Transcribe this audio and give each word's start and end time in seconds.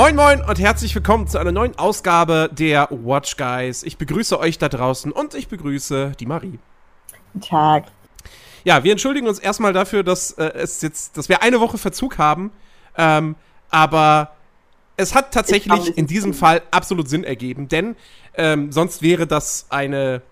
Moin 0.00 0.16
Moin 0.16 0.40
und 0.40 0.58
herzlich 0.58 0.94
willkommen 0.94 1.28
zu 1.28 1.38
einer 1.38 1.52
neuen 1.52 1.78
Ausgabe 1.78 2.48
der 2.50 2.88
Watch 2.90 3.36
Guys. 3.36 3.82
Ich 3.82 3.98
begrüße 3.98 4.40
euch 4.40 4.56
da 4.56 4.68
draußen 4.68 5.12
und 5.12 5.34
ich 5.34 5.48
begrüße 5.48 6.12
die 6.18 6.26
Marie. 6.26 6.58
Guten 7.32 7.46
Tag. 7.46 7.84
Ja, 8.64 8.84
wir 8.84 8.92
entschuldigen 8.92 9.26
uns 9.26 9.38
erstmal 9.38 9.72
dafür, 9.72 10.02
dass 10.02 10.32
äh, 10.32 10.52
es 10.54 10.82
jetzt, 10.82 11.16
dass 11.16 11.28
wir 11.28 11.42
eine 11.42 11.60
Woche 11.60 11.78
Verzug 11.78 12.18
haben. 12.18 12.50
Ähm, 12.96 13.36
aber 13.70 14.32
es 14.96 15.14
hat 15.14 15.32
tatsächlich 15.32 15.96
in 15.96 16.06
diesem 16.06 16.34
Fall 16.34 16.62
absolut 16.70 17.08
Sinn 17.08 17.24
ergeben, 17.24 17.68
denn 17.68 17.96
ähm, 18.34 18.70
sonst 18.72 19.00
wäre 19.02 19.26
das 19.26 19.66
eine 19.70 20.22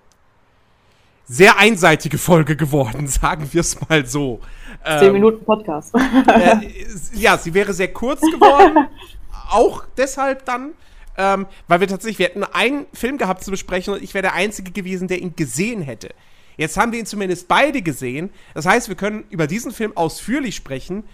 sehr 1.25 1.59
einseitige 1.59 2.19
Folge 2.19 2.57
geworden, 2.57 3.07
sagen 3.07 3.49
wir 3.53 3.61
es 3.61 3.81
mal 3.89 4.07
so. 4.07 4.41
Zehn 4.85 5.09
ähm, 5.09 5.13
Minuten 5.15 5.45
Podcast. 5.45 5.95
Äh, 5.95 6.69
ja, 7.15 7.37
sie 7.39 7.55
wäre 7.55 7.73
sehr 7.73 7.93
kurz 7.93 8.21
geworden. 8.21 8.89
auch 9.51 9.85
deshalb 9.97 10.45
dann, 10.45 10.73
ähm, 11.17 11.47
weil 11.67 11.81
wir 11.81 11.89
tatsächlich, 11.89 12.19
wir 12.19 12.27
hätten 12.27 12.45
einen 12.45 12.87
Film 12.93 13.19
gehabt 13.19 13.45
zu 13.45 13.51
besprechen 13.51 13.95
und 13.95 14.03
ich 14.03 14.15
wäre 14.15 14.23
der 14.23 14.35
Einzige 14.35 14.71
gewesen, 14.71 15.09
der 15.09 15.21
ihn 15.21 15.35
gesehen 15.37 15.83
hätte. 15.83 16.11
Jetzt 16.59 16.77
haben 16.77 16.93
wir 16.93 16.99
ihn 16.99 17.07
zumindest 17.07 17.49
beide 17.49 17.81
gesehen. 17.81 18.31
Das 18.53 18.67
heißt, 18.67 18.89
wir 18.89 18.97
können 18.97 19.25
über 19.31 19.47
diesen 19.47 19.73
Film 19.73 19.97
ausführlich 19.97 20.57
sprechen. 20.57 21.05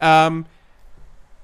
Ähm, 0.00 0.46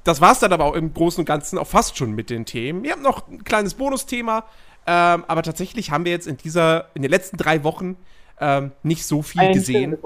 das 0.04 0.20
war 0.20 0.32
es 0.32 0.40
dann 0.40 0.52
aber 0.52 0.64
auch 0.64 0.74
im 0.74 0.92
Großen 0.92 1.20
und 1.20 1.26
Ganzen 1.26 1.58
auch 1.58 1.68
fast 1.68 1.96
schon 1.96 2.12
mit 2.12 2.30
den 2.30 2.44
Themen. 2.46 2.82
Wir 2.82 2.92
haben 2.92 3.02
noch 3.02 3.28
ein 3.28 3.44
kleines 3.44 3.74
Bonusthema, 3.74 4.44
ähm, 4.86 5.24
aber 5.28 5.42
tatsächlich 5.42 5.90
haben 5.90 6.04
wir 6.04 6.12
jetzt 6.12 6.26
in 6.26 6.38
dieser, 6.38 6.88
in 6.94 7.02
den 7.02 7.10
letzten 7.10 7.36
drei 7.36 7.62
Wochen 7.62 7.96
ähm, 8.40 8.72
nicht 8.82 9.06
so 9.06 9.22
viel 9.22 9.42
Ein 9.42 9.52
gesehen. 9.52 9.96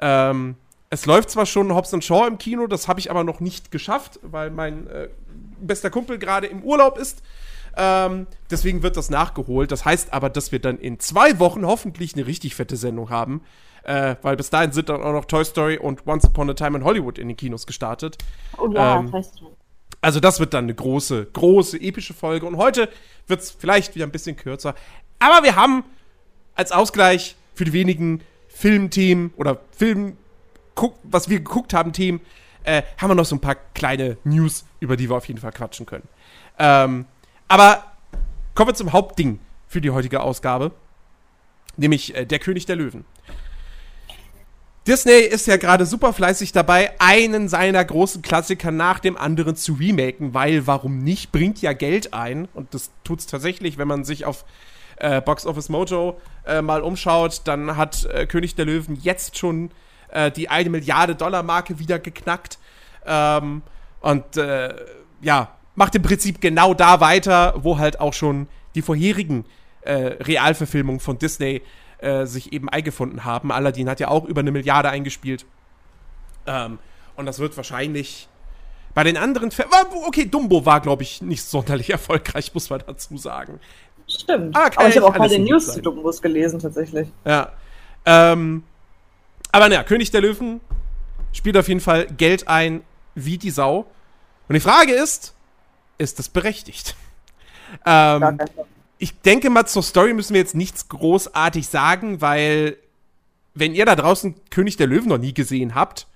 Ähm, 0.00 0.56
es 0.90 1.06
läuft 1.06 1.30
zwar 1.30 1.46
schon 1.46 1.74
Hobbs 1.74 1.94
Shaw 2.04 2.26
im 2.26 2.38
Kino, 2.38 2.66
das 2.66 2.88
habe 2.88 3.00
ich 3.00 3.10
aber 3.10 3.24
noch 3.24 3.40
nicht 3.40 3.70
geschafft, 3.70 4.18
weil 4.22 4.50
mein 4.50 4.86
äh, 4.88 5.08
bester 5.60 5.90
Kumpel 5.90 6.18
gerade 6.18 6.48
im 6.48 6.62
Urlaub 6.62 6.98
ist. 6.98 7.22
Ähm, 7.76 8.26
deswegen 8.50 8.82
wird 8.82 8.96
das 8.96 9.10
nachgeholt. 9.10 9.72
Das 9.72 9.84
heißt 9.84 10.12
aber, 10.12 10.30
dass 10.30 10.52
wir 10.52 10.58
dann 10.58 10.78
in 10.78 11.00
zwei 11.00 11.38
Wochen 11.38 11.66
hoffentlich 11.66 12.14
eine 12.14 12.26
richtig 12.26 12.54
fette 12.54 12.76
Sendung 12.76 13.10
haben. 13.10 13.42
Äh, 13.84 14.16
weil 14.22 14.36
bis 14.36 14.48
dahin 14.48 14.72
sind 14.72 14.88
dann 14.88 15.02
auch 15.02 15.12
noch 15.12 15.26
Toy 15.26 15.44
Story 15.44 15.76
und 15.76 16.06
Once 16.06 16.24
Upon 16.24 16.48
a 16.48 16.54
Time 16.54 16.78
in 16.78 16.84
Hollywood 16.84 17.18
in 17.18 17.28
den 17.28 17.36
Kinos 17.36 17.66
gestartet. 17.66 18.16
Oh 18.56 18.70
ja, 18.72 19.00
ähm, 19.00 19.10
das 19.10 19.32
Also 20.00 20.20
das 20.20 20.40
wird 20.40 20.54
dann 20.54 20.64
eine 20.64 20.74
große, 20.74 21.26
große, 21.32 21.78
epische 21.80 22.14
Folge. 22.14 22.46
Und 22.46 22.56
heute 22.56 22.88
wird 23.26 23.40
es 23.40 23.50
vielleicht 23.50 23.94
wieder 23.94 24.06
ein 24.06 24.12
bisschen 24.12 24.36
kürzer. 24.36 24.74
Aber 25.18 25.44
wir 25.44 25.56
haben 25.56 25.84
als 26.54 26.72
Ausgleich 26.72 27.36
für 27.54 27.64
die 27.64 27.72
wenigen 27.72 28.22
Filmthemen 28.48 29.32
oder 29.36 29.60
Film, 29.76 30.16
was 31.02 31.28
wir 31.28 31.38
geguckt 31.38 31.74
haben, 31.74 31.92
Themen, 31.92 32.20
äh, 32.64 32.82
haben 32.96 33.10
wir 33.10 33.14
noch 33.14 33.24
so 33.24 33.36
ein 33.36 33.40
paar 33.40 33.56
kleine 33.74 34.16
News, 34.24 34.64
über 34.80 34.96
die 34.96 35.10
wir 35.10 35.16
auf 35.16 35.26
jeden 35.26 35.40
Fall 35.40 35.52
quatschen 35.52 35.86
können. 35.86 36.08
Ähm, 36.58 37.06
aber 37.48 37.84
kommen 38.54 38.70
wir 38.70 38.74
zum 38.74 38.92
Hauptding 38.92 39.38
für 39.68 39.80
die 39.80 39.90
heutige 39.90 40.20
Ausgabe, 40.20 40.72
nämlich 41.76 42.14
äh, 42.14 42.24
Der 42.24 42.38
König 42.38 42.66
der 42.66 42.76
Löwen. 42.76 43.04
Disney 44.86 45.20
ist 45.20 45.46
ja 45.46 45.56
gerade 45.56 45.86
super 45.86 46.12
fleißig 46.12 46.52
dabei, 46.52 46.92
einen 46.98 47.48
seiner 47.48 47.82
großen 47.82 48.20
Klassiker 48.20 48.70
nach 48.70 48.98
dem 48.98 49.16
anderen 49.16 49.56
zu 49.56 49.72
remaken, 49.72 50.34
weil 50.34 50.66
warum 50.66 50.98
nicht, 50.98 51.32
bringt 51.32 51.62
ja 51.62 51.72
Geld 51.72 52.12
ein. 52.12 52.48
Und 52.52 52.74
das 52.74 52.90
tut 53.02 53.20
es 53.20 53.26
tatsächlich, 53.26 53.78
wenn 53.78 53.88
man 53.88 54.04
sich 54.04 54.26
auf 54.26 54.44
äh, 54.96 55.22
Box 55.22 55.46
Office 55.46 55.70
Mojo 55.70 56.20
äh, 56.46 56.60
mal 56.60 56.82
umschaut, 56.82 57.40
dann 57.44 57.78
hat 57.78 58.04
äh, 58.04 58.26
König 58.26 58.56
der 58.56 58.66
Löwen 58.66 58.98
jetzt 59.00 59.38
schon 59.38 59.70
äh, 60.08 60.30
die 60.30 60.50
eine 60.50 60.68
Milliarde 60.68 61.14
Dollar 61.14 61.42
Marke 61.42 61.78
wieder 61.78 61.98
geknackt. 61.98 62.58
Ähm, 63.06 63.62
und 64.00 64.36
äh, 64.36 64.74
ja, 65.22 65.56
macht 65.74 65.94
im 65.94 66.02
Prinzip 66.02 66.40
genau 66.40 66.74
da 66.74 67.00
weiter, 67.00 67.54
wo 67.58 67.78
halt 67.78 68.00
auch 68.00 68.12
schon 68.12 68.48
die 68.74 68.82
vorherigen 68.82 69.44
äh, 69.82 69.92
Realverfilmungen 69.92 71.00
von 71.00 71.18
Disney 71.18 71.62
äh, 71.98 72.26
sich 72.26 72.52
eben 72.52 72.68
eingefunden 72.68 73.24
haben. 73.24 73.52
Aladdin 73.52 73.88
hat 73.88 74.00
ja 74.00 74.08
auch 74.08 74.24
über 74.24 74.40
eine 74.40 74.52
Milliarde 74.52 74.90
eingespielt. 74.90 75.46
Ähm, 76.46 76.78
und 77.16 77.26
das 77.26 77.38
wird 77.38 77.56
wahrscheinlich 77.56 78.28
bei 78.94 79.04
den 79.04 79.16
anderen 79.16 79.50
Filmen. 79.50 79.72
Okay, 80.06 80.26
Dumbo 80.26 80.64
war, 80.64 80.80
glaube 80.80 81.02
ich, 81.02 81.22
nicht 81.22 81.42
sonderlich 81.42 81.90
erfolgreich, 81.90 82.52
muss 82.54 82.70
man 82.70 82.82
dazu 82.86 83.16
sagen. 83.16 83.60
Stimmt. 84.06 84.56
Ah, 84.56 84.70
Aber 84.76 84.88
ich 84.88 84.96
habe 84.96 85.06
auch 85.06 85.16
mal 85.16 85.28
den 85.28 85.44
News 85.44 85.72
zu 85.72 85.80
Dumbos 85.80 86.20
gelesen, 86.20 86.60
tatsächlich. 86.60 87.08
Ja. 87.24 87.52
Ähm, 88.04 88.64
aber 89.50 89.68
naja, 89.68 89.82
König 89.82 90.10
der 90.10 90.20
Löwen 90.20 90.60
spielt 91.32 91.56
auf 91.56 91.68
jeden 91.68 91.80
Fall 91.80 92.06
Geld 92.06 92.48
ein 92.48 92.82
wie 93.14 93.38
die 93.38 93.50
Sau. 93.50 93.86
Und 94.48 94.54
die 94.54 94.60
Frage 94.60 94.92
ist, 94.92 95.34
ist 95.98 96.18
das 96.18 96.28
berechtigt? 96.28 96.96
Ähm, 97.86 98.38
ich 98.98 99.20
denke 99.20 99.50
mal, 99.50 99.66
zur 99.66 99.82
Story 99.82 100.14
müssen 100.14 100.34
wir 100.34 100.40
jetzt 100.40 100.54
nichts 100.54 100.88
großartig 100.88 101.66
sagen, 101.68 102.20
weil 102.20 102.76
wenn 103.54 103.74
ihr 103.74 103.86
da 103.86 103.96
draußen 103.96 104.34
König 104.50 104.76
der 104.76 104.86
Löwen 104.86 105.08
noch 105.08 105.18
nie 105.18 105.34
gesehen 105.34 105.74
habt, 105.74 106.06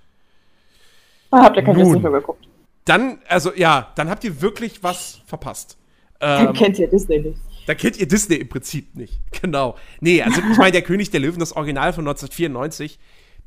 dann 1.31 1.43
habt 1.43 1.57
ihr 1.57 1.63
kein 1.63 1.75
Disney 1.75 1.99
mehr 1.99 2.11
geguckt. 2.11 2.47
Dann, 2.85 3.19
also 3.27 3.53
ja, 3.53 3.91
dann 3.95 4.09
habt 4.09 4.23
ihr 4.23 4.41
wirklich 4.41 4.83
was 4.83 5.21
verpasst. 5.25 5.77
Ähm, 6.19 6.45
dann 6.45 6.53
kennt 6.55 6.79
ihr 6.79 6.89
Disney 6.89 7.19
nicht. 7.19 7.39
Dann 7.67 7.77
kennt 7.77 7.97
ihr 7.97 8.07
Disney 8.07 8.37
im 8.37 8.49
Prinzip 8.49 8.95
nicht. 8.95 9.19
Genau. 9.41 9.75
Nee, 10.01 10.21
also 10.21 10.41
ich 10.51 10.57
meine, 10.57 10.73
der 10.73 10.81
König 10.81 11.11
der 11.11 11.21
Löwen, 11.21 11.39
das 11.39 11.53
Original 11.55 11.93
von 11.93 12.05
1994, 12.05 12.99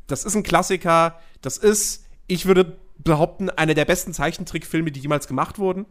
das 0.06 0.24
ist 0.24 0.34
ein 0.34 0.42
Klassiker. 0.42 1.18
Das 1.42 1.58
ist, 1.58 2.06
ich 2.28 2.46
würde 2.46 2.78
behaupten, 2.98 3.50
einer 3.50 3.74
der 3.74 3.84
besten 3.84 4.14
Zeichentrickfilme, 4.14 4.90
die 4.90 5.00
jemals 5.00 5.26
gemacht 5.26 5.58
wurden. 5.58 5.86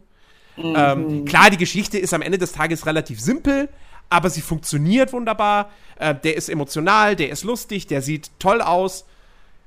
Mhm. 0.56 0.74
Ähm, 0.76 1.24
klar, 1.24 1.50
die 1.50 1.56
Geschichte 1.56 1.98
ist 1.98 2.12
am 2.14 2.22
Ende 2.22 2.38
des 2.38 2.52
Tages 2.52 2.86
relativ 2.86 3.20
simpel, 3.20 3.68
aber 4.10 4.30
sie 4.30 4.42
funktioniert 4.42 5.12
wunderbar. 5.12 5.70
Äh, 5.96 6.14
der 6.14 6.36
ist 6.36 6.48
emotional, 6.48 7.16
der 7.16 7.30
ist 7.30 7.44
lustig, 7.44 7.86
der 7.86 8.02
sieht 8.02 8.30
toll 8.38 8.60
aus. 8.60 9.06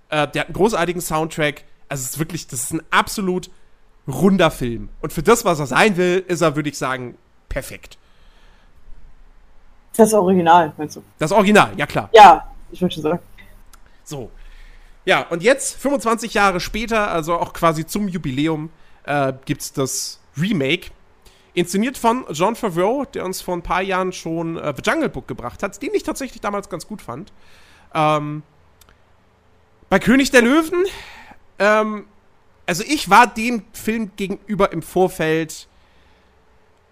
Äh, 0.10 0.28
der 0.28 0.42
hat 0.42 0.48
einen 0.48 0.54
großartigen 0.54 1.02
Soundtrack. 1.02 1.64
Also 1.90 2.04
es 2.04 2.12
ist 2.12 2.20
wirklich, 2.20 2.48
das 2.48 2.64
ist 2.64 2.74
ein 2.74 2.82
absolut 2.92 3.50
runder 4.08 4.52
Film. 4.52 4.90
Und 5.02 5.14
für 5.14 5.24
das, 5.24 5.46
was 5.46 5.60
er 5.60 5.68
sein 5.68 5.98
will, 5.98 6.24
ist 6.28 6.42
er, 6.42 6.56
würde 6.56 6.70
ich 6.70 6.78
sagen, 6.78 7.18
perfekt. 7.50 7.98
Das 9.96 10.14
Original, 10.14 10.74
meinst 10.78 10.98
du? 10.98 11.04
Das 11.18 11.32
Original, 11.32 11.72
ja 11.78 11.86
klar. 11.86 12.10
Ja, 12.14 12.48
ich 12.72 12.82
würde 12.82 12.94
schon 12.94 13.04
sagen. 13.04 13.20
So. 14.04 14.30
Ja, 15.06 15.22
und 15.30 15.42
jetzt, 15.42 15.80
25 15.80 16.34
Jahre 16.34 16.60
später, 16.60 17.12
also 17.12 17.36
auch 17.36 17.54
quasi 17.54 17.86
zum 17.86 18.08
Jubiläum, 18.08 18.70
äh, 19.06 19.34
es 19.48 19.72
das 19.72 20.20
Remake. 20.38 20.92
Inszeniert 21.54 21.98
von 21.98 22.26
John 22.32 22.56
Favreau, 22.56 23.06
der 23.06 23.24
uns 23.24 23.42
vor 23.42 23.56
ein 23.56 23.62
paar 23.62 23.82
Jahren 23.82 24.12
schon 24.12 24.58
äh, 24.58 24.74
The 24.76 24.90
Jungle 24.90 25.10
Book 25.10 25.28
gebracht 25.28 25.64
hat, 25.64 25.82
den 25.82 25.92
ich 25.94 26.04
tatsächlich 26.04 26.42
damals 26.42 26.68
ganz 26.68 26.86
gut 26.86 27.02
fand. 27.02 27.32
Ähm, 27.94 28.44
bei 29.90 30.00
König 30.00 30.32
der 30.32 30.42
Löwen, 30.42 30.84
ähm, 31.60 32.08
also 32.66 32.84
ich 32.86 33.10
war 33.10 33.28
dem 33.28 33.64
Film 33.72 34.12
gegenüber 34.18 34.74
im 34.74 34.82
Vorfeld 34.82 35.70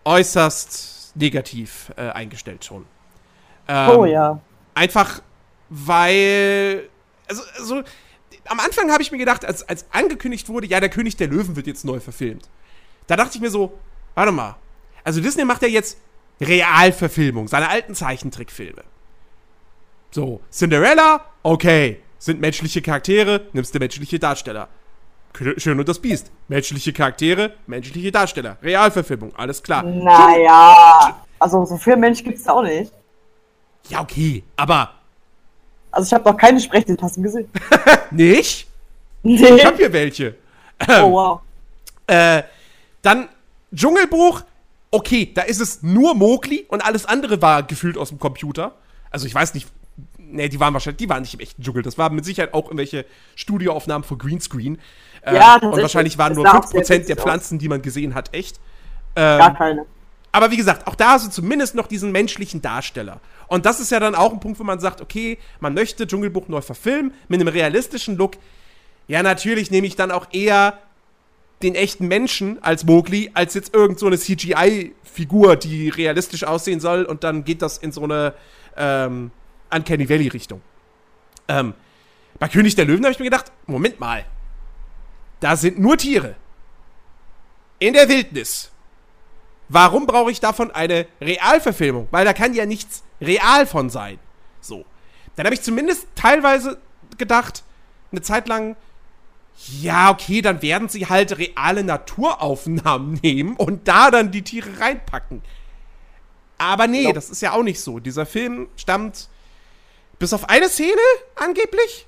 äußerst 0.05 1.15
negativ 1.15 1.91
äh, 1.97 2.09
eingestellt 2.09 2.63
schon. 2.63 2.85
Ähm, 3.67 3.89
oh 3.89 4.05
ja. 4.05 4.39
Einfach, 4.75 5.21
weil 5.69 6.89
also, 7.27 7.43
also 7.57 7.83
am 8.45 8.59
Anfang 8.59 8.91
habe 8.91 9.01
ich 9.01 9.11
mir 9.11 9.17
gedacht, 9.17 9.45
als, 9.45 9.67
als 9.67 9.85
angekündigt 9.91 10.49
wurde, 10.49 10.67
ja, 10.67 10.79
der 10.79 10.89
König 10.89 11.15
der 11.15 11.27
Löwen 11.27 11.55
wird 11.55 11.67
jetzt 11.67 11.85
neu 11.85 11.99
verfilmt. 11.99 12.49
Da 13.07 13.15
dachte 13.15 13.35
ich 13.35 13.41
mir 13.41 13.49
so, 13.49 13.73
warte 14.15 14.31
mal. 14.31 14.55
Also 15.03 15.21
Disney 15.21 15.45
macht 15.45 15.61
ja 15.61 15.67
jetzt 15.67 15.97
Realverfilmung, 16.41 17.47
seine 17.47 17.69
alten 17.69 17.95
Zeichentrickfilme. 17.95 18.83
So, 20.11 20.41
Cinderella, 20.51 21.21
okay, 21.41 22.01
sind 22.19 22.39
menschliche 22.39 22.81
Charaktere, 22.81 23.47
nimmst 23.53 23.73
du 23.73 23.79
menschliche 23.79 24.19
Darsteller. 24.19 24.69
Schön 25.57 25.79
und 25.79 25.89
das 25.89 25.97
Biest. 25.97 26.31
Menschliche 26.47 26.93
Charaktere, 26.93 27.53
menschliche 27.65 28.11
Darsteller. 28.11 28.57
Realverfilmung, 28.61 29.35
alles 29.35 29.63
klar. 29.63 29.81
Naja, 29.83 31.25
also 31.39 31.65
so 31.65 31.77
viel 31.77 31.95
Mensch 31.97 32.23
gibt's 32.23 32.47
auch 32.47 32.61
nicht. 32.61 32.93
Ja, 33.89 34.01
okay, 34.01 34.43
aber 34.55 34.91
also 35.93 36.07
ich 36.07 36.13
habe 36.13 36.29
noch 36.29 36.37
keine 36.37 36.59
Sprechdienstassen 36.59 37.21
gesehen. 37.21 37.49
nicht? 38.11 38.67
Nee. 39.21 39.35
Ich 39.35 39.65
habe 39.65 39.77
hier 39.77 39.93
welche. 39.93 40.35
oh 40.89 41.11
wow. 41.11 41.41
Äh, 42.07 42.43
dann 43.03 43.29
Dschungelbuch. 43.73 44.41
Okay, 44.89 45.31
da 45.33 45.43
ist 45.43 45.59
es 45.59 45.83
nur 45.83 46.15
Mowgli 46.15 46.65
und 46.67 46.81
alles 46.81 47.05
andere 47.05 47.41
war 47.41 47.63
gefühlt 47.63 47.97
aus 47.97 48.09
dem 48.09 48.19
Computer. 48.19 48.73
Also 49.09 49.25
ich 49.27 49.33
weiß 49.33 49.53
nicht, 49.53 49.67
nee, 50.17 50.49
die 50.49 50.59
waren 50.59 50.73
wahrscheinlich, 50.73 50.97
die 50.97 51.09
waren 51.09 51.21
nicht 51.21 51.33
im 51.33 51.39
echten 51.39 51.61
Dschungel. 51.61 51.83
Das 51.83 51.97
waren 51.97 52.15
mit 52.15 52.25
Sicherheit 52.25 52.53
auch 52.53 52.65
irgendwelche 52.65 53.05
Studioaufnahmen 53.35 54.03
für 54.03 54.17
Greenscreen. 54.17 54.79
Äh, 55.21 55.35
ja, 55.35 55.55
und 55.55 55.81
wahrscheinlich 55.81 56.17
waren 56.17 56.33
nur 56.33 56.45
5% 56.45 57.05
der 57.05 57.15
Pflanzen, 57.15 57.59
die 57.59 57.69
man 57.69 57.81
gesehen 57.81 58.13
hat, 58.13 58.33
echt. 58.33 58.59
Ähm, 59.15 59.39
Gar 59.39 59.55
keine. 59.55 59.85
Aber 60.31 60.49
wie 60.49 60.57
gesagt, 60.57 60.87
auch 60.87 60.95
da 60.95 61.11
hast 61.11 61.27
du 61.27 61.31
zumindest 61.31 61.75
noch 61.75 61.87
diesen 61.87 62.11
menschlichen 62.11 62.61
Darsteller. 62.61 63.19
Und 63.47 63.67
das 63.67 63.79
ist 63.79 63.91
ja 63.91 63.99
dann 63.99 64.15
auch 64.15 64.33
ein 64.33 64.39
Punkt, 64.39 64.59
wo 64.59 64.63
man 64.63 64.79
sagt, 64.79 64.99
okay, 64.99 65.37
man 65.59 65.75
möchte 65.75 66.07
Dschungelbuch 66.07 66.47
neu 66.47 66.61
verfilmen 66.61 67.13
mit 67.27 67.39
einem 67.39 67.49
realistischen 67.49 68.17
Look. 68.17 68.33
Ja, 69.07 69.21
natürlich 69.21 69.69
nehme 69.69 69.85
ich 69.85 69.95
dann 69.95 70.09
auch 70.09 70.27
eher 70.31 70.79
den 71.63 71.75
echten 71.75 72.07
Menschen 72.07 72.61
als 72.61 72.83
Mowgli, 72.83 73.31
als 73.33 73.53
jetzt 73.53 73.73
irgend 73.73 73.99
so 73.99 74.07
eine 74.07 74.17
CGI-Figur, 74.17 75.55
die 75.55 75.89
realistisch 75.89 76.43
aussehen 76.43 76.79
soll 76.79 77.03
und 77.03 77.23
dann 77.23 77.43
geht 77.43 77.61
das 77.61 77.77
in 77.77 77.91
so 77.91 78.03
eine 78.03 78.33
ähm, 78.75 79.31
Uncanny 79.73 80.09
Valley-Richtung. 80.09 80.61
Ähm, 81.47 81.73
bei 82.39 82.47
König 82.47 82.75
der 82.75 82.85
Löwen 82.85 83.03
habe 83.03 83.11
ich 83.11 83.19
mir 83.19 83.25
gedacht, 83.25 83.51
Moment 83.65 83.99
mal, 83.99 84.25
da 85.39 85.55
sind 85.55 85.79
nur 85.79 85.97
Tiere. 85.97 86.35
In 87.79 87.93
der 87.93 88.07
Wildnis. 88.07 88.71
Warum 89.69 90.05
brauche 90.05 90.31
ich 90.31 90.39
davon 90.39 90.71
eine 90.71 91.07
Realverfilmung? 91.19 92.07
Weil 92.11 92.25
da 92.25 92.33
kann 92.33 92.53
ja 92.53 92.65
nichts 92.65 93.03
real 93.19 93.65
von 93.65 93.89
sein. 93.89 94.19
So. 94.61 94.85
Dann 95.35 95.45
habe 95.45 95.55
ich 95.55 95.61
zumindest 95.61 96.07
teilweise 96.15 96.77
gedacht, 97.17 97.63
eine 98.11 98.21
Zeit 98.21 98.47
lang, 98.47 98.75
ja, 99.81 100.11
okay, 100.11 100.41
dann 100.41 100.61
werden 100.61 100.89
sie 100.89 101.07
halt 101.07 101.37
reale 101.37 101.83
Naturaufnahmen 101.83 103.13
nehmen 103.23 103.55
und 103.55 103.87
da 103.87 104.11
dann 104.11 104.31
die 104.31 104.41
Tiere 104.41 104.79
reinpacken. 104.79 105.41
Aber 106.57 106.87
nee, 106.87 107.03
ja. 107.03 107.13
das 107.13 107.29
ist 107.29 107.41
ja 107.41 107.53
auch 107.53 107.63
nicht 107.63 107.79
so. 107.81 107.99
Dieser 107.99 108.25
Film 108.25 108.67
stammt 108.75 109.29
bis 110.19 110.33
auf 110.33 110.49
eine 110.49 110.69
Szene 110.69 111.01
angeblich 111.35 112.07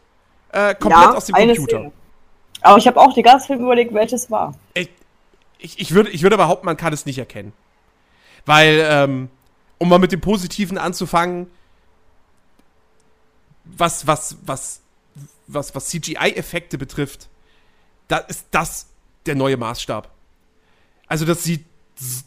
äh, 0.51 0.75
komplett 0.75 1.03
ja, 1.03 1.13
aus 1.13 1.25
dem 1.25 1.36
Computer. 1.36 1.77
Szene. 1.77 1.92
Aber 2.62 2.77
ich 2.77 2.88
habe 2.88 3.00
auch 3.00 3.13
die 3.13 3.21
ganze 3.21 3.48
Film 3.48 3.62
überlegt, 3.62 3.94
welches 3.94 4.31
war. 4.31 4.56
Ich, 4.74 4.89
ich, 5.59 5.80
ich, 5.80 5.91
würde, 5.94 6.09
ich 6.09 6.24
würde 6.24 6.38
behaupten, 6.38 6.65
man 6.65 6.77
kann 6.77 6.94
es 6.94 7.06
nicht 7.06 7.18
erkennen. 7.18 7.53
Weil, 8.45 8.86
ähm, 8.89 9.30
um 9.77 9.89
mal 9.89 10.00
mit 10.00 10.12
dem 10.12 10.21
Positiven 10.21 10.77
anzufangen, 10.77 11.48
was, 13.65 14.07
was, 14.07 14.38
was, 14.45 14.81
was, 15.48 15.75
was 15.75 15.89
CGI-Effekte 15.89 16.77
betrifft, 16.77 17.30
da 18.07 18.17
ist 18.17 18.47
das 18.51 18.87
der 19.25 19.35
neue 19.35 19.57
Maßstab. 19.57 20.11
Also 21.07 21.25
das 21.25 21.43
sieht, 21.43 21.65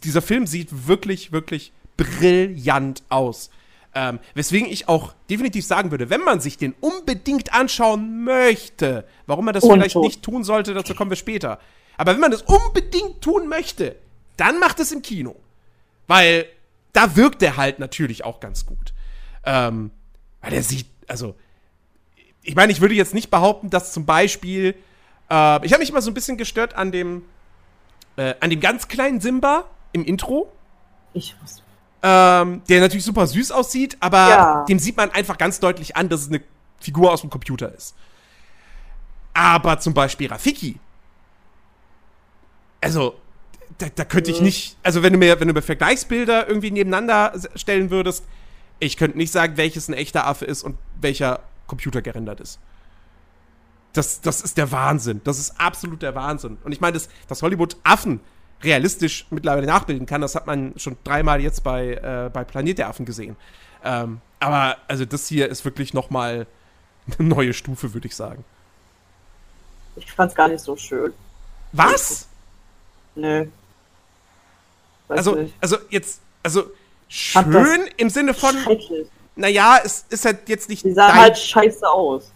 dieser 0.05 0.23
Film 0.23 0.47
sieht 0.47 0.89
wirklich, 0.89 1.33
wirklich 1.33 1.73
brillant 1.97 3.03
aus. 3.09 3.51
Ähm, 3.95 4.21
weswegen 4.35 4.69
ich 4.71 4.89
auch 4.89 5.15
definitiv 5.31 5.65
sagen 5.67 5.91
würde, 5.91 6.11
wenn 6.11 6.21
man 6.21 6.41
sich 6.41 6.59
den 6.59 6.75
unbedingt 6.81 7.55
anschauen 7.55 8.23
möchte, 8.23 9.07
warum 9.27 9.47
man 9.47 9.55
das 9.55 9.65
Und 9.65 9.73
vielleicht 9.73 9.95
so. 9.95 10.03
nicht 10.03 10.23
tun 10.23 10.45
sollte, 10.45 10.75
dazu 10.75 10.95
kommen 10.95 11.11
wir 11.11 11.17
später. 11.17 11.59
Aber 11.97 12.13
wenn 12.13 12.21
man 12.21 12.31
das 12.31 12.43
unbedingt 12.43 13.21
tun 13.21 13.49
möchte, 13.49 13.97
dann 14.37 14.61
macht 14.61 14.79
es 14.79 14.93
im 14.93 15.03
Kino. 15.03 15.37
Weil 16.07 16.47
da 16.93 17.17
wirkt 17.17 17.43
er 17.43 17.57
halt 17.57 17.79
natürlich 17.79 18.25
auch 18.25 18.41
ganz 18.41 18.67
gut. 18.67 18.93
Ähm, 19.45 19.91
weil 20.41 20.53
er 20.53 20.63
sieht, 20.63 20.87
also, 21.07 21.35
ich 22.43 22.55
meine, 22.55 22.73
ich 22.73 22.81
würde 22.81 22.95
jetzt 22.95 23.15
nicht 23.15 23.31
behaupten, 23.31 23.71
dass 23.71 23.93
zum 23.93 24.07
Beispiel 24.07 24.75
äh, 25.31 25.67
ich 25.67 25.73
habe 25.73 25.79
mich 25.79 25.91
immer 25.91 26.03
so 26.03 26.11
ein 26.11 26.15
bisschen 26.15 26.37
gestört 26.37 26.75
an 26.75 26.93
dem, 26.93 27.25
äh, 28.17 28.35
an 28.41 28.51
dem 28.51 28.61
ganz 28.61 28.89
kleinen 28.89 29.21
Simba 29.21 29.65
im 29.93 30.05
Intro. 30.05 30.53
Ich 31.13 31.37
wusste. 31.43 31.63
Ähm, 32.01 32.63
der 32.69 32.81
natürlich 32.81 33.05
super 33.05 33.27
süß 33.27 33.51
aussieht, 33.51 33.97
aber 34.01 34.29
ja. 34.29 34.65
dem 34.67 34.79
sieht 34.79 34.97
man 34.97 35.11
einfach 35.11 35.37
ganz 35.37 35.59
deutlich 35.59 35.97
an, 35.97 36.09
dass 36.09 36.21
es 36.21 36.29
eine 36.29 36.41
Figur 36.79 37.13
aus 37.13 37.23
dem 37.23 37.31
Computer 37.31 37.75
ist. 37.75 37.97
Aber 39.35 39.81
zum 39.81 39.95
Beispiel 39.95 40.29
Rafiki. 40.29 40.79
Also, 42.81 43.17
da, 43.79 43.87
da 43.93 44.05
könnte 44.05 44.31
ich 44.31 44.41
nicht. 44.41 44.77
Also, 44.85 45.03
wenn 45.03 45.13
du 45.13 45.19
mir, 45.19 45.41
wenn 45.41 45.49
du 45.49 45.55
mir 45.55 45.63
Vergleichsbilder 45.63 46.49
irgendwie 46.49 46.71
nebeneinander 46.71 47.33
stellen 47.57 47.91
würdest, 47.91 48.25
ich 48.79 48.97
könnte 48.97 49.19
nicht 49.19 49.33
sagen, 49.33 49.57
welches 49.57 49.89
ein 49.89 49.95
echter 49.95 50.27
Affe 50.27 50.45
ist 50.45 50.63
und 50.63 50.79
welcher 51.01 51.41
Computer 51.67 52.01
gerendert 52.01 52.41
ist. 52.41 52.61
Das, 53.99 54.21
das 54.21 54.43
ist 54.43 54.57
der 54.57 54.71
Wahnsinn. 54.71 55.21
Das 55.25 55.41
ist 55.41 55.61
absolut 55.61 56.03
der 56.03 56.15
Wahnsinn. 56.15 56.57
Und 56.63 56.71
ich 56.71 56.81
meine, 56.81 56.93
dass, 56.93 57.09
dass 57.27 57.43
Hollywood 57.43 57.77
Affen 57.83 58.21
realistisch 58.63 59.27
mittlerweile 59.31 59.67
nachbilden 59.67 60.07
kann, 60.07 60.21
das 60.21 60.37
hat 60.37 60.47
man 60.47 60.73
schon 60.77 60.97
dreimal 61.03 61.41
jetzt 61.41 61.65
bei, 61.65 61.95
äh, 61.95 62.31
bei 62.33 62.45
Planet 62.45 62.79
der 62.79 62.89
Affen 62.91 63.07
gesehen. 63.07 63.35
Ähm, 63.83 64.21
aber 64.39 64.77
also 64.87 65.05
das 65.05 65.27
hier 65.27 65.49
ist 65.49 65.65
wirklich 65.65 65.95
noch 65.95 66.11
mal 66.11 66.47
eine 67.19 67.29
neue 67.29 67.53
Stufe, 67.53 67.93
würde 67.93 68.07
ich 68.07 68.15
sagen. 68.15 68.45
Ich 69.97 70.13
fand's 70.13 70.37
gar 70.37 70.47
nicht 70.47 70.61
so 70.61 70.77
schön. 70.77 71.13
Was? 71.73 72.29
Nö. 73.17 73.47
Weiß 75.09 75.19
also, 75.19 75.35
nicht. 75.35 75.55
also 75.61 75.77
jetzt, 75.91 76.21
also 76.45 76.71
schön 77.09 77.89
im 77.97 78.11
Sinne 78.11 78.33
von. 78.33 78.55
Naja, 79.35 79.81
es 79.83 80.05
ist 80.09 80.25
halt 80.25 80.49
jetzt 80.49 80.69
nicht. 80.69 80.85
Die 80.85 80.93
sah 80.93 81.13
halt 81.13 81.37
scheiße 81.37 81.89
aus. 81.89 82.31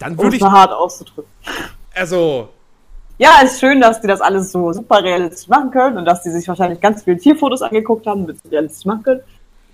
Dann 0.00 0.18
würde 0.18 0.36
ich. 0.36 0.42
hart 0.42 0.72
auszudrücken. 0.72 1.30
Also. 1.94 2.48
Ja, 3.18 3.42
ist 3.44 3.60
schön, 3.60 3.80
dass 3.80 4.00
die 4.00 4.06
das 4.06 4.22
alles 4.22 4.50
so 4.50 4.72
super 4.72 5.04
realistisch 5.04 5.46
machen 5.46 5.70
können 5.70 5.98
und 5.98 6.06
dass 6.06 6.22
die 6.22 6.30
sich 6.30 6.48
wahrscheinlich 6.48 6.80
ganz 6.80 7.04
viele 7.04 7.18
Tierfotos 7.18 7.60
angeguckt 7.60 8.06
haben, 8.06 8.22
damit 8.22 8.42
sie 8.42 8.48
realistisch 8.48 8.86
machen 8.86 9.02
können. 9.02 9.20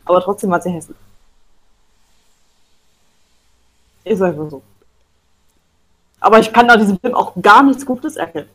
Aber 0.05 0.21
trotzdem 0.21 0.51
war 0.51 0.61
sie 0.61 0.71
hässlich. 0.71 0.97
Ist 4.05 4.21
einfach 4.21 4.51
so. 4.51 4.63
Aber 6.19 6.41
ich 6.41 6.53
kann 6.53 6.67
da 6.67 6.77
diesem 6.77 6.99
Film 6.99 7.15
auch 7.15 7.35
gar 7.41 7.63
nichts 7.63 7.87
Gutes 7.87 8.17
erkennen. 8.17 8.49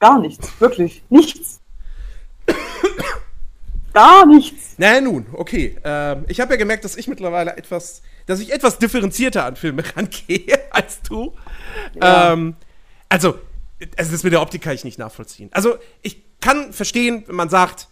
Gar 0.00 0.18
nichts. 0.18 0.60
Wirklich. 0.60 1.02
Nichts. 1.08 1.60
Gar 3.94 4.26
nichts. 4.26 4.74
Na 4.78 5.00
nun, 5.00 5.26
okay. 5.34 5.76
Ähm, 5.84 6.24
ich 6.26 6.40
habe 6.40 6.54
ja 6.54 6.56
gemerkt, 6.58 6.82
dass 6.84 6.96
ich 6.96 7.08
mittlerweile 7.08 7.56
etwas 7.56 8.02
dass 8.26 8.40
ich 8.40 8.52
etwas 8.52 8.78
differenzierter 8.78 9.44
an 9.44 9.56
Filme 9.56 9.84
rangehe 9.96 10.58
du. 11.12 11.34
Ja. 11.94 12.32
Ähm, 12.32 12.56
also, 13.08 13.38
also, 13.96 14.12
das 14.12 14.22
mit 14.24 14.32
der 14.32 14.42
Optik 14.42 14.62
kann 14.62 14.74
ich 14.74 14.84
nicht 14.84 14.98
nachvollziehen. 14.98 15.50
Also, 15.52 15.76
ich 16.02 16.22
kann 16.40 16.72
verstehen, 16.72 17.24
wenn 17.26 17.36
man 17.36 17.48
sagt, 17.48 17.88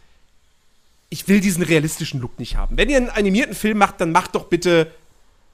ich 1.11 1.29
will 1.29 1.41
diesen 1.41 1.63
realistischen 1.63 2.21
Look 2.21 2.39
nicht 2.39 2.57
haben. 2.57 2.77
Wenn 2.77 2.89
ihr 2.89 2.97
einen 2.97 3.11
animierten 3.11 3.55
Film 3.55 3.79
macht, 3.79 4.01
dann 4.01 4.13
macht 4.13 4.35
doch 4.35 4.45
bitte 4.45 4.91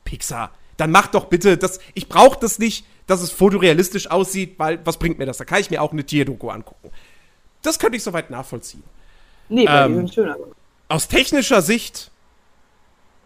Pixar. 0.05 0.53
Dann 0.77 0.91
macht 0.91 1.15
doch 1.15 1.25
bitte 1.27 1.57
das. 1.57 1.81
Ich 1.95 2.09
brauche 2.09 2.39
das 2.39 2.59
nicht, 2.59 2.87
dass 3.07 3.23
es 3.23 3.31
fotorealistisch 3.31 4.11
aussieht, 4.11 4.59
weil 4.59 4.85
was 4.85 4.99
bringt 4.99 5.19
mir 5.19 5.27
das? 5.27 5.39
Da 5.39 5.45
kann 5.45 5.61
ich 5.61 5.71
mir 5.71 5.81
auch 5.81 5.93
eine 5.93 6.05
Tierdoku 6.05 6.51
angucken. 6.51 6.91
Das 7.63 7.79
könnte 7.79 7.97
ich 7.97 8.03
soweit 8.03 8.31
nachvollziehen. 8.31 8.83
Nee, 9.49 9.67
weil 9.67 9.87
ähm, 9.87 9.93
die 9.93 9.97
sind 9.97 10.15
schöner. 10.15 10.37
Aus 10.89 11.09
technischer 11.09 11.63
Sicht 11.63 12.11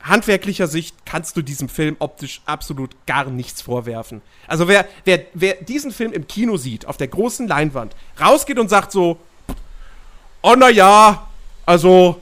handwerklicher 0.03 0.67
Sicht 0.67 0.97
kannst 1.05 1.37
du 1.37 1.43
diesem 1.43 1.69
Film 1.69 1.97
optisch 1.99 2.41
absolut 2.47 2.91
gar 3.07 3.27
nichts 3.27 3.63
vorwerfen. 3.63 4.23
Also 4.47 4.67
wer, 4.69 4.87
wer, 5.05 5.25
wer 5.35 5.55
diesen 5.55 5.93
Film 5.93 6.13
im 6.13 6.27
Kino 6.27 6.57
sieht, 6.57 6.87
auf 6.87 6.97
der 6.97 7.09
großen 7.09 7.47
Leinwand, 7.47 7.95
rausgeht 8.21 8.59
und 8.59 8.69
sagt 8.69 8.93
so, 8.93 9.19
oh 10.43 10.55
na 10.57 10.71
ja, 10.71 11.27
also 11.67 12.21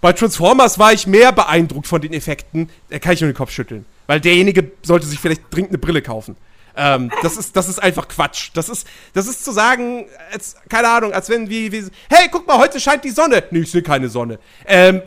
bei 0.00 0.12
Transformers 0.12 0.78
war 0.78 0.92
ich 0.92 1.06
mehr 1.06 1.32
beeindruckt 1.32 1.86
von 1.86 2.00
den 2.00 2.12
Effekten, 2.12 2.70
da 2.90 2.98
kann 2.98 3.12
ich 3.12 3.20
nur 3.20 3.30
den 3.30 3.36
Kopf 3.36 3.50
schütteln. 3.50 3.84
Weil 4.06 4.20
derjenige 4.20 4.72
sollte 4.82 5.06
sich 5.06 5.18
vielleicht 5.18 5.42
dringend 5.50 5.70
eine 5.70 5.78
Brille 5.78 6.02
kaufen. 6.02 6.36
Ähm, 6.76 7.10
das, 7.22 7.36
ist, 7.36 7.54
das 7.56 7.68
ist 7.68 7.82
einfach 7.82 8.08
Quatsch. 8.08 8.50
Das 8.54 8.68
ist, 8.68 8.86
das 9.12 9.26
ist 9.26 9.44
zu 9.44 9.52
sagen, 9.52 10.06
als, 10.32 10.56
keine 10.68 10.88
Ahnung, 10.88 11.12
als 11.12 11.28
wenn 11.28 11.48
wie, 11.50 11.70
wie 11.70 11.84
hey, 12.10 12.28
guck 12.30 12.46
mal, 12.46 12.58
heute 12.58 12.80
scheint 12.80 13.04
die 13.04 13.10
Sonne. 13.10 13.44
Nee, 13.50 13.60
ich 13.60 13.70
sehe 13.70 13.82
keine 13.82 14.08
Sonne. 14.08 14.38
Ähm, 14.66 15.02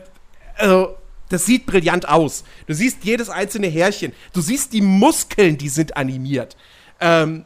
also, 0.56 0.96
das 1.28 1.44
sieht 1.46 1.66
brillant 1.66 2.08
aus. 2.08 2.44
Du 2.66 2.74
siehst 2.74 3.04
jedes 3.04 3.28
einzelne 3.28 3.66
Härchen. 3.66 4.12
Du 4.32 4.40
siehst 4.40 4.72
die 4.72 4.80
Muskeln, 4.80 5.58
die 5.58 5.68
sind 5.68 5.96
animiert. 5.96 6.56
Ähm, 7.00 7.44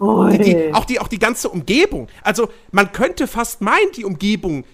die, 0.00 0.38
die, 0.38 0.74
auch, 0.74 0.84
die, 0.84 1.00
auch 1.00 1.08
die 1.08 1.18
ganze 1.18 1.48
Umgebung. 1.48 2.08
Also, 2.22 2.50
man 2.72 2.92
könnte 2.92 3.28
fast 3.28 3.60
meinen, 3.60 3.92
die 3.92 4.04
Umgebung 4.04 4.64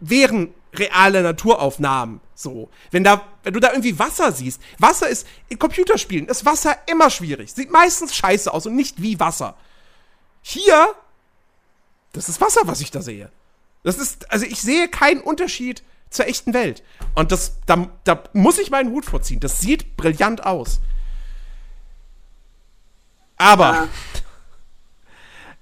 wären 0.00 0.52
reale 0.74 1.22
Naturaufnahmen. 1.22 2.20
So. 2.34 2.68
Wenn, 2.90 3.04
da, 3.04 3.22
wenn 3.42 3.54
du 3.54 3.60
da 3.60 3.70
irgendwie 3.70 3.98
Wasser 3.98 4.32
siehst. 4.32 4.60
Wasser 4.78 5.08
ist, 5.08 5.26
in 5.48 5.58
Computerspielen 5.58 6.26
ist 6.26 6.44
Wasser 6.44 6.76
immer 6.86 7.10
schwierig. 7.10 7.52
Sieht 7.52 7.70
meistens 7.70 8.14
scheiße 8.14 8.52
aus 8.52 8.66
und 8.66 8.76
nicht 8.76 9.00
wie 9.00 9.18
Wasser. 9.18 9.56
Hier, 10.42 10.94
das 12.12 12.28
ist 12.28 12.40
Wasser, 12.40 12.62
was 12.64 12.80
ich 12.80 12.90
da 12.90 13.00
sehe. 13.00 13.30
Das 13.84 13.98
ist, 13.98 14.30
also 14.30 14.44
ich 14.44 14.60
sehe 14.60 14.88
keinen 14.88 15.20
Unterschied 15.20 15.82
zur 16.10 16.26
echten 16.26 16.54
Welt. 16.54 16.82
Und 17.14 17.32
das, 17.32 17.58
da, 17.66 17.88
da 18.04 18.22
muss 18.32 18.58
ich 18.58 18.70
meinen 18.70 18.90
Hut 18.90 19.04
vorziehen. 19.04 19.40
Das 19.40 19.60
sieht 19.60 19.96
brillant 19.96 20.44
aus. 20.44 20.80
Aber, 23.36 23.88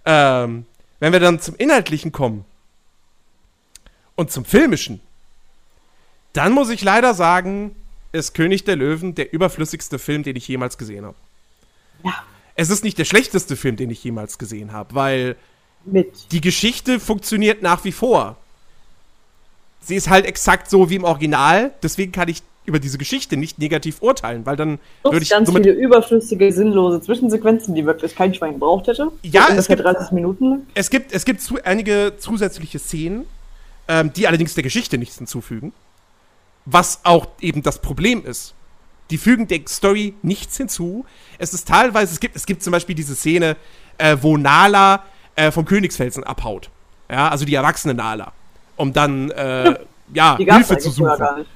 ja. 0.05 0.45
ähm, 0.45 0.67
wenn 0.99 1.13
wir 1.13 1.21
dann 1.21 1.41
zum 1.41 1.57
Inhaltlichen 1.57 2.13
kommen 2.13 2.45
und 4.15 4.31
zum 4.31 4.45
Filmischen, 4.45 5.01
dann 6.33 6.53
muss 6.53 6.71
ich 6.71 6.83
leider 6.83 7.15
sagen, 7.15 7.77
ist 8.13 8.35
König 8.35 8.65
der 8.65 8.77
Löwen 8.77 9.15
der 9.15 9.33
überflüssigste 9.33 9.99
Film, 9.99 10.23
den 10.23 10.37
ich 10.37 10.49
jemals 10.49 10.79
gesehen 10.79 11.05
habe. 11.05 11.17
Ja. 12.03 12.25
Es 12.55 12.71
ist 12.71 12.85
nicht 12.85 12.97
der 12.99 13.05
schlechteste 13.05 13.57
Film, 13.57 13.77
den 13.77 13.91
ich 13.91 14.03
jemals 14.03 14.39
gesehen 14.39 14.73
habe, 14.73 14.95
weil 14.95 15.37
Mit. 15.85 16.33
die 16.33 16.41
Geschichte 16.41 16.99
funktioniert 16.99 17.61
nach 17.61 17.85
wie 17.85 17.93
vor. 17.93 18.37
Sie 19.87 19.95
ist 19.95 20.11
halt 20.11 20.27
exakt 20.27 20.69
so 20.69 20.91
wie 20.91 20.97
im 20.97 21.05
Original, 21.05 21.71
deswegen 21.81 22.11
kann 22.11 22.29
ich 22.29 22.43
über 22.65 22.81
diese 22.81 22.99
Geschichte 22.99 23.37
nicht 23.37 23.61
negativ 23.61 24.03
urteilen, 24.03 24.45
weil 24.45 24.57
dann 24.57 24.81
würde 25.05 25.23
ich 25.23 25.31
ganz 25.31 25.49
viele 25.53 25.71
überflüssige, 25.71 26.51
sinnlose 26.53 27.01
Zwischensequenzen, 27.01 27.77
die 27.77 27.87
wirklich 27.87 28.17
kein 28.17 28.35
Schwein 28.35 28.55
gebraucht 28.55 28.89
hätte. 28.89 29.13
Ja, 29.23 29.47
es 29.57 29.69
gibt- 29.69 29.85
30 29.85 30.11
Minuten. 30.11 30.67
Es 30.75 30.91
gibt, 30.91 31.13
es 31.13 31.25
gibt 31.25 31.41
zu, 31.41 31.63
einige 31.63 32.15
zusätzliche 32.19 32.81
Szenen, 32.81 33.27
ähm, 33.87 34.13
die 34.13 34.27
allerdings 34.27 34.55
der 34.55 34.65
Geschichte 34.65 34.99
nichts 34.99 35.19
hinzufügen. 35.19 35.73
Was 36.65 36.99
auch 37.05 37.29
eben 37.41 37.63
das 37.63 37.81
Problem 37.81 38.25
ist. 38.25 38.55
Die 39.11 39.19
fügen 39.19 39.47
der 39.47 39.61
Story 39.69 40.15
nichts 40.23 40.57
hinzu. 40.57 41.05
Es 41.39 41.55
ist 41.55 41.69
teilweise, 41.69 42.13
es 42.13 42.19
gibt, 42.19 42.35
es 42.35 42.45
gibt 42.45 42.65
zum 42.65 42.73
Beispiel 42.73 42.97
diese 42.97 43.15
Szene, 43.15 43.57
äh, 43.99 44.17
wo 44.21 44.37
Nala 44.37 45.05
äh, 45.37 45.53
vom 45.53 45.65
Königsfelsen 45.65 46.25
abhaut. 46.25 46.71
Ja, 47.09 47.29
also 47.29 47.45
die 47.45 47.55
erwachsene 47.55 47.95
Nala. 47.95 48.33
Um 48.77 48.93
dann, 48.93 49.31
äh, 49.31 49.79
ja, 50.13 50.37
Hilfe 50.37 50.79
zu 50.79 50.91
suchen. 50.91 51.47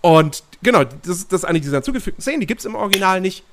Und 0.00 0.42
genau, 0.62 0.84
das, 0.84 1.28
das 1.28 1.40
ist 1.40 1.44
eine 1.44 1.60
dieser 1.60 1.76
hinzugefügten 1.76 2.22
Szenen, 2.22 2.40
die 2.40 2.46
gibt 2.46 2.60
es 2.60 2.66
im 2.66 2.74
Original 2.74 3.20
nicht. 3.20 3.44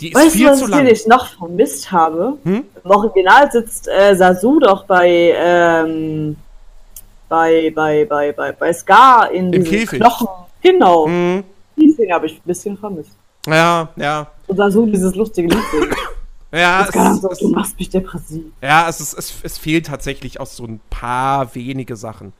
Die 0.00 0.08
ist 0.12 0.14
Weißt 0.16 0.34
du, 0.34 0.38
viel 0.38 0.46
was 0.48 0.58
zu 0.58 0.64
ich 0.64 0.70
lang. 0.70 0.78
nämlich 0.80 1.06
noch 1.06 1.26
vermisst 1.36 1.92
habe? 1.92 2.38
Hm? 2.44 2.64
Im 2.84 2.90
Original 2.90 3.52
sitzt 3.52 3.86
äh, 3.88 4.14
Sasu 4.16 4.58
doch 4.58 4.84
bei, 4.84 5.34
ähm, 5.36 6.36
bei, 7.28 7.70
bei, 7.74 8.06
bei, 8.06 8.32
bei, 8.32 8.52
bei 8.52 8.72
Scar 8.72 9.30
in 9.30 9.52
Im 9.52 9.62
Käfig. 9.62 10.00
Knochen. 10.00 10.26
Genau. 10.62 11.06
Mhm. 11.06 11.44
Die 11.76 11.90
Szene 11.90 12.14
habe 12.14 12.26
ich 12.26 12.34
ein 12.34 12.42
bisschen 12.46 12.78
vermisst. 12.78 13.12
Ja, 13.46 13.88
ja. 13.96 14.26
Und 14.46 14.56
Sasu 14.56 14.86
dieses 14.86 15.14
lustige 15.14 15.48
Lied. 15.48 15.64
Ja, 16.52 16.86
es, 16.88 17.20
so, 17.20 17.30
es, 17.30 17.38
du 17.38 17.48
machst 17.48 17.78
mich 17.78 17.90
depressiv. 17.90 18.44
Ja, 18.60 18.88
es, 18.88 19.00
ist, 19.00 19.14
es, 19.14 19.34
es 19.42 19.58
fehlt 19.58 19.86
tatsächlich 19.86 20.40
aus 20.40 20.56
so 20.56 20.64
ein 20.64 20.80
paar 20.90 21.54
wenige 21.54 21.96
Sachen. 21.96 22.32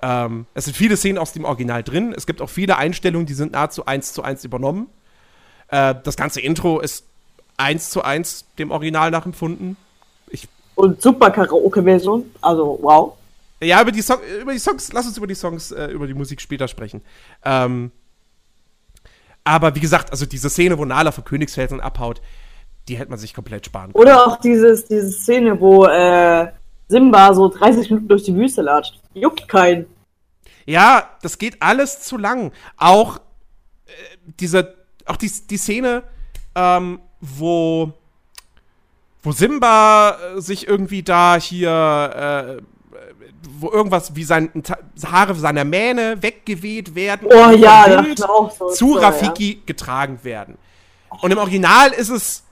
Ähm, 0.00 0.46
es 0.54 0.64
sind 0.64 0.76
viele 0.76 0.96
Szenen 0.96 1.18
aus 1.18 1.32
dem 1.32 1.44
Original 1.44 1.82
drin. 1.82 2.12
Es 2.16 2.26
gibt 2.26 2.42
auch 2.42 2.50
viele 2.50 2.76
Einstellungen, 2.76 3.26
die 3.26 3.34
sind 3.34 3.52
nahezu 3.52 3.86
eins 3.86 4.12
zu 4.12 4.22
eins 4.22 4.44
übernommen. 4.44 4.88
Äh, 5.68 5.94
das 6.02 6.16
ganze 6.16 6.40
Intro 6.40 6.80
ist 6.80 7.04
eins 7.56 7.90
zu 7.90 8.02
eins 8.02 8.46
dem 8.58 8.72
Original 8.72 9.10
nachempfunden. 9.10 9.76
Und 10.74 11.02
super 11.02 11.30
Karaoke-Version. 11.30 12.24
Also, 12.40 12.78
wow. 12.82 13.14
Ja, 13.62 13.80
über 13.80 13.92
die, 13.92 14.02
Song, 14.02 14.18
über 14.40 14.52
die 14.52 14.58
Songs, 14.58 14.92
lass 14.92 15.06
uns 15.06 15.16
über 15.16 15.26
die 15.26 15.34
Songs, 15.34 15.70
äh, 15.70 15.86
über 15.88 16.06
die 16.06 16.14
Musik 16.14 16.40
später 16.40 16.66
sprechen. 16.66 17.02
Ähm, 17.44 17.92
aber 19.44 19.74
wie 19.74 19.80
gesagt, 19.80 20.10
also 20.10 20.26
diese 20.26 20.50
Szene, 20.50 20.78
wo 20.78 20.84
Nala 20.84 21.12
vom 21.12 21.24
Königsfelsen 21.24 21.80
abhaut, 21.80 22.20
die 22.88 22.96
hätte 22.96 23.10
man 23.10 23.18
sich 23.18 23.34
komplett 23.34 23.66
sparen 23.66 23.92
können. 23.92 24.02
Oder 24.02 24.26
auch 24.26 24.36
dieses, 24.40 24.86
diese 24.86 25.10
Szene, 25.10 25.60
wo 25.60 25.86
äh, 25.86 26.48
Simba 26.88 27.32
so 27.34 27.48
30 27.48 27.90
Minuten 27.90 28.08
durch 28.08 28.24
die 28.24 28.34
Wüste 28.34 28.62
latscht. 28.62 29.00
Juckt 29.14 29.48
keinen. 29.48 29.86
Ja, 30.66 31.10
das 31.22 31.38
geht 31.38 31.62
alles 31.62 32.00
zu 32.00 32.16
lang. 32.16 32.52
Auch 32.76 33.16
äh, 33.86 33.90
diese, 34.40 34.74
auch 35.06 35.16
die, 35.16 35.30
die 35.48 35.56
Szene, 35.56 36.02
ähm, 36.54 37.00
wo, 37.20 37.92
wo 39.22 39.32
Simba 39.32 40.18
äh, 40.36 40.40
sich 40.40 40.68
irgendwie 40.68 41.02
da 41.02 41.36
hier, 41.36 42.58
äh, 42.58 42.62
wo 43.58 43.70
irgendwas 43.70 44.14
wie 44.14 44.24
sein 44.24 44.50
Haare 45.04 45.34
seiner 45.34 45.64
Mähne 45.64 46.22
weggeweht 46.22 46.94
werden 46.94 47.28
Oh 47.32 47.48
und 47.48 47.58
ja, 47.58 48.02
das 48.02 48.22
auch 48.22 48.50
so. 48.50 48.68
zu 48.68 48.92
so, 48.92 48.98
Rafiki 48.98 49.62
getragen 49.66 50.20
werden. 50.22 50.58
Und 51.20 51.30
im 51.30 51.38
Original 51.38 51.90
ist 51.90 52.08
es 52.08 52.44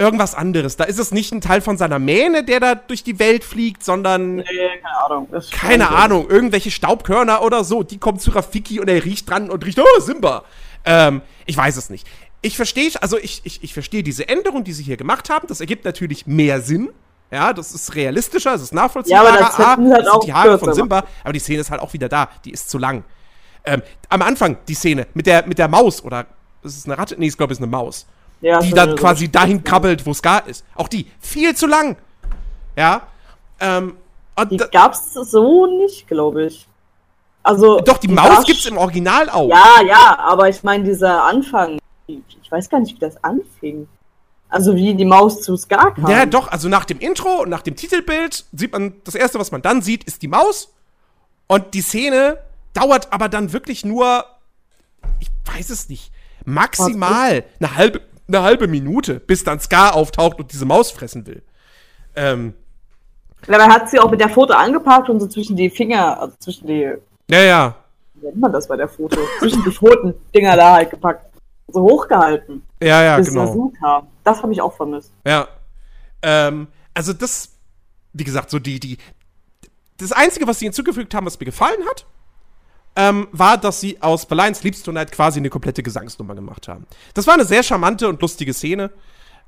irgendwas 0.00 0.34
anderes. 0.34 0.76
Da 0.76 0.84
ist 0.84 0.98
es 0.98 1.12
nicht 1.12 1.32
ein 1.32 1.40
Teil 1.40 1.60
von 1.60 1.76
seiner 1.76 1.98
Mähne, 1.98 2.42
der 2.44 2.58
da 2.58 2.74
durch 2.74 3.04
die 3.04 3.18
Welt 3.18 3.44
fliegt, 3.44 3.84
sondern. 3.84 4.36
Nee, 4.36 4.44
keine 4.82 5.04
Ahnung. 5.04 5.28
Das 5.30 5.50
keine 5.50 5.84
schon 5.84 5.92
so. 5.92 5.98
Ahnung, 5.98 6.30
irgendwelche 6.30 6.70
Staubkörner 6.70 7.42
oder 7.42 7.62
so, 7.64 7.82
die 7.82 7.98
kommen 7.98 8.18
zu 8.18 8.30
Rafiki 8.30 8.80
und 8.80 8.88
er 8.88 9.04
riecht 9.04 9.28
dran 9.28 9.50
und 9.50 9.64
riecht, 9.64 9.78
oh, 9.78 10.00
Simba. 10.00 10.44
Ähm, 10.84 11.22
ich 11.46 11.56
weiß 11.56 11.76
es 11.76 11.90
nicht. 11.90 12.06
Ich 12.42 12.56
verstehe, 12.56 12.90
also 13.02 13.18
ich, 13.18 13.42
ich, 13.44 13.62
ich 13.62 13.74
verstehe 13.74 14.02
diese 14.02 14.26
Änderung, 14.28 14.64
die 14.64 14.72
sie 14.72 14.82
hier 14.82 14.96
gemacht 14.96 15.28
haben. 15.28 15.46
Das 15.46 15.60
ergibt 15.60 15.84
natürlich 15.84 16.26
mehr 16.26 16.62
Sinn. 16.62 16.88
Ja, 17.30 17.52
das 17.52 17.72
ist 17.72 17.94
realistischer, 17.94 18.54
es 18.54 18.62
ist 18.62 18.74
nachvollziehbarer. 18.74 19.24
Ja, 19.24 19.30
aber 19.30 19.38
das 19.38 19.54
Ah, 19.54 19.76
halt 19.76 19.78
das 19.78 19.98
sind 19.98 20.08
auch 20.08 20.24
die 20.24 20.32
Haare 20.32 20.58
von 20.58 20.74
Simba, 20.74 21.04
aber 21.22 21.32
die 21.32 21.38
Szene 21.38 21.60
ist 21.60 21.70
halt 21.70 21.80
auch 21.80 21.92
wieder 21.92 22.08
da. 22.08 22.28
Die 22.44 22.50
ist 22.50 22.68
zu 22.68 22.78
lang. 22.78 23.04
Ähm, 23.64 23.82
am 24.08 24.22
Anfang 24.22 24.56
die 24.66 24.74
Szene 24.74 25.06
mit 25.14 25.26
der, 25.26 25.46
mit 25.46 25.58
der 25.58 25.68
Maus 25.68 26.02
oder 26.02 26.26
ist 26.62 26.76
es 26.76 26.86
eine 26.86 26.98
Ratte? 26.98 27.14
Nee, 27.18 27.28
ich 27.28 27.36
glaube, 27.36 27.52
es 27.52 27.58
ist 27.58 27.62
eine 27.62 27.70
Maus. 27.70 28.06
Ja, 28.40 28.60
die 28.60 28.70
dann 28.70 28.96
quasi 28.96 29.26
so- 29.26 29.32
dahin 29.32 29.62
krabbelt, 29.62 30.04
wo 30.06 30.14
Scar 30.14 30.46
ist. 30.46 30.64
Auch 30.74 30.88
die, 30.88 31.06
viel 31.20 31.54
zu 31.54 31.66
lang. 31.66 31.96
Ja. 32.76 33.02
Ähm, 33.60 33.96
und 34.36 34.50
Die 34.50 34.56
gab's 34.56 35.12
so 35.12 35.66
nicht, 35.66 36.06
glaube 36.08 36.46
ich. 36.46 36.66
Also. 37.42 37.80
doch, 37.80 37.98
die 37.98 38.14
war 38.16 38.28
Maus 38.28 38.44
gibt's 38.44 38.66
im 38.66 38.76
Original 38.78 39.28
auch. 39.30 39.48
Ja, 39.48 39.82
ja, 39.86 40.18
aber 40.18 40.48
ich 40.48 40.62
meine, 40.62 40.84
dieser 40.84 41.24
Anfang. 41.24 41.78
Ich 42.06 42.50
weiß 42.50 42.68
gar 42.68 42.80
nicht, 42.80 42.94
wie 42.96 42.98
das 43.00 43.22
anfing. 43.22 43.86
Also, 44.48 44.74
wie 44.74 44.94
die 44.94 45.04
Maus 45.04 45.42
zu 45.42 45.56
Scar 45.56 45.94
kam. 45.94 46.10
Ja, 46.10 46.26
doch, 46.26 46.48
also 46.48 46.68
nach 46.68 46.84
dem 46.84 46.98
Intro 46.98 47.42
und 47.42 47.50
nach 47.50 47.62
dem 47.62 47.76
Titelbild 47.76 48.44
sieht 48.52 48.72
man, 48.72 48.94
das 49.04 49.14
erste, 49.14 49.38
was 49.38 49.52
man 49.52 49.62
dann 49.62 49.80
sieht, 49.80 50.04
ist 50.04 50.22
die 50.22 50.28
Maus. 50.28 50.72
Und 51.46 51.74
die 51.74 51.82
Szene 51.82 52.38
dauert 52.72 53.12
aber 53.12 53.28
dann 53.28 53.52
wirklich 53.52 53.84
nur, 53.84 54.24
ich 55.20 55.28
weiß 55.44 55.70
es 55.70 55.88
nicht, 55.88 56.12
maximal 56.44 57.44
eine 57.60 57.76
halbe, 57.76 58.00
eine 58.34 58.42
halbe 58.42 58.68
Minute, 58.68 59.20
bis 59.20 59.44
dann 59.44 59.60
Scar 59.60 59.94
auftaucht 59.94 60.38
und 60.38 60.52
diese 60.52 60.64
Maus 60.64 60.90
fressen 60.90 61.26
will. 61.26 61.42
Ähm, 62.14 62.54
Dabei 63.46 63.68
hat 63.68 63.88
sie 63.90 63.98
auch 63.98 64.10
mit 64.10 64.20
der 64.20 64.28
Foto 64.28 64.52
angepackt 64.52 65.08
und 65.08 65.20
so 65.20 65.26
zwischen 65.26 65.56
die 65.56 65.70
Finger, 65.70 66.20
also 66.20 66.36
zwischen 66.38 66.66
die, 66.66 66.92
ja, 67.30 67.40
ja. 67.42 67.74
wie 68.14 68.26
nennt 68.26 68.40
man 68.40 68.52
das 68.52 68.68
bei 68.68 68.76
der 68.76 68.88
Foto? 68.88 69.16
zwischen 69.38 69.62
die 69.64 69.70
Pfoten-Dinger 69.70 70.56
da 70.56 70.74
halt 70.74 70.90
gepackt. 70.90 71.26
So 71.72 71.82
hochgehalten, 71.82 72.62
Ja, 72.82 73.02
ja, 73.02 73.16
bis 73.16 73.28
genau. 73.28 73.72
Kam. 73.80 74.08
Das 74.24 74.42
habe 74.42 74.52
ich 74.52 74.60
auch 74.60 74.74
vermisst. 74.76 75.12
Ja. 75.24 75.46
Ähm, 76.20 76.66
also 76.94 77.12
das, 77.12 77.50
wie 78.12 78.24
gesagt, 78.24 78.50
so 78.50 78.58
die, 78.58 78.80
die, 78.80 78.98
das 79.96 80.12
Einzige, 80.12 80.46
was 80.48 80.58
sie 80.58 80.66
hinzugefügt 80.66 81.14
haben, 81.14 81.26
was 81.26 81.38
mir 81.38 81.46
gefallen 81.46 81.78
hat, 81.88 82.06
ähm, 83.00 83.28
war, 83.32 83.56
dass 83.56 83.80
sie 83.80 84.00
aus 84.02 84.26
Berlin 84.26 84.54
Sleeps 84.54 84.82
Tonight 84.82 85.10
quasi 85.10 85.38
eine 85.40 85.48
komplette 85.48 85.82
Gesangsnummer 85.82 86.34
gemacht 86.34 86.68
haben. 86.68 86.86
Das 87.14 87.26
war 87.26 87.32
eine 87.34 87.46
sehr 87.46 87.62
charmante 87.62 88.06
und 88.08 88.20
lustige 88.20 88.52
Szene. 88.52 88.90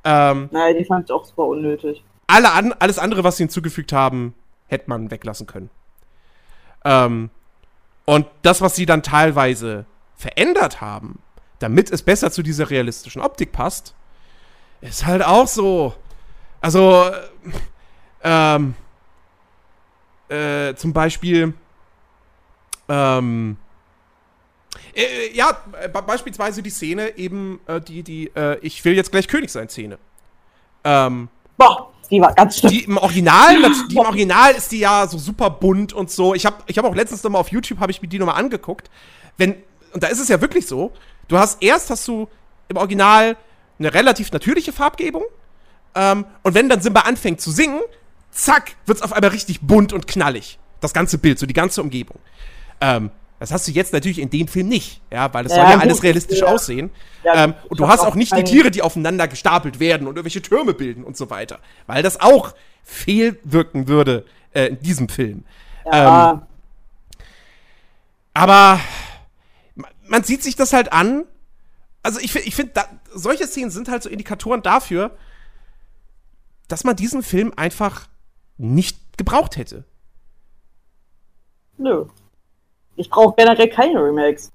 Ähm, 0.04 0.48
Naja, 0.50 0.78
die 0.78 0.84
fand 0.86 1.04
ich 1.08 1.12
auch 1.12 1.24
super 1.26 1.44
unnötig. 1.44 2.02
alle 2.26 2.52
an, 2.52 2.72
alles 2.78 2.98
andere, 2.98 3.24
was 3.24 3.36
sie 3.36 3.42
hinzugefügt 3.44 3.92
haben, 3.92 4.34
hätte 4.68 4.88
man 4.88 5.10
weglassen 5.10 5.46
können. 5.46 5.68
Ähm, 6.84 7.28
und 8.06 8.26
das, 8.40 8.62
was 8.62 8.74
sie 8.74 8.86
dann 8.86 9.02
teilweise 9.02 9.84
verändert 10.16 10.80
haben, 10.80 11.18
damit 11.58 11.90
es 11.90 12.02
besser 12.02 12.30
zu 12.30 12.42
dieser 12.42 12.70
realistischen 12.70 13.20
Optik 13.20 13.52
passt, 13.52 13.94
ist 14.80 15.04
halt 15.06 15.22
auch 15.22 15.46
so. 15.46 15.94
Also, 16.62 17.04
äh, 17.04 17.52
ähm, 18.24 18.74
äh, 20.28 20.74
zum 20.74 20.92
Beispiel, 20.94 21.52
ähm, 22.92 23.56
äh, 24.94 25.34
ja, 25.34 25.56
äh, 25.80 25.88
be- 25.88 26.02
beispielsweise 26.02 26.62
die 26.62 26.70
Szene 26.70 27.16
eben, 27.16 27.60
äh, 27.66 27.80
die, 27.80 28.02
die, 28.02 28.30
äh, 28.36 28.58
ich 28.60 28.84
will 28.84 28.94
jetzt 28.94 29.10
gleich 29.10 29.28
König 29.28 29.50
sein 29.50 29.68
Szene. 29.68 29.98
Ähm, 30.84 31.28
Boah, 31.56 31.92
die 32.10 32.20
war 32.20 32.34
ganz 32.34 32.58
schlimm. 32.58 32.72
die 32.72 32.84
im 32.84 32.96
Original, 32.98 33.56
die 33.90 33.94
im 33.94 34.00
Original 34.00 34.52
ist 34.52 34.70
die 34.72 34.80
ja 34.80 35.06
so 35.06 35.16
super 35.16 35.48
bunt 35.48 35.92
und 35.92 36.10
so. 36.10 36.34
Ich 36.34 36.44
habe 36.44 36.56
ich 36.66 36.76
hab 36.76 36.84
auch 36.84 36.94
letztens 36.94 37.22
nochmal 37.22 37.40
auf 37.40 37.48
YouTube, 37.48 37.80
habe 37.80 37.92
ich 37.92 38.02
mir 38.02 38.08
die 38.08 38.18
nochmal 38.18 38.36
angeguckt. 38.36 38.90
Wenn, 39.38 39.54
und 39.92 40.02
da 40.02 40.08
ist 40.08 40.20
es 40.20 40.28
ja 40.28 40.40
wirklich 40.40 40.66
so, 40.66 40.92
du 41.28 41.38
hast, 41.38 41.62
erst 41.62 41.88
hast 41.88 42.06
du 42.08 42.28
im 42.68 42.76
Original 42.76 43.36
eine 43.78 43.94
relativ 43.94 44.30
natürliche 44.32 44.72
Farbgebung. 44.72 45.24
Ähm, 45.94 46.26
und 46.42 46.54
wenn 46.54 46.68
dann 46.68 46.80
Simba 46.82 47.00
anfängt 47.00 47.40
zu 47.40 47.50
singen, 47.50 47.80
zack, 48.30 48.76
wird's 48.86 49.02
auf 49.02 49.12
einmal 49.12 49.30
richtig 49.30 49.60
bunt 49.60 49.92
und 49.92 50.06
knallig. 50.06 50.58
Das 50.80 50.92
ganze 50.92 51.18
Bild, 51.18 51.38
so 51.38 51.46
die 51.46 51.54
ganze 51.54 51.80
Umgebung. 51.80 52.18
Ähm, 52.82 53.10
das 53.38 53.50
hast 53.50 53.66
du 53.66 53.72
jetzt 53.72 53.92
natürlich 53.92 54.18
in 54.20 54.30
dem 54.30 54.46
Film 54.46 54.68
nicht, 54.68 55.00
ja, 55.10 55.32
weil 55.34 55.46
es 55.46 55.52
Ja, 55.52 55.56
soll 55.56 55.64
ja 55.66 55.72
gut, 55.74 55.82
alles 55.82 56.02
realistisch 56.02 56.40
ja. 56.40 56.46
aussehen. 56.46 56.90
Ja, 57.24 57.44
ähm, 57.44 57.54
und 57.68 57.80
du 57.80 57.88
hast 57.88 58.00
auch 58.00 58.14
nicht 58.14 58.36
die 58.36 58.44
Tiere, 58.44 58.70
die 58.70 58.82
aufeinander 58.82 59.26
gestapelt 59.26 59.80
werden 59.80 60.06
und 60.06 60.14
irgendwelche 60.16 60.42
Türme 60.42 60.74
bilden 60.74 61.02
und 61.02 61.16
so 61.16 61.28
weiter. 61.30 61.58
Weil 61.86 62.02
das 62.02 62.20
auch 62.20 62.54
fehlwirken 62.84 63.88
würde 63.88 64.24
äh, 64.52 64.66
in 64.66 64.80
diesem 64.80 65.08
Film. 65.08 65.44
Ähm, 65.90 66.42
aber 68.34 68.80
ma- 69.74 69.88
man 70.06 70.22
sieht 70.24 70.42
sich 70.42 70.54
das 70.56 70.72
halt 70.72 70.92
an. 70.92 71.24
Also 72.04 72.20
ich, 72.20 72.34
ich 72.36 72.54
finde, 72.54 72.72
solche 73.12 73.46
Szenen 73.46 73.70
sind 73.70 73.88
halt 73.88 74.02
so 74.02 74.08
Indikatoren 74.08 74.62
dafür, 74.62 75.16
dass 76.68 76.84
man 76.84 76.96
diesen 76.96 77.22
Film 77.22 77.52
einfach 77.56 78.08
nicht 78.56 79.18
gebraucht 79.18 79.56
hätte. 79.56 79.84
nö. 81.78 82.04
Ich 83.02 83.10
brauche 83.10 83.34
generell 83.36 83.68
keine 83.68 84.00
Remakes. 84.00 84.52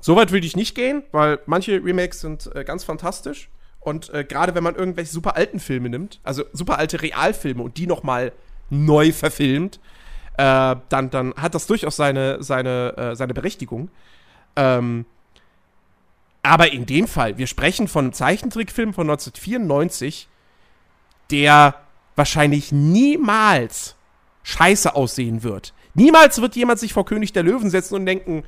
Soweit 0.00 0.30
würde 0.30 0.46
ich 0.46 0.56
nicht 0.56 0.76
gehen, 0.76 1.02
weil 1.10 1.40
manche 1.46 1.84
Remakes 1.84 2.20
sind 2.20 2.54
äh, 2.54 2.62
ganz 2.62 2.84
fantastisch. 2.84 3.50
Und 3.80 4.14
äh, 4.14 4.22
gerade 4.22 4.54
wenn 4.54 4.62
man 4.62 4.76
irgendwelche 4.76 5.10
super 5.10 5.34
alten 5.34 5.58
Filme 5.58 5.88
nimmt, 5.88 6.20
also 6.22 6.44
super 6.52 6.78
alte 6.78 7.02
Realfilme 7.02 7.62
und 7.64 7.78
die 7.78 7.88
noch 7.88 8.04
mal 8.04 8.32
neu 8.68 9.10
verfilmt, 9.10 9.80
äh, 10.36 10.76
dann, 10.88 11.10
dann 11.10 11.34
hat 11.34 11.56
das 11.56 11.66
durchaus 11.66 11.96
seine, 11.96 12.42
seine, 12.44 12.96
äh, 12.96 13.16
seine 13.16 13.34
Berechtigung. 13.34 13.90
Ähm, 14.54 15.04
aber 16.42 16.72
in 16.72 16.86
dem 16.86 17.08
Fall, 17.08 17.38
wir 17.38 17.48
sprechen 17.48 17.88
von 17.88 18.04
einem 18.04 18.12
Zeichentrickfilm 18.12 18.94
von 18.94 19.10
1994, 19.10 20.28
der 21.32 21.74
wahrscheinlich 22.14 22.70
niemals 22.70 23.96
scheiße 24.44 24.94
aussehen 24.94 25.42
wird. 25.42 25.74
Niemals 26.00 26.40
wird 26.40 26.56
jemand 26.56 26.80
sich 26.80 26.94
vor 26.94 27.04
König 27.04 27.34
der 27.34 27.42
Löwen 27.42 27.68
setzen 27.68 27.94
und 27.94 28.06
denken, 28.06 28.42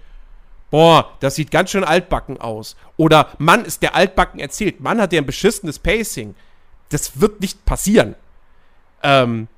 boah, 0.70 1.12
das 1.20 1.34
sieht 1.34 1.50
ganz 1.50 1.70
schön 1.70 1.84
altbacken 1.84 2.40
aus. 2.40 2.76
Oder 2.96 3.28
Mann, 3.36 3.66
ist 3.66 3.82
der 3.82 3.94
altbacken 3.94 4.40
erzählt. 4.40 4.80
Mann 4.80 5.02
hat 5.02 5.12
der 5.12 5.20
ein 5.20 5.26
beschissenes 5.26 5.78
Pacing. 5.78 6.34
Das 6.88 7.20
wird 7.20 7.42
nicht 7.42 7.66
passieren. 7.66 8.14
Ähm, 9.02 9.48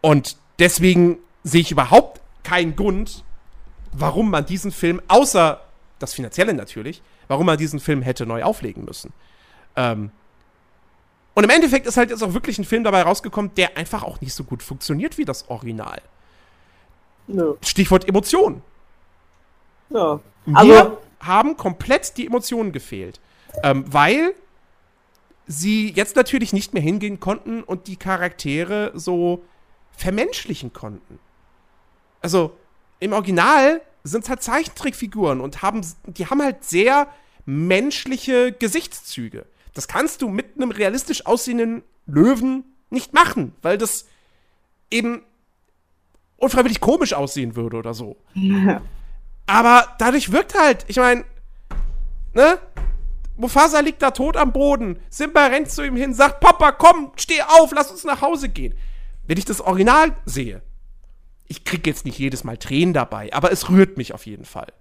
und 0.00 0.38
deswegen 0.58 1.18
sehe 1.44 1.60
ich 1.60 1.70
überhaupt 1.70 2.22
keinen 2.42 2.74
Grund, 2.74 3.22
warum 3.92 4.30
man 4.30 4.46
diesen 4.46 4.72
Film, 4.72 5.02
außer 5.08 5.60
das 5.98 6.14
Finanzielle 6.14 6.54
natürlich, 6.54 7.02
warum 7.26 7.44
man 7.44 7.58
diesen 7.58 7.80
Film 7.80 8.00
hätte 8.00 8.24
neu 8.24 8.44
auflegen 8.44 8.86
müssen. 8.86 9.12
Ähm, 9.76 10.10
und 11.34 11.44
im 11.44 11.50
Endeffekt 11.50 11.86
ist 11.86 11.98
halt 11.98 12.08
jetzt 12.08 12.22
auch 12.22 12.32
wirklich 12.32 12.58
ein 12.58 12.64
Film 12.64 12.82
dabei 12.82 13.02
rausgekommen, 13.02 13.50
der 13.58 13.76
einfach 13.76 14.04
auch 14.04 14.22
nicht 14.22 14.32
so 14.32 14.42
gut 14.42 14.62
funktioniert 14.62 15.18
wie 15.18 15.26
das 15.26 15.50
Original. 15.50 16.00
Nö. 17.28 17.54
Stichwort 17.62 18.08
Emotionen. 18.08 18.62
Ja. 19.90 20.20
Mir 20.44 20.56
Also, 20.56 20.98
haben 21.20 21.56
komplett 21.56 22.16
die 22.16 22.26
Emotionen 22.26 22.72
gefehlt. 22.72 23.20
Ähm, 23.62 23.84
weil 23.86 24.34
sie 25.46 25.90
jetzt 25.90 26.16
natürlich 26.16 26.52
nicht 26.52 26.74
mehr 26.74 26.82
hingehen 26.82 27.20
konnten 27.20 27.62
und 27.62 27.86
die 27.86 27.96
Charaktere 27.96 28.92
so 28.94 29.44
vermenschlichen 29.92 30.72
konnten. 30.72 31.18
Also 32.20 32.52
im 33.00 33.12
Original 33.12 33.80
sind 34.04 34.24
es 34.24 34.30
halt 34.30 34.42
Zeichentrickfiguren 34.42 35.40
und 35.40 35.62
haben, 35.62 35.80
die 36.06 36.26
haben 36.26 36.42
halt 36.42 36.64
sehr 36.64 37.08
menschliche 37.46 38.52
Gesichtszüge. 38.52 39.46
Das 39.74 39.88
kannst 39.88 40.22
du 40.22 40.28
mit 40.28 40.56
einem 40.56 40.70
realistisch 40.70 41.26
aussehenden 41.26 41.82
Löwen 42.06 42.64
nicht 42.90 43.12
machen, 43.14 43.54
weil 43.62 43.78
das 43.78 44.06
eben 44.90 45.22
unfreiwillig 46.38 46.80
komisch 46.80 47.12
aussehen 47.12 47.54
würde 47.54 47.76
oder 47.76 47.92
so. 47.94 48.16
Aber 49.46 49.84
dadurch 49.98 50.32
wirkt 50.32 50.58
halt, 50.58 50.84
ich 50.88 50.96
meine, 50.96 51.24
ne? 52.32 52.58
Mufasa 53.36 53.80
liegt 53.80 54.02
da 54.02 54.10
tot 54.10 54.36
am 54.36 54.52
Boden. 54.52 54.98
Simba 55.10 55.46
rennt 55.46 55.70
zu 55.70 55.84
ihm 55.84 55.94
hin, 55.94 56.12
sagt, 56.12 56.40
Papa, 56.40 56.72
komm, 56.72 57.12
steh 57.16 57.40
auf, 57.42 57.70
lass 57.72 57.90
uns 57.90 58.02
nach 58.04 58.20
Hause 58.20 58.48
gehen. 58.48 58.74
Wenn 59.26 59.38
ich 59.38 59.44
das 59.44 59.60
Original 59.60 60.12
sehe, 60.24 60.60
ich 61.46 61.64
krieg 61.64 61.86
jetzt 61.86 62.04
nicht 62.04 62.18
jedes 62.18 62.42
Mal 62.42 62.56
Tränen 62.56 62.94
dabei, 62.94 63.32
aber 63.32 63.52
es 63.52 63.68
rührt 63.68 63.96
mich 63.96 64.12
auf 64.12 64.26
jeden 64.26 64.44
Fall. 64.44 64.72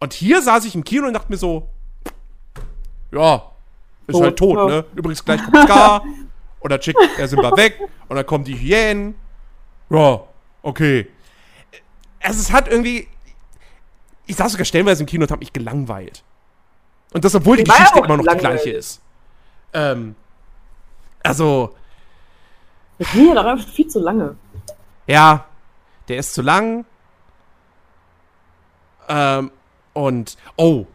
Und 0.00 0.14
hier 0.14 0.42
saß 0.42 0.64
ich 0.64 0.74
im 0.74 0.82
Kino 0.82 1.06
und 1.06 1.12
dachte 1.12 1.30
mir 1.30 1.38
so, 1.38 1.70
ja, 3.12 3.52
ist 4.08 4.14
Tot, 4.14 4.22
halt 4.22 4.36
tot, 4.36 4.56
ja. 4.56 4.66
ne? 4.66 4.84
Übrigens 4.96 5.24
gleich 5.24 5.42
kommt 5.44 5.58
Scar 5.58 6.04
und 6.58 6.72
dann 6.72 6.82
schickt 6.82 6.98
er 7.18 7.28
Simba 7.28 7.52
weg 7.56 7.78
und 8.08 8.16
dann 8.16 8.26
kommen 8.26 8.44
die 8.44 8.58
Hyänen. 8.58 9.14
Ja, 9.90 10.22
okay. 10.62 11.08
Also 12.20 12.40
es 12.40 12.52
hat 12.52 12.68
irgendwie, 12.68 13.08
ich 14.26 14.36
saß 14.36 14.52
sogar 14.52 14.64
stellenweise 14.64 15.02
im 15.02 15.06
Kino 15.06 15.24
und 15.24 15.30
hab 15.30 15.40
mich 15.40 15.52
gelangweilt. 15.52 16.22
Und 17.12 17.24
das, 17.24 17.34
obwohl 17.34 17.56
die 17.56 17.68
war 17.68 17.76
Geschichte 17.76 17.98
immer 17.98 18.16
noch 18.16 18.26
die 18.26 18.38
gleiche 18.38 18.70
ist. 18.70 19.02
Ähm, 19.72 20.14
also, 21.22 21.74
ging 23.12 23.28
ja 23.28 23.34
doch 23.34 23.44
einfach 23.44 23.68
viel 23.68 23.88
zu 23.88 24.00
lange. 24.00 24.36
ja, 25.06 25.46
der 26.08 26.16
ist 26.18 26.34
zu 26.34 26.42
lang. 26.42 26.84
Ähm, 29.08 29.50
und, 29.92 30.36
oh, 30.56 30.86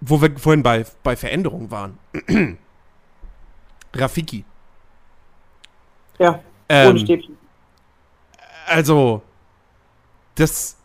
wo 0.00 0.20
wir 0.20 0.38
vorhin 0.38 0.62
bei, 0.62 0.84
bei 1.02 1.16
Veränderungen 1.16 1.70
waren. 1.70 1.98
Rafiki. 3.94 4.44
Ja, 6.18 6.40
Ähm, 6.68 6.90
ohne 6.90 6.98
Stäbchen. 6.98 7.38
Also, 8.66 9.22
das, 10.34 10.76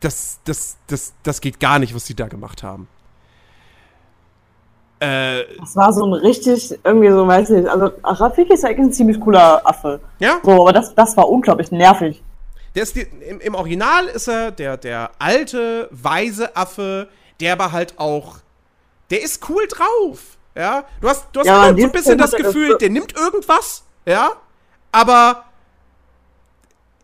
das, 0.00 0.38
das, 0.44 0.76
das, 0.86 1.12
das 1.22 1.40
geht 1.40 1.58
gar 1.60 1.78
nicht, 1.78 1.94
was 1.94 2.04
die 2.04 2.14
da 2.14 2.28
gemacht 2.28 2.62
haben. 2.62 2.88
Äh, 5.00 5.44
Das 5.58 5.74
war 5.74 5.92
so 5.92 6.04
ein 6.06 6.12
richtig, 6.12 6.78
irgendwie 6.84 7.10
so, 7.10 7.26
weiß 7.26 7.50
ich 7.50 7.56
nicht, 7.62 7.68
also 7.68 7.90
Rafiki 8.04 8.54
ist 8.54 8.62
ja 8.62 8.68
eigentlich 8.68 8.86
ein 8.86 8.92
ziemlich 8.92 9.20
cooler 9.20 9.60
Affe. 9.66 10.00
ja, 10.20 10.38
So, 10.44 10.52
aber 10.62 10.72
das, 10.72 10.94
das 10.94 11.16
war 11.16 11.28
unglaublich 11.28 11.72
nervig. 11.72 12.22
der 12.74 12.84
ist 12.84 12.96
im, 12.96 13.40
im 13.40 13.54
Original 13.54 14.06
ist 14.06 14.28
er 14.28 14.52
der, 14.52 14.76
der 14.76 15.10
alte, 15.18 15.88
weise 15.90 16.54
Affe, 16.56 17.08
der 17.40 17.54
aber 17.54 17.72
halt 17.72 17.98
auch, 17.98 18.36
der 19.10 19.22
ist 19.22 19.48
cool 19.50 19.66
drauf. 19.66 20.36
Ja, 20.54 20.84
du 21.00 21.08
hast, 21.08 21.26
du 21.32 21.40
hast 21.40 21.46
Ja, 21.46 21.74
so 21.76 21.82
ein 21.84 21.90
bisschen 21.92 22.18
das 22.18 22.32
Gefühl, 22.32 22.76
der 22.78 22.90
nimmt 22.90 23.16
irgendwas, 23.16 23.84
ja, 24.06 24.32
aber 24.92 25.44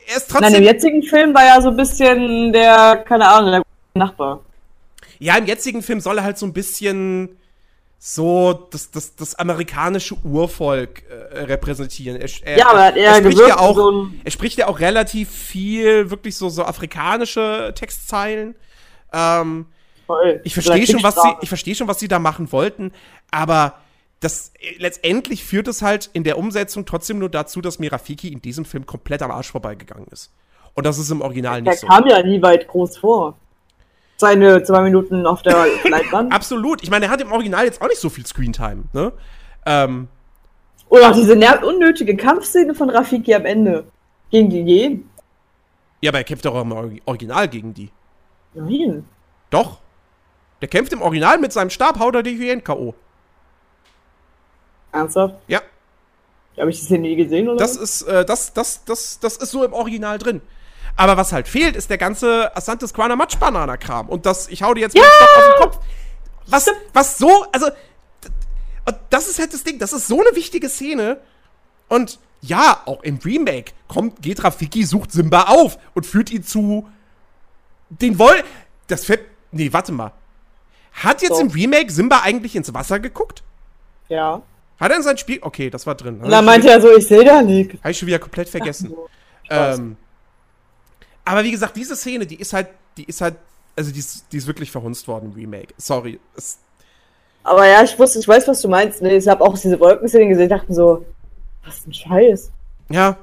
er 0.08 0.16
ist 0.16 0.32
Nein, 0.32 0.42
trotzdem. 0.42 0.62
im 0.62 0.64
jetzigen 0.64 1.02
Film 1.02 1.34
war 1.34 1.44
ja 1.44 1.60
so 1.60 1.68
ein 1.68 1.76
bisschen 1.76 2.52
der, 2.52 3.04
keine 3.06 3.28
Ahnung, 3.28 3.50
der 3.50 3.62
Nachbar. 3.94 4.40
Ja, 5.18 5.36
im 5.36 5.46
jetzigen 5.46 5.82
Film 5.82 6.00
soll 6.00 6.18
er 6.18 6.24
halt 6.24 6.38
so 6.38 6.46
ein 6.46 6.52
bisschen 6.52 7.36
so 7.98 8.68
das, 8.70 8.90
das, 8.90 9.16
das 9.16 9.34
amerikanische 9.34 10.14
Urvolk 10.24 11.02
äh, 11.10 11.40
repräsentieren. 11.40 12.16
Er, 12.20 12.28
er, 12.44 12.58
Ja, 12.58 12.70
aber 12.70 12.96
er 12.96 13.12
er 13.12 13.14
spricht 13.16 13.38
ja 13.40 13.58
auch, 13.58 13.74
so 13.74 14.08
er 14.24 14.30
spricht 14.30 14.58
ja 14.58 14.68
auch 14.68 14.78
relativ 14.78 15.30
viel, 15.30 16.08
wirklich 16.10 16.36
so, 16.36 16.48
so 16.48 16.64
afrikanische 16.64 17.72
Textzeilen. 17.74 18.54
Ähm, 19.12 19.66
Voll. 20.06 20.40
ich 20.44 20.54
verstehe 20.54 20.86
schon, 20.86 21.02
was 21.02 21.16
sie, 21.16 21.34
ich 21.42 21.48
verstehe 21.48 21.74
schon, 21.74 21.88
was 21.88 21.98
sie 21.98 22.08
da 22.08 22.18
machen 22.18 22.50
wollten, 22.52 22.92
aber 23.30 23.74
das 24.20 24.52
äh, 24.60 24.76
letztendlich 24.78 25.44
führt 25.44 25.68
es 25.68 25.82
halt 25.82 26.10
in 26.12 26.24
der 26.24 26.38
Umsetzung 26.38 26.84
trotzdem 26.86 27.18
nur 27.18 27.28
dazu, 27.28 27.60
dass 27.60 27.78
mir 27.78 27.92
Rafiki 27.92 28.28
in 28.28 28.42
diesem 28.42 28.64
Film 28.64 28.86
komplett 28.86 29.22
am 29.22 29.30
Arsch 29.30 29.50
vorbeigegangen 29.50 30.06
ist. 30.08 30.32
Und 30.74 30.84
das 30.86 30.98
ist 30.98 31.10
im 31.10 31.20
Original 31.20 31.62
Der 31.62 31.72
nicht 31.72 31.80
so. 31.80 31.86
kam 31.86 32.06
ja 32.06 32.22
nie 32.22 32.40
weit 32.42 32.68
groß 32.68 32.98
vor. 32.98 33.36
Seine 34.16 34.62
zwei 34.64 34.82
Minuten 34.82 35.26
auf 35.26 35.42
der 35.42 35.66
Leinwand. 35.88 36.32
Absolut. 36.32 36.82
Ich 36.82 36.90
meine, 36.90 37.06
er 37.06 37.10
hat 37.12 37.20
im 37.20 37.30
Original 37.32 37.64
jetzt 37.64 37.80
auch 37.80 37.86
nicht 37.88 38.00
so 38.00 38.08
viel 38.10 38.26
Screentime, 38.26 38.84
ne? 38.92 39.12
Ähm, 39.66 40.08
Oder 40.88 41.10
auch 41.10 41.14
diese 41.14 41.34
unnötige 41.64 42.16
Kampfszene 42.16 42.74
von 42.74 42.90
Rafiki 42.90 43.34
am 43.34 43.44
Ende. 43.46 43.84
Gegen 44.30 44.50
die 44.50 44.60
Jen. 44.60 45.08
ja, 46.00 46.10
aber 46.10 46.18
er 46.18 46.24
kämpft 46.24 46.44
doch 46.44 46.54
auch 46.54 46.62
im 46.62 46.72
Or- 46.72 46.90
Original 47.06 47.48
gegen 47.48 47.72
die. 47.74 47.90
Nein. 48.54 49.04
Doch. 49.50 49.78
Der 50.60 50.68
kämpft 50.68 50.92
im 50.92 51.00
Original 51.02 51.38
mit 51.38 51.52
seinem 51.52 51.70
Stab, 51.70 51.98
haut 52.00 52.14
er 52.16 52.22
die 52.22 52.36
Hyänen 52.36 52.62
K.O. 52.64 52.94
Ernsthaft? 54.92 55.34
Ja, 55.48 55.60
Habe 56.58 56.70
ich 56.70 56.78
das 56.80 56.88
hier 56.88 56.98
nie 56.98 57.16
gesehen, 57.16 57.48
oder? 57.48 57.58
das 57.58 57.76
ist, 57.76 58.02
äh, 58.02 58.24
das, 58.24 58.52
das, 58.52 58.84
das, 58.84 59.20
das 59.20 59.36
ist 59.36 59.50
so 59.50 59.64
im 59.64 59.72
Original 59.72 60.18
drin. 60.18 60.40
Aber 60.96 61.16
was 61.16 61.32
halt 61.32 61.46
fehlt, 61.46 61.76
ist 61.76 61.90
der 61.90 61.98
ganze 61.98 62.56
Asantes 62.56 62.92
Quana 62.92 63.14
Matsch 63.14 63.38
Banana 63.38 63.76
Kram. 63.76 64.08
Und 64.08 64.26
das, 64.26 64.48
ich 64.48 64.62
hau 64.62 64.74
dir 64.74 64.80
jetzt 64.80 64.96
mal 64.96 65.02
den 65.02 65.10
Stock 65.10 65.36
auf 65.36 65.44
den 65.44 65.62
Kopf. 65.62 65.78
Was, 66.46 66.66
was 66.92 67.18
so, 67.18 67.46
also, 67.52 67.68
das 69.10 69.28
ist 69.28 69.38
halt 69.38 69.52
das 69.52 69.62
Ding, 69.64 69.78
das 69.78 69.92
ist 69.92 70.08
so 70.08 70.20
eine 70.20 70.34
wichtige 70.34 70.68
Szene. 70.68 71.20
Und 71.88 72.18
ja, 72.40 72.82
auch 72.86 73.02
im 73.02 73.18
Remake 73.24 73.72
kommt, 73.86 74.22
geht 74.22 74.42
Rafiki, 74.42 74.84
sucht 74.84 75.12
Simba 75.12 75.44
auf 75.44 75.78
und 75.94 76.06
führt 76.06 76.30
ihn 76.30 76.42
zu 76.42 76.88
den 77.90 78.18
Woll. 78.18 78.42
Das 78.86 79.04
fällt. 79.04 79.20
Nee, 79.52 79.72
warte 79.72 79.92
mal. 79.92 80.12
Hat 80.92 81.22
jetzt 81.22 81.32
Doch. 81.32 81.40
im 81.40 81.48
Remake 81.48 81.92
Simba 81.92 82.20
eigentlich 82.20 82.56
ins 82.56 82.72
Wasser 82.74 82.98
geguckt? 82.98 83.42
ja. 84.08 84.42
Hat 84.78 84.90
er 84.90 84.96
in 84.96 85.02
sein 85.02 85.18
Spiel. 85.18 85.38
Okay, 85.42 85.70
das 85.70 85.86
war 85.86 85.94
drin. 85.94 86.20
Dann 86.22 86.44
meinte 86.44 86.70
er 86.70 86.80
so, 86.80 86.94
ich 86.96 87.06
sehe 87.06 87.24
da 87.24 87.42
nichts. 87.42 87.74
Habe 87.82 87.90
ich 87.90 87.98
schon 87.98 88.06
wieder 88.08 88.18
komplett 88.18 88.48
vergessen. 88.48 88.94
Ähm, 89.50 89.96
aber 91.24 91.42
wie 91.44 91.50
gesagt, 91.50 91.76
diese 91.76 91.96
Szene, 91.96 92.26
die 92.26 92.36
ist 92.36 92.52
halt, 92.52 92.68
die 92.96 93.04
ist 93.04 93.20
halt, 93.20 93.36
also 93.76 93.90
die 93.92 93.98
ist, 93.98 94.26
die 94.32 94.36
ist 94.36 94.46
wirklich 94.46 94.70
verhunzt 94.70 95.08
worden 95.08 95.26
im 95.26 95.32
Remake. 95.32 95.74
Sorry. 95.76 96.20
Es, 96.36 96.58
Aber 97.42 97.66
ja, 97.66 97.82
ich 97.82 97.98
wusste, 97.98 98.18
ich 98.18 98.28
weiß, 98.28 98.46
was 98.48 98.60
du 98.60 98.68
meinst. 98.68 99.02
ne? 99.02 99.16
Ich 99.16 99.26
habe 99.28 99.42
auch 99.44 99.58
diese 99.58 99.78
Wolkenszene 99.80 100.28
gesehen, 100.28 100.48
dachte 100.48 100.72
so, 100.72 101.04
was 101.64 101.86
ein 101.86 101.92
Scheiß. 101.92 102.50
ja, 102.90 103.16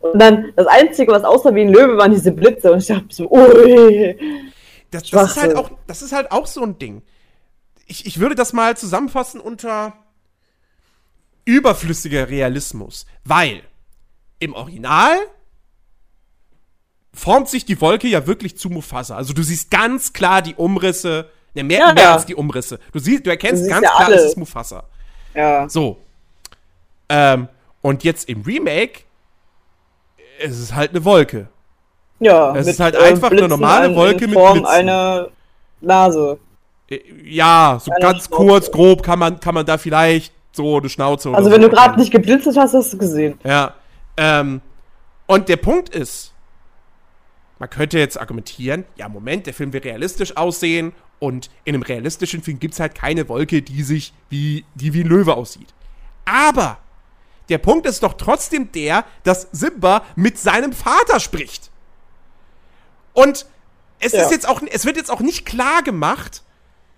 Und 0.00 0.18
dann 0.18 0.52
das 0.56 0.66
Einzige, 0.66 1.12
was 1.12 1.24
aussah 1.24 1.54
wie 1.54 1.62
ein 1.62 1.72
Löwe, 1.72 1.96
waren 1.96 2.12
diese 2.12 2.32
Blitze. 2.32 2.72
Und 2.72 2.78
ich 2.78 2.86
dachte 2.86 3.06
so, 3.10 3.30
ui. 3.30 4.16
das, 4.90 5.10
das 5.10 5.30
ist 5.32 5.42
halt 5.42 5.56
auch, 5.56 5.70
das 5.86 6.02
ist 6.02 6.12
halt 6.12 6.30
auch 6.32 6.46
so 6.46 6.62
ein 6.62 6.78
Ding. 6.78 7.02
Ich, 7.86 8.06
ich 8.06 8.20
würde 8.20 8.34
das 8.34 8.52
mal 8.52 8.76
zusammenfassen 8.76 9.40
unter 9.40 9.92
überflüssiger 11.44 12.28
Realismus, 12.28 13.06
weil 13.24 13.62
im 14.38 14.54
Original 14.54 15.16
formt 17.14 17.48
sich 17.48 17.64
die 17.64 17.80
Wolke 17.80 18.08
ja 18.08 18.26
wirklich 18.26 18.56
zu 18.56 18.70
Mufasa. 18.70 19.16
Also 19.16 19.32
du 19.32 19.42
siehst 19.42 19.70
ganz 19.70 20.12
klar 20.12 20.40
die 20.42 20.54
Umrisse, 20.54 21.28
ne, 21.54 21.62
mehr, 21.62 21.78
Ja, 21.80 21.92
mehr 21.94 22.04
ja. 22.04 22.12
als 22.14 22.26
die 22.26 22.34
Umrisse. 22.34 22.78
Du 22.92 22.98
siehst, 22.98 23.26
du 23.26 23.30
erkennst 23.30 23.68
ganz 23.68 23.84
ja 23.84 23.90
klar, 23.90 24.06
alle. 24.06 24.16
es 24.16 24.24
ist 24.24 24.36
Mufasa. 24.38 24.84
Ja. 25.34 25.68
So. 25.68 25.98
Ähm, 27.08 27.48
und 27.82 28.04
jetzt 28.04 28.28
im 28.28 28.42
Remake 28.42 29.00
es 30.40 30.58
ist 30.58 30.74
halt 30.74 30.90
eine 30.90 31.04
Wolke. 31.04 31.48
Ja. 32.18 32.54
Es 32.56 32.66
ist 32.66 32.80
halt 32.80 32.96
einfach 32.96 33.28
eine 33.30 33.42
Blitzen 33.42 33.50
normale 33.50 33.86
an- 33.86 33.94
Wolke 33.94 34.24
in 34.24 34.30
mit 34.30 34.38
Form 34.38 34.54
Blitzen. 34.58 34.66
einer 34.74 35.28
Nase. 35.80 36.38
Äh, 36.90 37.00
Ja, 37.24 37.78
so 37.82 37.90
Eine 37.92 38.00
ganz 38.00 38.26
Schnauze. 38.26 38.30
kurz, 38.30 38.70
grob 38.72 39.02
kann 39.02 39.18
man, 39.18 39.38
kann 39.38 39.54
man 39.54 39.66
da 39.66 39.78
vielleicht 39.78 40.32
so 40.52 40.78
eine 40.78 40.88
Schnauze 40.88 41.30
Also 41.34 41.48
so 41.48 41.54
wenn 41.54 41.62
du 41.62 41.70
gerade 41.70 41.98
nicht 41.98 42.12
geblitzet 42.12 42.56
hast, 42.56 42.74
hast 42.74 42.92
du 42.92 42.98
gesehen. 42.98 43.38
Ja. 43.44 43.74
Ähm, 44.16 44.60
und 45.26 45.48
der 45.48 45.56
Punkt 45.56 45.88
ist, 45.88 46.32
man 47.58 47.70
könnte 47.70 47.98
jetzt 47.98 48.20
argumentieren, 48.20 48.84
ja, 48.96 49.08
Moment, 49.08 49.46
der 49.46 49.54
Film 49.54 49.72
will 49.72 49.80
realistisch 49.80 50.36
aussehen 50.36 50.92
und 51.20 51.48
in 51.64 51.74
einem 51.74 51.82
realistischen 51.82 52.42
Film 52.42 52.58
gibt 52.58 52.74
es 52.74 52.80
halt 52.80 52.94
keine 52.94 53.28
Wolke, 53.28 53.62
die 53.62 53.82
sich 53.82 54.12
wie, 54.28 54.64
die 54.74 54.92
wie 54.92 55.02
ein 55.02 55.06
Löwe 55.06 55.34
aussieht. 55.36 55.68
Aber 56.24 56.78
der 57.48 57.58
Punkt 57.58 57.86
ist 57.86 58.02
doch 58.02 58.14
trotzdem 58.14 58.72
der, 58.72 59.04
dass 59.22 59.48
Simba 59.52 60.02
mit 60.16 60.38
seinem 60.38 60.72
Vater 60.72 61.20
spricht. 61.20 61.70
Und 63.12 63.46
es 64.00 64.12
Ja. 64.12 64.22
ist 64.24 64.32
jetzt 64.32 64.48
auch, 64.48 64.60
es 64.70 64.84
wird 64.84 64.96
jetzt 64.96 65.10
auch 65.10 65.20
nicht 65.20 65.46
klar 65.46 65.82
gemacht, 65.82 66.42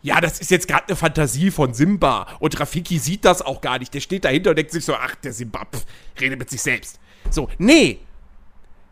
ja, 0.05 0.21
das 0.21 0.39
ist 0.39 0.51
jetzt 0.51 0.69
gerade 0.69 0.85
eine 0.87 0.97
Fantasie 0.97 1.51
von 1.51 1.73
Simba 1.73 2.27
und 2.39 2.61
Rafiki 2.61 2.99
sieht 2.99 3.25
das 3.25 3.41
auch 3.41 3.63
gar 3.63 3.79
nicht. 3.79 3.95
Der 3.95 4.01
steht 4.01 4.27
dahinter 4.27 4.51
und 4.51 4.57
denkt 4.57 4.71
sich 4.71 4.85
so, 4.85 4.93
ach, 4.95 5.15
der 5.15 5.33
Simba, 5.33 5.65
pff, 5.65 5.87
redet 6.21 6.39
mit 6.39 6.51
sich 6.51 6.61
selbst. 6.61 7.01
So, 7.31 7.49
nee. 7.57 8.01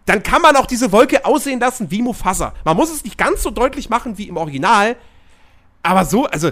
Dann 0.06 0.22
kann 0.22 0.40
man 0.40 0.56
auch 0.56 0.64
diese 0.64 0.90
Wolke 0.90 1.26
aussehen 1.26 1.60
lassen 1.60 1.90
wie 1.90 2.00
Mufasa. 2.00 2.54
Man 2.64 2.78
muss 2.78 2.90
es 2.90 3.04
nicht 3.04 3.18
ganz 3.18 3.42
so 3.42 3.50
deutlich 3.50 3.90
machen 3.90 4.16
wie 4.16 4.26
im 4.26 4.38
Original, 4.38 4.96
aber 5.82 6.06
so, 6.06 6.24
also, 6.24 6.48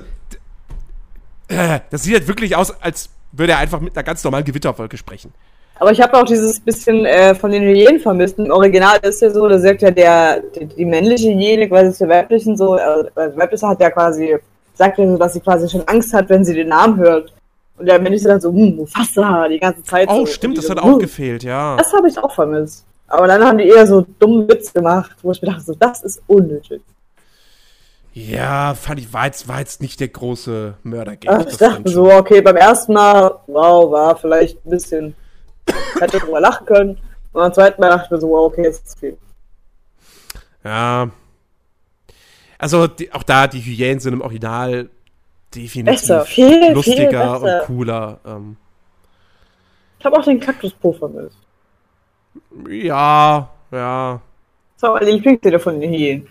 äh, 1.49 1.81
das 1.89 2.03
sieht 2.03 2.13
halt 2.13 2.29
wirklich 2.29 2.55
aus, 2.55 2.71
als 2.83 3.09
würde 3.33 3.55
er 3.55 3.59
einfach 3.61 3.81
mit 3.81 3.97
einer 3.97 4.05
ganz 4.05 4.23
normalen 4.23 4.45
Gewitterwolke 4.45 4.99
sprechen. 4.99 5.33
Aber 5.77 5.93
ich 5.93 6.03
habe 6.03 6.19
auch 6.19 6.25
dieses 6.25 6.61
bisschen 6.61 7.07
äh, 7.07 7.35
von 7.35 7.51
den 7.51 7.63
Hyänen 7.63 7.99
vermisst. 7.99 8.39
Im 8.39 8.51
Original 8.51 8.99
ist 9.01 9.23
ja 9.23 9.31
so, 9.31 9.49
da 9.49 9.59
sagt 9.59 9.81
ja 9.81 9.91
der, 9.91 10.43
die, 10.55 10.67
die 10.67 10.85
männliche 10.85 11.31
Hyäne 11.31 11.67
quasi 11.71 11.97
zur 11.97 12.11
weiblichen 12.11 12.59
so, 12.59 12.77
der 12.77 13.11
weibliche 13.37 13.67
hat 13.67 13.81
ja 13.81 13.89
quasi, 13.89 14.37
sagt 14.75 14.97
so, 14.97 15.17
dass 15.17 15.33
sie 15.35 15.41
quasi 15.41 15.69
schon 15.69 15.87
Angst 15.87 16.13
hat, 16.13 16.29
wenn 16.29 16.45
sie 16.45 16.55
den 16.55 16.69
Namen 16.69 16.99
hört. 16.99 17.33
Und 17.79 17.87
der 17.87 17.99
männliche 17.99 18.29
dann 18.29 18.41
so, 18.41 18.53
hm, 18.53 18.77
Mufasa, 18.77 19.49
die 19.49 19.59
ganze 19.59 19.83
Zeit 19.83 20.09
Oh, 20.11 20.21
so. 20.21 20.27
stimmt, 20.27 20.59
das 20.59 20.67
die 20.67 20.71
hat 20.71 20.79
so, 20.79 20.85
auch 20.85 20.93
hm. 20.93 20.99
gefehlt, 20.99 21.43
ja. 21.43 21.77
Das 21.77 21.93
habe 21.93 22.09
ich 22.09 22.19
auch 22.19 22.33
vermisst. 22.33 22.85
Aber 23.07 23.27
dann 23.27 23.45
haben 23.45 23.59
die 23.59 23.69
eher 23.69 23.87
so 23.87 24.07
dummen 24.19 24.49
Witz 24.49 24.73
gemacht, 24.73 25.17
wo 25.23 25.33
ich 25.33 25.43
mir 25.43 25.49
dachte, 25.49 25.63
so, 25.63 25.75
das 25.75 26.03
ist 26.03 26.23
unnötig. 26.27 26.83
Ja, 28.13 28.75
fand 28.75 29.01
ich, 29.01 29.13
war 29.13 29.27
jetzt, 29.27 29.49
war 29.49 29.61
jetzt 29.61 29.81
nicht 29.81 30.01
der 30.01 30.09
große 30.09 30.75
Mördergag. 30.83 31.47
Ich 31.49 31.57
dachte 31.57 31.89
so, 31.89 32.11
okay, 32.11 32.41
beim 32.41 32.57
ersten 32.57 32.93
Mal, 32.93 33.37
wow, 33.47 33.91
war 33.91 34.17
vielleicht 34.17 34.65
ein 34.67 34.71
bisschen, 34.71 35.15
hätte 35.99 36.19
drüber 36.19 36.41
lachen 36.41 36.67
können. 36.67 36.91
Und 37.33 37.41
beim 37.41 37.53
zweiten 37.53 37.81
Mal 37.81 37.89
dachte 37.89 38.07
ich 38.07 38.11
mir 38.11 38.21
so, 38.21 38.29
wow, 38.31 38.47
okay, 38.47 38.69
ist 38.69 38.99
viel. 38.99 39.17
Ja. 40.65 41.11
Also, 42.61 42.87
die, 42.87 43.13
auch 43.13 43.23
da, 43.23 43.47
die 43.47 43.61
Hyänen 43.61 44.01
sind 44.01 44.13
im 44.13 44.21
Original 44.21 44.91
definitiv 45.55 46.01
Besser, 46.03 46.25
viel, 46.25 46.49
viel 46.63 46.73
lustiger 46.75 47.41
besser. 47.41 47.61
und 47.61 47.67
cooler. 47.67 48.21
Ähm, 48.27 48.57
Ich 49.99 50.05
habe 50.05 50.17
auch 50.19 50.25
den 50.25 50.39
Kaktuspo 50.39 50.93
vermisst. 50.93 51.37
ja, 52.69 53.49
ja. 53.73 54.21
Das 54.77 54.83
war 54.83 54.93
meine 54.99 55.11
Lieblingsszene 55.11 55.59
von 55.59 55.81
den 55.81 55.91
Hyänen. 55.91 56.27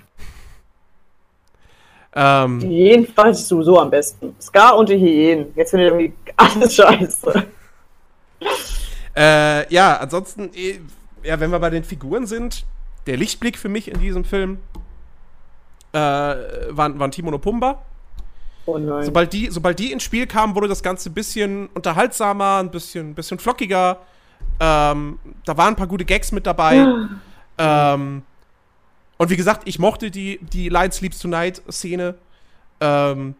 Die 2.16 2.20
Ähm, 2.22 2.62
Hyänen 2.62 3.08
fand 3.08 3.36
ich 3.36 3.44
sowieso 3.46 3.80
am 3.80 3.90
besten. 3.92 4.36
Scar 4.42 4.78
und 4.78 4.90
die 4.90 4.98
Hyänen. 4.98 5.48
Jetzt 5.56 5.72
finde 5.72 5.86
ich 5.86 5.92
irgendwie 5.92 6.14
alles 6.38 6.76
scheiße. 6.76 7.46
äh, 9.16 9.74
ja, 9.74 9.98
ansonsten, 9.98 10.50
eh, 10.56 10.80
ja, 11.24 11.40
wenn 11.40 11.52
wir 11.52 11.60
bei 11.60 11.70
den 11.70 11.84
Figuren 11.84 12.26
sind, 12.26 12.66
der 13.06 13.18
Lichtblick 13.18 13.58
für 13.58 13.70
mich 13.70 13.92
in 13.92 14.00
diesem 14.00 14.24
Film 14.24 14.60
äh, 15.92 15.98
waren, 15.98 17.00
waren 17.00 17.12
Timon 17.12 17.34
und 17.34 17.42
Pumba. 17.42 17.82
Oh 18.66 18.78
nein. 18.78 19.04
Sobald 19.04 19.34
die, 19.34 19.50
sobald 19.50 19.80
die 19.80 19.92
ins 19.92 20.04
Spiel 20.04 20.28
kamen, 20.28 20.56
wurde 20.56 20.68
das 20.68 20.84
Ganze 20.84 21.10
ein 21.10 21.14
bisschen 21.14 21.68
unterhaltsamer, 21.74 22.58
ein 22.58 22.70
bisschen, 22.70 23.12
ein 23.12 23.16
bisschen 23.16 23.40
flockiger. 23.40 24.00
Ähm, 24.60 25.20
da 25.46 25.58
waren 25.58 25.74
ein 25.74 25.76
paar 25.76 25.88
gute 25.88 26.06
Gags 26.06 26.32
mit 26.32 26.46
dabei. 26.46 26.86
ähm, 27.58 28.24
und 29.18 29.30
wie 29.30 29.36
gesagt, 29.36 29.64
ich 29.66 29.80
mochte 29.80 30.12
die, 30.12 30.40
die 30.42 30.70
Lion 30.70 30.92
Sleeps 30.92 31.20
Tonight-Szene. 31.20 32.16
Ähm, 32.80 33.36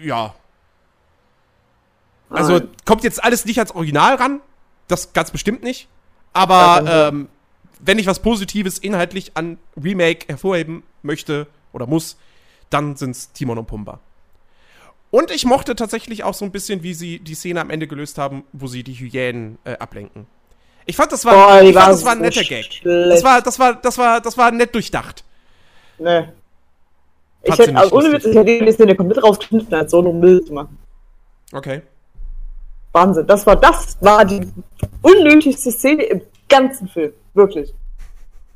ja. 0.00 0.34
Also 2.30 2.58
Nein. 2.58 2.68
kommt 2.84 3.04
jetzt 3.04 3.22
alles 3.22 3.44
nicht 3.44 3.58
ans 3.58 3.72
Original 3.72 4.14
ran. 4.14 4.40
Das 4.88 5.12
ganz 5.12 5.30
bestimmt 5.30 5.62
nicht. 5.62 5.88
Aber 6.32 7.10
ähm, 7.12 7.28
wenn 7.84 7.98
ich 7.98 8.06
was 8.06 8.20
Positives 8.20 8.78
inhaltlich 8.78 9.32
an 9.34 9.58
Remake 9.82 10.26
hervorheben 10.28 10.82
möchte 11.02 11.46
oder 11.72 11.86
muss, 11.86 12.16
dann 12.70 12.96
sind's 12.96 13.32
Timon 13.32 13.58
und 13.58 13.66
Pumba. 13.66 14.00
Und 15.10 15.30
ich 15.30 15.44
mochte 15.44 15.74
tatsächlich 15.76 16.24
auch 16.24 16.32
so 16.32 16.44
ein 16.44 16.52
bisschen, 16.52 16.82
wie 16.82 16.94
sie 16.94 17.18
die 17.18 17.34
Szene 17.34 17.60
am 17.60 17.68
Ende 17.68 17.86
gelöst 17.86 18.16
haben, 18.16 18.44
wo 18.52 18.66
sie 18.66 18.82
die 18.82 18.94
Hyänen 18.94 19.58
äh, 19.64 19.76
ablenken. 19.76 20.26
Ich 20.86 20.96
fand, 20.96 21.12
das 21.12 21.24
war, 21.24 21.34
Boah, 21.34 21.62
ich 21.62 21.74
fand, 21.74 21.92
das 21.92 22.04
war 22.04 22.12
ein 22.12 22.20
netter 22.20 22.42
Gag. 22.42 22.80
Das 22.82 23.22
war, 23.22 23.42
das 23.42 23.58
war, 23.58 23.74
das 23.74 23.98
war, 23.98 24.20
das 24.20 24.38
war 24.38 24.50
nett 24.50 24.74
durchdacht. 24.74 25.24
Nee. 25.98 26.28
Ich 27.42 27.48
Fand 27.48 27.56
sie 27.56 27.62
hätte, 27.68 27.76
also 27.76 27.96
ohne 27.96 28.12
Witz, 28.12 28.24
ich 28.24 28.34
hätte 28.34 28.64
die 28.64 28.72
Szene 28.72 28.94
komplett 28.94 29.22
rausgeschnitten, 29.22 29.74
als 29.74 29.90
so 29.90 29.98
um 29.98 30.18
Müll 30.18 30.42
zu 30.44 30.54
machen. 30.54 30.78
Okay. 31.52 31.82
Wahnsinn. 32.92 33.26
Das 33.26 33.46
war, 33.46 33.56
das 33.56 33.98
war 34.00 34.24
die 34.24 34.40
unnötigste 35.02 35.70
Szene 35.72 36.04
im 36.04 36.22
ganzen 36.48 36.88
Film. 36.88 37.12
Wirklich. 37.34 37.72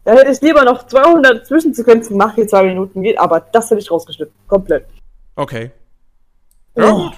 Da 0.04 0.12
hätte 0.12 0.30
ich 0.30 0.40
lieber 0.40 0.62
noch 0.64 0.86
200 0.86 1.46
Zwischensequenzen 1.46 2.16
gemacht, 2.16 2.36
die 2.36 2.46
zwei 2.46 2.62
Minuten 2.62 3.02
geht, 3.02 3.18
aber 3.18 3.40
das 3.40 3.70
hätte 3.70 3.80
ich 3.80 3.90
rausgeschnitten. 3.90 4.34
Komplett. 4.46 4.86
Okay. 5.34 5.70
Ja, 6.76 6.92
Oh. 6.92 7.04
gut. 7.04 7.12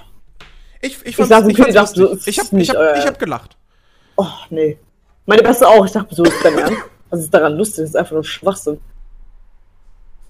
Ich, 0.81 1.05
ich, 1.05 1.17
sag, 1.17 1.27
fand's, 1.29 1.49
ich, 1.49 1.57
fand's 1.75 1.93
ist 1.97 2.29
Ich 2.29 2.39
hab, 2.39 2.47
ich, 2.47 2.53
nicht 2.53 2.71
hab, 2.71 2.77
euer 2.79 2.97
ich 2.97 3.07
hab 3.07 3.19
gelacht. 3.19 3.57
Oh, 4.17 4.27
nee. 4.51 4.79
Meine 5.27 5.43
Beste 5.43 5.67
auch. 5.69 5.85
Ich 5.85 5.93
dachte, 5.93 6.15
so 6.15 6.25
ist 6.25 6.43
dein 6.45 6.57
Ernst. 6.57 6.83
Was 7.11 7.21
ist 7.21 7.35
daran 7.35 7.57
lustig? 7.57 7.83
Das 7.83 7.91
ist 7.91 7.97
einfach 7.97 8.13
nur 8.13 8.25
Schwachsinn. 8.25 8.81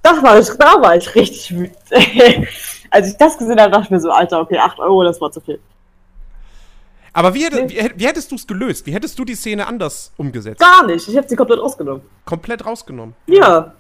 Da 0.03 0.23
war 0.23 0.39
ich, 0.39 0.49
da 0.49 0.81
war 0.81 0.97
ich 0.97 1.15
richtig 1.15 1.57
wütend. 1.57 1.79
Als 2.91 3.09
ich 3.09 3.17
das 3.17 3.37
gesehen 3.37 3.61
habe, 3.61 3.71
dachte 3.71 3.85
ich 3.85 3.91
mir 3.91 4.01
so, 4.01 4.11
Alter, 4.11 4.41
okay, 4.41 4.59
8 4.59 4.79
Euro, 4.79 5.05
das 5.05 5.21
war 5.21 5.31
zu 5.31 5.41
viel. 5.41 5.61
Aber 7.19 7.35
wie, 7.35 7.45
hätte, 7.45 7.69
wie, 7.69 7.91
wie 7.97 8.07
hättest 8.07 8.31
du 8.31 8.37
es 8.37 8.47
gelöst? 8.47 8.87
Wie 8.87 8.93
hättest 8.95 9.19
du 9.19 9.25
die 9.25 9.35
Szene 9.35 9.67
anders 9.67 10.13
umgesetzt? 10.17 10.61
Gar 10.61 10.87
nicht. 10.87 11.09
Ich 11.09 11.17
habe 11.17 11.29
sie 11.29 11.35
komplett 11.35 11.59
ausgenommen. 11.59 12.03
Komplett 12.25 12.65
rausgenommen. 12.65 13.15
Ja. 13.27 13.73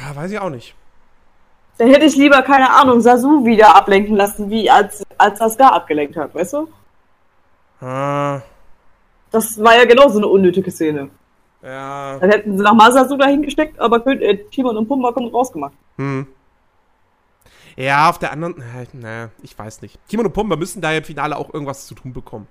Ja, 0.00 0.14
weiß 0.14 0.30
ich 0.30 0.38
auch 0.38 0.50
nicht. 0.50 0.74
Dann 1.78 1.88
hätte 1.88 2.04
ich 2.06 2.14
lieber, 2.16 2.40
keine 2.42 2.70
Ahnung, 2.70 3.00
Sasu 3.00 3.44
wieder 3.44 3.74
ablenken 3.74 4.14
lassen, 4.16 4.48
wie 4.48 4.70
als, 4.70 5.02
als 5.18 5.40
das 5.40 5.56
Gar 5.58 5.72
abgelenkt 5.72 6.16
hat, 6.16 6.32
weißt 6.34 6.52
du? 6.54 6.68
Ah, 7.84 8.40
Das 9.32 9.60
war 9.62 9.76
ja 9.76 9.84
genauso 9.86 10.18
eine 10.18 10.28
unnötige 10.28 10.70
Szene. 10.70 11.10
ja. 11.62 12.16
Dann 12.18 12.30
hätten 12.30 12.56
sie 12.56 12.62
nochmal 12.62 12.92
Sasu 12.92 13.16
dahin 13.16 13.42
gesteckt, 13.42 13.78
aber 13.80 14.06
äh, 14.06 14.38
Timon 14.52 14.76
und 14.76 14.86
Pumba 14.88 15.10
kommen 15.12 15.28
rausgemacht. 15.34 15.74
Hm. 15.96 16.26
Ja, 17.76 18.08
auf 18.08 18.18
der 18.18 18.32
anderen. 18.32 18.60
äh, 18.60 18.86
Na, 18.92 19.30
ich 19.42 19.56
weiß 19.58 19.82
nicht. 19.82 19.98
Timon 20.08 20.26
und 20.26 20.32
Pumba 20.32 20.56
müssen 20.56 20.80
da 20.80 20.92
ja 20.92 20.98
im 20.98 21.04
Finale 21.04 21.36
auch 21.36 21.52
irgendwas 21.52 21.86
zu 21.86 21.94
tun 21.94 22.12
bekommen. 22.12 22.46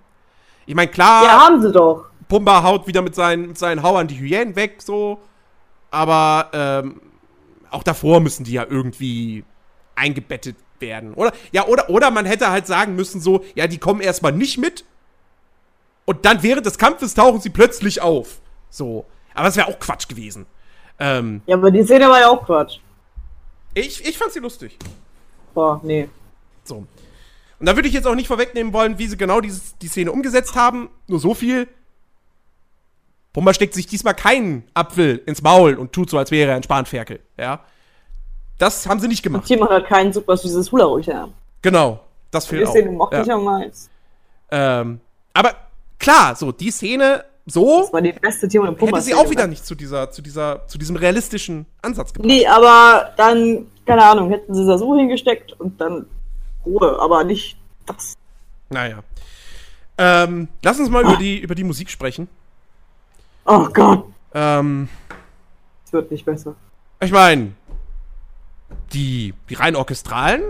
Ich 0.68 0.76
meine, 0.76 0.90
klar, 0.92 1.24
Ja, 1.24 1.46
haben 1.46 1.62
sie 1.62 1.72
doch. 1.72 2.06
Pumba 2.28 2.64
haut 2.64 2.88
wieder 2.88 3.02
mit 3.02 3.16
seinen, 3.16 3.48
mit 3.50 3.58
seinen 3.58 3.84
Hauern 3.84 4.08
die 4.08 4.18
Hyänen 4.20 4.56
weg, 4.56 4.82
so. 4.82 5.20
Aber 5.92 6.50
ähm, 6.54 7.02
auch 7.70 7.84
davor 7.84 8.20
müssen 8.20 8.44
die 8.44 8.54
ja 8.54 8.66
irgendwie 8.68 9.44
eingebettet 9.96 10.56
werden. 10.80 11.14
Oder, 11.14 11.32
ja, 11.52 11.66
oder, 11.68 11.90
oder 11.90 12.12
man 12.12 12.26
hätte 12.26 12.50
halt 12.50 12.68
sagen 12.68 12.96
müssen, 12.96 13.22
so, 13.22 13.44
ja, 13.56 13.68
die 13.68 13.78
kommen 13.78 14.02
erstmal 14.02 14.32
nicht 14.32 14.58
mit. 14.58 14.86
Und 16.06 16.26
dann 16.26 16.44
während 16.44 16.66
des 16.66 16.78
Kampfes 16.78 17.14
tauchen 17.14 17.42
sie 17.42 17.50
plötzlich 17.50 18.02
auf. 18.02 18.42
So. 18.70 19.06
Aber 19.34 19.46
das 19.46 19.56
wäre 19.56 19.68
auch 19.68 19.80
Quatsch 19.80 20.08
gewesen. 20.08 20.46
Ähm, 21.00 21.42
Ja, 21.46 21.56
aber 21.58 21.72
die 21.72 21.84
Szene 21.84 22.10
war 22.10 22.20
ja 22.20 22.30
auch 22.30 22.46
Quatsch. 22.46 22.78
ich, 23.74 24.06
ich 24.06 24.18
fand 24.18 24.32
sie 24.32 24.40
lustig. 24.40 24.78
Boah, 25.56 25.80
nee. 25.84 26.08
So. 26.64 26.86
Und 27.60 27.66
da 27.66 27.76
würde 27.76 27.88
ich 27.88 27.94
jetzt 27.96 28.06
auch 28.06 28.14
nicht 28.16 28.28
vorwegnehmen 28.28 28.74
wollen, 28.74 29.00
wie 29.00 29.08
sie 29.08 29.18
genau 29.18 29.42
dieses, 29.42 29.76
die 29.80 29.88
Szene 29.88 30.12
umgesetzt 30.12 30.56
haben. 30.56 30.90
Nur 31.08 31.20
so 31.20 31.34
viel. 31.34 31.68
Pumba 33.34 33.54
steckt 33.54 33.74
sich 33.74 33.88
diesmal 33.88 34.14
keinen 34.14 34.64
Apfel 34.74 35.22
ins 35.26 35.42
Maul 35.42 35.74
und 35.76 35.92
tut 35.92 36.10
so, 36.10 36.18
als 36.18 36.32
wäre 36.32 36.52
er 36.52 36.58
ein 36.58 36.64
Spanferkel. 36.64 37.20
Ja. 37.38 37.62
Das 38.58 38.88
haben 38.88 39.00
sie 39.00 39.08
nicht 39.08 39.26
Und 39.26 39.34
gemacht. 39.34 39.48
Timon 39.48 39.70
hat 39.70 39.88
keinen 39.88 40.14
super 40.14 40.38
süßes 40.38 40.72
Hula 40.72 40.86
haben. 40.86 41.34
Genau. 41.62 42.00
Das 42.32 42.46
Die 42.46 42.52
fehlt 42.52 42.68
auch. 42.68 42.72
Szene 42.72 42.92
mochte 42.92 43.16
Ja. 43.18 43.24
ich 43.24 43.32
am 43.32 43.44
meisten. 43.44 43.90
Ähm, 44.52 45.00
aber 45.34 45.54
klar, 46.00 46.36
so, 46.36 46.52
die 46.52 46.72
Szene 46.72 47.26
so 47.46 47.82
Das 47.84 47.94
war 47.94 48.02
die 48.02 48.14
beste 48.14 48.48
Timon 48.48 48.70
und 48.70 48.78
Pumba. 48.78 48.98
hätte 48.98 49.06
sie 49.06 49.14
auch 49.16 49.30
wieder 49.30 49.48
nicht 49.48 49.66
zu 49.66 49.76
dieser, 49.76 50.10
zu 50.12 50.22
dieser, 50.22 50.68
zu 50.68 50.78
diesem 50.78 50.96
realistischen 50.96 51.66
Ansatz 51.82 52.14
gebracht. 52.14 52.28
Nee, 52.28 52.48
aber 52.48 53.14
dann, 53.18 53.68
keine 53.86 54.04
Ahnung, 54.04 54.30
hätten 54.30 54.54
sie 54.54 54.66
Sasu 54.66 54.96
hingesteckt 54.96 55.54
und 55.60 55.80
dann 55.80 56.06
Ruhe, 56.66 57.00
aber 57.00 57.24
nicht 57.24 57.58
das. 57.86 58.16
Naja. 58.70 59.00
Ähm, 59.98 60.48
lass 60.64 60.80
uns 60.80 60.90
mal 60.90 61.04
über 61.04 61.16
die, 61.18 61.40
über 61.40 61.56
die 61.56 61.64
Musik 61.64 61.90
sprechen. 61.90 62.28
Oh 63.46 63.68
Gott, 63.72 64.06
Ähm, 64.34 64.90
es 65.86 65.94
wird 65.94 66.12
nicht 66.12 66.26
besser. 66.26 66.56
ich 67.00 67.12
meine, 67.12 67.54
die, 68.92 69.34
die 69.50 69.54
rein 69.54 69.76
orchestralen 69.76 70.42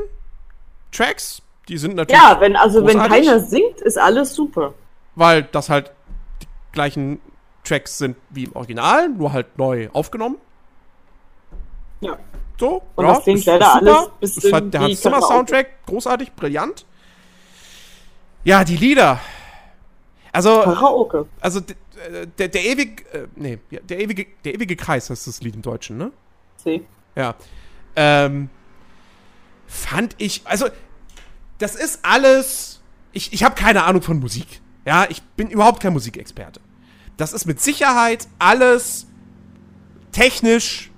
Tracks, 0.91 1.41
die 1.67 1.77
sind 1.77 1.95
natürlich. 1.95 2.21
Ja, 2.21 2.39
wenn, 2.39 2.55
also 2.55 2.79
wenn 2.85 2.97
großartig. 2.97 3.25
keiner 3.27 3.39
singt, 3.41 3.81
ist 3.81 3.97
alles 3.97 4.33
super. 4.33 4.73
weil 5.15 5.43
das 5.43 5.69
halt 5.69 5.91
die 6.41 6.47
gleichen 6.71 7.19
Tracks 7.63 7.97
sind 7.97 8.15
wie 8.29 8.45
im 8.45 8.55
Original, 8.55 9.09
nur 9.09 9.33
halt 9.33 9.57
neu 9.57 9.89
aufgenommen. 9.91 10.37
Ja. 12.01 12.17
So. 12.59 12.81
Und 12.95 13.05
das 13.05 13.23
klingt 13.23 13.45
leider 13.45 13.73
alles 13.75 13.93
Das 13.93 14.09
bisschen 14.19 14.43
ist 14.43 14.53
halt 14.53 14.73
der 14.73 14.81
Hans 14.81 15.01
Zimmer. 15.01 15.21
Soundtrack, 15.21 15.85
großartig, 15.85 16.33
brillant. 16.33 16.85
Ja, 18.43 18.63
die 18.63 18.77
Lieder. 18.77 19.19
Also, 20.31 20.61
Karaoke. 20.61 21.27
also 21.39 21.59
äh, 21.59 22.27
der, 22.37 22.49
der 22.49 22.65
ewige, 22.65 23.03
äh, 23.13 23.27
nee, 23.35 23.57
ja, 23.71 23.79
der 23.81 23.99
ewige, 23.99 24.27
der 24.43 24.53
ewige 24.53 24.75
Kreis 24.75 25.09
heißt 25.09 25.27
das 25.27 25.41
Lied 25.41 25.55
im 25.55 25.61
Deutschen, 25.61 25.97
ne? 25.97 26.11
C. 26.57 26.83
Ja. 27.15 27.35
Ähm, 27.95 28.49
fand 29.67 30.15
ich, 30.17 30.41
also, 30.45 30.67
das 31.57 31.75
ist 31.75 31.99
alles. 32.03 32.81
Ich, 33.13 33.31
ich 33.31 33.43
habe 33.43 33.55
keine 33.55 33.83
Ahnung 33.83 34.01
von 34.01 34.19
Musik. 34.19 34.61
Ja, 34.85 35.05
ich 35.09 35.23
bin 35.23 35.49
überhaupt 35.49 35.81
kein 35.81 35.93
Musikexperte. 35.93 36.59
Das 37.17 37.31
ist 37.31 37.45
mit 37.45 37.61
Sicherheit 37.61 38.27
alles 38.39 39.07
technisch, 40.11 40.91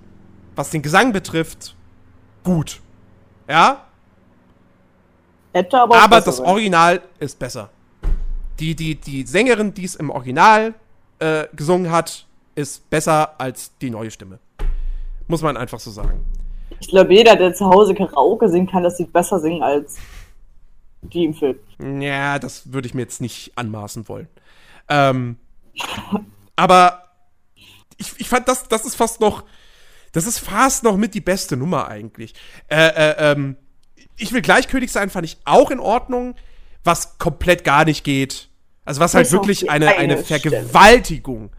was 0.57 0.69
den 0.69 0.81
Gesang 0.81 1.13
betrifft, 1.13 1.75
gut. 2.43 2.81
Ja, 3.47 3.87
Hätte 5.57 5.79
aber 5.79 5.97
aber 5.97 6.21
das 6.21 6.37
sein. 6.37 6.45
Original 6.45 7.01
ist 7.19 7.39
besser. 7.39 7.69
Die, 8.59 8.75
die, 8.75 8.95
die 8.95 9.23
Sängerin, 9.25 9.73
die 9.73 9.85
es 9.85 9.95
im 9.95 10.09
Original 10.11 10.75
äh, 11.19 11.45
gesungen 11.55 11.91
hat, 11.91 12.27
ist 12.53 12.87
besser 12.89 13.39
als 13.39 13.75
die 13.79 13.89
neue 13.89 14.11
Stimme. 14.11 14.39
Muss 15.27 15.41
man 15.41 15.57
einfach 15.57 15.79
so 15.79 15.89
sagen. 15.89 16.25
Ich 16.79 16.89
glaube, 16.89 17.13
jeder, 17.13 17.35
der 17.35 17.53
zu 17.53 17.65
Hause 17.65 17.95
Karaoke 17.95 18.49
singen 18.49 18.67
kann, 18.67 18.83
das 18.83 18.97
sieht 18.97 19.11
besser 19.11 19.39
singen 19.39 19.63
als 19.63 19.97
die 21.01 21.25
im 21.25 21.33
Film. 21.33 21.57
Ja, 22.01 22.37
das 22.37 22.71
würde 22.71 22.87
ich 22.87 22.93
mir 22.93 23.01
jetzt 23.01 23.21
nicht 23.21 23.51
anmaßen 23.55 24.07
wollen. 24.07 24.27
Ähm, 24.89 25.37
aber 26.55 27.03
ich, 27.97 28.13
ich 28.19 28.29
fand, 28.29 28.47
das, 28.47 28.67
das 28.67 28.85
ist 28.85 28.95
fast 28.95 29.21
noch, 29.21 29.43
das 30.17 30.25
ist 30.25 30.39
fast 30.39 30.83
noch 30.83 30.97
mit 30.97 31.13
die 31.13 31.21
beste 31.21 31.55
Nummer 31.55 31.87
eigentlich. 31.87 32.33
Äh, 32.67 32.87
äh, 32.87 33.31
ähm, 33.31 33.55
ich 34.17 34.33
will 34.33 34.41
gleichgültig 34.41 34.91
sein, 34.91 35.09
fand 35.09 35.25
ich 35.25 35.37
auch 35.45 35.71
in 35.71 35.79
Ordnung. 35.79 36.35
Was 36.83 37.17
komplett 37.17 37.63
gar 37.63 37.85
nicht 37.85 38.03
geht. 38.03 38.49
Also 38.85 39.01
was 39.01 39.13
halt 39.13 39.31
wirklich 39.31 39.69
eine, 39.69 39.97
eine. 39.97 40.17
Vergewaltigung 40.23 41.51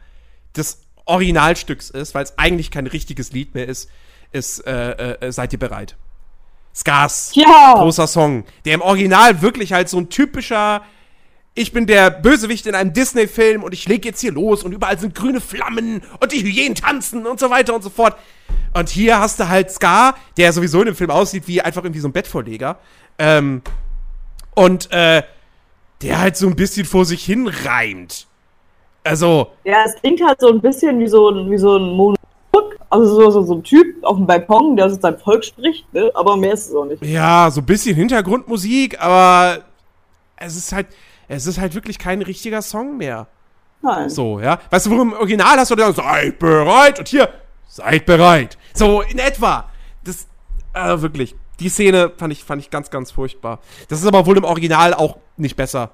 des 0.57 0.81
Originalstücks 1.05 1.91
ist, 1.91 2.15
weil 2.15 2.25
es 2.25 2.39
eigentlich 2.39 2.71
kein 2.71 2.87
richtiges 2.87 3.33
Lied 3.33 3.55
mehr 3.55 3.69
ist, 3.69 3.91
ist 4.33 4.67
äh, 4.67 5.15
äh, 5.15 5.33
Seid 5.33 5.53
ihr 5.53 5.59
bereit? 5.59 5.97
Scars 6.75 7.33
Ja! 7.35 7.75
großer 7.77 8.07
Song, 8.07 8.45
der 8.65 8.75
im 8.75 8.81
Original 8.81 9.43
wirklich 9.43 9.73
halt 9.73 9.89
so 9.89 9.99
ein 9.99 10.09
typischer 10.09 10.83
ich 11.59 11.73
bin 11.73 11.87
der 11.87 12.11
Bösewicht 12.11 12.67
in 12.67 12.77
einem 12.77 12.93
Disney-Film 12.93 13.65
und 13.65 13.75
ich 13.75 13.89
leg 13.89 14.05
jetzt 14.05 14.21
hier 14.21 14.31
los 14.31 14.63
und 14.63 14.73
überall 14.73 14.97
sind 14.97 15.13
grüne 15.15 15.41
Flammen 15.41 16.03
und 16.21 16.33
die 16.33 16.41
Hyänen 16.45 16.77
tanzen 16.77 17.27
und 17.27 17.41
so 17.41 17.51
weiter 17.51 17.75
und 17.75 17.83
so 17.83 17.91
fort. 17.91 18.17
Und 18.75 18.89
hier 18.89 19.19
hast 19.19 19.41
du 19.41 19.49
halt 19.49 19.71
Scar, 19.73 20.15
der 20.37 20.53
sowieso 20.53 20.79
in 20.81 20.87
dem 20.87 20.95
Film 20.95 21.11
aussieht 21.11 21.49
wie 21.49 21.61
einfach 21.61 21.83
irgendwie 21.83 22.01
so 22.01 22.07
ein 22.07 22.13
Bettvorleger. 22.13 22.79
Ähm, 23.19 23.63
und 24.55 24.93
äh, 24.93 25.25
der 26.01 26.21
halt 26.21 26.37
so 26.37 26.47
ein 26.47 26.55
bisschen 26.55 26.87
vor 26.87 27.05
sich 27.05 27.25
hin 27.25 27.49
reimt. 27.49 28.29
Also, 29.03 29.49
Ja, 29.65 29.79
es 29.85 29.97
klingt 29.97 30.25
halt 30.25 30.41
so 30.41 30.49
ein 30.51 30.61
bisschen 30.61 31.01
wie 31.01 31.09
so 31.09 31.29
ein, 31.29 31.51
wie 31.51 31.59
so 31.59 31.77
ein 31.77 31.91
Monolog. 31.91 32.19
Also 32.89 33.17
so, 33.17 33.31
so, 33.31 33.43
so 33.43 33.55
ein 33.55 33.65
Typ 33.65 34.05
auf 34.05 34.17
dem 34.17 34.27
Balkon, 34.27 34.77
der 34.77 34.89
zu 34.91 35.01
seinem 35.01 35.19
Volk 35.19 35.45
spricht, 35.45 35.93
ne? 35.93 36.11
aber 36.15 36.37
mehr 36.37 36.53
ist 36.53 36.69
es 36.69 36.75
auch 36.75 36.85
nicht. 36.85 37.05
ja, 37.05 37.51
so 37.51 37.61
ein 37.61 37.67
bisschen 37.67 37.97
Hintergrundmusik, 37.97 39.01
aber 39.01 39.65
es 40.37 40.57
ist 40.57 40.73
halt, 40.73 40.87
es 41.37 41.47
ist 41.47 41.59
halt 41.59 41.75
wirklich 41.75 41.99
kein 41.99 42.23
richtiger 42.23 42.63
Song 42.63 42.97
mehr. 42.97 43.27
Nein. 43.83 44.09
So, 44.11 44.41
ja. 44.41 44.59
Weißt 44.71 44.87
du, 44.87 44.91
worum 44.91 45.13
im 45.13 45.19
Original 45.19 45.57
hast 45.59 45.71
du 45.71 45.77
dann, 45.77 45.95
seid 45.95 46.39
bereit 46.39 46.99
und 46.99 47.09
hier, 47.09 47.29
seid 47.69 48.07
bereit. 48.07 48.59
So, 48.75 49.03
in 49.03 49.19
etwa. 49.19 49.71
Das, 50.05 50.27
äh, 50.75 51.01
wirklich. 51.01 51.35
Die 51.61 51.69
Szene 51.69 52.13
fand 52.17 52.33
ich, 52.33 52.45
fand 52.45 52.63
ich 52.63 52.71
ganz, 52.71 52.91
ganz 52.91 53.11
furchtbar. 53.11 53.61
Das 53.89 54.01
ist 54.01 54.07
aber 54.07 54.27
wohl 54.27 54.37
im 54.37 54.45
Original 54.45 54.95
auch 54.95 55.19
nicht 55.37 55.57
besser. 55.57 55.91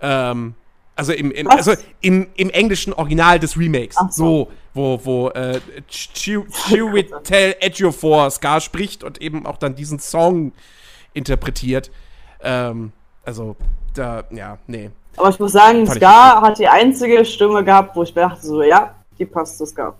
Ähm, 0.00 0.54
also 0.94 1.12
im, 1.12 1.30
im, 1.30 1.48
also 1.48 1.74
im, 2.00 2.28
im 2.36 2.50
englischen 2.50 2.92
Original 2.92 3.38
des 3.38 3.56
Remakes. 3.58 3.96
Ach 3.98 4.10
so. 4.10 4.24
so. 4.24 4.50
wo, 4.74 5.00
wo, 5.04 5.28
äh, 5.30 5.60
Chiw- 5.90 6.46
Chiwetel 6.50 7.54
Ejiofor 7.60 8.30
Scar 8.30 8.60
spricht 8.60 9.04
und 9.04 9.20
eben 9.20 9.46
auch 9.46 9.58
dann 9.58 9.74
diesen 9.74 9.98
Song 9.98 10.52
interpretiert. 11.12 11.90
Ähm, 12.40 12.92
also, 13.24 13.56
da, 13.98 14.24
ja, 14.30 14.58
nee. 14.66 14.90
Aber 15.16 15.30
ich 15.30 15.38
muss 15.38 15.52
sagen, 15.52 15.86
Fand 15.86 15.98
Ska 15.98 16.42
hat 16.42 16.58
die 16.58 16.68
einzige 16.68 17.24
Stimme 17.24 17.64
gehabt, 17.64 17.96
wo 17.96 18.02
ich 18.02 18.12
dachte 18.12 18.44
so, 18.46 18.62
ja, 18.62 18.94
die 19.18 19.24
passt 19.24 19.58
zu 19.58 19.66
Ska. 19.66 19.94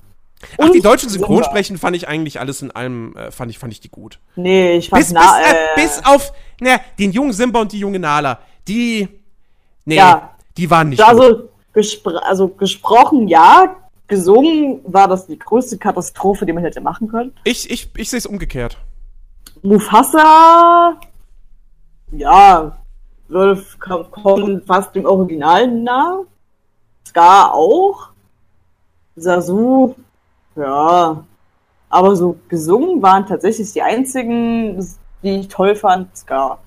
Ach, 0.59 0.71
die 0.71 0.79
Und 0.79 0.85
deutschen 0.85 1.09
Simba. 1.09 1.27
Synchronsprechen 1.27 1.79
fand 1.79 1.97
ich 1.97 2.07
eigentlich 2.09 2.39
alles 2.39 2.61
in 2.61 2.71
allem, 2.71 3.17
äh, 3.17 3.31
fand 3.31 3.51
ich, 3.51 3.59
fand 3.59 3.73
ich 3.73 3.81
die 3.81 3.89
gut. 3.89 4.19
Nee, 4.37 4.77
ich 4.77 4.91
fand 4.91 5.01
Bis, 5.01 5.13
na, 5.13 5.21
bis, 5.39 5.47
äh, 5.47 5.53
äh, 5.53 5.57
bis 5.77 6.05
auf, 6.05 6.33
ne, 6.61 6.79
den 6.99 7.13
jungen 7.13 7.33
Simba 7.33 7.61
und 7.63 7.73
die 7.73 7.79
junge 7.79 7.99
Nala. 7.99 8.41
Die, 8.69 9.09
nee, 9.87 9.97
Ja. 9.97 10.33
die 10.59 10.71
waren 10.71 10.91
nicht 10.91 10.99
gut. 10.99 11.09
also, 11.09 11.49
gespr 11.73 12.23
also 12.27 12.49
gesprochen 12.49 13.29
ja, 13.29 13.77
gesungen 14.09 14.81
war 14.85 15.09
das 15.09 15.27
die 15.27 15.39
größte 15.39 15.79
Katastrophe, 15.79 16.45
die 16.45 16.53
man 16.53 16.63
hätte 16.63 16.81
machen 16.83 17.09
können. 17.09 17.33
Ich, 17.45 17.71
ich, 17.71 17.89
ich 17.97 18.11
sehe 18.11 18.19
es 18.19 18.27
umgekehrt. 18.27 18.77
Mufasa, 19.63 21.01
ja, 22.13 22.77
würde 23.29 23.61
f- 23.61 23.79
kommen 24.11 24.62
fast 24.62 24.95
dem 24.95 25.05
Original 25.05 25.69
nah. 25.69 26.21
Scar 27.07 27.55
auch. 27.55 28.09
Sasu, 29.17 29.95
ja. 30.55 31.25
Aber 31.89 32.17
so 32.17 32.37
gesungen 32.49 33.01
waren 33.03 33.27
tatsächlich 33.27 33.73
die 33.73 33.83
einzigen, 33.83 34.85
die 35.23 35.41
ich 35.41 35.49
toll 35.49 35.75
fand, 35.75 36.15
Scar. 36.17 36.59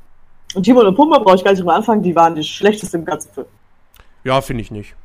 Und 0.55 0.63
Timon 0.63 0.87
und 0.87 0.95
Pumba 0.95 1.19
brauche 1.19 1.35
ich 1.35 1.43
gar 1.43 1.51
nicht 1.51 1.59
drüber 1.59 1.75
anfangen, 1.75 2.01
die 2.01 2.15
waren 2.15 2.35
die 2.35 2.43
schlechteste 2.43 2.97
im 2.97 3.05
ganzen 3.05 3.31
Film. 3.33 3.47
Ja, 4.23 4.41
finde 4.41 4.61
ich 4.61 4.71
nicht. 4.71 4.95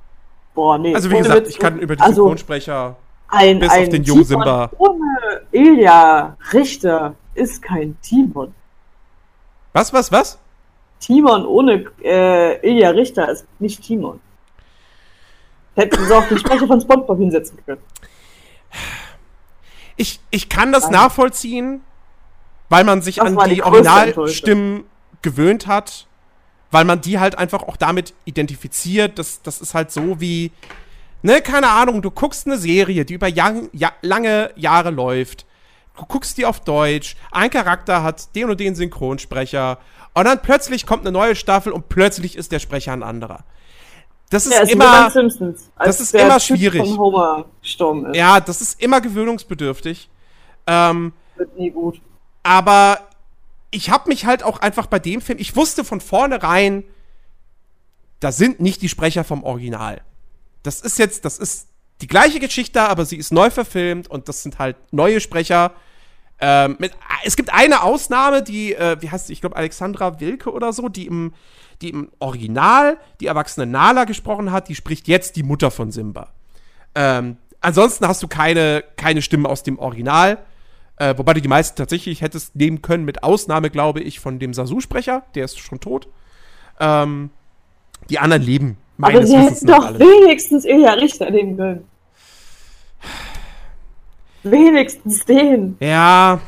Boah, 0.55 0.79
nee. 0.79 0.95
Also 0.95 1.11
wie 1.11 1.19
gesagt, 1.19 1.41
Witz. 1.43 1.51
ich 1.51 1.59
kann 1.59 1.79
über 1.79 1.97
die 1.97 2.03
also, 2.03 2.23
Synchronsprecher 2.23 2.97
ein, 3.29 3.59
bis 3.59 3.69
auf 3.69 3.77
ein 3.77 3.91
den 3.91 4.05
jungen 4.05 4.25
Simba. 4.25 4.71
Ohne 4.79 5.43
Ilja 5.51 6.37
Richter 6.53 7.15
ist 7.35 7.61
kein 7.61 7.97
Timon. 8.01 8.55
Was, 9.73 9.93
was, 9.93 10.13
was? 10.13 10.39
Timon 11.05 11.45
ohne 11.45 11.85
äh, 12.03 12.67
Ilja 12.67 12.91
Richter 12.91 13.29
ist 13.29 13.47
nicht 13.59 13.83
Timon. 13.83 14.21
Hätten 15.77 16.03
sie 16.03 16.17
auch 16.17 16.27
den 16.29 16.39
Sprecher 16.39 16.67
von 16.67 16.81
SpongeBob 16.81 17.19
hinsetzen 17.19 17.59
können. 17.67 17.83
Ich, 19.97 20.21
ich 20.31 20.49
kann 20.49 20.73
das 20.73 20.85
Nein. 20.85 20.93
nachvollziehen, 20.93 21.83
weil 22.71 22.85
man 22.85 23.03
sich 23.03 23.17
Das 23.17 23.27
an 23.27 23.49
die, 23.49 23.57
die 23.57 23.63
Originalstimmen 23.63 24.85
gewöhnt 25.21 25.67
hat, 25.67 26.07
weil 26.71 26.87
man 26.87 27.03
die 27.03 27.19
halt 27.19 27.37
einfach 27.37 27.63
auch 27.65 27.77
damit 27.77 28.15
identifiziert. 28.25 29.19
Das, 29.19 29.43
das 29.43 29.61
ist 29.61 29.75
halt 29.75 29.91
so 29.91 30.21
wie, 30.21 30.53
ne, 31.23 31.43
keine 31.43 31.69
Ahnung, 31.69 32.01
du 32.01 32.11
guckst 32.11 32.47
eine 32.47 32.57
Serie, 32.57 33.05
die 33.05 33.15
über 33.15 33.29
Yang, 33.29 33.69
ja, 33.73 33.93
lange 34.01 34.53
Jahre 34.57 34.91
läuft. 34.91 35.45
Du 35.97 36.05
guckst 36.07 36.37
die 36.39 36.45
auf 36.47 36.61
Deutsch, 36.61 37.17
ein 37.31 37.51
Charakter 37.51 38.03
hat 38.03 38.35
den 38.35 38.51
und 38.51 38.59
den 38.59 38.75
Synchronsprecher 38.75 39.79
und 40.15 40.25
dann 40.25 40.43
plötzlich 40.43 40.87
kommt 40.87 41.03
eine 41.03 41.13
neue 41.13 41.37
Staffel 41.37 41.73
und 41.73 41.89
plötzlich 41.89 42.37
ist 42.37 42.51
der 42.53 42.59
Sprecher 42.59 42.93
ein 42.93 43.03
anderer. 43.03 43.45
Das 44.31 44.47
ist 44.47 44.53
Ja, 44.53 44.63
immer, 44.63 45.11
Simpsons. 45.11 45.71
das 45.79 46.01
ist 46.01 46.15
immer 46.15 46.41
schwierig. 46.41 46.83
Ist. 46.83 48.17
ja, 48.17 48.41
das 48.41 48.61
ist 48.61 48.83
immer 48.83 49.01
gewöhnungsbedürftig. 49.01 50.09
Ähm, 50.67 51.13
Wird 51.37 51.57
nie 51.59 51.71
gut. 51.71 52.01
aber 52.43 52.99
ich 53.71 53.91
habe 53.91 54.09
mich 54.09 54.25
halt 54.25 54.43
auch 54.45 54.61
einfach 54.61 54.87
bei 54.87 54.99
dem 55.01 55.21
Film, 55.21 55.39
ich 55.41 55.55
wusste 55.57 55.85
von 55.85 56.01
vornherein, 56.01 56.85
das 58.21 58.37
sind 58.37 58.61
nicht 58.61 58.83
die 58.83 58.89
Sprecher 58.89 59.25
vom 59.25 59.43
Original. 59.45 60.01
Das 60.63 60.81
ist 60.81 60.99
jetzt, 60.99 61.25
das 61.25 61.39
ist 61.39 61.67
die 62.01 62.07
gleiche 62.07 62.41
Geschichte, 62.41 62.83
aber 62.83 63.05
sie 63.05 63.17
ist 63.17 63.33
neu 63.33 63.51
verfilmt 63.51 64.09
und 64.09 64.29
das 64.29 64.43
sind 64.43 64.59
halt 64.59 64.77
neue 64.93 65.21
Sprecher. 65.21 65.73
Ähm, 66.41 66.77
mit, 66.79 66.93
es 67.25 67.37
gibt 67.37 67.53
eine 67.53 67.83
Ausnahme, 67.83 68.43
die, 68.43 68.75
äh, 68.75 68.97
wie 69.01 69.11
heißt 69.11 69.29
sie, 69.29 69.33
ich 69.33 69.41
glaube 69.41 69.57
Alexandra 69.57 70.21
Wilke 70.21 70.53
oder 70.53 70.73
so, 70.73 70.89
die 70.89 71.07
im, 71.07 71.33
die 71.81 71.91
im 71.91 72.11
Original 72.19 72.99
die 73.21 73.27
erwachsene 73.27 73.67
Nala 73.67 74.05
gesprochen 74.05 74.51
hat, 74.51 74.69
die 74.69 74.75
spricht 74.75 75.09
jetzt 75.09 75.37
die 75.37 75.43
Mutter 75.43 75.71
von 75.71 75.93
Simba. 75.93 76.33
Ähm, 76.95 77.37
ansonsten 77.61 78.07
hast 78.09 78.23
du 78.23 78.29
keine, 78.29 78.85
keine 78.97 79.23
Stimmen 79.23 79.47
aus 79.47 79.63
dem 79.63 79.79
Original. 79.79 80.39
Äh, 80.97 81.15
wobei 81.19 81.35
du 81.35 81.43
die 81.43 81.49
meisten 81.49 81.77
tatsächlich 81.77 82.21
hättest 82.21 82.55
nehmen 82.55 82.83
können, 82.83 83.05
mit 83.05 83.25
Ausnahme, 83.25 83.71
glaube 83.71 84.01
ich, 84.01 84.21
von 84.21 84.39
dem 84.39 84.55
Sasu-Sprecher, 84.55 85.25
der 85.35 85.45
ist 85.45 85.59
schon 85.59 85.81
tot. 85.81 86.09
Ähm, 86.79 87.31
die 88.11 88.19
anderen 88.19 88.43
leben. 88.43 88.77
Aber 89.01 89.27
sie 89.27 89.37
hätten 89.37 89.67
doch 89.67 89.87
alle. 89.87 89.99
wenigstens 89.99 90.65
Ilja 90.65 90.93
Richter 90.93 91.31
nehmen 91.31 91.57
können. 91.57 91.89
Wenigstens 94.43 95.25
den. 95.25 95.77
Ja. 95.81 96.41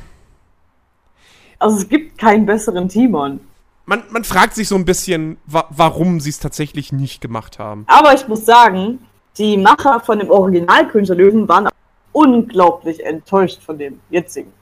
Also 1.59 1.79
es 1.79 1.89
gibt 1.89 2.19
keinen 2.19 2.47
besseren 2.47 2.89
Timon. 2.89 3.41
Man, 3.87 4.03
man 4.11 4.25
fragt 4.25 4.55
sich 4.55 4.69
so 4.69 4.75
ein 4.75 4.85
bisschen, 4.85 5.39
wa 5.47 5.67
warum 5.71 6.21
sie 6.21 6.31
es 6.31 6.39
tatsächlich 6.39 6.93
nicht 6.93 7.21
gemacht 7.21 7.59
haben. 7.59 7.85
Aber 7.87 8.15
ich 8.15 8.29
muss 8.29 8.45
sagen, 8.45 8.99
die 9.39 9.57
Macher 9.57 10.01
von 10.01 10.19
dem 10.19 10.31
Original 10.31 10.89
König 10.89 11.07
der 11.07 11.17
Löwen 11.17 11.49
waren 11.49 11.69
unglaublich 12.13 13.05
enttäuscht 13.05 13.63
von 13.63 13.79
dem 13.79 14.01
jetzigen. 14.11 14.53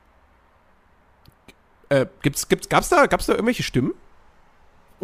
Äh, 1.89 2.07
gibt's, 2.23 2.49
gibt's, 2.49 2.69
gab's 2.69 2.89
da, 2.89 3.07
gab's 3.07 3.27
da 3.27 3.35
irgendwelche 3.35 3.63
Stimmen? 3.63 3.95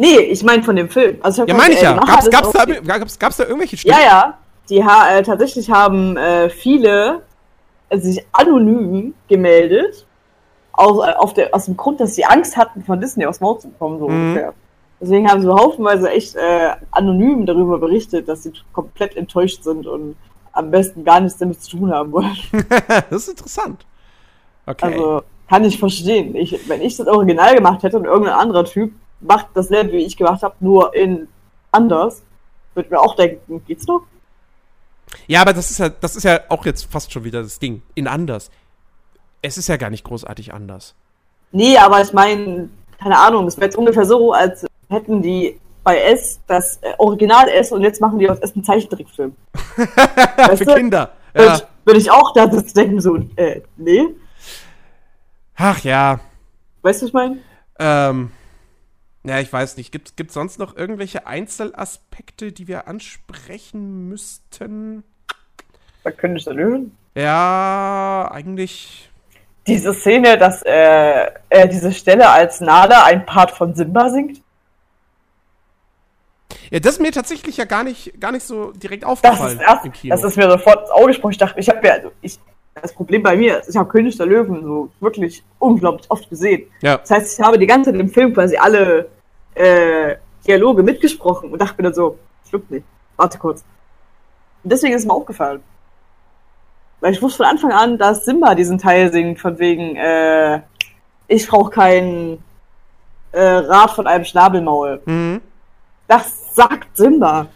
Nee, 0.00 0.18
ich 0.20 0.42
meine 0.42 0.62
von 0.62 0.76
dem 0.76 0.88
Film. 0.88 1.18
Also 1.20 1.44
ja, 1.44 1.54
meine 1.54 1.74
ich 1.74 1.82
ja. 1.82 1.94
Gab's, 1.94 2.30
gab's, 2.30 2.52
da, 2.52 2.64
gab's, 2.64 3.18
gab's 3.18 3.36
da 3.36 3.44
irgendwelche 3.44 3.76
Stimmen? 3.76 3.98
Ja, 4.00 4.06
ja. 4.06 4.38
Die 4.70 4.82
ha 4.82 5.18
äh, 5.18 5.22
tatsächlich 5.22 5.70
haben 5.70 6.16
äh, 6.16 6.48
viele 6.48 7.20
äh, 7.90 7.98
sich 7.98 8.24
anonym 8.32 9.12
gemeldet. 9.28 10.06
Aus, 10.72 11.06
äh, 11.06 11.12
auf 11.12 11.34
der, 11.34 11.54
aus 11.54 11.66
dem 11.66 11.76
Grund, 11.76 12.00
dass 12.00 12.14
sie 12.14 12.24
Angst 12.24 12.56
hatten, 12.56 12.82
von 12.82 12.98
Disney 12.98 13.26
aufs 13.26 13.40
Maul 13.40 13.58
zu 13.58 13.68
kommen, 13.78 13.98
so 13.98 14.08
mhm. 14.08 14.28
ungefähr. 14.28 14.54
Deswegen 15.02 15.30
haben 15.30 15.42
sie 15.42 15.48
haufenweise 15.48 16.10
echt 16.10 16.34
äh, 16.34 16.70
anonym 16.92 17.44
darüber 17.44 17.78
berichtet, 17.78 18.26
dass 18.26 18.44
sie 18.44 18.52
komplett 18.72 19.16
enttäuscht 19.16 19.64
sind 19.64 19.86
und 19.86 20.16
am 20.52 20.70
besten 20.70 21.04
gar 21.04 21.20
nichts 21.20 21.38
damit 21.38 21.62
zu 21.62 21.76
tun 21.76 21.92
haben 21.92 22.10
wollen. 22.12 22.36
das 23.10 23.22
ist 23.22 23.28
interessant. 23.28 23.84
Okay. 24.64 24.94
Also, 24.94 25.22
kann 25.46 25.64
ich 25.64 25.78
verstehen. 25.78 26.34
Ich, 26.36 26.68
wenn 26.68 26.80
ich 26.80 26.96
das 26.96 27.06
Original 27.06 27.54
gemacht 27.54 27.82
hätte 27.82 27.98
und 27.98 28.06
irgendein 28.06 28.34
anderer 28.34 28.64
Typ 28.64 28.92
macht 29.20 29.48
das 29.54 29.68
dasselbe, 29.68 29.92
wie 29.92 30.06
ich 30.06 30.16
gemacht 30.16 30.42
habe, 30.42 30.54
nur 30.61 30.94
in 30.94 31.28
anders, 31.70 32.22
würde 32.74 32.90
mir 32.90 33.00
auch 33.00 33.16
denken, 33.16 33.62
geht's 33.66 33.87
noch? 33.87 34.02
Ja, 35.26 35.42
aber 35.42 35.52
das 35.52 35.70
ist 35.70 35.78
ja, 35.78 35.88
das 35.88 36.16
ist 36.16 36.24
ja 36.24 36.40
auch 36.48 36.64
jetzt 36.64 36.90
fast 36.90 37.12
schon 37.12 37.24
wieder 37.24 37.42
das 37.42 37.59
Ding. 37.59 37.83
In 37.94 38.06
anders. 38.06 38.50
Es 39.42 39.59
ist 39.59 39.68
ja 39.68 39.76
gar 39.76 39.90
nicht 39.90 40.04
großartig 40.04 40.52
anders. 40.52 40.94
Nee, 41.52 41.76
aber 41.78 42.00
ich 42.00 42.12
meine, 42.12 42.68
keine 42.98 43.18
Ahnung, 43.18 43.46
es 43.46 43.56
wäre 43.56 43.66
jetzt 43.66 43.76
ungefähr 43.76 44.04
so, 44.04 44.33
als 44.33 44.66
hätten 44.88 45.22
die 45.22 45.59
bei 45.83 45.98
S 45.98 46.40
das 46.46 46.76
äh, 46.83 46.92
Original 46.98 47.48
S 47.48 47.72
und 47.72 47.83
jetzt 47.83 48.00
machen 48.00 48.18
die 48.18 48.28
aus 48.28 48.38
S 48.38 48.54
einen 48.54 48.64
Zeichentrickfilm. 48.64 49.35
Für 49.54 50.64
du? 50.64 50.74
Kinder. 50.74 51.12
Ja. 51.35 51.42
Würde 51.42 51.66
würd 51.85 51.96
ich 51.96 52.11
auch 52.11 52.33
da 52.35 52.46
denken, 52.46 53.00
so, 53.00 53.16
äh, 53.37 53.62
nee. 53.76 54.06
Ach 55.56 55.83
ja. 55.83 56.20
Weißt 56.83 57.00
du, 57.00 57.04
was 57.04 57.09
ich 57.09 57.14
meine? 57.14 57.38
Ähm, 57.78 58.30
ja, 59.24 59.38
ich 59.40 59.52
weiß 59.52 59.76
nicht. 59.76 59.92
Gibt 59.92 60.18
es 60.18 60.35
sonst 60.35 60.59
noch 60.59 60.76
irgendwelche 60.76 61.26
Einzelaspekte, 61.26 62.52
die 62.52 62.68
wir 62.68 62.88
ansprechen 62.88 64.09
müssten? 64.09 65.04
Da 66.04 66.11
könnte 66.11 66.38
ich 66.38 66.46
hören. 66.46 66.96
Ja, 67.14 68.30
eigentlich. 68.33 69.11
Diese 69.66 69.92
Szene, 69.92 70.38
dass 70.38 70.62
äh, 70.62 71.26
äh, 71.50 71.68
diese 71.68 71.92
Stelle 71.92 72.30
als 72.30 72.61
Nala 72.61 73.04
ein 73.04 73.26
Part 73.26 73.50
von 73.50 73.74
Simba 73.74 74.09
singt. 74.09 74.40
Ja, 76.70 76.78
das 76.78 76.94
ist 76.94 77.00
mir 77.00 77.12
tatsächlich 77.12 77.56
ja 77.56 77.64
gar 77.64 77.85
nicht, 77.85 78.20
gar 78.20 78.33
nicht 78.33 78.44
so 78.44 78.72
direkt 78.72 79.04
aufgefallen. 79.04 79.59
Das 79.59 79.85
ist, 79.85 80.04
erst, 80.04 80.11
das 80.11 80.24
ist 80.24 80.37
mir 80.37 80.50
sofort 80.50 80.83
ins 80.83 80.90
Auge 80.90 81.09
gesprochen. 81.09 81.33
Ich 81.33 81.38
dachte, 81.38 81.61
ich 81.61 81.68
habe 81.68 81.87
ja, 81.87 81.94
also 81.94 82.12
ich, 82.22 82.38
das 82.74 82.92
Problem 82.92 83.22
bei 83.22 83.37
mir 83.37 83.61
ist, 83.61 83.68
ich 83.68 83.76
habe 83.76 83.88
König 83.88 84.16
der 84.16 84.26
Löwen 84.26 84.62
so 84.62 84.90
wirklich 85.00 85.42
unglaublich 85.59 86.11
oft 86.11 86.28
gesehen. 86.28 86.70
Ja. 86.80 86.98
Das 86.98 87.11
heißt, 87.11 87.38
ich 87.38 87.44
habe 87.44 87.59
die 87.59 87.66
ganze 87.66 87.90
Zeit 87.90 88.00
im 88.00 88.09
Film 88.09 88.33
quasi 88.33 88.56
alle 88.56 89.09
äh, 89.54 90.16
Dialoge 90.46 90.83
mitgesprochen 90.83 91.50
und 91.50 91.61
dachte 91.61 91.74
mir 91.76 91.85
dann 91.85 91.94
so, 91.94 92.18
stimmt 92.46 92.70
nicht, 92.70 92.87
warte 93.16 93.38
kurz. 93.38 93.64
Und 94.62 94.72
deswegen 94.72 94.94
ist 94.94 95.02
es 95.02 95.06
mir 95.06 95.14
aufgefallen. 95.14 95.62
Weil 97.00 97.12
ich 97.12 97.22
wusste 97.22 97.38
von 97.38 97.46
Anfang 97.46 97.72
an, 97.72 97.98
dass 97.98 98.24
Simba 98.24 98.54
diesen 98.54 98.78
Teil 98.78 99.11
singt, 99.11 99.40
von 99.40 99.59
wegen, 99.59 99.96
äh, 99.96 100.61
ich 101.28 101.48
brauche 101.48 101.70
keinen 101.70 102.42
äh, 103.33 103.40
Rat 103.42 103.92
von 103.92 104.06
einem 104.06 104.24
Schnabelmaul. 104.24 105.00
Mhm. 105.06 105.40
Das 106.06 106.54
sagt 106.54 106.96
Simba. 106.96 107.46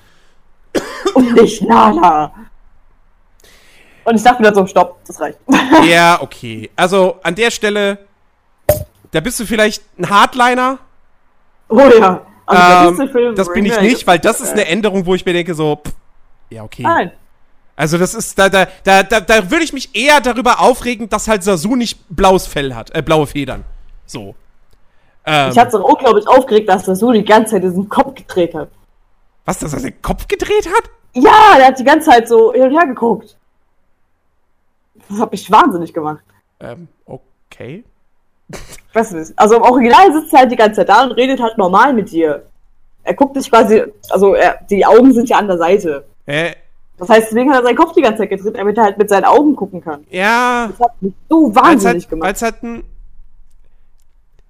und 1.14 1.34
nicht 1.34 1.62
Nala. 1.62 2.32
Und 4.04 4.16
ich 4.16 4.22
dachte 4.22 4.42
mir 4.42 4.54
so, 4.54 4.66
stopp, 4.66 4.98
das 5.06 5.20
reicht. 5.20 5.38
ja, 5.88 6.20
okay. 6.20 6.70
Also 6.76 7.16
an 7.22 7.34
der 7.34 7.50
Stelle, 7.50 7.98
da 9.10 9.20
bist 9.20 9.40
du 9.40 9.46
vielleicht 9.46 9.82
ein 9.98 10.08
Hardliner. 10.08 10.78
Oh 11.68 11.78
ja. 11.78 12.20
Also 12.46 13.02
ähm, 13.02 13.34
das 13.34 13.52
bin 13.52 13.64
ich 13.64 13.80
nicht, 13.80 14.06
weil 14.06 14.18
das 14.18 14.40
ist 14.40 14.52
eine 14.52 14.66
Änderung, 14.66 15.06
wo 15.06 15.14
ich 15.14 15.24
mir 15.24 15.32
denke, 15.32 15.54
so, 15.54 15.76
pff, 15.76 15.94
ja, 16.50 16.62
okay. 16.62 16.82
Nein. 16.82 17.12
Also 17.76 17.98
das 17.98 18.14
ist, 18.14 18.38
da, 18.38 18.48
da, 18.48 18.66
da, 18.84 19.02
da, 19.02 19.20
da 19.20 19.50
würde 19.50 19.64
ich 19.64 19.72
mich 19.72 19.96
eher 19.96 20.20
darüber 20.20 20.60
aufregen, 20.60 21.08
dass 21.08 21.26
halt 21.26 21.42
Sasu 21.42 21.74
nicht 21.74 21.98
blaues 22.08 22.46
Fell 22.46 22.74
hat, 22.74 22.94
äh, 22.94 23.02
blaue 23.02 23.26
Federn. 23.26 23.64
So. 24.06 24.34
Ähm, 25.26 25.50
ich 25.50 25.58
hatte 25.58 25.76
es 25.78 25.82
auch, 25.82 25.98
glaube 25.98 26.20
ich, 26.20 26.28
aufgeregt, 26.28 26.68
dass 26.68 26.84
Sasu 26.84 27.12
die 27.12 27.24
ganze 27.24 27.52
Zeit 27.52 27.64
diesen 27.64 27.88
Kopf 27.88 28.14
gedreht 28.14 28.54
hat. 28.54 28.68
Was, 29.44 29.58
dass 29.58 29.72
er 29.72 29.80
den 29.80 30.00
Kopf 30.02 30.28
gedreht 30.28 30.68
hat? 30.68 30.90
Ja, 31.14 31.56
der 31.56 31.66
hat 31.66 31.78
die 31.78 31.84
ganze 31.84 32.10
Zeit 32.10 32.28
so 32.28 32.52
hin 32.52 32.62
und 32.62 32.72
her 32.72 32.86
geguckt. 32.86 33.36
Das 35.08 35.18
hat 35.18 35.32
mich 35.32 35.50
wahnsinnig 35.50 35.92
gemacht. 35.92 36.24
Ähm, 36.60 36.88
okay. 37.06 37.84
Was 38.92 39.12
ist? 39.12 39.38
Also 39.38 39.56
im 39.56 39.62
Original 39.62 40.12
sitzt 40.12 40.32
er 40.32 40.40
halt 40.40 40.52
die 40.52 40.56
ganze 40.56 40.80
Zeit 40.80 40.88
da 40.88 41.04
und 41.04 41.12
redet 41.12 41.40
halt 41.40 41.58
normal 41.58 41.92
mit 41.92 42.10
dir. 42.10 42.44
Er 43.02 43.14
guckt 43.14 43.36
dich 43.36 43.50
quasi, 43.50 43.82
also 44.10 44.34
er, 44.34 44.58
die 44.70 44.84
Augen 44.84 45.12
sind 45.12 45.28
ja 45.28 45.38
an 45.38 45.48
der 45.48 45.58
Seite. 45.58 46.04
Äh, 46.26 46.52
das 46.96 47.08
heißt, 47.08 47.28
deswegen 47.30 47.50
hat 47.50 47.60
er 47.60 47.66
seinen 47.66 47.76
Kopf 47.76 47.92
die 47.92 48.02
ganze 48.02 48.18
Zeit 48.18 48.30
gedreht, 48.30 48.56
damit 48.56 48.78
er 48.78 48.84
halt 48.84 48.98
mit 48.98 49.08
seinen 49.08 49.24
Augen 49.24 49.56
gucken 49.56 49.82
kann. 49.82 50.06
Ja. 50.10 50.68
Das 50.68 50.88
hat 50.88 51.02
mich 51.02 51.12
so 51.28 51.54
wahnsinnig 51.54 52.04
halt, 52.04 52.10
gemacht. 52.10 52.26
Weil 52.26 52.34
es 52.34 52.42
halt 52.42 52.62
ein, 52.62 52.84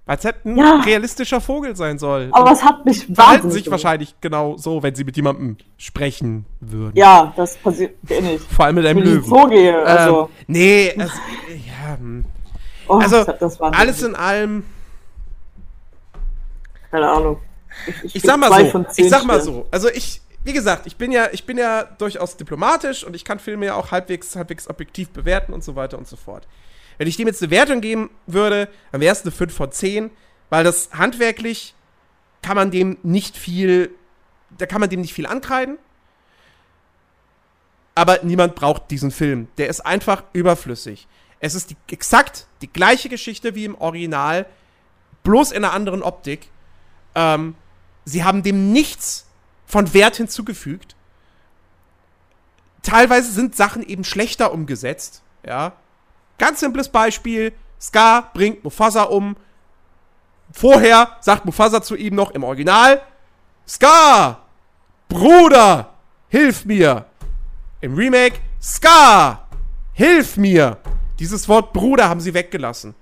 weil's 0.07 0.25
halt 0.25 0.45
ein 0.45 0.57
ja. 0.57 0.81
realistischer 0.81 1.41
Vogel 1.41 1.77
sein 1.77 1.99
soll. 1.99 2.29
Aber 2.33 2.53
es 2.53 2.63
hat 2.63 2.85
mich 2.85 3.01
wahnsinnig 3.01 3.17
Verhalten 3.17 3.51
sich 3.51 3.71
wahrscheinlich 3.71 4.15
genau 4.21 4.57
so, 4.57 4.83
wenn 4.83 4.95
sie 4.95 5.05
mit 5.05 5.17
jemandem 5.17 5.57
sprechen 5.77 6.45
würden. 6.61 6.97
Ja, 6.97 7.33
das 7.37 7.57
passiert 7.57 7.97
eh 8.09 8.21
nicht. 8.21 8.45
Vor 8.51 8.67
allem 8.67 8.77
mit 8.77 8.87
einem 8.87 9.03
Löwen. 9.03 9.25
Vorgehe, 9.25 9.79
also. 9.85 10.25
Ähm, 10.25 10.45
nee, 10.49 10.95
also, 10.99 11.15
ja, 11.67 11.97
hm. 11.99 12.25
oh, 12.89 12.99
also 12.99 13.25
alles 13.61 14.03
in 14.03 14.15
allem. 14.15 14.65
Keine 16.91 17.09
Ahnung. 17.09 17.39
Ich, 17.87 18.05
ich, 18.05 18.17
ich 18.17 18.23
sag 18.23 18.39
mal 18.39 18.71
so. 18.71 18.85
Ich 18.97 19.09
sag 19.09 19.25
mal 19.25 19.41
so. 19.41 19.67
Also 19.71 19.89
ich, 19.89 20.21
wie 20.45 20.53
gesagt, 20.53 20.87
ich 20.87 20.97
bin 20.97 21.11
ja, 21.11 21.29
ich 21.33 21.45
bin 21.45 21.59
ja 21.59 21.83
durchaus 21.83 22.37
diplomatisch 22.37 23.05
und 23.05 23.17
ich 23.17 23.25
kann 23.25 23.39
Filme 23.39 23.67
ja 23.67 23.75
auch 23.75 23.91
halbwegs, 23.91 24.37
halbwegs 24.37 24.69
objektiv 24.69 25.11
bewerten 25.11 25.53
und 25.53 25.65
so 25.65 25.75
weiter 25.75 25.99
und 25.99 26.07
so 26.07 26.17
fort. 26.17 26.47
Wenn 26.99 27.09
ich 27.09 27.17
dem 27.17 27.27
jetzt 27.27 27.43
eine 27.43 27.51
Wertung 27.51 27.81
geben 27.81 28.11
würde, 28.27 28.69
dann 28.93 29.01
wäre 29.01 29.13
es 29.13 29.23
eine 29.23 29.31
5 29.31 29.55
von 29.55 29.73
10, 29.73 30.11
weil 30.51 30.65
das 30.65 30.91
handwerklich 30.93 31.75
kann 32.43 32.57
man 32.57 32.71
dem 32.71 32.99
nicht 33.03 33.37
viel, 33.37 33.91
da 34.57 34.67
kann 34.67 34.81
man 34.81 34.91
dem 34.91 35.01
nicht 35.01 35.15
viel 35.15 35.27
ankreiden. 35.27 35.79
Aber 37.95 38.21
niemand 38.23 38.55
braucht 38.55 38.91
diesen 38.91 39.11
Film. 39.11 39.49
Der 39.57 39.69
ist 39.69 39.81
einfach 39.81 40.25
überflüssig. 40.33 41.07
Es 41.41 41.55
ist 41.55 41.71
die, 41.71 41.77
exakt 41.91 42.47
die 42.61 42.73
gleiche 42.73 43.09
Geschichte 43.09 43.55
wie 43.55 43.65
im 43.65 43.77
Original, 43.77 44.47
bloß 45.23 45.53
in 45.53 45.65
einer 45.65 45.73
anderen 45.73 46.03
Optik. 46.03 46.49
Ähm, 47.15 47.55
sie 48.05 48.25
haben 48.25 48.43
dem 48.43 48.73
nichts 48.73 49.27
von 49.67 49.95
Wert 49.95 50.17
hinzugefügt. 50.17 50.97
Teilweise 52.83 53.33
sind 53.33 53.57
Sachen 53.57 53.83
eben 53.83 54.05
schlechter 54.05 54.53
umgesetzt, 54.53 55.23
ja. 55.47 55.73
Ganz 56.39 56.61
simples 56.61 56.89
Beispiel: 56.89 57.53
Scar 57.81 58.31
bringt 58.33 58.65
Mufasa 58.65 59.05
um. 59.05 59.37
Vorher 60.53 61.17
sagt 61.21 61.45
Mufasa 61.45 61.83
zu 61.83 61.97
ihm 61.97 62.15
noch 62.15 62.31
im 62.31 62.45
Original: 62.45 63.03
Scar, 63.67 64.43
Bruder, 65.09 65.91
hilf 66.29 66.65
mir. 66.65 67.07
Im 67.81 67.95
Remake: 67.95 68.41
Scar, 68.61 69.49
hilf 69.93 70.37
mir. 70.37 70.79
Dieses 71.19 71.49
Wort 71.49 71.73
Bruder 71.73 72.09
haben 72.09 72.21
sie 72.21 72.35
weggelassen. 72.35 72.95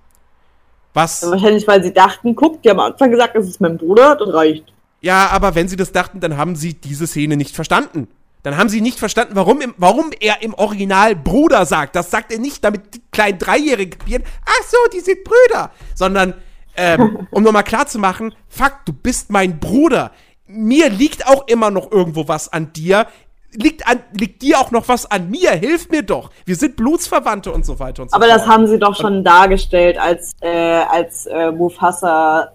Was? 0.94 1.22
wahrscheinlich, 1.30 1.66
weil 1.66 1.82
sie 1.82 1.92
dachten, 1.92 2.36
guck, 2.36 2.62
die 2.62 2.68
haben 2.68 2.80
am 2.80 2.92
Anfang 2.92 3.10
gesagt, 3.10 3.34
das 3.34 3.46
ist 3.46 3.60
mein 3.60 3.78
Bruder, 3.78 4.14
das 4.16 4.32
reicht. 4.32 4.72
Ja, 5.00 5.28
aber 5.28 5.54
wenn 5.54 5.68
sie 5.68 5.76
das 5.76 5.92
dachten, 5.92 6.20
dann 6.20 6.36
haben 6.36 6.54
sie 6.54 6.74
diese 6.74 7.06
Szene 7.06 7.36
nicht 7.36 7.54
verstanden. 7.54 8.08
Dann 8.42 8.56
haben 8.56 8.68
sie 8.68 8.80
nicht 8.80 8.98
verstanden, 8.98 9.36
warum, 9.36 9.60
im, 9.60 9.74
warum 9.76 10.10
er 10.18 10.42
im 10.42 10.54
Original 10.54 11.14
Bruder 11.14 11.64
sagt. 11.64 11.94
Das 11.94 12.10
sagt 12.10 12.32
er 12.32 12.38
nicht, 12.38 12.64
damit 12.64 12.94
die 12.94 13.02
kleinen 13.12 13.38
Dreijährigen 13.38 13.98
kapieren, 13.98 14.24
ach 14.44 14.64
so, 14.68 14.76
die 14.92 15.00
sind 15.00 15.22
Brüder. 15.24 15.70
Sondern, 15.94 16.34
ähm, 16.76 17.26
um 17.30 17.42
nochmal 17.42 17.64
klarzumachen, 17.64 18.34
fuck, 18.48 18.84
du 18.84 18.92
bist 18.92 19.30
mein 19.30 19.60
Bruder. 19.60 20.10
Mir 20.46 20.90
liegt 20.90 21.26
auch 21.26 21.46
immer 21.46 21.70
noch 21.70 21.92
irgendwo 21.92 22.26
was 22.26 22.52
an 22.52 22.72
dir. 22.72 23.06
Liegt, 23.54 23.86
an, 23.86 24.00
liegt 24.12 24.42
dir 24.42 24.58
auch 24.58 24.70
noch 24.70 24.88
was 24.88 25.08
an 25.08 25.30
mir? 25.30 25.52
Hilf 25.52 25.90
mir 25.90 26.02
doch. 26.02 26.30
Wir 26.44 26.56
sind 26.56 26.74
Blutsverwandte 26.74 27.52
und 27.52 27.64
so 27.64 27.78
weiter 27.78 28.02
und 28.02 28.10
so 28.10 28.16
Aber 28.16 28.26
fort. 28.26 28.38
das 28.38 28.46
haben 28.48 28.66
sie 28.66 28.78
doch 28.78 28.96
schon 28.96 29.22
dargestellt, 29.22 29.98
als, 29.98 30.32
äh, 30.40 30.48
als 30.48 31.26
äh, 31.26 31.52
Mufasa 31.52 32.52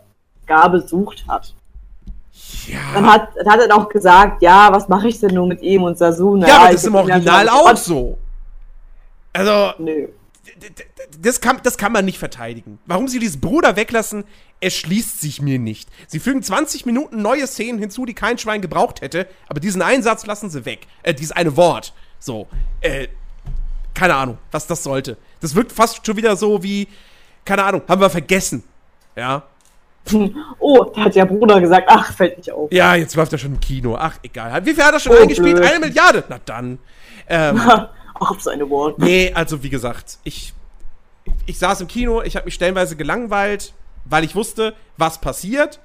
Gar 0.48 0.70
besucht 0.70 1.26
hat. 1.28 1.54
Dann 2.94 3.06
ja, 3.06 3.14
hat, 3.14 3.30
dann 3.36 3.50
hat 3.50 3.60
er 3.62 3.68
doch 3.68 3.90
gesagt, 3.90 4.42
ja, 4.42 4.72
was 4.72 4.88
mache 4.88 5.08
ich 5.08 5.20
denn 5.20 5.34
nur 5.34 5.48
mit 5.48 5.62
ihm 5.62 5.84
und 5.84 5.98
Sasuna? 5.98 6.48
ja, 6.48 6.58
aber 6.58 6.66
das 6.68 6.76
ist 6.76 6.88
im 6.88 6.96
Original 6.96 7.50
auch 7.50 7.76
so. 7.78 8.18
Also, 9.34 9.74
Nö. 9.78 10.08
das 11.20 11.40
kann, 11.42 11.60
das 11.64 11.78
kann 11.78 11.92
man 11.92 12.06
nicht 12.06 12.20
verteidigen. 12.20 12.80
Warum 12.86 13.08
sie 13.08 13.20
diesen 13.20 13.40
Bruder 13.40 13.76
weglassen, 13.76 14.24
erschließt 14.60 15.22
sich 15.22 15.42
mir 15.42 15.60
nicht. 15.60 15.90
Sie 16.08 16.20
fügen 16.20 16.42
20 16.42 16.86
Minuten 16.86 17.22
neue 17.22 17.48
Szenen 17.48 17.80
hinzu, 17.80 18.06
die 18.06 18.14
kein 18.14 18.38
Schwein 18.38 18.62
gebraucht 18.62 19.02
hätte, 19.02 19.28
aber 19.48 19.60
diesen 19.60 19.82
Einsatz 19.82 20.26
lassen 20.26 20.50
sie 20.50 20.66
weg. 20.66 20.88
Äh, 21.04 21.14
dieses 21.14 21.32
eine 21.32 21.56
Wort. 21.56 21.94
So. 22.20 22.48
Äh, 22.82 23.08
keine 23.94 24.16
Ahnung, 24.16 24.38
was 24.52 24.68
das 24.68 24.84
sollte. 24.84 25.18
Das 25.42 25.56
wirkt 25.56 25.72
fast 25.72 26.06
schon 26.06 26.18
wieder 26.18 26.36
so 26.36 26.64
wie, 26.64 26.88
keine 27.46 27.64
Ahnung, 27.64 27.82
haben 27.88 28.02
wir 28.02 28.10
vergessen. 28.10 28.64
Ja. 29.16 29.44
Oh, 30.60 30.84
da 30.96 31.06
hat 31.06 31.16
der 31.16 31.26
Bruder 31.26 31.62
gesagt, 31.62 31.88
ach, 31.90 32.12
fällt 32.14 32.38
nicht 32.38 32.52
auf. 32.52 32.72
Ja, 32.72 32.96
jetzt 32.96 33.16
läuft 33.16 33.32
er 33.32 33.38
schon 33.38 33.54
im 33.54 33.60
Kino. 33.60 33.96
Ach, 33.98 34.16
egal. 34.24 34.66
Wie 34.66 34.74
viel 34.74 34.84
hat 34.84 34.94
er 34.94 35.00
schon 35.00 35.14
Oh, 35.16 35.22
eingespielt? 35.22 35.56
blöd. 35.58 35.70
Eine 35.70 35.80
Milliarde. 35.86 36.24
Na 36.30 36.40
dann. 36.44 36.80
Ähm, 37.30 37.62
Ach, 37.66 37.90
auf 38.32 38.42
seine 38.42 38.70
Worte. 38.70 39.02
Nee, 39.04 39.32
also 39.34 39.62
wie 39.64 39.70
gesagt, 39.70 40.18
ich, 40.24 40.54
ich 41.46 41.60
saß 41.60 41.82
im 41.82 41.88
Kino, 41.88 42.22
ich 42.24 42.36
habe 42.36 42.46
mich 42.46 42.56
stellenweise 42.56 42.96
gelangweilt, 42.96 43.74
weil 44.06 44.24
ich 44.24 44.36
wusste, 44.36 44.74
was 44.98 45.22
passiert, 45.22 45.80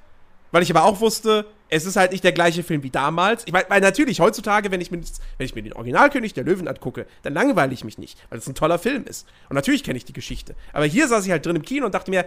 weil 0.51 0.63
ich 0.63 0.71
aber 0.71 0.85
auch 0.85 1.01
wusste, 1.01 1.45
es 1.69 1.85
ist 1.87 1.97
halt 1.97 2.13
nicht 2.13 2.25
der 2.25 2.33
gleiche 2.33 2.63
Film 2.63 2.83
wie 2.83 2.91
damals. 2.91 3.43
Ich 3.47 3.53
meine, 3.53 3.65
weil 3.69 3.81
natürlich 3.81 4.21
heutzutage, 4.21 4.71
wenn 4.71 4.81
ich 4.81 4.91
mir, 4.91 5.01
wenn 5.39 5.45
ich 5.47 5.55
mir 5.55 5.63
den 5.63 5.73
Originalkönig 5.75 6.35
der 6.35 6.45
Löwen 6.45 6.69
angucke, 6.69 7.07
dann 7.23 7.35
langweile 7.35 7.73
ich 7.73 7.85
mich 7.85 7.99
nicht, 7.99 8.19
weil 8.31 8.39
es 8.39 8.47
ein 8.47 8.55
toller 8.55 8.79
Film 8.79 9.05
ist. 9.05 9.27
Und 9.49 9.55
natürlich 9.57 9.83
kenne 9.85 9.97
ich 9.97 10.05
die 10.05 10.13
Geschichte. 10.13 10.55
Aber 10.73 10.85
hier 10.87 11.09
saß 11.09 11.25
ich 11.25 11.31
halt 11.31 11.45
drin 11.47 11.57
im 11.57 11.63
Kino 11.63 11.87
und 11.87 11.95
dachte 11.95 12.11
mir, 12.11 12.25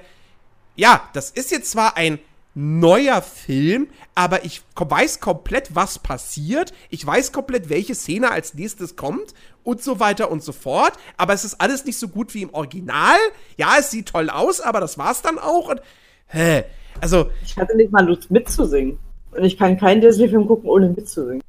ja, 0.76 1.10
das 1.14 1.30
ist 1.30 1.52
jetzt 1.52 1.72
zwar 1.72 1.98
ein 1.98 2.20
neuer 2.56 3.22
Film, 3.22 3.88
aber 4.16 4.46
ich 4.46 4.62
weiß 4.76 5.20
komplett, 5.20 5.76
was 5.76 6.00
passiert. 6.00 6.74
Ich 6.90 7.06
weiß 7.06 7.34
komplett, 7.34 7.70
welche 7.70 7.96
Szene 7.96 8.32
als 8.32 8.54
nächstes 8.54 8.96
kommt 8.96 9.34
und 9.64 9.84
so 9.84 10.00
weiter 10.00 10.32
und 10.32 10.42
so 10.42 10.54
fort. 10.54 10.94
Aber 11.18 11.34
es 11.34 11.44
ist 11.44 11.60
alles 11.60 11.84
nicht 11.86 12.00
so 12.00 12.08
gut 12.08 12.34
wie 12.34 12.44
im 12.44 12.54
Original. 12.54 13.18
Ja, 13.58 13.76
es 13.78 13.92
sieht 13.92 14.08
toll 14.08 14.30
aus, 14.30 14.62
aber 14.62 14.80
das 14.80 14.98
war's 14.98 15.22
dann 15.22 15.38
auch. 15.38 15.70
Und, 15.70 15.82
hä? 16.28 16.64
Also, 17.02 17.30
Ich 17.44 17.58
hatte 17.58 17.76
nicht 17.76 17.92
mal 17.92 18.06
Lust 18.06 18.32
mitzusingen. 18.32 18.98
Und 19.32 19.44
ich 19.44 19.58
kann 19.58 19.78
keinen 19.78 20.00
Disney-Film 20.00 20.48
gucken, 20.48 20.70
ohne 20.70 20.90
mitzusingen. 20.90 21.44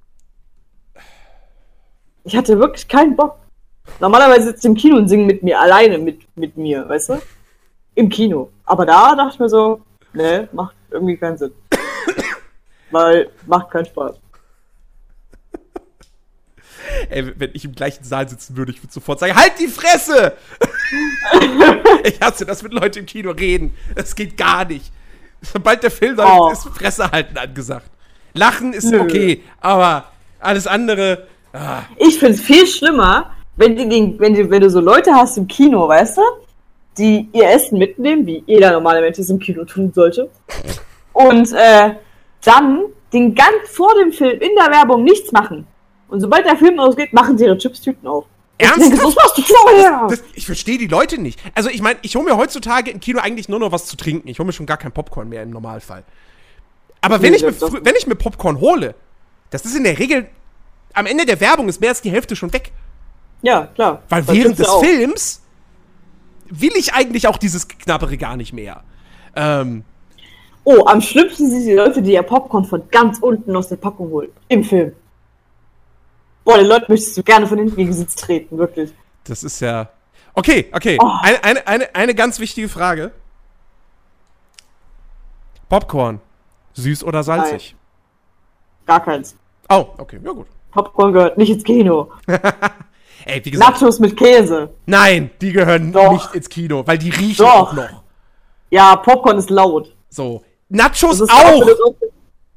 Ich 2.25 2.37
hatte 2.37 2.59
wirklich 2.59 2.89
keinen 2.89 3.15
Bock. 3.15 3.39
Normalerweise 4.01 4.49
sitzt 4.49 4.65
im 4.65 4.75
Kino 4.75 4.97
und 4.97 5.07
singen 5.07 5.27
mit 5.27 5.45
mir, 5.45 5.61
alleine 5.61 5.99
mit, 5.99 6.23
mit 6.37 6.57
mir, 6.57 6.89
weißt 6.89 7.11
du? 7.11 7.23
Im 7.95 8.09
Kino. 8.09 8.51
Aber 8.67 8.85
da 8.85 9.15
dachte 9.15 9.35
ich 9.35 9.39
mir 9.41 9.49
so, 9.49 9.81
ne, 10.13 10.49
macht 10.53 10.75
irgendwie 10.91 11.17
keinen 11.17 11.39
Sinn. 11.39 11.53
Weil 12.91 13.31
macht 13.47 13.71
keinen 13.71 13.87
Spaß. 13.87 14.17
ey, 17.11 17.33
wenn 17.39 17.51
ich 17.55 17.65
im 17.65 17.75
gleichen 17.75 18.05
Saal 18.05 18.29
sitzen 18.29 18.57
würde, 18.57 18.73
ich 18.73 18.83
würde 18.83 18.93
sofort 18.93 19.19
sagen, 19.21 19.35
halt 19.37 19.53
die 19.59 19.69
Fresse! 19.69 20.33
ich 22.05 22.21
hasse 22.21 22.45
das, 22.47 22.63
mit 22.63 22.73
Leuten 22.73 23.01
im 23.01 23.07
Kino 23.07 23.31
reden. 23.31 23.75
Das 23.95 24.15
geht 24.15 24.37
gar 24.37 24.65
nicht. 24.65 24.93
Sobald 25.43 25.83
der 25.83 25.91
Film 25.91 26.19
Oh. 26.19 26.51
ist 26.51 26.65
Fresse 26.69 27.11
halten 27.11 27.37
angesagt. 27.39 27.87
Lachen 28.35 28.73
ist 28.73 28.85
Nö. 28.91 29.01
okay, 29.01 29.43
aber 29.61 30.11
alles 30.41 30.67
andere. 30.67 31.27
Ah, 31.53 31.83
Ich 31.99 32.19
find's 32.19 32.41
viel 32.41 32.67
schlimmer, 32.67 33.31
wenn, 33.57 33.77
die, 33.77 34.15
wenn, 34.19 34.35
die, 34.35 34.51
wenn 34.51 34.61
du 34.61 34.69
so 34.71 34.81
Leute 34.81 35.15
hast 35.15 35.39
im 35.39 35.47
Kino, 35.49 35.89
weißt 35.89 36.19
du, 36.19 36.23
die 36.99 37.29
ihr 37.33 37.51
Essen 37.51 37.79
mitnehmen, 37.79 38.27
wie 38.27 38.43
jeder 38.47 38.73
normale 38.73 39.01
Mensch 39.01 39.19
es 39.19 39.31
im 39.31 39.39
Kino 39.39 39.65
tun 39.65 39.93
sollte, 39.93 40.31
und 41.13 41.53
äh, 41.53 41.95
dann 42.45 42.85
den 43.13 43.35
ganz 43.35 43.69
vor 43.71 43.95
dem 43.95 44.13
Film 44.13 44.41
in 44.41 44.51
der 44.57 44.71
Werbung 44.71 45.05
nichts 45.05 45.33
machen. 45.33 45.67
Und 46.09 46.21
sobald 46.21 46.47
der 46.47 46.57
Film 46.57 46.79
ausgeht, 46.79 47.13
machen 47.13 47.37
sie 47.37 47.45
ihre 47.45 47.59
Chipstüten 47.59 48.07
auf. 48.07 48.27
Ich 48.59 48.69
denke, 48.71 48.85
Ernsthaft? 48.85 49.17
machst 49.17 49.39
du 49.39 49.43
vorher. 49.43 50.07
das, 50.09 50.23
ich 50.35 50.47
verstehe 50.47 50.79
die 50.79 50.87
Leute 50.87 51.21
nicht. 51.21 51.39
Also, 51.55 51.69
ich 51.69 51.83
meine, 51.83 51.99
ich 52.03 52.17
hole 52.17 52.25
mir 52.25 52.37
heutzutage 52.37 52.91
im 52.91 53.01
Kino 53.01 53.21
eigentlich 53.21 53.49
nur 53.49 53.59
noch 53.59 53.73
was 53.73 53.87
zu 53.87 53.97
trinken. 53.97 54.29
Ich 54.29 54.39
hole 54.39 54.47
mir 54.47 54.53
schon 54.53 54.67
gar 54.67 54.79
kein 54.79 54.93
Popcorn 54.93 55.29
mehr 55.29 55.43
im 55.43 55.51
Normalfall. 55.51 56.05
Aber 57.03 57.21
wenn, 57.21 57.35
ich 57.35 57.43
mir, 57.43 57.53
wenn 57.61 57.95
ich 57.97 58.07
mir 58.07 58.15
Popcorn 58.15 58.61
hole, 58.61 58.95
das 59.51 59.65
ist 59.65 59.77
in 59.77 59.85
der 59.85 59.99
Regel. 59.99 60.29
Am 60.95 61.05
Ende 61.05 61.27
der 61.27 61.41
Werbung 61.41 61.69
ist 61.69 61.81
mehr 61.81 61.91
als 61.91 62.01
die 62.01 62.11
Hälfte 62.11 62.35
schon 62.35 62.53
weg. 62.53 62.73
Ja, 63.43 63.67
klar. 63.75 64.03
Weil 64.09 64.27
während 64.29 64.59
des. 64.59 64.69
Films 64.81 65.43
will 66.51 66.73
ich 66.77 66.95
eigentlich 66.95 67.29
auch 67.29 67.39
dieses 67.39 67.69
Knabbere 67.69 68.17
gar 68.17 68.37
nicht 68.37 68.53
mehr. 68.53 68.83
Ähm, 69.35 69.85
Oh, 70.69 70.85
am 70.87 71.01
schlimmsten 71.01 71.49
sind 71.49 71.65
die 71.65 71.75
Leute, 71.75 72.03
die 72.03 72.15
ihr 72.15 72.25
Popcorn 72.25 72.65
von 72.65 72.89
ganz 72.91 73.21
unten 73.21 73.55
aus 73.55 73.69
der 73.69 73.77
Packung 73.77 74.11
holen. 74.11 74.31
Im 74.49 74.65
Film. 74.65 74.97
Boah, 76.45 76.59
den 76.59 76.67
Leuten 76.67 76.87
möchtest 76.89 77.17
du 77.17 77.23
gerne 77.23 77.47
von 77.47 77.57
hinten 77.59 77.77
gegen 77.77 77.93
Sitz 77.93 78.17
treten, 78.17 78.59
wirklich. 78.59 78.93
das 79.23 79.45
ist 79.45 79.61
ja. 79.61 79.89
Okay, 80.35 80.69
okay. 80.73 80.99
Oh. 81.01 81.09
Eine, 81.23 81.45
eine, 81.45 81.67
eine, 81.69 81.95
eine 81.95 82.15
ganz 82.17 82.41
wichtige 82.41 82.69
Frage. 82.69 83.13
Popcorn. 85.69 86.21
Süß 86.75 87.05
oder 87.05 87.23
salzig? 87.23 87.77
Gar 88.87 89.05
keins. 89.05 89.37
Oh, 89.69 89.87
okay, 89.99 90.19
ja 90.21 90.33
gut. 90.33 90.49
Popcorn 90.73 91.13
gehört 91.13 91.39
nicht 91.39 91.51
ins 91.51 91.63
Kino. 91.63 92.11
Ey, 93.25 93.45
wie 93.45 93.51
gesagt, 93.51 93.81
Nachos 93.81 93.99
mit 93.99 94.17
Käse. 94.17 94.71
nein, 94.87 95.31
die 95.41 95.53
gehören 95.53 95.93
Doch. 95.93 96.13
nicht 96.13 96.35
ins 96.35 96.49
Kino, 96.49 96.83
weil 96.87 96.99
die 96.99 97.11
riechen 97.11 97.45
Doch. 97.45 97.55
auch 97.55 97.73
noch. 97.73 98.03
Ja, 98.71 98.97
Popcorn 98.97 99.39
ist 99.39 99.51
laut. 99.51 99.95
So. 100.11 100.43
Nachos 100.69 101.21
ist 101.21 101.31
auch! 101.31 101.61
laut, 101.67 101.97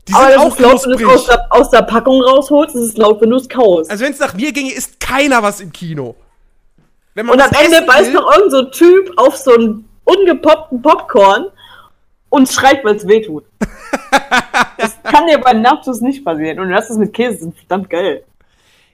Die 0.08 0.14
aber 0.14 0.26
sind 0.26 0.36
das 0.36 0.38
auch 0.42 0.48
ist 0.48 0.60
laut, 0.60 0.86
wenn 0.88 0.98
du 0.98 1.10
es 1.10 1.16
aus 1.20 1.26
der, 1.26 1.46
aus 1.50 1.70
der 1.70 1.82
Packung 1.84 2.22
rausholst. 2.22 2.76
Ist 2.76 2.98
laut, 2.98 3.22
wenn 3.22 3.30
du 3.30 3.36
es 3.38 3.48
kaust. 3.48 3.90
Also 3.92 4.04
wenn 4.04 4.12
es 4.14 4.20
nach 4.20 4.34
mir 4.34 4.52
ginge, 4.52 4.74
isst 4.74 5.00
keiner 5.00 5.42
was 5.44 5.60
im 5.62 5.72
Kino. 5.72 6.16
Und 7.16 7.30
am 7.42 7.52
Ende 7.64 7.82
beißt 7.86 8.14
noch 8.14 8.32
irgend 8.36 8.52
so 8.52 8.58
ein 8.60 8.72
Typ 8.72 9.12
auf 9.18 9.36
so 9.36 9.54
einen 9.54 9.90
ungepoppten 10.06 10.82
Popcorn 10.82 11.48
und 12.30 12.48
schreit, 12.50 12.84
weil 12.86 12.96
es 12.96 13.08
weh 13.08 13.22
tut. 13.22 13.44
das 14.78 14.98
kann 15.04 15.28
dir 15.28 15.40
bei 15.40 15.54
Nachos 15.54 16.02
nicht 16.02 16.24
passieren. 16.24 16.60
Und 16.60 16.70
das 16.70 16.90
ist 16.90 16.98
mit 16.98 17.14
Käse, 17.14 17.40
das 17.40 17.48
ist 17.48 17.58
verdammt 17.60 17.90
geil. 17.90 18.24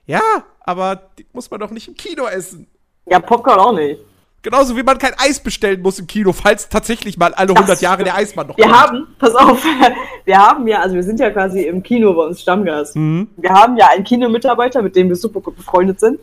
Ja, 0.06 0.22
aber 0.62 1.02
die 1.18 1.26
muss 1.34 1.50
man 1.50 1.60
doch 1.60 1.72
nicht 1.72 1.88
im 1.88 1.96
Kino 1.96 2.26
essen. 2.28 2.68
Ja, 3.06 3.20
Popcorn 3.20 3.60
auch 3.60 3.74
nicht. 3.74 4.00
Genauso 4.42 4.78
wie 4.78 4.84
man 4.84 5.00
kein 5.00 5.14
Eis 5.18 5.40
bestellen 5.40 5.82
muss 5.82 5.98
im 5.98 6.06
Kino, 6.06 6.32
falls 6.32 6.70
tatsächlich 6.70 7.18
mal 7.18 7.34
alle 7.34 7.54
100 7.56 7.82
Jahre 7.82 8.04
der 8.04 8.16
Eismann 8.16 8.46
noch 8.46 8.58
Wir 8.58 8.66
kommt. 8.66 8.78
haben, 8.78 9.08
pass 9.18 9.34
auf, 9.34 9.64
wir 10.26 10.38
haben 10.38 10.68
ja, 10.68 10.82
also 10.82 10.94
wir 10.94 11.02
sind 11.02 11.20
ja 11.20 11.32
quasi 11.32 11.64
im 11.64 11.82
Kino 11.82 12.14
bei 12.14 12.26
uns 12.26 12.42
Stammgast. 12.42 12.96
Mhm. 12.96 13.28
Wir 13.38 13.50
haben 13.50 13.76
ja 13.76 13.88
einen 13.88 14.04
Kinomitarbeiter, 14.04 14.84
mit 14.84 14.96
dem 14.96 15.10
wir 15.10 15.16
super 15.16 15.42
gut 15.42 15.56
befreundet 15.56 16.00
sind. 16.00 16.20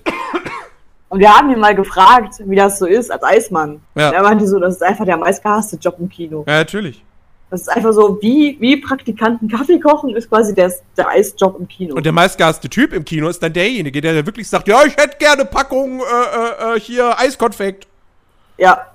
Und 1.08 1.18
wir 1.18 1.36
haben 1.36 1.50
ihn 1.50 1.58
mal 1.58 1.74
gefragt, 1.74 2.36
wie 2.46 2.54
das 2.54 2.78
so 2.78 2.86
ist 2.86 3.10
als 3.10 3.24
Eismann. 3.24 3.80
Ja. 3.96 4.10
Und 4.10 4.14
er 4.14 4.22
meinte 4.22 4.46
so, 4.46 4.60
das 4.60 4.76
ist 4.76 4.82
einfach 4.82 5.04
der 5.04 5.16
meistgehasste 5.16 5.76
Job 5.76 5.96
im 5.98 6.08
Kino. 6.08 6.44
Ja, 6.46 6.58
natürlich. 6.58 7.04
Das 7.52 7.60
ist 7.60 7.68
einfach 7.68 7.92
so, 7.92 8.18
wie, 8.22 8.56
wie 8.60 8.78
Praktikanten 8.78 9.46
Kaffee 9.46 9.78
kochen, 9.78 10.16
ist 10.16 10.30
quasi 10.30 10.54
der, 10.54 10.72
der 10.96 11.06
Eisjob 11.08 11.60
im 11.60 11.68
Kino. 11.68 11.94
Und 11.94 12.06
der 12.06 12.12
meistgehasste 12.14 12.70
Typ 12.70 12.94
im 12.94 13.04
Kino 13.04 13.28
ist 13.28 13.42
dann 13.42 13.52
derjenige, 13.52 14.00
der 14.00 14.24
wirklich 14.24 14.48
sagt, 14.48 14.68
ja, 14.68 14.82
ich 14.86 14.96
hätte 14.96 15.18
gerne 15.18 15.44
Packung 15.44 16.00
äh, 16.00 16.02
äh, 16.02 16.76
äh, 16.76 16.80
hier 16.80 17.18
Eiskonfekt. 17.18 17.86
ja. 18.56 18.86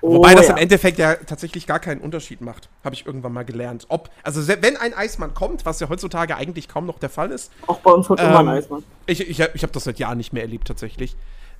Wobei 0.00 0.32
Oh, 0.32 0.36
das 0.36 0.46
ja. 0.46 0.52
im 0.52 0.58
Endeffekt 0.58 0.98
ja 0.98 1.16
tatsächlich 1.16 1.66
gar 1.66 1.80
keinen 1.80 2.00
Unterschied 2.00 2.40
macht. 2.40 2.68
Habe 2.84 2.94
ich 2.94 3.04
irgendwann 3.06 3.32
mal 3.32 3.44
gelernt. 3.44 3.84
Ob, 3.88 4.08
also 4.22 4.46
wenn 4.46 4.76
ein 4.76 4.94
Eismann 4.94 5.34
kommt, 5.34 5.66
was 5.66 5.80
ja 5.80 5.88
heutzutage 5.90 6.36
eigentlich 6.36 6.68
kaum 6.68 6.86
noch 6.86 6.98
der 6.98 7.10
Fall 7.10 7.30
ist, 7.30 7.50
Auch 7.66 7.80
bei 7.80 7.90
uns 7.90 8.08
heute 8.08 8.22
immer 8.22 8.38
ein 8.40 8.46
Ähm, 8.48 8.52
Eismann. 8.54 8.84
ich, 9.06 9.20
ich, 9.20 9.40
ich 9.40 9.62
habe 9.62 9.72
das 9.72 9.84
seit 9.84 9.98
Jahren 9.98 10.16
nicht 10.18 10.32
mehr 10.32 10.42
erlebt 10.42 10.68
tatsächlich, 10.68 11.16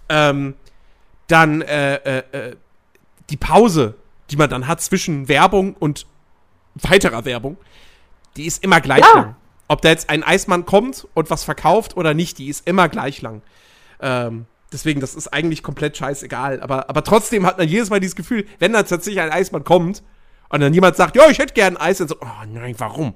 ähm, 0.09 0.55
dann 1.27 1.61
äh, 1.63 1.97
äh, 1.97 2.23
äh, 2.33 2.57
die 3.31 3.37
Pause, 3.37 3.95
die 4.31 4.37
man 4.37 4.51
dann 4.51 4.67
hat 4.67 4.81
zwischen 4.81 5.29
Werbung 5.29 5.75
und 5.79 6.07
weiterer 6.75 7.25
Werbung, 7.25 7.57
die 8.37 8.47
ist 8.47 8.63
immer 8.63 8.81
gleich 8.81 9.05
Ja. 9.15 9.21
lang. 9.21 9.37
Ob 9.69 9.83
da 9.83 9.89
jetzt 9.89 10.11
ein 10.11 10.23
Eismann 10.23 10.65
kommt 10.65 11.09
und 11.15 11.31
was 11.31 11.43
verkauft 11.45 11.97
oder 11.97 12.15
nicht, 12.15 12.39
die 12.39 12.49
ist 12.49 12.67
immer 12.69 12.89
gleich 12.89 13.21
lang. 13.23 13.43
Ähm, 14.01 14.47
deswegen, 14.73 15.01
das 15.01 15.15
ist 15.15 15.29
eigentlich 15.33 15.63
komplett 15.63 15.97
scheißegal. 15.97 16.61
Aber, 16.61 16.89
aber 16.89 17.03
trotzdem 17.03 17.47
hat 17.47 17.59
man 17.59 17.67
jedes 17.67 17.91
Mal 17.91 17.99
dieses 17.99 18.15
Gefühl, 18.15 18.47
wenn 18.59 18.73
da 18.73 18.83
tatsächlich 18.85 19.21
ein 19.21 19.33
Eismann 19.33 19.65
kommt 19.65 20.03
und 20.51 20.61
dann 20.61 20.73
jemand 20.73 20.97
sagt, 20.97 21.17
ja, 21.17 21.29
ich 21.31 21.39
hätte 21.39 21.55
gern 21.55 21.77
Eis, 21.77 21.99
dann 21.99 22.07
so, 22.09 22.17
oh 22.21 22.47
nein, 22.53 22.75
warum? 22.79 23.15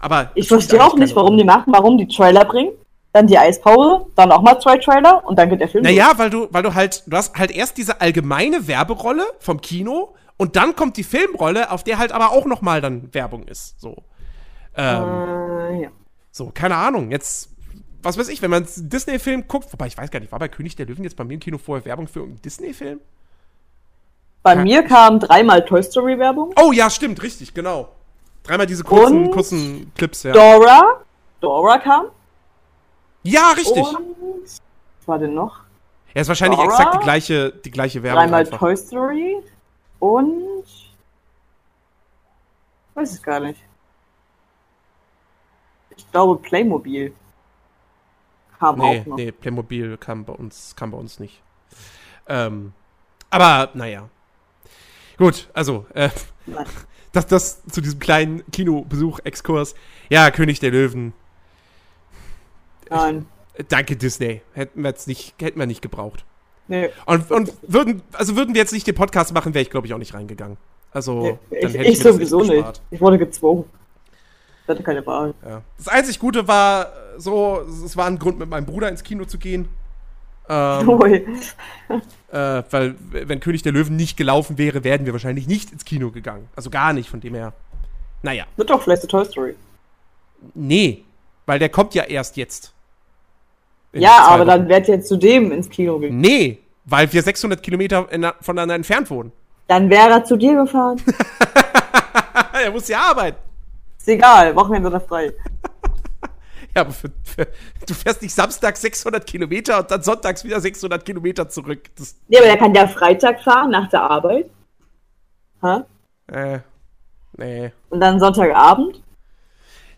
Aber 0.00 0.30
Ich 0.34 0.48
verstehe 0.48 0.82
auch 0.82 0.96
nicht, 0.96 1.14
warum 1.14 1.36
die 1.36 1.44
machen, 1.44 1.72
warum 1.72 1.98
die 1.98 2.08
Trailer 2.08 2.44
bringen, 2.44 2.72
dann 3.12 3.26
die 3.26 3.38
Eispause, 3.38 4.06
dann 4.16 4.32
auch 4.32 4.42
mal 4.42 4.58
zwei 4.60 4.78
Trailer 4.78 5.24
und 5.26 5.38
dann 5.38 5.48
geht 5.50 5.60
der 5.60 5.68
Film. 5.68 5.84
Naja, 5.84 6.12
weil 6.16 6.30
du, 6.30 6.48
weil 6.50 6.62
du 6.62 6.74
halt, 6.74 7.04
du 7.06 7.16
hast 7.16 7.36
halt 7.36 7.50
erst 7.50 7.76
diese 7.76 8.00
allgemeine 8.00 8.66
Werberolle 8.66 9.24
vom 9.40 9.60
Kino 9.60 10.14
und 10.38 10.56
dann 10.56 10.74
kommt 10.74 10.96
die 10.96 11.04
Filmrolle, 11.04 11.70
auf 11.70 11.84
der 11.84 11.98
halt 11.98 12.12
aber 12.12 12.30
auch 12.30 12.46
noch 12.46 12.62
mal 12.62 12.80
dann 12.80 13.12
Werbung 13.12 13.42
ist. 13.46 13.78
So. 13.78 13.96
Ähm, 14.74 15.02
Äh, 15.02 15.82
ja. 15.82 15.88
so, 16.30 16.50
keine 16.54 16.76
Ahnung. 16.76 17.10
Jetzt, 17.10 17.50
was 18.02 18.16
weiß 18.16 18.28
ich, 18.28 18.40
wenn 18.40 18.50
man 18.50 18.64
einen 18.64 18.88
Disney-Film 18.88 19.46
guckt, 19.48 19.70
wobei 19.72 19.86
ich 19.88 19.98
weiß 19.98 20.10
gar 20.10 20.20
nicht, 20.20 20.32
war 20.32 20.38
bei 20.38 20.48
König 20.48 20.76
der 20.76 20.86
Löwen 20.86 21.04
jetzt 21.04 21.16
bei 21.16 21.24
mir 21.24 21.34
im 21.34 21.40
Kino 21.40 21.58
vorher 21.58 21.84
Werbung 21.84 22.08
für 22.08 22.20
irgendeinen 22.20 22.42
Disney-Film? 22.42 23.00
Bei 24.42 24.54
Ja. 24.54 24.62
mir 24.62 24.82
kam 24.84 25.18
dreimal 25.20 25.64
Toy 25.64 25.82
Story 25.82 26.18
Werbung. 26.18 26.54
Oh 26.58 26.72
ja, 26.72 26.88
stimmt, 26.88 27.22
richtig, 27.22 27.52
genau. 27.52 27.88
Dreimal 28.44 28.66
diese 28.66 28.84
kurzen, 28.84 29.24
Und 29.26 29.30
kurzen 29.32 29.92
Clips, 29.96 30.22
ja. 30.22 30.32
Dora. 30.32 31.02
Dora 31.40 31.78
kam. 31.78 32.06
Ja, 33.24 33.50
richtig. 33.56 33.82
Und 33.82 33.98
was 34.44 34.60
war 35.06 35.18
denn 35.18 35.34
noch? 35.34 35.60
Ja, 36.14 36.22
ist 36.22 36.28
wahrscheinlich 36.28 36.58
Dora? 36.60 36.70
exakt 36.70 36.94
die 36.94 36.98
gleiche, 37.04 37.52
die 37.52 37.70
gleiche 37.70 38.02
Werbung. 38.02 38.22
Dreimal 38.22 38.40
einfach. 38.40 38.58
Toy 38.58 38.76
Story. 38.76 39.36
Und. 39.98 40.64
Weiß 42.94 43.16
ich 43.16 43.22
gar 43.22 43.40
nicht. 43.40 43.60
Ich 45.96 46.10
glaube 46.10 46.40
Playmobil. 46.40 47.12
Kam 48.58 48.78
Nee, 48.78 49.00
auch 49.00 49.06
noch. 49.06 49.16
nee, 49.16 49.32
Playmobil 49.32 49.96
kam 49.98 50.24
bei 50.24 50.32
uns, 50.32 50.74
kam 50.76 50.90
bei 50.90 50.98
uns 50.98 51.20
nicht. 51.20 51.42
Ähm, 52.26 52.72
aber, 53.30 53.70
naja. 53.74 54.08
Gut, 55.16 55.48
also, 55.54 55.86
äh, 55.94 56.10
Nein. 56.46 56.66
das, 57.12 57.26
das 57.26 57.64
zu 57.66 57.80
diesem 57.80 57.98
kleinen 57.98 58.48
Kinobesuch-Exkurs. 58.50 59.74
Ja, 60.08 60.30
König 60.30 60.60
der 60.60 60.70
Löwen. 60.70 61.12
Nein. 62.90 63.26
Äh, 63.54 63.64
Danke, 63.64 63.96
Disney. 63.96 64.42
Hätten 64.54 64.82
wir 64.82 64.90
jetzt 64.90 65.08
nicht, 65.08 65.34
hätten 65.40 65.58
wir 65.58 65.66
nicht 65.66 65.82
gebraucht. 65.82 66.24
Nee. 66.68 66.90
Und, 67.06 67.30
und 67.30 67.52
würden, 67.62 68.02
also 68.12 68.36
würden 68.36 68.54
wir 68.54 68.60
jetzt 68.60 68.72
nicht 68.72 68.86
den 68.86 68.94
Podcast 68.94 69.32
machen, 69.32 69.54
wäre 69.54 69.62
ich, 69.62 69.70
glaube 69.70 69.86
ich, 69.86 69.94
auch 69.94 69.98
nicht 69.98 70.14
reingegangen. 70.14 70.56
Also, 70.92 71.22
nee. 71.22 71.38
dann 71.50 71.70
Ich, 71.70 71.78
hätte 71.78 71.90
ich 71.90 71.98
mir 71.98 72.04
das 72.04 72.12
sowieso 72.14 72.40
nicht. 72.40 72.50
gespart. 72.52 72.80
Ich 72.90 73.00
wurde 73.00 73.18
gezwungen. 73.18 73.64
Ich 74.64 74.68
hatte 74.68 74.82
keine 74.82 75.04
Wahl. 75.06 75.34
Ja. 75.46 75.62
Das 75.78 75.88
einzig 75.88 76.18
Gute 76.18 76.46
war 76.46 76.84
äh, 76.86 76.88
so, 77.18 77.60
es 77.84 77.96
war 77.96 78.06
ein 78.06 78.18
Grund, 78.18 78.38
mit 78.38 78.48
meinem 78.50 78.66
Bruder 78.66 78.88
ins 78.88 79.02
Kino 79.02 79.24
zu 79.24 79.38
gehen. 79.38 79.68
Ähm, 80.48 80.88
Ui. 81.00 81.26
äh, 82.32 82.62
weil, 82.70 82.94
wenn 83.10 83.40
König 83.40 83.62
der 83.62 83.72
Löwen 83.72 83.96
nicht 83.96 84.16
gelaufen 84.16 84.58
wäre, 84.58 84.84
wären 84.84 85.06
wir 85.06 85.12
wahrscheinlich 85.12 85.46
nicht 85.46 85.72
ins 85.72 85.84
Kino 85.84 86.10
gegangen. 86.10 86.48
Also 86.54 86.68
gar 86.70 86.92
nicht, 86.92 87.08
von 87.08 87.20
dem 87.20 87.34
her. 87.34 87.52
Naja. 88.22 88.44
Wird 88.56 88.70
doch 88.70 88.82
vielleicht 88.82 89.02
eine 89.02 89.08
Toy 89.08 89.24
Story. 89.24 89.54
Nee, 90.54 91.04
weil 91.46 91.58
der 91.58 91.68
kommt 91.68 91.94
ja 91.94 92.04
erst 92.04 92.36
jetzt. 92.36 92.72
Ja, 93.92 94.18
aber 94.28 94.40
Wochen. 94.40 94.48
dann 94.48 94.68
wärt 94.68 94.88
ihr 94.88 95.00
zu 95.00 95.16
dem 95.16 95.50
ins 95.52 95.68
Kino 95.68 95.98
gegangen. 95.98 96.20
Nee, 96.20 96.58
weil 96.84 97.10
wir 97.12 97.22
600 97.22 97.62
Kilometer 97.62 98.06
in, 98.10 98.26
voneinander 98.40 98.74
entfernt 98.74 99.10
wohnen. 99.10 99.32
Dann 99.66 99.90
wäre 99.90 100.10
er 100.10 100.24
zu 100.24 100.36
dir 100.36 100.54
gefahren. 100.54 101.00
er 102.64 102.70
muss 102.70 102.88
ja 102.88 103.00
arbeiten. 103.00 103.38
Ist 103.98 104.08
egal, 104.08 104.54
Wochenende 104.56 104.88
oder 104.88 105.00
frei. 105.00 105.32
Ja, 106.74 106.82
aber 106.82 106.92
für, 106.92 107.10
für, 107.24 107.48
du 107.86 107.94
fährst 107.94 108.20
nicht 108.20 108.34
samstags 108.34 108.82
600 108.82 109.26
Kilometer 109.26 109.78
und 109.78 109.90
dann 109.90 110.02
sonntags 110.02 110.44
wieder 110.44 110.60
600 110.60 111.04
Kilometer 111.04 111.48
zurück. 111.48 111.88
Das, 111.96 112.14
Nee, 112.28 112.36
aber 112.36 112.46
der 112.46 112.58
kann 112.58 112.74
ja 112.74 112.86
Freitag 112.86 113.42
fahren 113.42 113.70
nach 113.70 113.88
der 113.88 114.02
Arbeit. 114.02 114.50
Ha? 115.62 115.86
äh, 116.30 116.58
nee. 117.36 117.72
Und 117.88 118.00
dann 118.00 118.20
Sonntagabend. 118.20 119.02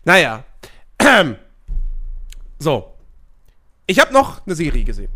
Naja. 0.05 0.43
So. 2.57 2.93
Ich 3.87 3.99
habe 3.99 4.13
noch 4.13 4.45
eine 4.45 4.55
Serie 4.55 4.83
gesehen. 4.83 5.11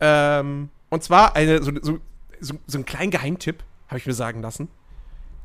Ähm, 0.00 0.68
und 0.90 1.02
zwar 1.02 1.36
eine, 1.36 1.62
so, 1.62 1.72
so, 1.80 1.98
so, 2.40 2.54
so 2.66 2.78
einen 2.78 2.84
kleinen 2.84 3.10
Geheimtipp, 3.10 3.62
habe 3.88 3.98
ich 3.98 4.06
mir 4.06 4.12
sagen 4.14 4.42
lassen. 4.42 4.68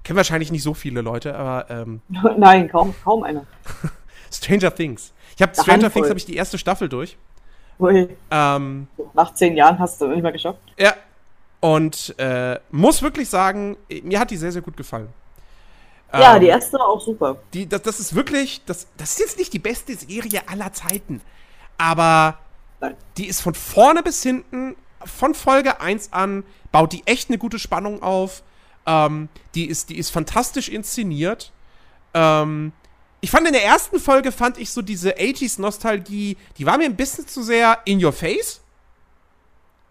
Kennen 0.04 0.18
wahrscheinlich 0.18 0.52
nicht 0.52 0.64
so 0.64 0.74
viele 0.74 1.02
Leute, 1.02 1.36
aber 1.36 1.70
ähm, 1.70 2.02
Nein, 2.38 2.70
kaum, 2.70 2.94
kaum 3.04 3.24
einer. 3.24 3.46
Stranger 4.32 4.74
Things. 4.74 5.14
Ich 5.36 5.42
habe 5.42 5.54
Stranger 5.54 5.74
Handvoll. 5.74 5.92
Things 5.92 6.10
habe 6.10 6.20
ich 6.20 6.26
die 6.26 6.36
erste 6.36 6.58
Staffel 6.58 6.90
durch. 6.90 7.18
Ui, 7.80 8.10
Ähm, 8.32 8.88
nach 9.14 9.34
zehn 9.36 9.56
Jahren 9.56 9.78
hast 9.80 10.02
du 10.02 10.08
nicht 10.08 10.24
mehr 10.24 10.32
geschafft. 10.32 10.60
ja. 10.80 10.94
Und 11.60 12.14
äh, 12.20 12.60
muss 12.70 13.02
wirklich 13.02 13.28
sagen, 13.30 13.78
mir 14.04 14.20
hat 14.20 14.30
die 14.30 14.38
sehr, 14.38 14.52
sehr 14.52 14.62
gut 14.62 14.78
gefallen. 14.78 15.10
Ja, 16.14 16.36
Ähm, 16.36 16.42
die 16.42 16.48
erste 16.48 16.78
war 16.78 16.88
auch 16.88 17.02
super. 17.02 17.38
die, 17.52 17.68
das, 17.68 17.82
das 17.82 18.00
ist 18.00 18.14
wirklich, 18.14 18.64
das, 18.66 18.88
das 18.96 19.14
ist 19.14 19.20
jetzt 19.20 19.38
nicht 19.40 19.54
die 19.54 19.60
beste 19.60 19.96
Serie 19.96 20.48
aller 20.48 20.72
Zeiten. 20.72 21.20
Aber 21.78 22.38
Nein. 22.80 22.96
die 23.18 23.28
ist 23.28 23.42
von 23.42 23.54
vorne 23.54 24.04
bis 24.04 24.24
hinten, 24.24 24.76
von 25.06 25.34
Folge 25.34 25.80
1 25.82 26.14
an, 26.14 26.44
baut 26.72 26.94
die 26.94 27.06
echt 27.06 27.30
eine 27.30 27.38
gute 27.38 27.60
Spannung 27.60 28.02
auf. 28.02 28.44
Ähm, 28.86 29.30
die, 29.56 29.66
ist, 29.66 29.90
die 29.90 29.98
ist 29.98 30.10
fantastisch 30.10 30.70
inszeniert. 30.70 31.52
Ähm, 32.14 32.72
ich 33.20 33.32
fand 33.32 33.48
in 33.48 33.54
der 33.54 33.66
ersten 33.66 34.00
Folge, 34.00 34.32
fand 34.32 34.58
ich 34.58 34.70
so 34.70 34.82
diese 34.82 35.16
80s-Nostalgie, 35.18 36.38
die 36.58 36.66
war 36.66 36.78
mir 36.78 36.86
ein 36.86 36.96
bisschen 36.96 37.28
zu 37.28 37.42
sehr 37.42 37.80
in 37.86 38.04
your 38.04 38.14
face. 38.14 38.62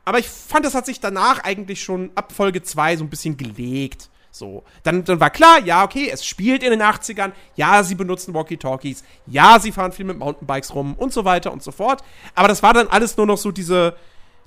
Aber 0.05 0.19
ich 0.21 0.29
fand, 0.29 0.65
das 0.65 0.75
hat 0.75 0.87
sich 0.87 1.01
danach 1.01 1.43
eigentlich 1.43 1.83
schon 1.83 2.11
ab 2.15 2.33
Folge 2.33 2.63
2 2.63 2.99
so 2.99 3.05
ein 3.05 3.11
bisschen 3.11 3.37
gelegt. 3.37 4.09
So. 4.39 4.65
Dann, 4.83 5.05
dann 5.05 5.19
war 5.19 5.31
klar, 5.31 5.61
ja, 5.65 5.83
okay, 5.83 6.11
es 6.13 6.25
spielt 6.25 6.63
in 6.63 6.71
den 6.71 6.83
80ern. 6.83 7.33
Ja, 7.55 7.83
sie 7.83 7.95
benutzen 7.95 8.35
Walkie-Talkies. 8.35 9.03
Ja, 9.27 9.59
sie 9.59 9.73
fahren 9.73 9.93
viel 9.93 10.05
mit 10.05 10.19
Mountainbikes 10.19 10.75
rum 10.75 10.95
und 10.95 11.13
so 11.13 11.25
weiter 11.25 11.53
und 11.53 11.63
so 11.63 11.73
fort. 11.73 12.03
Aber 12.35 12.49
das 12.49 12.63
war 12.63 12.75
dann 12.75 12.89
alles 12.89 13.17
nur 13.17 13.27
noch 13.27 13.39
so 13.39 13.51
diese, 13.51 13.97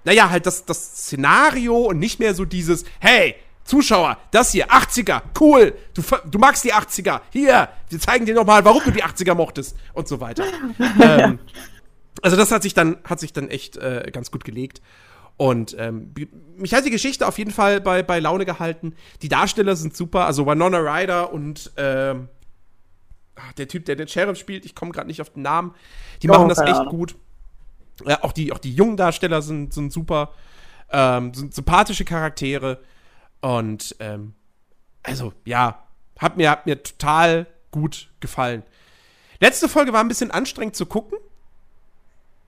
naja, 0.04 0.30
halt 0.30 0.46
das, 0.46 0.66
das 0.66 0.78
Szenario 0.80 1.78
und 1.78 2.00
nicht 2.00 2.20
mehr 2.20 2.36
so 2.36 2.46
dieses, 2.46 2.86
hey, 3.00 3.36
Zuschauer, 3.64 4.18
das 4.32 4.52
hier, 4.52 4.68
80er, 4.68 5.22
cool, 5.40 5.76
du, 5.94 6.02
du 6.26 6.40
magst 6.40 6.64
die 6.64 6.74
80er, 6.74 7.22
hier, 7.32 7.70
wir 7.90 8.00
zeigen 8.00 8.26
dir 8.26 8.34
nochmal, 8.34 8.66
warum 8.66 8.82
du 8.84 8.92
die 8.92 9.04
80er 9.04 9.36
mochtest 9.36 9.76
und 9.94 10.08
so 10.08 10.20
weiter. 10.20 10.44
ähm, 11.00 11.38
also 12.24 12.36
das 12.36 12.52
hat 12.52 12.64
sich 12.64 12.74
dann, 12.74 12.98
hat 13.04 13.20
sich 13.20 13.32
dann 13.32 13.50
echt 13.50 13.78
äh, 13.78 14.10
ganz 14.12 14.32
gut 14.32 14.44
gelegt. 14.44 14.82
Und 15.40 15.74
ähm, 15.80 16.14
mich 16.58 16.74
hat 16.74 16.86
die 16.86 16.90
Geschichte 16.90 17.26
auf 17.26 17.38
jeden 17.38 17.52
Fall 17.52 17.80
bei, 17.80 18.04
bei 18.04 18.20
Laune 18.20 18.44
gehalten. 18.44 18.94
Die 19.22 19.30
Darsteller 19.30 19.78
sind 19.78 19.96
super, 19.96 20.26
also 20.26 20.46
Winona 20.46 20.80
Ryder 20.80 21.32
und 21.32 21.72
ähm, 21.78 22.28
ach, 23.38 23.54
der 23.54 23.70
Typ, 23.70 23.86
der 23.86 23.96
den 23.96 24.10
Sheriff 24.10 24.38
spielt, 24.38 24.66
ich 24.66 24.76
komme 24.76 24.92
gerade 24.92 25.08
nicht 25.08 25.22
auf 25.22 25.30
den 25.30 25.44
Namen, 25.44 25.74
die 26.22 26.30
Oh, 26.30 26.34
machen 26.34 26.50
das 26.50 26.60
echt 26.60 26.76
Ahnung. 26.76 26.90
gut. 26.90 27.16
Ja, 28.06 28.22
auch, 28.22 28.34
die, 28.34 28.52
auch 28.52 28.58
die 28.58 28.74
jungen 28.74 28.98
Darsteller 28.98 29.42
sind, 29.42 29.74
sind 29.74 29.94
super, 29.94 30.34
ähm, 30.92 31.34
sind 31.34 31.54
sympathische 31.54 32.04
Charaktere. 32.04 32.82
Und 33.40 33.96
ähm, 34.02 34.34
also, 35.04 35.32
ja, 35.46 35.86
hat 36.18 36.36
mir, 36.36 36.50
hat 36.52 36.66
mir 36.66 36.84
total 36.84 37.48
gut 37.72 38.10
gefallen. 38.20 38.64
Letzte 39.40 39.70
Folge 39.70 39.94
war 39.94 40.02
ein 40.02 40.10
bisschen 40.10 40.32
anstrengend 40.32 40.76
zu 40.76 40.86
gucken, 40.86 41.18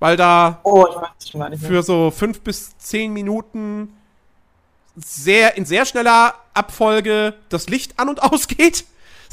weil 0.02 0.18
da 0.18 0.60
Oh, 0.64 0.86
für 1.60 1.84
so 1.84 2.12
fünf 2.12 2.42
bis 2.42 2.76
zehn 2.80 3.14
Minuten 3.14 3.94
sehr 4.98 5.56
in 5.56 5.64
sehr 5.66 5.86
schneller 5.86 6.34
Abfolge 6.54 7.36
das 7.50 7.70
Licht 7.70 7.98
an 8.00 8.10
und 8.10 8.22
ausgeht. 8.34 8.84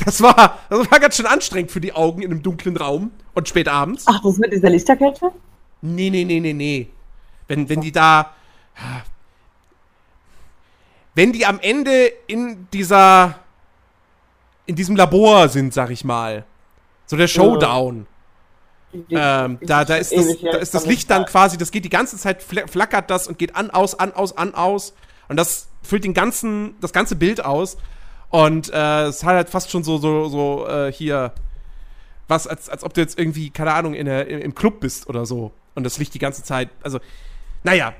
Das 0.04 0.22
war, 0.22 0.58
das 0.70 0.88
war 0.92 1.00
ganz 1.00 1.16
schön 1.16 1.26
anstrengend 1.26 1.72
für 1.72 1.80
die 1.80 1.92
Augen 1.94 2.22
in 2.22 2.30
einem 2.30 2.42
dunklen 2.42 2.76
Raum 2.76 3.10
und 3.34 3.48
spät 3.48 3.66
abends. 3.66 4.04
Ach, 4.06 4.22
das 4.22 4.36
mit 4.36 4.52
dieser 4.52 4.70
Lichterkette? 4.70 5.32
Nee, 5.80 6.10
nee, 6.10 6.24
nee, 6.24 6.38
nee, 6.38 6.52
nee. 6.52 6.88
Wenn, 7.48 7.68
wenn 7.68 7.80
die 7.80 7.90
da. 7.90 8.34
Wenn 11.14 11.32
die 11.32 11.46
am 11.46 11.58
Ende 11.60 12.06
in 12.26 12.68
dieser. 12.72 13.40
in 14.66 14.76
diesem 14.76 14.94
Labor 14.96 15.48
sind, 15.48 15.72
sag 15.74 15.90
ich 15.90 16.04
mal. 16.04 16.44
So 17.06 17.16
der 17.16 17.26
Showdown. 17.26 18.06
Die- 18.08 18.17
Ähm, 19.10 19.58
da, 19.60 19.84
da, 19.84 19.96
ist 19.96 20.12
das, 20.16 20.26
da 20.40 20.56
ist 20.58 20.74
das 20.74 20.86
Licht 20.86 21.10
dann 21.10 21.26
quasi, 21.26 21.58
das 21.58 21.70
geht 21.70 21.84
die 21.84 21.90
ganze 21.90 22.16
Zeit, 22.16 22.42
fl- 22.42 22.66
flackert 22.66 23.10
das 23.10 23.28
und 23.28 23.38
geht 23.38 23.54
an, 23.54 23.70
aus, 23.70 23.94
an, 23.98 24.12
aus, 24.12 24.36
an, 24.36 24.54
aus. 24.54 24.94
Und 25.28 25.36
das 25.36 25.68
füllt 25.82 26.04
den 26.04 26.14
ganzen, 26.14 26.74
das 26.80 26.92
ganze 26.92 27.14
Bild 27.16 27.44
aus. 27.44 27.76
Und 28.30 28.72
äh, 28.72 29.04
es 29.06 29.22
hat 29.24 29.34
halt 29.34 29.50
fast 29.50 29.70
schon 29.70 29.84
so, 29.84 29.98
so, 29.98 30.28
so, 30.28 30.66
äh, 30.68 30.92
hier, 30.92 31.32
was, 32.28 32.46
als, 32.46 32.68
als 32.68 32.82
ob 32.82 32.94
du 32.94 33.00
jetzt 33.00 33.18
irgendwie, 33.18 33.50
keine 33.50 33.74
Ahnung, 33.74 33.94
in 33.94 34.06
der, 34.06 34.26
im, 34.28 34.54
Club 34.54 34.80
bist 34.80 35.08
oder 35.08 35.26
so. 35.26 35.52
Und 35.74 35.84
das 35.84 35.98
Licht 35.98 36.14
die 36.14 36.18
ganze 36.18 36.42
Zeit, 36.42 36.70
also, 36.82 36.98
naja. 37.62 37.92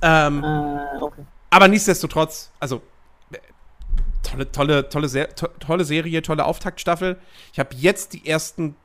Ähm, 0.00 0.42
Äh, 0.42 1.00
okay. 1.00 1.22
aber 1.50 1.68
nichtsdestotrotz, 1.68 2.50
also 2.58 2.82
tolle, 4.22 4.50
tolle, 4.50 4.88
tolle, 4.88 5.28
tolle 5.60 5.84
Serie, 5.84 6.22
tolle 6.22 6.44
Auftaktstaffel. 6.44 7.18
Ich 7.52 7.58
habe 7.58 7.74
jetzt 7.76 8.12
die 8.12 8.26
ersten 8.26 8.76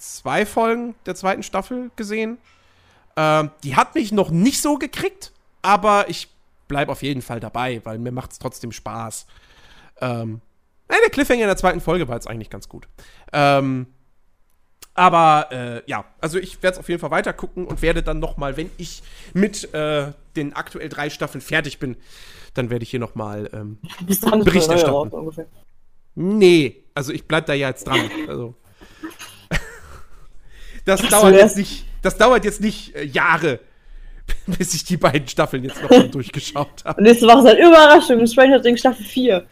zwei 0.00 0.46
Folgen 0.46 0.94
der 1.06 1.14
zweiten 1.14 1.42
Staffel 1.42 1.90
gesehen. 1.96 2.38
Ähm, 3.16 3.50
die 3.64 3.76
hat 3.76 3.94
mich 3.94 4.12
noch 4.12 4.30
nicht 4.30 4.60
so 4.62 4.76
gekriegt, 4.76 5.32
aber 5.62 6.08
ich 6.08 6.28
bleibe 6.68 6.92
auf 6.92 7.02
jeden 7.02 7.22
Fall 7.22 7.40
dabei, 7.40 7.80
weil 7.84 7.98
mir 7.98 8.12
macht 8.12 8.32
es 8.32 8.38
trotzdem 8.38 8.72
Spaß. 8.72 9.26
Ähm, 10.00 10.40
der 10.88 11.10
Cliffhanger 11.10 11.42
in 11.42 11.48
der 11.48 11.56
zweiten 11.56 11.80
Folge 11.80 12.08
war 12.08 12.16
jetzt 12.16 12.28
eigentlich 12.28 12.50
ganz 12.50 12.68
gut. 12.68 12.88
Ähm, 13.32 13.86
aber 14.94 15.48
äh, 15.50 15.82
ja, 15.86 16.04
also 16.20 16.38
ich 16.38 16.62
werde 16.62 16.74
es 16.74 16.78
auf 16.78 16.88
jeden 16.88 17.00
Fall 17.00 17.10
weiter 17.10 17.32
gucken 17.32 17.66
und 17.66 17.80
werde 17.82 18.02
dann 18.02 18.18
noch 18.18 18.36
mal, 18.36 18.56
wenn 18.56 18.70
ich 18.76 19.02
mit 19.32 19.72
äh, 19.72 20.12
den 20.36 20.52
aktuell 20.54 20.88
drei 20.88 21.10
Staffeln 21.10 21.40
fertig 21.40 21.78
bin, 21.78 21.96
dann 22.54 22.70
werde 22.70 22.82
ich 22.82 22.90
hier 22.90 23.00
noch 23.00 23.14
mal 23.14 23.48
ähm, 23.52 23.78
Bericht 24.44 24.68
erstatten. 24.68 25.46
Nee, 26.14 26.84
also 26.94 27.12
ich 27.12 27.26
bleib 27.26 27.46
da 27.46 27.54
ja 27.54 27.68
jetzt 27.68 27.86
dran. 27.86 28.10
Also. 28.28 28.54
Das 30.90 31.02
Ach 31.04 31.08
dauert 31.10 31.34
jetzt 31.36 31.56
nicht, 31.56 31.84
das 32.02 32.16
dauert 32.18 32.44
jetzt 32.44 32.60
nicht 32.60 32.96
äh, 32.96 33.04
Jahre, 33.04 33.60
bis 34.46 34.74
ich 34.74 34.82
die 34.84 34.96
beiden 34.96 35.28
Staffeln 35.28 35.62
jetzt 35.62 35.80
noch 35.82 35.90
mal 35.90 36.08
durchgeschaut 36.10 36.84
habe. 36.84 36.98
Und 36.98 37.04
nächste 37.04 37.26
Woche 37.26 37.38
ist 37.38 37.44
halt 37.46 37.58
Überraschung, 37.60 38.26
Stranger 38.26 38.60
Things 38.60 38.80
Staffel 38.80 39.04
4. 39.04 39.46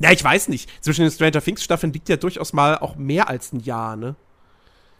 Ja, 0.00 0.10
ich 0.10 0.24
weiß 0.24 0.48
nicht. 0.48 0.68
Zwischen 0.82 1.02
den 1.02 1.10
Stranger 1.12 1.40
Things 1.40 1.62
Staffeln 1.62 1.92
liegt 1.92 2.08
ja 2.08 2.16
durchaus 2.16 2.52
mal 2.52 2.78
auch 2.78 2.96
mehr 2.96 3.28
als 3.28 3.52
ein 3.52 3.60
Jahr, 3.60 3.94
ne? 3.96 4.16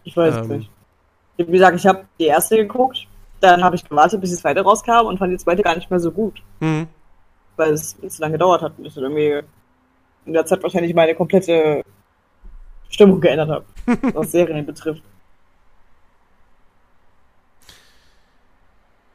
Ich 0.04 0.16
weiß 0.16 0.34
es 0.36 0.48
Ähm. 0.48 0.58
nicht. 0.58 0.70
Wie 1.38 1.44
gesagt, 1.44 1.76
ich 1.76 1.86
habe 1.86 2.04
die 2.18 2.26
erste 2.26 2.56
geguckt, 2.56 3.06
dann 3.40 3.62
habe 3.62 3.74
ich 3.76 3.84
gewartet, 3.86 4.20
bis 4.20 4.30
die 4.30 4.36
zweite 4.36 4.62
rauskam 4.62 5.06
und 5.06 5.18
fand 5.18 5.32
die 5.32 5.36
zweite 5.36 5.62
gar 5.62 5.74
nicht 5.74 5.90
mehr 5.90 6.00
so 6.00 6.10
gut, 6.12 6.40
Hm. 6.60 6.86
weil 7.56 7.72
es 7.72 7.94
zu 8.08 8.22
lange 8.22 8.32
gedauert 8.34 8.62
hat 8.62 8.72
und 8.78 8.86
ich 8.86 8.94
dann 8.94 9.02
irgendwie 9.04 9.42
in 10.24 10.32
der 10.32 10.46
Zeit 10.46 10.62
wahrscheinlich 10.62 10.94
meine 10.94 11.14
komplette 11.14 11.82
Stimmung 12.88 13.20
geändert 13.20 13.50
habe, 13.50 13.64
was 14.14 14.32
Serien 14.32 14.64
betrifft. 14.66 15.02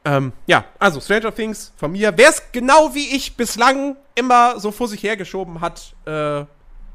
Ähm, 0.04 0.32
ja, 0.46 0.64
also 0.78 1.00
Stranger 1.00 1.32
Things 1.34 1.72
von 1.76 1.92
mir. 1.92 2.12
Wer 2.16 2.30
es 2.30 2.42
genau 2.50 2.94
wie 2.94 3.14
ich 3.14 3.36
bislang 3.36 3.96
immer 4.16 4.58
so 4.58 4.72
vor 4.72 4.88
sich 4.88 5.02
hergeschoben 5.02 5.60
hat, 5.60 5.94
äh, 6.06 6.44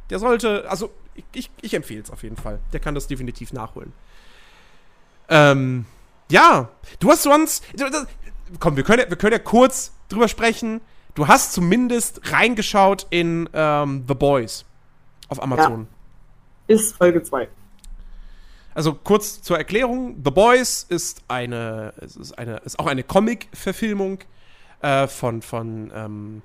der 0.09 0.19
sollte, 0.19 0.69
also 0.69 0.91
ich, 1.15 1.23
ich, 1.33 1.49
ich 1.61 1.73
empfehle 1.73 2.01
es 2.01 2.11
auf 2.11 2.23
jeden 2.23 2.35
Fall. 2.37 2.59
Der 2.73 2.79
kann 2.81 2.95
das 2.95 3.07
definitiv 3.07 3.53
nachholen. 3.53 3.93
Ähm, 5.29 5.85
ja, 6.29 6.69
du 6.99 7.09
hast 7.09 7.23
sonst, 7.23 7.63
komm, 8.59 8.75
wir 8.75 8.83
können, 8.83 9.03
ja- 9.03 9.09
wir 9.09 9.17
können 9.17 9.33
ja 9.33 9.39
kurz 9.39 9.93
drüber 10.09 10.27
sprechen. 10.27 10.81
Du 11.15 11.27
hast 11.27 11.53
zumindest 11.53 12.31
reingeschaut 12.31 13.07
in 13.09 13.49
ähm, 13.53 14.03
The 14.07 14.13
Boys 14.15 14.65
auf 15.29 15.41
Amazon. 15.41 15.87
Bis 16.67 16.91
Folge 16.91 17.23
2. 17.23 17.47
Also 18.77 18.93
kurz 18.93 19.41
zur 19.41 19.57
Erklärung: 19.57 20.21
The 20.23 20.29
Boys 20.29 20.85
ist 20.87 21.23
eine, 21.27 21.93
ist 21.99 22.37
eine, 22.37 22.57
ist 22.57 22.77
auch 22.77 22.85
eine 22.85 23.01
Comic-Verfilmung 23.01 24.19
äh, 24.83 25.07
von 25.07 25.41
von 25.41 25.91
ähm, 25.95 26.41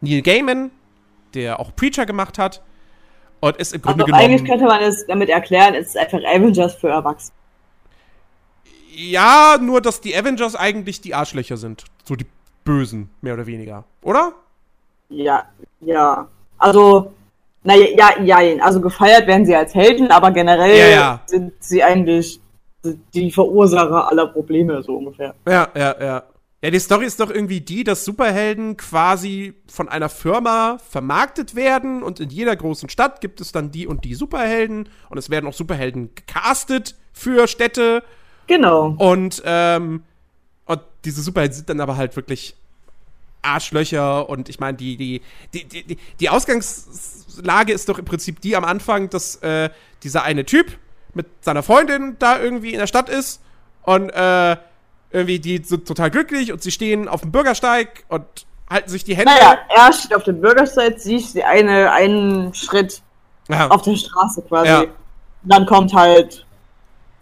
Neil 0.00 0.22
Gaiman, 0.22 0.72
der 1.34 1.60
auch 1.60 1.76
Preacher 1.76 2.06
gemacht 2.06 2.38
hat 2.38 2.60
und 3.38 3.56
ist 3.56 3.72
im 3.72 3.82
Grunde 3.82 4.02
Also 4.02 4.16
eigentlich 4.16 4.42
genommen 4.42 4.48
könnte 4.48 4.64
man 4.64 4.82
es 4.82 5.06
damit 5.06 5.28
erklären, 5.28 5.74
es 5.74 5.90
ist 5.90 5.96
einfach 5.96 6.18
Avengers 6.18 6.74
für 6.74 6.88
Erwachsene. 6.88 7.36
ja 8.96 9.58
nur, 9.60 9.80
dass 9.80 10.00
die 10.00 10.16
Avengers 10.16 10.56
eigentlich 10.56 11.00
die 11.00 11.14
Arschlöcher 11.14 11.56
sind, 11.56 11.84
so 12.02 12.16
die 12.16 12.26
Bösen 12.64 13.10
mehr 13.20 13.34
oder 13.34 13.46
weniger, 13.46 13.84
oder? 14.02 14.32
Ja, 15.08 15.44
ja. 15.82 16.26
Also, 16.58 17.14
naja, 17.68 17.86
ja, 18.22 18.40
ja, 18.40 18.62
also 18.64 18.80
gefeiert 18.80 19.26
werden 19.26 19.44
sie 19.44 19.54
als 19.54 19.74
Helden, 19.74 20.10
aber 20.10 20.30
generell 20.30 20.78
Ja, 20.78 20.88
ja. 20.88 21.20
sind 21.26 21.52
sie 21.60 21.82
eigentlich 21.82 22.40
die 23.14 23.30
Verursacher 23.30 24.08
aller 24.08 24.28
Probleme, 24.28 24.82
so 24.82 24.96
ungefähr. 24.96 25.34
Ja, 25.46 25.68
ja, 25.76 25.94
ja. 26.00 26.22
Ja, 26.60 26.70
die 26.70 26.78
Story 26.80 27.04
ist 27.04 27.20
doch 27.20 27.30
irgendwie 27.30 27.60
die, 27.60 27.84
dass 27.84 28.04
Superhelden 28.04 28.76
quasi 28.76 29.54
von 29.70 29.88
einer 29.88 30.08
Firma 30.08 30.78
vermarktet 30.88 31.54
werden 31.54 32.02
und 32.02 32.18
in 32.18 32.30
jeder 32.30 32.56
großen 32.56 32.88
Stadt 32.88 33.20
gibt 33.20 33.40
es 33.40 33.52
dann 33.52 33.70
die 33.70 33.86
und 33.86 34.04
die 34.04 34.14
Superhelden 34.14 34.88
und 35.10 35.18
es 35.18 35.30
werden 35.30 35.46
auch 35.46 35.52
Superhelden 35.52 36.14
gecastet 36.16 36.96
für 37.12 37.46
Städte 37.46 38.02
Genau. 38.48 38.94
und, 38.98 39.40
ähm, 39.44 40.02
und 40.64 40.80
diese 41.04 41.20
Superhelden 41.22 41.54
sind 41.56 41.68
dann 41.68 41.80
aber 41.80 41.96
halt 41.96 42.16
wirklich 42.16 42.56
Arschlöcher 43.42 44.28
und 44.28 44.48
ich 44.48 44.60
meine, 44.60 44.76
die, 44.76 44.96
die, 44.96 45.22
die, 45.52 45.98
die, 46.20 46.28
Ausgangslage 46.28 47.72
ist 47.72 47.88
doch 47.88 47.98
im 47.98 48.04
Prinzip 48.04 48.40
die 48.40 48.56
am 48.56 48.64
Anfang, 48.64 49.10
dass 49.10 49.36
äh, 49.36 49.70
dieser 50.02 50.24
eine 50.24 50.44
Typ 50.44 50.78
mit 51.14 51.26
seiner 51.40 51.62
Freundin 51.62 52.16
da 52.18 52.40
irgendwie 52.40 52.72
in 52.72 52.78
der 52.78 52.86
Stadt 52.86 53.08
ist 53.08 53.40
und 53.82 54.10
äh, 54.10 54.56
irgendwie 55.10 55.38
die 55.38 55.62
sind 55.64 55.86
total 55.86 56.10
glücklich 56.10 56.52
und 56.52 56.62
sie 56.62 56.70
stehen 56.70 57.08
auf 57.08 57.22
dem 57.22 57.32
Bürgersteig 57.32 58.04
und 58.08 58.24
halten 58.68 58.90
sich 58.90 59.04
die 59.04 59.16
Hände. 59.16 59.32
Naja, 59.32 59.58
er 59.74 59.92
steht 59.92 60.14
auf 60.14 60.24
dem 60.24 60.40
Bürgersteig, 60.40 60.98
sie 60.98 61.16
ist 61.16 61.40
eine, 61.40 61.90
einen 61.92 62.52
Schritt 62.54 63.02
Ja. 63.48 63.68
auf 63.68 63.82
der 63.82 63.96
Straße 63.96 64.42
quasi. 64.42 64.68
Ja. 64.68 64.80
Und 64.80 64.90
dann 65.44 65.66
kommt 65.66 65.94
halt, 65.94 66.44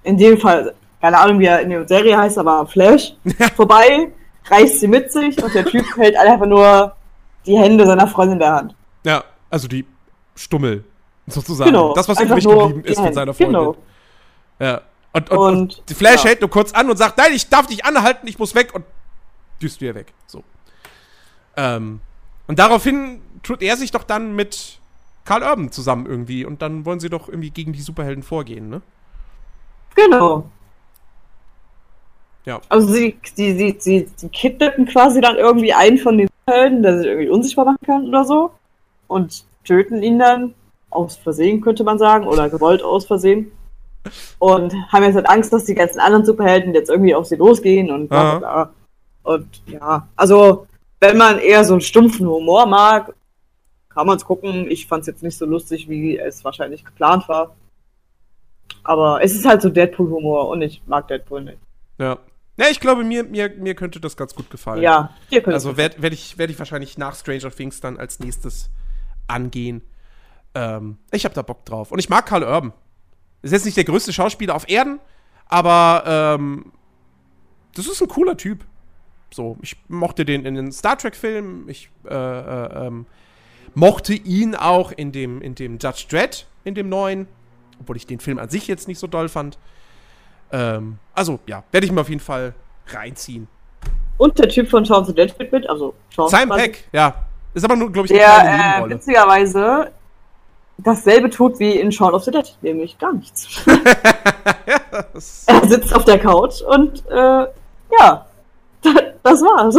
in 0.03 0.17
dem 0.17 0.39
Fall, 0.39 0.75
keine 1.01 1.19
Ahnung, 1.19 1.39
wie 1.39 1.47
er 1.47 1.61
in 1.61 1.71
der 1.71 1.87
Serie 1.87 2.17
heißt, 2.17 2.39
aber 2.39 2.67
Flash, 2.67 3.15
vorbei, 3.57 4.11
reißt 4.51 4.81
sie 4.81 4.89
mit 4.89 5.13
sich 5.13 5.43
und 5.43 5.55
der 5.55 5.65
Typ 5.65 5.85
hält 5.97 6.17
einfach 6.17 6.47
nur 6.47 6.97
die 7.47 7.57
Hände 7.57 7.87
seiner 7.87 8.07
Freundin 8.07 8.35
in 8.35 8.39
der 8.41 8.53
Hand. 8.53 8.75
ja, 9.05 9.25
also 9.51 9.69
die 9.69 9.87
Stummel 10.35 10.85
sozusagen. 11.27 11.71
Genau. 11.71 11.95
Das, 11.95 12.09
was 12.09 12.21
übrig 12.21 12.45
geblieben 12.45 12.85
ist 12.85 12.97
von 12.97 13.05
Hände. 13.05 13.15
seiner 13.15 13.35
Freundin. 13.35 13.61
Genau. 13.61 13.77
Ja. 14.59 14.81
Und, 15.13 15.31
und, 15.31 15.39
Und, 15.39 15.57
und 15.57 15.83
die 15.89 15.95
Flash 15.95 16.25
ja. 16.25 16.31
hält 16.31 16.41
nur 16.41 16.51
kurz 16.51 16.73
an 16.73 16.91
und 16.91 16.97
sagt, 16.97 17.17
nein, 17.17 17.33
ich 17.33 17.49
darf 17.49 17.67
dich 17.67 17.85
anhalten, 17.85 18.27
ich 18.27 18.39
muss 18.39 18.55
weg 18.55 18.75
und 18.75 18.85
düst 19.63 19.81
wieder 19.81 19.95
weg. 19.95 20.13
So. 20.27 20.43
Ähm, 21.57 22.01
und 22.47 22.59
daraufhin 22.59 23.23
tut 23.43 23.63
er 23.63 23.77
sich 23.77 23.91
doch 23.91 24.05
dann 24.05 24.35
mit 24.35 24.79
Karl 25.25 25.43
Urban 25.43 25.73
zusammen 25.73 26.07
irgendwie 26.07 26.45
und 26.45 26.61
dann 26.63 26.85
wollen 26.85 27.01
sie 27.01 27.09
doch 27.09 27.29
irgendwie 27.29 27.51
gegen 27.51 27.73
die 27.73 27.81
Superhelden 27.81 28.23
vorgehen, 28.23 28.69
ne? 28.69 28.83
Genau. 29.95 30.51
Ja. 32.47 32.61
Also 32.69 32.93
sie, 32.93 33.19
sie, 33.35 33.57
sie, 33.57 33.77
sie, 33.79 34.09
sie 34.15 34.29
kidnappen 34.29 34.87
quasi 34.87 35.21
dann 35.21 35.37
irgendwie 35.37 35.75
einen 35.75 35.99
von 35.99 36.17
den 36.17 36.29
Helden, 36.47 36.83
der 36.83 36.99
sich 36.99 37.07
irgendwie 37.07 37.29
unsichtbar 37.29 37.65
machen 37.67 37.85
kann 37.85 38.09
oder 38.09 38.25
so. 38.25 38.53
Und 39.09 39.45
töten 39.65 40.03
ihn 40.03 40.19
dann. 40.19 40.55
Aus 40.89 41.17
Versehen, 41.17 41.61
könnte 41.61 41.85
man 41.85 41.99
sagen. 41.99 42.27
Oder 42.27 42.49
gewollt 42.49 42.83
aus 42.83 43.05
Versehen. 43.05 43.51
Und 44.39 44.73
haben 44.93 45.03
jetzt 45.03 45.17
halt 45.17 45.29
Angst, 45.29 45.53
dass 45.53 45.65
die 45.65 45.75
ganzen 45.75 45.99
anderen 45.99 46.25
Superhelden 46.25 46.73
jetzt 46.73 46.89
irgendwie 46.89 47.15
auf 47.15 47.27
sie 47.27 47.37
losgehen 47.37 47.91
und 47.91 48.09
bla 48.09 48.37
bla 48.37 48.39
bla. 48.39 48.71
Und 49.25 49.49
ja, 49.67 50.07
also 50.15 50.69
wenn 51.01 51.19
man 51.19 51.41
eher 51.41 51.65
so 51.65 51.75
einen 51.75 51.81
stumpfen 51.81 52.27
Humor 52.29 52.67
mag, 52.67 53.13
kann 53.89 54.07
man 54.07 54.17
es 54.17 54.25
gucken. 54.25 54.71
Ich 54.71 54.87
fand 54.87 55.01
es 55.01 55.09
jetzt 55.09 55.25
nicht 55.25 55.37
so 55.37 55.45
lustig, 55.45 55.89
wie 55.89 56.17
es 56.17 56.45
wahrscheinlich 56.45 56.85
geplant 56.85 57.29
war. 57.29 57.57
Aber 58.85 59.21
es 59.23 59.35
ist 59.35 59.45
halt 59.45 59.63
so 59.63 59.69
Deadpool-Humor 59.69 60.49
und 60.49 60.63
ich 60.63 60.81
mag 60.87 61.09
Deadpool 61.09 61.43
nicht. 61.43 61.59
Ja. 61.99 62.17
Ja, 62.57 62.67
ich 62.71 62.81
glaube, 62.81 63.05
mir, 63.05 63.25
mir, 63.25 63.51
mir 63.51 63.75
könnte 63.75 64.01
das 64.01 64.17
ganz 64.17 64.35
gut 64.35 64.51
gefallen. 64.51 64.83
Ja, 64.83 65.11
hier 65.29 65.43
könnt 65.43 65.55
Also 65.55 65.77
werde 65.77 66.01
werd 66.01 66.15
ich, 66.15 66.39
werd 66.39 66.51
ich 66.51 66.59
wahrscheinlich 66.59 66.97
nach 66.97 67.15
Stranger 67.15 67.51
Things 67.51 67.81
dann 67.81 67.99
als 67.99 68.19
nächstes 68.19 68.71
angehen. 69.29 69.83
Ähm, 70.55 70.99
ich 71.13 71.25
habe 71.25 71.35
da 71.35 71.43
Bock 71.43 71.65
drauf. 71.67 71.93
Und 71.93 71.99
ich 71.99 72.09
mag 72.09 72.27
Karl 72.27 72.43
Urban. 72.43 72.73
Ist 73.43 73.53
jetzt 73.53 73.67
nicht 73.67 73.77
der 73.77 73.85
größte 73.85 74.13
Schauspieler 74.13 74.55
auf 74.55 74.69
Erden, 74.69 74.99
aber 75.47 76.05
ähm, 76.07 76.73
das 77.75 77.87
ist 77.87 78.01
ein 78.01 78.09
cooler 78.09 78.37
Typ. 78.37 78.65
So, 79.33 79.59
ich 79.61 79.77
mochte 79.89 80.25
den 80.25 80.47
in 80.47 80.55
den 80.55 80.73
Star 80.73 80.97
Trek-Filmen. 80.97 81.69
Ich 81.69 81.91
äh, 82.09 82.15
äh, 82.15 82.87
ähm, 82.87 83.07
mochte 83.75 84.15
ihn 84.15 84.55
auch 84.55 84.93
in 84.93 85.13
dem, 85.13 85.43
in 85.43 85.55
dem 85.55 85.79
Judge 85.79 86.07
Dredd, 86.09 86.47
in 86.65 86.75
dem 86.75 86.89
neuen. 86.89 87.29
Obwohl 87.79 87.97
ich 87.97 88.07
den 88.07 88.21
Film 88.21 88.39
an 88.39 88.49
sich 88.49 88.67
jetzt 88.67 88.89
nicht 88.89 88.99
so 88.99 89.07
doll 89.07 89.29
fand. 89.29 89.59
Ähm, 90.53 90.99
also, 91.15 91.39
ja, 91.47 91.63
werde 91.73 91.87
ich 91.87 91.93
mir 91.93 92.01
auf 92.01 92.09
jeden 92.09 92.21
Fall 92.21 92.55
reinziehen. 92.89 93.49
Und 94.19 94.39
der 94.39 94.49
Typ 94.49 94.69
von 94.71 94.85
Shaun 94.87 95.01
of 95.03 95.07
the 95.09 95.15
Dead 95.15 95.31
spielt 95.31 95.53
mit, 95.53 95.69
also 95.69 95.95
Shaun 96.11 96.29
Simon 96.29 96.59
Peck, 96.59 96.89
ja. 96.93 97.15
Ist 97.55 97.65
aber 97.65 97.77
nur, 97.77 97.91
glaube 97.93 98.07
ich, 98.07 98.13
eine 98.13 98.23
kleine 98.23 98.43
Der 98.45 98.55
äh, 98.55 98.67
Nebenrolle. 98.69 98.95
witzigerweise 98.95 99.91
dasselbe 100.79 101.31
tut 101.31 101.59
wie 101.59 101.73
in 101.79 101.91
Shaun 101.91 102.13
of 102.15 102.23
the 102.25 102.31
Dead, 102.31 102.57
nämlich 102.63 102.99
gar 102.99 103.13
nichts. 103.13 103.65
Das- 105.13 105.45
er 105.47 105.69
sitzt 105.69 105.95
auf 105.95 106.05
der 106.05 106.19
Couch 106.19 106.63
und 106.63 107.05
äh, 107.11 107.47
ja, 107.99 108.27
das 109.23 109.41
war's. 109.43 109.77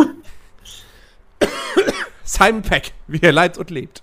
Simon 2.24 2.62
Peck, 2.62 2.92
wie 3.08 3.20
er 3.22 3.32
leidet 3.32 3.58
und 3.58 3.70
lebt. 3.72 4.02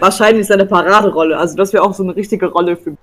Wahrscheinlich 0.00 0.46
seine 0.46 0.66
Paraderolle, 0.66 1.38
also 1.38 1.56
das 1.56 1.72
wäre 1.72 1.82
auch 1.84 1.94
so 1.94 2.02
eine 2.02 2.14
richtige 2.16 2.46
Rolle 2.46 2.76
für. 2.76 2.96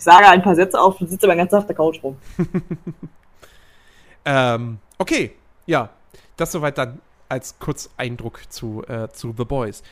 Ich 0.00 0.04
sage 0.04 0.26
ein 0.26 0.42
paar 0.42 0.54
Sätze 0.54 0.80
auf 0.80 0.98
und 0.98 1.10
sitze 1.10 1.26
aber 1.26 1.36
ganz 1.36 1.52
auf 1.52 1.66
der 1.66 1.76
Couch 1.76 2.02
rum. 2.02 2.16
ähm, 4.24 4.78
okay, 4.96 5.32
ja. 5.66 5.90
Das 6.38 6.52
soweit 6.52 6.78
dann 6.78 7.02
als 7.28 7.58
Kurzeindruck 7.58 8.40
zu, 8.48 8.82
äh, 8.88 9.10
zu 9.10 9.34
The 9.36 9.44
Boys. 9.44 9.82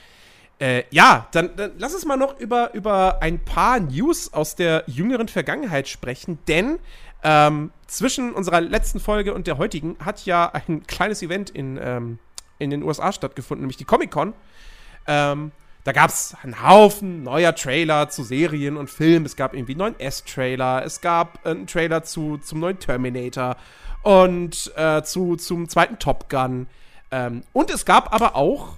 Äh, 0.58 0.84
ja, 0.88 1.26
dann, 1.32 1.54
dann 1.56 1.72
lass 1.76 1.92
uns 1.92 2.06
mal 2.06 2.16
noch 2.16 2.40
über, 2.40 2.72
über 2.72 3.20
ein 3.20 3.44
paar 3.44 3.80
News 3.80 4.32
aus 4.32 4.56
der 4.56 4.84
jüngeren 4.86 5.28
Vergangenheit 5.28 5.88
sprechen, 5.88 6.38
denn 6.48 6.78
ähm, 7.22 7.70
zwischen 7.86 8.32
unserer 8.32 8.62
letzten 8.62 9.00
Folge 9.00 9.34
und 9.34 9.46
der 9.46 9.58
heutigen 9.58 9.98
hat 10.02 10.24
ja 10.24 10.50
ein 10.50 10.86
kleines 10.86 11.22
Event 11.22 11.50
in 11.50 11.78
ähm, 11.80 12.18
in 12.58 12.70
den 12.70 12.82
USA 12.82 13.12
stattgefunden, 13.12 13.62
nämlich 13.62 13.76
die 13.76 13.84
Comic-Con. 13.84 14.32
Ähm, 15.06 15.52
da 15.88 15.92
gab 15.92 16.10
es 16.10 16.36
einen 16.42 16.62
Haufen 16.62 17.22
neuer 17.22 17.54
Trailer 17.54 18.10
zu 18.10 18.22
Serien 18.22 18.76
und 18.76 18.90
Filmen. 18.90 19.24
Es 19.24 19.36
gab 19.36 19.54
irgendwie 19.54 19.72
einen 19.72 19.78
neuen 19.78 19.98
S-Trailer, 19.98 20.84
es 20.84 21.00
gab 21.00 21.46
einen 21.46 21.66
Trailer 21.66 22.02
zu, 22.02 22.36
zum 22.36 22.60
neuen 22.60 22.78
Terminator 22.78 23.56
und 24.02 24.70
äh, 24.76 25.02
zu, 25.02 25.36
zum 25.36 25.66
zweiten 25.66 25.98
Top 25.98 26.28
Gun. 26.28 26.66
Ähm, 27.10 27.42
und 27.54 27.70
es 27.70 27.86
gab 27.86 28.12
aber 28.12 28.36
auch 28.36 28.76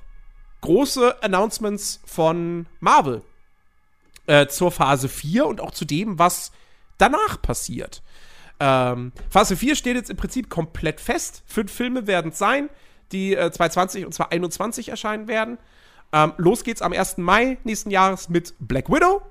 große 0.61 1.21
Announcements 1.21 2.01
von 2.07 2.67
Marvel 2.79 3.23
äh, 4.29 4.47
zur 4.47 4.71
Phase 4.71 5.09
4 5.09 5.47
und 5.47 5.61
auch 5.61 5.73
zu 5.73 5.87
dem, 5.87 6.17
was 6.21 6.53
danach 6.97 7.43
passiert. 7.43 8.05
Ähm, 8.61 9.11
Phase 9.31 9.57
4 9.57 9.75
steht 9.75 9.97
jetzt 9.97 10.11
im 10.11 10.17
Prinzip 10.17 10.49
komplett 10.49 11.01
fest. 11.01 11.43
Fünf 11.47 11.73
Filme 11.73 12.07
werden 12.07 12.31
es 12.31 12.39
sein, 12.39 12.71
die 13.11 13.35
äh, 13.35 13.51
2020 13.51 14.07
und 14.07 14.13
2021 14.13 14.91
erscheinen 14.91 15.27
werden. 15.27 15.59
Ähm, 16.13 16.33
los 16.37 16.65
geht's 16.65 16.83
am 16.83 16.93
1. 16.93 17.19
Mai 17.19 17.59
nächsten 17.65 17.91
Jahres 17.91 18.29
mit 18.29 18.55
Black 18.59 18.89
Widow. 18.91 19.23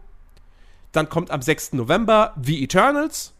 Dann 0.91 1.09
kommt 1.09 1.31
am 1.31 1.41
6. 1.41 1.73
November 1.73 2.33
The 2.41 2.63
Eternals. 2.63 3.33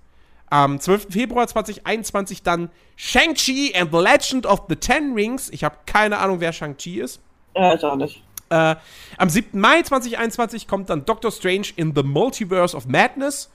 Am 0.50 0.80
12. 0.80 1.08
Februar 1.12 1.48
2021 1.48 2.44
dann 2.44 2.70
Shang-Chi 2.96 3.76
and 3.76 3.92
the 3.92 4.00
Legend 4.00 4.46
of 4.46 4.64
the 4.68 4.76
Ten 4.76 5.14
Rings. 5.14 5.50
Ich 5.50 5.64
habe 5.64 5.78
keine 5.86 6.18
Ahnung, 6.18 6.40
wer 6.40 6.52
Shang-Chi 6.52 7.00
ist. 7.00 7.22
Ja, 7.56 7.76
ich 7.76 7.84
auch 7.84 7.96
nicht. 7.96 8.24
Äh, 8.50 8.76
am 9.18 9.30
7. 9.30 9.60
Mai 9.60 9.84
2021 9.84 10.68
kommt 10.68 10.90
dann 10.90 11.06
Doctor 11.06 11.32
Strange 11.32 11.68
in 11.76 11.94
the 11.96 12.04
Multiverse 12.04 12.76
of 12.76 12.88
Madness 12.88 13.50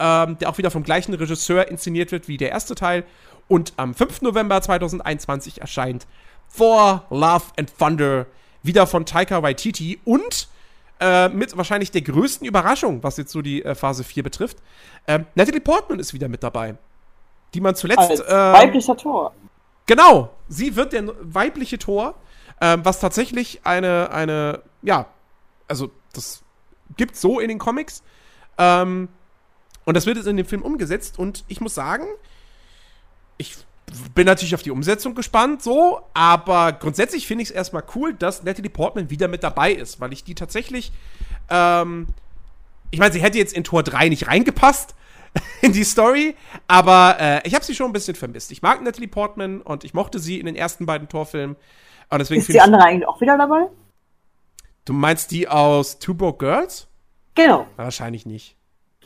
ähm, 0.00 0.38
der 0.38 0.48
auch 0.48 0.58
wieder 0.58 0.70
vom 0.70 0.82
gleichen 0.82 1.14
Regisseur 1.14 1.68
inszeniert 1.68 2.10
wird 2.10 2.26
wie 2.26 2.38
der 2.38 2.50
erste 2.50 2.74
Teil. 2.74 3.04
Und 3.46 3.74
am 3.76 3.94
5. 3.94 4.22
November 4.22 4.60
2021 4.60 5.60
erscheint 5.60 6.06
For 6.48 7.04
Love 7.10 7.44
and 7.58 7.72
Thunder 7.78 8.26
wieder 8.62 8.86
von 8.86 9.06
Taika 9.06 9.42
Waititi 9.42 10.00
und 10.04 10.48
äh, 11.00 11.28
mit 11.28 11.56
wahrscheinlich 11.56 11.90
der 11.90 12.02
größten 12.02 12.46
Überraschung, 12.46 13.02
was 13.02 13.16
jetzt 13.16 13.32
so 13.32 13.42
die 13.42 13.64
äh, 13.64 13.74
Phase 13.74 14.04
4 14.04 14.22
betrifft. 14.22 14.58
Äh, 15.06 15.20
Natalie 15.34 15.60
Portman 15.60 15.98
ist 15.98 16.12
wieder 16.12 16.28
mit 16.28 16.42
dabei. 16.42 16.76
Die 17.54 17.60
man 17.60 17.74
zuletzt. 17.74 17.98
Als 17.98 18.20
ähm, 18.20 18.26
weiblicher 18.28 18.96
Tor. 18.96 19.34
Genau, 19.86 20.30
sie 20.48 20.76
wird 20.76 20.92
der 20.92 21.12
weibliche 21.20 21.78
Tor, 21.78 22.14
ähm, 22.60 22.84
was 22.84 23.00
tatsächlich 23.00 23.62
eine, 23.64 24.10
eine, 24.12 24.62
ja, 24.82 25.06
also 25.66 25.90
das 26.12 26.42
gibt 26.96 27.16
so 27.16 27.40
in 27.40 27.48
den 27.48 27.58
Comics. 27.58 28.02
Ähm, 28.58 29.08
und 29.84 29.96
das 29.96 30.06
wird 30.06 30.18
jetzt 30.18 30.26
in 30.26 30.36
dem 30.36 30.46
Film 30.46 30.62
umgesetzt 30.62 31.18
und 31.18 31.44
ich 31.48 31.60
muss 31.60 31.74
sagen, 31.74 32.06
ich 33.38 33.56
bin 34.14 34.26
natürlich 34.26 34.54
auf 34.54 34.62
die 34.62 34.70
Umsetzung 34.70 35.14
gespannt, 35.14 35.62
so, 35.62 36.00
aber 36.14 36.72
grundsätzlich 36.72 37.26
finde 37.26 37.42
ich 37.42 37.50
es 37.50 37.54
erstmal 37.54 37.82
cool, 37.94 38.14
dass 38.14 38.42
Natalie 38.42 38.70
Portman 38.70 39.10
wieder 39.10 39.28
mit 39.28 39.42
dabei 39.42 39.72
ist, 39.72 40.00
weil 40.00 40.12
ich 40.12 40.24
die 40.24 40.34
tatsächlich, 40.34 40.92
ähm, 41.48 42.06
ich 42.90 42.98
meine, 42.98 43.12
sie 43.12 43.20
hätte 43.20 43.38
jetzt 43.38 43.52
in 43.52 43.64
Tor 43.64 43.82
3 43.82 44.08
nicht 44.08 44.28
reingepasst 44.28 44.94
in 45.60 45.72
die 45.72 45.84
Story, 45.84 46.36
aber 46.68 47.16
äh, 47.18 47.48
ich 47.48 47.54
habe 47.54 47.64
sie 47.64 47.74
schon 47.74 47.86
ein 47.86 47.92
bisschen 47.92 48.14
vermisst. 48.14 48.52
Ich 48.52 48.62
mag 48.62 48.82
Natalie 48.82 49.08
Portman 49.08 49.60
und 49.60 49.84
ich 49.84 49.94
mochte 49.94 50.18
sie 50.18 50.38
in 50.38 50.46
den 50.46 50.56
ersten 50.56 50.86
beiden 50.86 51.08
Torfilmen. 51.08 51.56
Und 52.10 52.18
deswegen 52.18 52.40
ist 52.40 52.48
die 52.48 52.60
andere 52.60 52.82
eigentlich 52.82 53.06
auch 53.06 53.20
wieder 53.20 53.38
dabei? 53.38 53.68
Du 54.84 54.92
meinst 54.92 55.30
die 55.30 55.46
aus 55.46 55.98
Two 55.98 56.14
Broke 56.14 56.44
Girls? 56.44 56.88
Genau. 57.34 57.66
Wahrscheinlich 57.76 58.26
nicht. 58.26 58.56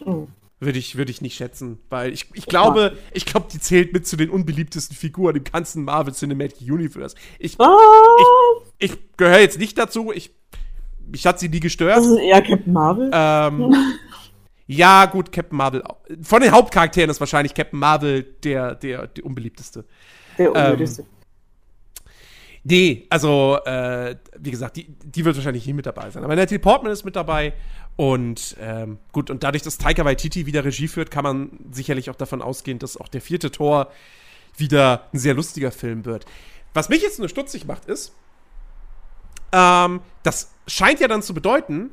Mhm. 0.04 0.28
Würde 0.64 0.78
ich, 0.78 0.96
würde 0.96 1.10
ich 1.10 1.20
nicht 1.20 1.36
schätzen, 1.36 1.78
weil 1.90 2.12
ich, 2.12 2.26
ich 2.32 2.46
glaube, 2.46 2.96
ich 3.12 3.26
glaube, 3.26 3.46
die 3.52 3.60
zählt 3.60 3.92
mit 3.92 4.06
zu 4.06 4.16
den 4.16 4.30
unbeliebtesten 4.30 4.96
Figuren 4.96 5.36
im 5.36 5.44
ganzen 5.44 5.84
Marvel 5.84 6.14
Cinematic 6.14 6.60
Universe. 6.60 7.16
Ich, 7.38 7.58
ich, 7.58 8.90
ich 8.90 8.98
gehöre 9.16 9.40
jetzt 9.40 9.58
nicht 9.58 9.76
dazu. 9.76 10.12
Ich, 10.12 10.32
mich 11.06 11.26
hat 11.26 11.38
sie 11.38 11.48
nie 11.48 11.60
gestört. 11.60 11.98
Das 11.98 12.06
ist 12.06 12.18
eher 12.18 12.40
Captain 12.40 12.72
Marvel. 12.72 13.10
Ähm, 13.12 13.74
ja, 14.66 15.06
gut, 15.06 15.32
Captain 15.32 15.56
Marvel. 15.56 15.82
Von 16.22 16.40
den 16.40 16.52
Hauptcharakteren 16.52 17.10
ist 17.10 17.20
wahrscheinlich 17.20 17.54
Captain 17.54 17.78
Marvel 17.78 18.22
der, 18.22 18.74
der, 18.74 19.06
der 19.08 19.24
unbeliebteste. 19.24 19.84
Der 20.38 20.48
unbeliebteste. 20.48 21.02
Ähm, 21.02 21.08
nee, 22.64 23.06
also, 23.10 23.58
äh, 23.64 24.16
wie 24.38 24.50
gesagt, 24.50 24.76
die, 24.76 24.86
die 24.88 25.24
wird 25.24 25.36
wahrscheinlich 25.36 25.66
nie 25.66 25.72
mit 25.72 25.86
dabei 25.86 26.10
sein. 26.10 26.24
Aber 26.24 26.34
Natalie 26.34 26.58
Portman 26.58 26.92
ist 26.92 27.04
mit 27.04 27.16
dabei 27.16 27.52
und 27.96 28.56
ähm, 28.60 28.98
gut, 29.12 29.30
und 29.30 29.44
dadurch, 29.44 29.62
dass 29.62 29.78
Taika 29.78 30.04
Waititi 30.04 30.46
wieder 30.46 30.64
Regie 30.64 30.88
führt, 30.88 31.10
kann 31.10 31.22
man 31.22 31.50
sicherlich 31.70 32.10
auch 32.10 32.16
davon 32.16 32.42
ausgehen, 32.42 32.78
dass 32.78 32.96
auch 32.96 33.08
der 33.08 33.20
vierte 33.20 33.50
Tor 33.50 33.92
wieder 34.56 35.08
ein 35.12 35.18
sehr 35.18 35.34
lustiger 35.34 35.70
Film 35.70 36.04
wird. 36.04 36.26
Was 36.72 36.88
mich 36.88 37.02
jetzt 37.02 37.18
nur 37.18 37.28
stutzig 37.28 37.66
macht, 37.66 37.84
ist, 37.86 38.12
ähm, 39.52 40.00
das 40.24 40.52
scheint 40.66 41.00
ja 41.00 41.06
dann 41.06 41.22
zu 41.22 41.34
bedeuten, 41.34 41.90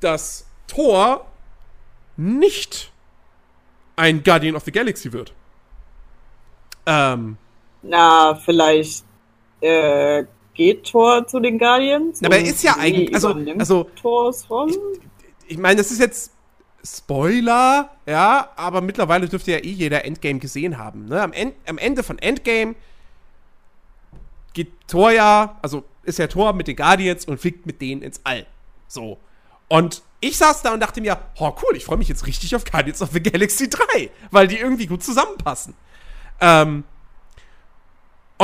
dass 0.00 0.46
Thor 0.66 1.26
nicht 2.16 2.92
ein 3.96 4.22
Guardian 4.22 4.56
of 4.56 4.64
the 4.64 4.72
Galaxy 4.72 5.12
wird. 5.12 5.32
Ähm, 6.86 7.38
Na, 7.82 8.34
vielleicht 8.34 9.04
äh, 9.60 10.24
geht 10.54 10.84
Thor 10.84 11.26
zu 11.26 11.40
den 11.40 11.58
Guardians. 11.58 12.22
Aber 12.22 12.36
er 12.36 12.44
ist 12.44 12.62
ja 12.62 12.76
eigentlich, 12.78 13.14
also, 13.14 13.34
also 13.58 13.84
Thors 14.00 14.48
Rolle? 14.48 14.74
Ich, 15.46 15.52
ich 15.52 15.58
meine, 15.58 15.76
das 15.76 15.90
ist 15.90 16.00
jetzt 16.00 16.32
Spoiler, 16.86 17.90
ja, 18.06 18.50
aber 18.56 18.82
mittlerweile 18.82 19.26
dürfte 19.26 19.52
ja 19.52 19.58
eh 19.58 19.70
jeder 19.70 20.04
Endgame 20.04 20.38
gesehen 20.38 20.76
haben. 20.76 21.06
Ne? 21.06 21.20
Am, 21.22 21.32
End, 21.32 21.54
am 21.66 21.78
Ende 21.78 22.02
von 22.02 22.18
Endgame 22.18 22.74
geht 24.52 24.70
Thor 24.86 25.10
ja, 25.10 25.58
also 25.62 25.84
ist 26.02 26.18
ja 26.18 26.26
Thor 26.26 26.52
mit 26.52 26.68
den 26.68 26.76
Guardians 26.76 27.24
und 27.24 27.40
fliegt 27.40 27.64
mit 27.64 27.80
denen 27.80 28.02
ins 28.02 28.20
All. 28.24 28.46
So. 28.86 29.18
Und 29.68 30.02
ich 30.20 30.36
saß 30.36 30.60
da 30.62 30.74
und 30.74 30.80
dachte 30.80 31.00
mir, 31.00 31.18
oh 31.38 31.54
cool, 31.62 31.76
ich 31.76 31.86
freue 31.86 31.96
mich 31.96 32.08
jetzt 32.08 32.26
richtig 32.26 32.54
auf 32.54 32.64
Guardians 32.64 33.00
of 33.00 33.10
the 33.12 33.22
Galaxy 33.22 33.68
3, 33.68 34.10
weil 34.30 34.46
die 34.46 34.58
irgendwie 34.58 34.86
gut 34.86 35.02
zusammenpassen. 35.02 35.74
Ähm, 36.40 36.84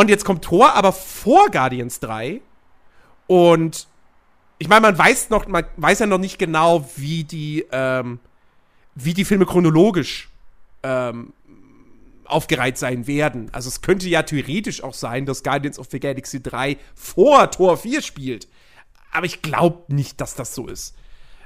und 0.01 0.11
jetzt 0.11 0.25
kommt 0.25 0.45
Thor, 0.45 0.75
aber 0.75 0.93
vor 0.93 1.51
Guardians 1.51 2.01
3. 2.01 2.41
Und 3.27 3.87
ich 4.59 4.69
meine, 4.69 4.83
man 4.83 4.99
weiß 4.99 5.31
noch, 5.31 5.47
man 5.47 5.65
weiß 5.77 6.01
ja 6.01 6.07
noch 6.07 6.19
nicht 6.19 6.39
genau, 6.39 6.89
wie 6.97 7.25
die, 7.25 7.67
ähm, 7.73 8.19
wie 8.95 9.15
die 9.15 9.25
Filme 9.25 9.47
chronologisch 9.47 10.29
ähm, 10.83 11.33
aufgereiht 12.25 12.79
sein 12.79 13.07
werden. 13.07 13.51
Also 13.53 13.69
es 13.69 13.83
könnte 13.83 14.09
ja 14.09 14.23
theoretisch 14.23 14.83
auch 14.83 14.95
sein, 14.95 15.27
dass 15.27 15.43
Guardians 15.43 15.79
of 15.79 15.89
the 15.91 16.01
Galaxy 16.01 16.43
3 16.43 16.77
vor 16.95 17.51
Tor 17.51 17.77
4 17.77 18.03
spielt. 18.03 18.49
Aber 19.13 19.27
ich 19.27 19.43
glaube 19.43 19.93
nicht, 19.93 20.21
dass 20.21 20.35
das 20.35 20.55
so 20.55 20.67
ist. 20.67 20.97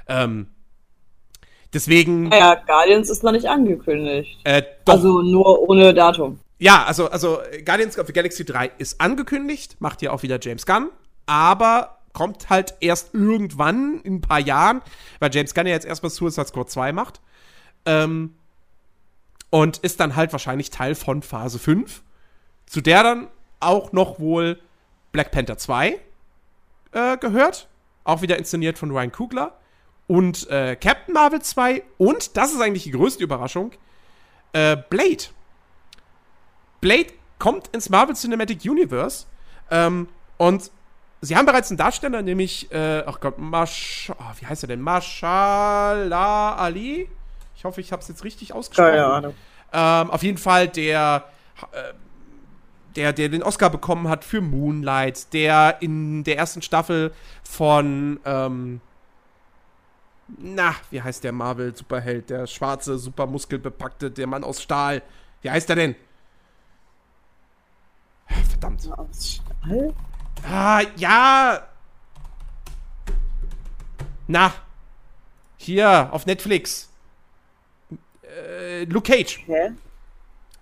Ähm, 0.07 0.47
deswegen. 1.73 2.31
Ja, 2.31 2.55
Guardians 2.55 3.09
ist 3.09 3.23
noch 3.23 3.31
nicht 3.31 3.47
angekündigt. 3.47 4.39
Äh, 4.43 4.63
also 4.85 5.21
nur 5.21 5.67
ohne 5.67 5.93
Datum. 5.93 6.39
Ja, 6.57 6.85
also, 6.85 7.09
also 7.09 7.39
Guardians 7.65 7.99
of 7.99 8.07
the 8.07 8.13
Galaxy 8.13 8.45
3 8.45 8.71
ist 8.77 9.01
angekündigt, 9.01 9.77
macht 9.79 10.01
ja 10.01 10.11
auch 10.11 10.23
wieder 10.23 10.39
James 10.41 10.65
Gunn, 10.65 10.89
aber 11.25 11.99
kommt 12.13 12.49
halt 12.49 12.75
erst 12.79 13.13
irgendwann 13.13 13.99
in 14.01 14.15
ein 14.15 14.21
paar 14.21 14.39
Jahren, 14.39 14.81
weil 15.19 15.33
James 15.33 15.53
Gunn 15.53 15.67
ja 15.67 15.73
jetzt 15.73 15.85
erstmal 15.85 16.09
Suicide 16.09 16.47
Squad 16.47 16.69
2 16.69 16.93
macht. 16.93 17.21
Ähm, 17.85 18.35
und 19.49 19.77
ist 19.77 19.99
dann 19.99 20.15
halt 20.15 20.31
wahrscheinlich 20.31 20.69
Teil 20.69 20.95
von 20.95 21.21
Phase 21.21 21.59
5, 21.59 22.01
zu 22.65 22.81
der 22.81 23.03
dann 23.03 23.27
auch 23.59 23.91
noch 23.91 24.19
wohl 24.19 24.59
Black 25.11 25.31
Panther 25.31 25.57
2 25.57 25.99
äh, 26.91 27.17
gehört. 27.17 27.67
Auch 28.03 28.21
wieder 28.21 28.37
inszeniert 28.37 28.77
von 28.77 28.91
Ryan 28.91 29.11
Coogler. 29.11 29.57
Und 30.07 30.49
äh, 30.49 30.75
Captain 30.75 31.13
Marvel 31.13 31.41
2 31.41 31.83
und, 31.97 32.37
das 32.37 32.53
ist 32.53 32.61
eigentlich 32.61 32.83
die 32.83 32.91
größte 32.91 33.23
Überraschung, 33.23 33.71
äh, 34.53 34.77
Blade. 34.89 35.25
Blade 36.85 37.07
kommt 37.39 37.67
ins 37.69 37.89
Marvel 37.89 38.15
Cinematic 38.15 38.63
Universe 38.63 39.25
ähm, 39.71 40.07
und 40.37 40.69
Sie 41.21 41.35
haben 41.35 41.47
bereits 41.47 41.71
einen 41.71 41.77
Darsteller, 41.77 42.21
nämlich, 42.21 42.71
äh, 42.71 43.01
ach 43.07 43.19
Gott, 43.19 43.39
Mash, 43.39 44.11
oh, 44.15 44.23
wie 44.39 44.45
heißt 44.45 44.63
er 44.63 44.67
denn? 44.67 44.81
Mashallah 44.81 46.55
Ali? 46.55 47.09
Ich 47.55 47.63
hoffe, 47.63 47.81
ich 47.81 47.91
habe 47.91 48.03
es 48.03 48.07
jetzt 48.07 48.23
richtig 48.23 48.53
ausgesprochen. 48.53 48.91
Keine 48.91 49.05
Ahnung. 49.05 49.33
Ähm, 49.73 50.11
auf 50.11 50.21
jeden 50.21 50.37
Fall 50.37 50.67
der, 50.67 51.27
äh, 51.71 51.93
der, 52.95 53.13
der 53.13 53.29
den 53.29 53.41
Oscar 53.41 53.71
bekommen 53.71 54.07
hat 54.07 54.23
für 54.23 54.41
Moonlight, 54.41 55.33
der 55.33 55.77
in 55.79 56.23
der 56.23 56.37
ersten 56.37 56.61
Staffel 56.61 57.11
von, 57.41 58.19
ähm, 58.25 58.79
na, 60.27 60.75
wie 60.91 61.01
heißt 61.01 61.23
der 61.23 61.31
Marvel-Superheld? 61.31 62.29
Der 62.29 62.45
schwarze, 62.45 62.99
super 62.99 63.25
muskelbepackte, 63.25 64.11
der 64.11 64.27
Mann 64.27 64.43
aus 64.43 64.61
Stahl. 64.61 65.01
Wie 65.41 65.49
heißt 65.49 65.71
er 65.71 65.75
denn? 65.75 65.95
Verdammt. 68.49 68.89
Aus 68.97 69.41
Stahl? 69.63 69.93
Ah, 70.47 70.81
ja. 70.95 71.67
Na. 74.27 74.53
Hier, 75.57 76.09
auf 76.11 76.25
Netflix. 76.25 76.89
Äh, 78.23 78.83
Luke 78.85 79.11
Cage. 79.11 79.43
Hä? 79.47 79.71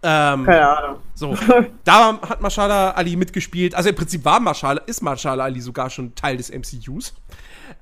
Ähm, 0.05 0.45
Keine 0.45 0.67
Ahnung. 0.67 0.99
so, 1.13 1.35
da 1.85 2.19
hat 2.21 2.41
Mashallah 2.41 2.91
Ali 2.91 3.15
mitgespielt. 3.15 3.73
Also 3.73 3.89
im 3.89 3.95
Prinzip 3.95 4.25
war 4.25 4.39
Mashallah, 4.39 4.81
ist 4.85 5.01
Mashallah 5.01 5.45
Ali 5.45 5.61
sogar 5.61 5.89
schon 5.89 6.13
Teil 6.13 6.37
des 6.37 6.51
MCUs. 6.51 7.13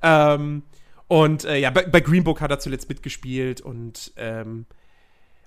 Ähm, 0.02 0.62
und 1.08 1.44
äh, 1.44 1.58
ja, 1.58 1.70
bei, 1.70 1.82
bei, 1.84 2.00
Green 2.00 2.24
Book 2.24 2.40
hat 2.40 2.50
er 2.50 2.60
zuletzt 2.60 2.88
mitgespielt 2.88 3.60
und, 3.60 4.12
ähm, 4.16 4.66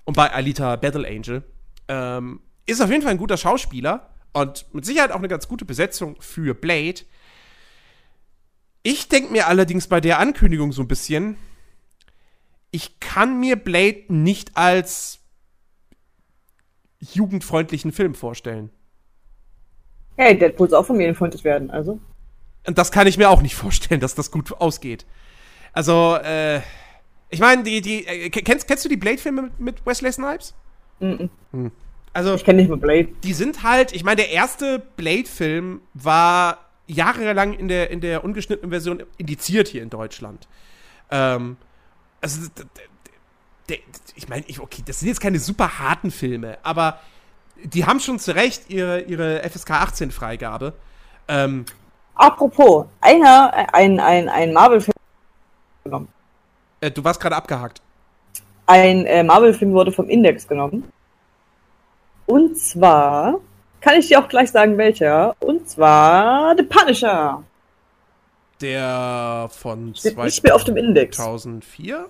und 0.04 0.16
bei 0.16 0.30
Alita 0.32 0.76
Battle 0.76 1.06
Angel. 1.08 1.42
Ähm, 1.88 2.40
ist 2.66 2.82
auf 2.82 2.90
jeden 2.90 3.02
Fall 3.02 3.12
ein 3.12 3.18
guter 3.18 3.36
Schauspieler 3.36 4.10
und 4.36 4.66
mit 4.74 4.84
Sicherheit 4.84 5.12
auch 5.12 5.18
eine 5.18 5.28
ganz 5.28 5.48
gute 5.48 5.64
Besetzung 5.64 6.16
für 6.20 6.54
Blade. 6.54 7.00
Ich 8.82 9.08
denke 9.08 9.32
mir 9.32 9.46
allerdings 9.46 9.86
bei 9.88 10.00
der 10.00 10.18
Ankündigung 10.18 10.72
so 10.72 10.82
ein 10.82 10.88
bisschen, 10.88 11.38
ich 12.70 13.00
kann 13.00 13.40
mir 13.40 13.56
Blade 13.56 14.04
nicht 14.08 14.56
als 14.56 15.20
jugendfreundlichen 17.00 17.92
Film 17.92 18.14
vorstellen. 18.14 18.70
Hey, 20.16 20.38
Deadpool 20.38 20.68
soll 20.68 20.80
auch 20.80 20.86
familienfreundlich 20.86 21.44
werden, 21.44 21.70
also. 21.70 21.98
Und 22.66 22.76
das 22.76 22.92
kann 22.92 23.06
ich 23.06 23.16
mir 23.16 23.30
auch 23.30 23.40
nicht 23.40 23.54
vorstellen, 23.64 24.00
dass 24.00 24.14
das 24.14 24.30
gut 24.30 24.52
ausgeht. 24.52 25.06
Also, 25.72 26.16
äh, 26.16 26.60
ich 27.30 27.40
meine, 27.40 27.62
die, 27.62 27.80
die, 27.80 28.06
äh, 28.06 28.28
kennst, 28.28 28.68
kennst 28.68 28.84
du 28.84 28.88
die 28.90 28.96
Blade-Filme 28.96 29.50
mit, 29.58 29.84
Wesley 29.86 30.12
Snipes? 30.12 30.54
Mhm. 31.00 31.30
Hm. 31.52 31.72
Also, 32.16 32.34
ich 32.34 32.46
kenne 32.46 32.62
nicht 32.62 32.70
mal 32.70 32.78
Blade. 32.78 33.08
Die 33.24 33.34
sind 33.34 33.62
halt, 33.62 33.92
ich 33.92 34.02
meine, 34.02 34.16
der 34.16 34.30
erste 34.30 34.78
Blade-Film 34.78 35.82
war 35.92 36.56
jahrelang 36.86 37.52
in 37.52 37.68
der, 37.68 37.90
in 37.90 38.00
der 38.00 38.24
ungeschnittenen 38.24 38.70
Version 38.70 39.02
indiziert 39.18 39.68
hier 39.68 39.82
in 39.82 39.90
Deutschland. 39.90 40.48
Ähm, 41.10 41.58
also, 42.22 42.48
ich 44.14 44.28
meine, 44.30 44.46
okay, 44.60 44.82
das 44.86 45.00
sind 45.00 45.08
jetzt 45.08 45.20
keine 45.20 45.38
super 45.38 45.78
harten 45.78 46.10
Filme, 46.10 46.56
aber 46.62 47.00
die 47.62 47.84
haben 47.84 48.00
schon 48.00 48.18
zu 48.18 48.34
Recht 48.34 48.70
ihre, 48.70 49.02
ihre 49.02 49.46
FSK 49.46 49.72
18 49.72 50.10
Freigabe. 50.10 50.72
Ähm, 51.28 51.66
Apropos, 52.14 52.86
einer, 53.02 53.74
ein, 53.74 54.00
ein, 54.00 54.30
ein 54.30 54.54
Marvel-Film. 54.54 54.94
Äh, 56.80 56.90
du 56.90 57.04
warst 57.04 57.20
gerade 57.20 57.36
abgehakt. 57.36 57.82
Ein 58.64 59.04
äh, 59.04 59.22
Marvel-Film 59.22 59.72
wurde 59.72 59.92
vom 59.92 60.08
Index 60.08 60.48
genommen. 60.48 60.90
Und 62.26 62.58
zwar, 62.58 63.40
kann 63.80 63.98
ich 63.98 64.08
dir 64.08 64.20
auch 64.20 64.28
gleich 64.28 64.50
sagen, 64.50 64.76
welcher. 64.78 65.34
Und 65.40 65.68
zwar 65.68 66.56
The 66.56 66.64
Punisher. 66.64 67.42
Der 68.60 69.48
von 69.52 69.94
Steht 69.94 70.16
nicht 70.16 70.42
mehr 70.42 70.54
auf 70.54 70.64
dem 70.64 70.76
Index. 70.76 71.16
2004? 71.16 72.06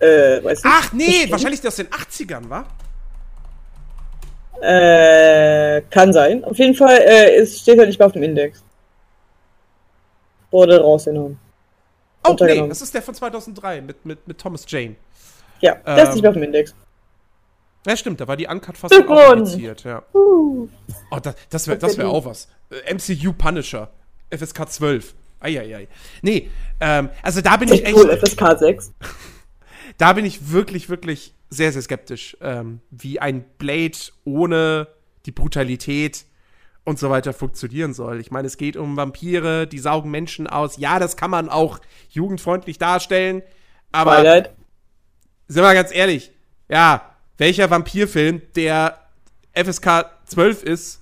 Äh, 0.00 0.42
weiß 0.42 0.64
nicht. 0.64 0.64
Ach 0.64 0.92
nee, 0.92 1.26
wahrscheinlich 1.30 1.66
aus 1.66 1.76
den 1.76 1.88
80ern, 1.88 2.48
wa? 2.48 2.66
Äh, 4.60 5.82
kann 5.90 6.12
sein. 6.12 6.44
Auf 6.44 6.58
jeden 6.58 6.74
Fall 6.74 6.98
äh, 6.98 7.36
es 7.36 7.60
steht 7.60 7.78
halt 7.78 7.88
nicht 7.88 7.98
mehr 7.98 8.06
auf 8.06 8.12
dem 8.12 8.22
Index. 8.22 8.62
Wurde 10.50 10.80
rausgenommen. 10.80 11.38
Oh, 12.26 12.36
nee, 12.38 12.68
das 12.68 12.82
ist 12.82 12.92
der 12.92 13.00
von 13.00 13.14
2003 13.14 13.80
mit, 13.80 14.04
mit, 14.04 14.28
mit 14.28 14.38
Thomas 14.38 14.66
Jane. 14.68 14.96
Ja, 15.60 15.76
der 15.76 15.96
ähm, 15.98 16.04
ist 16.04 16.12
nicht 16.14 16.22
mehr 16.22 16.30
auf 16.30 16.34
dem 16.34 16.42
Index. 16.42 16.74
Ja, 17.86 17.96
stimmt, 17.96 18.20
da 18.20 18.28
war 18.28 18.36
die 18.36 18.46
Uncut-Fassung 18.46 19.08
auch 19.08 19.32
indiziert, 19.32 19.84
ja. 19.84 20.02
Uh. 20.12 20.68
Oh, 21.10 21.18
das, 21.22 21.34
das 21.48 21.66
wäre 21.66 21.78
das 21.78 21.96
wär 21.96 22.08
auch 22.08 22.24
was. 22.24 22.48
MCU 22.92 23.32
Punisher, 23.32 23.90
FSK 24.30 24.68
12. 24.70 25.14
Eieiei. 25.40 25.88
Nee, 26.20 26.50
ähm, 26.80 27.08
also 27.22 27.40
da 27.40 27.56
bin 27.56 27.72
ich 27.72 27.84
echt. 27.84 27.96
Cool, 27.96 28.14
FSK 28.14 28.58
6. 28.58 28.92
da 29.98 30.12
bin 30.12 30.26
ich 30.26 30.52
wirklich, 30.52 30.90
wirklich 30.90 31.34
sehr, 31.48 31.72
sehr 31.72 31.82
skeptisch, 31.82 32.36
ähm, 32.42 32.80
wie 32.90 33.20
ein 33.20 33.44
Blade 33.58 33.96
ohne 34.24 34.88
die 35.26 35.32
Brutalität 35.32 36.26
und 36.84 36.98
so 36.98 37.10
weiter 37.10 37.32
funktionieren 37.32 37.94
soll. 37.94 38.20
Ich 38.20 38.30
meine, 38.30 38.46
es 38.46 38.56
geht 38.56 38.76
um 38.76 38.96
Vampire, 38.96 39.66
die 39.66 39.78
saugen 39.78 40.10
Menschen 40.10 40.46
aus. 40.46 40.76
Ja, 40.76 40.98
das 40.98 41.16
kann 41.16 41.30
man 41.30 41.48
auch 41.48 41.80
jugendfreundlich 42.10 42.78
darstellen, 42.78 43.42
aber 43.92 44.16
Twilight. 44.16 44.50
sind 45.48 45.62
wir 45.62 45.74
ganz 45.74 45.94
ehrlich, 45.94 46.32
ja, 46.68 47.09
welcher 47.40 47.68
Vampirfilm, 47.70 48.42
der 48.54 48.98
FSK 49.54 50.10
12 50.26 50.62
ist, 50.62 51.00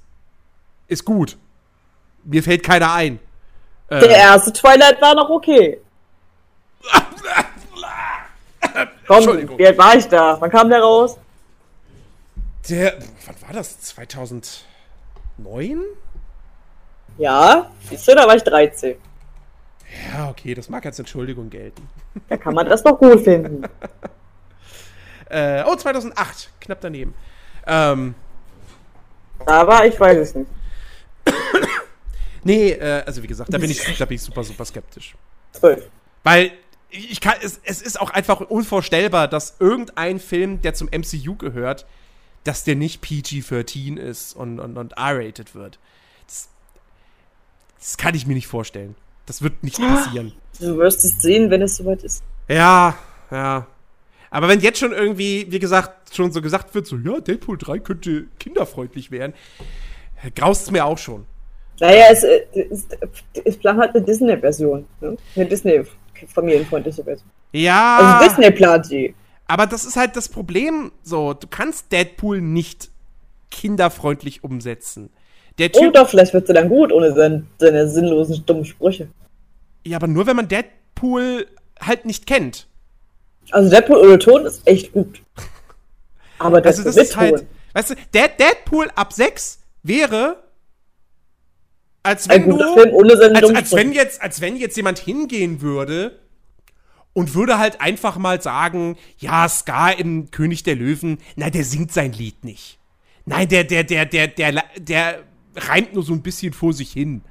ist 0.86 1.04
gut. 1.04 1.36
Mir 2.22 2.44
fällt 2.44 2.62
keiner 2.62 2.92
ein. 2.92 3.18
Der 3.90 4.08
erste 4.08 4.52
Twilight 4.52 5.02
war 5.02 5.16
noch 5.16 5.28
okay. 5.30 5.80
Komm, 9.06 9.26
wie 9.58 9.66
alt 9.66 9.78
war 9.78 9.96
ich 9.96 10.06
da? 10.06 10.40
Wann 10.40 10.50
kam 10.50 10.68
der 10.68 10.80
raus? 10.80 11.16
Der, 12.68 12.98
wann 13.26 13.34
war 13.42 13.52
das? 13.54 13.80
2009? 13.80 15.82
Ja, 17.16 17.72
siehst 17.88 18.06
du, 18.06 18.14
da 18.14 18.28
war 18.28 18.36
ich 18.36 18.44
13. 18.44 18.94
Ja, 20.12 20.28
okay, 20.28 20.54
das 20.54 20.68
mag 20.68 20.86
als 20.86 21.00
Entschuldigung 21.00 21.50
gelten. 21.50 21.88
Da 22.28 22.36
kann 22.36 22.54
man 22.54 22.68
das 22.68 22.84
doch 22.84 22.96
gut 22.96 23.24
finden. 23.24 23.64
Äh, 25.30 25.64
oh, 25.66 25.76
2008, 25.76 26.50
knapp 26.60 26.80
daneben. 26.80 27.14
Ähm, 27.66 28.14
Aber 29.46 29.86
ich 29.86 29.98
weiß 29.98 30.18
es 30.18 30.34
nicht. 30.34 30.50
nee, 32.44 32.70
äh, 32.70 33.02
also 33.04 33.22
wie 33.22 33.26
gesagt, 33.26 33.52
da 33.52 33.58
bin, 33.58 33.70
ich, 33.70 33.98
da 33.98 34.04
bin 34.04 34.14
ich 34.14 34.22
super, 34.22 34.42
super 34.42 34.64
skeptisch. 34.64 35.14
12. 35.52 35.88
Weil 36.24 36.52
ich 36.90 37.20
kann, 37.20 37.34
es, 37.42 37.60
es 37.64 37.82
ist 37.82 38.00
auch 38.00 38.10
einfach 38.10 38.40
unvorstellbar, 38.40 39.28
dass 39.28 39.56
irgendein 39.60 40.18
Film, 40.18 40.62
der 40.62 40.74
zum 40.74 40.88
MCU 40.88 41.36
gehört, 41.36 41.86
dass 42.44 42.64
der 42.64 42.76
nicht 42.76 43.02
PG-13 43.02 43.98
ist 43.98 44.34
und, 44.34 44.58
und, 44.58 44.76
und 44.78 44.92
R-rated 44.92 45.54
wird. 45.54 45.78
Das, 46.26 46.48
das, 47.78 47.96
kann 47.98 48.14
ich 48.14 48.26
mir 48.26 48.34
nicht 48.34 48.46
vorstellen. 48.46 48.94
Das 49.26 49.42
wird 49.42 49.62
nicht 49.62 49.78
passieren. 49.78 50.32
Du 50.58 50.78
wirst 50.78 51.04
es 51.04 51.20
sehen, 51.20 51.50
wenn 51.50 51.60
es 51.60 51.76
soweit 51.76 52.02
ist. 52.02 52.22
Ja, 52.48 52.96
ja. 53.30 53.66
Aber 54.30 54.48
wenn 54.48 54.60
jetzt 54.60 54.78
schon 54.78 54.92
irgendwie, 54.92 55.46
wie 55.50 55.58
gesagt, 55.58 56.14
schon 56.14 56.32
so 56.32 56.42
gesagt 56.42 56.74
wird, 56.74 56.86
so, 56.86 56.96
ja, 56.96 57.20
Deadpool 57.20 57.58
3 57.58 57.78
könnte 57.78 58.26
kinderfreundlich 58.38 59.10
werden, 59.10 59.32
graust 60.34 60.64
es 60.64 60.70
mir 60.70 60.84
auch 60.84 60.98
schon. 60.98 61.26
Naja, 61.80 62.06
es, 62.10 62.24
es, 62.24 62.86
es 63.44 63.56
plant 63.56 63.80
halt 63.80 63.94
eine 63.94 64.04
Disney-Version. 64.04 64.84
Ne? 65.00 65.16
Eine 65.36 65.46
Disney-familienfreundliche 65.46 67.04
Version. 67.04 67.30
Ja. 67.52 68.18
Also 68.18 68.28
Disney 68.28 68.50
plant 68.50 68.90
die. 68.90 69.14
Aber 69.46 69.66
das 69.66 69.84
ist 69.84 69.96
halt 69.96 70.16
das 70.16 70.28
Problem. 70.28 70.92
So, 71.02 71.34
du 71.34 71.46
kannst 71.46 71.92
Deadpool 71.92 72.40
nicht 72.40 72.90
kinderfreundlich 73.50 74.44
umsetzen. 74.44 75.10
Der 75.58 75.72
typ, 75.72 75.88
oh 75.88 75.90
doch, 75.90 76.08
vielleicht 76.08 76.34
wird 76.34 76.46
sie 76.46 76.52
dann 76.52 76.68
gut 76.68 76.92
ohne 76.92 77.14
seine, 77.14 77.44
seine 77.58 77.88
sinnlosen, 77.88 78.44
dummen 78.46 78.64
Sprüche. 78.64 79.08
Ja, 79.84 79.96
aber 79.96 80.06
nur 80.06 80.26
wenn 80.26 80.36
man 80.36 80.48
Deadpool 80.48 81.46
halt 81.80 82.04
nicht 82.04 82.26
kennt. 82.26 82.67
Also 83.52 83.70
Deadpool 83.70 83.98
ohne 83.98 84.18
Ton 84.18 84.46
ist 84.46 84.66
echt 84.66 84.92
gut. 84.92 85.22
Aber 86.38 86.60
das, 86.60 86.78
also 86.78 86.84
das 86.84 86.96
ist 86.96 87.16
halt, 87.16 87.46
weißt 87.72 87.90
du, 87.90 87.94
Deadpool 88.14 88.90
ab 88.94 89.12
6 89.12 89.60
wäre 89.82 90.36
als 92.02 92.28
wenn 92.28 92.42
ein 92.42 92.50
guter 92.50 92.66
du, 92.66 92.74
Film 92.74 92.94
ohne 92.94 93.16
seinen 93.16 93.36
als, 93.36 93.54
als 93.54 93.72
wenn 93.72 93.92
jetzt 93.92 94.22
als 94.22 94.40
wenn 94.40 94.56
jetzt 94.56 94.76
jemand 94.76 94.98
hingehen 94.98 95.60
würde 95.60 96.18
und 97.12 97.34
würde 97.34 97.58
halt 97.58 97.80
einfach 97.80 98.16
mal 98.16 98.40
sagen, 98.40 98.96
ja, 99.18 99.48
Scar 99.48 99.98
im 99.98 100.30
König 100.30 100.62
der 100.62 100.76
Löwen, 100.76 101.18
na, 101.36 101.50
der 101.50 101.64
singt 101.64 101.92
sein 101.92 102.12
Lied 102.12 102.44
nicht. 102.44 102.78
Nein, 103.26 103.48
der 103.48 103.64
der 103.64 103.84
der 103.84 104.06
der 104.06 104.28
der 104.28 104.64
der 104.78 105.18
reimt 105.56 105.94
nur 105.94 106.02
so 106.02 106.12
ein 106.12 106.22
bisschen 106.22 106.52
vor 106.52 106.72
sich 106.72 106.92
hin. 106.92 107.22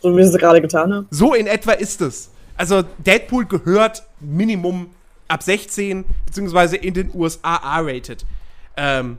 So 0.00 0.16
wie 0.16 0.22
sie 0.22 0.30
es 0.30 0.38
gerade 0.38 0.60
getan 0.60 0.92
haben. 0.92 1.06
So 1.10 1.34
in 1.34 1.46
etwa 1.46 1.72
ist 1.72 2.00
es. 2.00 2.30
Also 2.56 2.82
Deadpool 2.82 3.46
gehört 3.46 4.02
Minimum 4.20 4.90
ab 5.28 5.42
16, 5.42 6.04
beziehungsweise 6.26 6.76
in 6.76 6.94
den 6.94 7.10
USA 7.14 7.56
R-rated. 7.78 8.24
Ähm, 8.76 9.18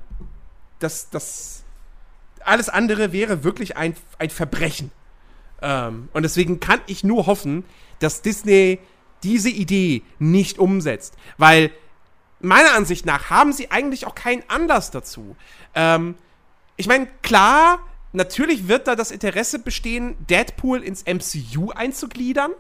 das, 0.80 1.10
das, 1.10 1.64
alles 2.42 2.70
andere 2.70 3.12
wäre 3.12 3.44
wirklich 3.44 3.78
ein, 3.78 3.96
ein 4.18 4.30
Verbrechen. 4.30 4.92
Ähm, 5.62 6.10
und 6.14 6.24
deswegen 6.24 6.60
kann 6.60 6.82
ich 6.88 7.04
nur 7.04 7.26
hoffen, 7.26 7.64
dass 8.00 8.22
Disney 8.22 8.80
diese 9.24 9.50
Idee 9.50 10.04
nicht 10.18 10.60
umsetzt. 10.60 11.16
Weil 11.38 11.72
meiner 12.40 12.74
Ansicht 12.74 13.06
nach 13.06 13.30
haben 13.30 13.54
sie 13.54 13.72
eigentlich 13.72 14.06
auch 14.08 14.16
keinen 14.16 14.44
Anlass 14.48 14.92
dazu. 14.92 15.36
Ähm, 15.76 16.16
ich 16.78 16.88
meine, 16.88 17.08
klar, 17.22 17.80
natürlich 18.14 18.68
wird 18.68 18.88
da 18.88 18.96
das 18.96 19.12
Interesse 19.12 19.60
bestehen, 19.60 20.16
Deadpool 20.30 20.82
ins 20.82 21.04
MCU 21.04 21.72
einzugliedern. 21.72 22.52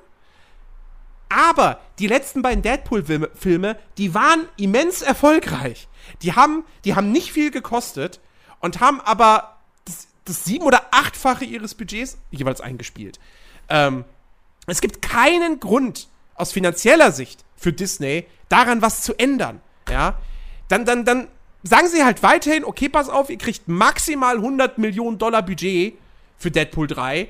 Aber 1.29 1.79
die 1.99 2.07
letzten 2.07 2.41
beiden 2.41 2.63
Deadpool-Filme, 2.63 3.77
die 3.97 4.13
waren 4.13 4.47
immens 4.57 5.01
erfolgreich. 5.01 5.87
Die 6.23 6.33
haben, 6.33 6.65
die 6.85 6.95
haben 6.95 7.11
nicht 7.11 7.31
viel 7.31 7.51
gekostet 7.51 8.19
und 8.59 8.79
haben 8.79 8.99
aber 9.01 9.57
das, 9.85 10.07
das 10.25 10.43
sieben- 10.43 10.65
oder 10.65 10.87
achtfache 10.91 11.45
ihres 11.45 11.75
Budgets 11.75 12.17
jeweils 12.31 12.61
eingespielt. 12.61 13.19
Ähm, 13.69 14.05
es 14.65 14.81
gibt 14.81 15.01
keinen 15.01 15.59
Grund 15.59 16.07
aus 16.33 16.51
finanzieller 16.51 17.11
Sicht 17.11 17.45
für 17.55 17.73
Disney, 17.73 18.25
daran 18.47 18.81
was 18.81 19.01
zu 19.01 19.13
ändern. 19.17 19.61
Ja, 19.89 20.19
dann, 20.67 20.85
dann, 20.85 21.05
dann 21.05 21.27
sagen 21.63 21.87
sie 21.87 22.03
halt 22.03 22.23
weiterhin, 22.23 22.63
okay, 22.63 22.89
pass 22.89 23.09
auf, 23.09 23.29
ihr 23.29 23.37
kriegt 23.37 23.67
maximal 23.67 24.35
100 24.35 24.77
Millionen 24.77 25.17
Dollar 25.17 25.41
Budget 25.41 25.95
für 26.37 26.51
Deadpool 26.51 26.87
3. 26.87 27.27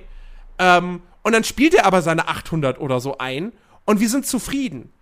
Ähm, 0.59 1.01
und 1.23 1.33
dann 1.33 1.43
spielt 1.43 1.73
er 1.73 1.85
aber 1.85 2.01
seine 2.01 2.27
800 2.27 2.79
oder 2.79 2.99
so 2.99 3.17
ein 3.17 3.51
und 3.89 3.99
wir 3.99 4.07
sind 4.07 4.27
zufrieden. 4.27 4.93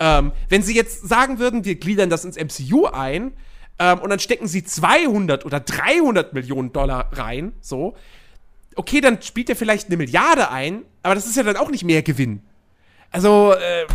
Ähm, 0.00 0.32
wenn 0.48 0.64
sie 0.64 0.74
jetzt 0.74 1.08
sagen 1.08 1.38
würden, 1.38 1.64
wir 1.64 1.76
gliedern 1.76 2.10
das 2.10 2.24
ins 2.24 2.36
MCU 2.36 2.86
ein 2.86 3.34
ähm, 3.78 4.00
und 4.00 4.10
dann 4.10 4.18
stecken 4.18 4.48
sie 4.48 4.64
200 4.64 5.46
oder 5.46 5.60
300 5.60 6.32
Millionen 6.32 6.72
Dollar 6.72 7.08
rein, 7.12 7.52
so, 7.60 7.94
okay, 8.74 9.00
dann 9.00 9.22
spielt 9.22 9.48
er 9.48 9.54
vielleicht 9.54 9.86
eine 9.86 9.96
Milliarde 9.96 10.50
ein, 10.50 10.82
aber 11.04 11.14
das 11.14 11.26
ist 11.26 11.36
ja 11.36 11.44
dann 11.44 11.56
auch 11.56 11.70
nicht 11.70 11.84
mehr 11.84 12.02
Gewinn. 12.02 12.42
Also, 13.12 13.52
äh, 13.52 13.86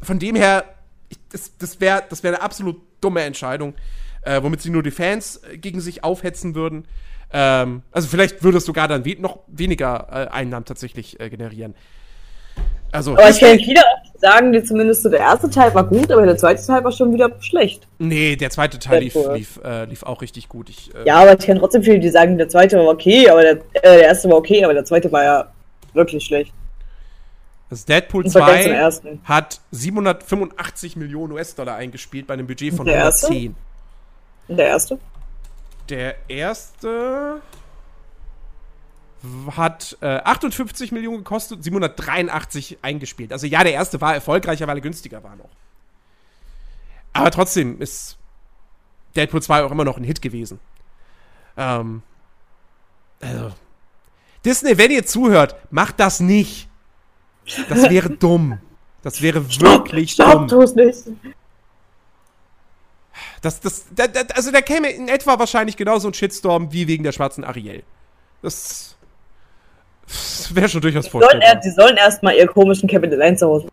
von 0.00 0.18
dem 0.18 0.36
her, 0.36 0.64
ich, 1.10 1.18
das, 1.28 1.58
das 1.58 1.78
wäre 1.78 2.02
das 2.08 2.22
wär 2.22 2.30
eine 2.32 2.40
absolut 2.40 2.80
dumme 3.02 3.20
Entscheidung, 3.24 3.74
äh, 4.22 4.42
womit 4.42 4.62
sie 4.62 4.70
nur 4.70 4.82
die 4.82 4.90
Fans 4.90 5.36
äh, 5.36 5.58
gegen 5.58 5.82
sich 5.82 6.02
aufhetzen 6.02 6.54
würden. 6.54 6.88
Ähm, 7.30 7.82
also 7.92 8.08
vielleicht 8.08 8.42
würde 8.42 8.56
es 8.56 8.64
sogar 8.64 8.88
dann 8.88 9.04
we 9.04 9.20
noch 9.20 9.40
weniger 9.48 10.08
äh, 10.10 10.28
Einnahmen 10.28 10.64
tatsächlich 10.64 11.20
äh, 11.20 11.28
generieren. 11.28 11.74
Also, 12.92 13.12
aber 13.12 13.30
ich 13.30 13.38
kenne 13.38 13.58
viele, 13.58 13.80
die 14.14 14.18
sagen, 14.18 14.52
die 14.52 14.62
zumindest 14.62 15.02
so 15.02 15.08
der 15.08 15.20
erste 15.20 15.48
Teil 15.48 15.74
war 15.74 15.84
gut, 15.84 16.12
aber 16.12 16.26
der 16.26 16.36
zweite 16.36 16.64
Teil 16.64 16.84
war 16.84 16.92
schon 16.92 17.12
wieder 17.12 17.30
schlecht. 17.40 17.88
Nee, 17.98 18.36
der 18.36 18.50
zweite 18.50 18.78
Teil 18.78 19.02
lief, 19.02 19.16
lief, 19.32 19.60
äh, 19.64 19.84
lief, 19.86 20.02
auch 20.02 20.20
richtig 20.20 20.50
gut. 20.50 20.68
Ich, 20.68 20.94
äh, 20.94 21.06
ja, 21.06 21.16
aber 21.16 21.32
ich 21.32 21.44
kenne 21.44 21.60
trotzdem 21.60 21.82
viele, 21.82 21.98
die 21.98 22.10
sagen, 22.10 22.36
der 22.36 22.50
zweite 22.50 22.76
war 22.76 22.88
okay, 22.88 23.30
aber 23.30 23.40
der, 23.40 23.52
äh, 23.52 23.80
der 23.82 24.04
erste 24.04 24.28
war 24.28 24.36
okay, 24.36 24.62
aber 24.62 24.74
der 24.74 24.84
zweite 24.84 25.10
war 25.10 25.24
ja 25.24 25.52
wirklich 25.94 26.24
schlecht. 26.24 26.52
Das 27.70 27.86
Deadpool 27.86 28.26
2 28.26 28.90
hat 29.24 29.60
785 29.70 30.96
Millionen 30.96 31.32
US-Dollar 31.32 31.76
eingespielt 31.76 32.26
bei 32.26 32.34
einem 32.34 32.46
Budget 32.46 32.74
von 32.74 32.84
der 32.84 32.98
110. 32.98 33.56
Erste? 34.46 34.54
Der 34.54 34.66
erste? 34.66 34.98
Der 35.88 36.14
erste 36.28 37.40
hat 39.56 39.96
äh, 40.00 40.06
58 40.06 40.92
Millionen 40.92 41.18
gekostet, 41.18 41.62
783 41.62 42.78
eingespielt. 42.82 43.32
Also 43.32 43.46
ja, 43.46 43.62
der 43.62 43.72
erste 43.72 44.00
war 44.00 44.14
erfolgreicher, 44.14 44.66
weil 44.66 44.78
er 44.78 44.80
günstiger 44.80 45.22
war 45.22 45.36
noch. 45.36 45.50
Aber 47.12 47.30
trotzdem 47.30 47.80
ist 47.80 48.16
Deadpool 49.14 49.42
2 49.42 49.64
auch 49.64 49.70
immer 49.70 49.84
noch 49.84 49.96
ein 49.96 50.04
Hit 50.04 50.22
gewesen. 50.22 50.58
Ähm, 51.56 52.02
also, 53.20 53.52
Disney, 54.44 54.78
wenn 54.78 54.90
ihr 54.90 55.06
zuhört, 55.06 55.56
macht 55.70 56.00
das 56.00 56.20
nicht. 56.20 56.68
Das 57.68 57.82
wäre 57.90 58.10
dumm. 58.10 58.58
Das 59.02 59.20
wäre 59.20 59.44
wirklich 59.60 60.12
stopp, 60.12 60.48
dumm. 60.48 60.66
Stopp, 60.66 60.76
nicht. 60.76 60.98
Das, 63.40 63.60
das, 63.60 63.86
da, 63.90 64.06
da, 64.06 64.20
also 64.34 64.50
da 64.52 64.60
käme 64.60 64.90
in 64.90 65.08
etwa 65.08 65.38
wahrscheinlich 65.38 65.76
genauso 65.76 66.08
ein 66.08 66.14
Shitstorm 66.14 66.72
wie 66.72 66.86
wegen 66.86 67.02
der 67.02 67.12
schwarzen 67.12 67.44
Ariel. 67.44 67.82
Das 68.40 68.96
das 70.12 70.54
wäre 70.54 70.68
schon 70.68 70.80
durchaus 70.80 71.08
vorstellbar. 71.08 71.56
Die 71.56 71.70
sollen 71.70 71.96
erstmal 71.96 72.34
ihr 72.34 72.46
komischen 72.46 72.88
Kevin 72.88 73.12
allein 73.12 73.36
zu 73.36 73.46
Hause. 73.46 73.68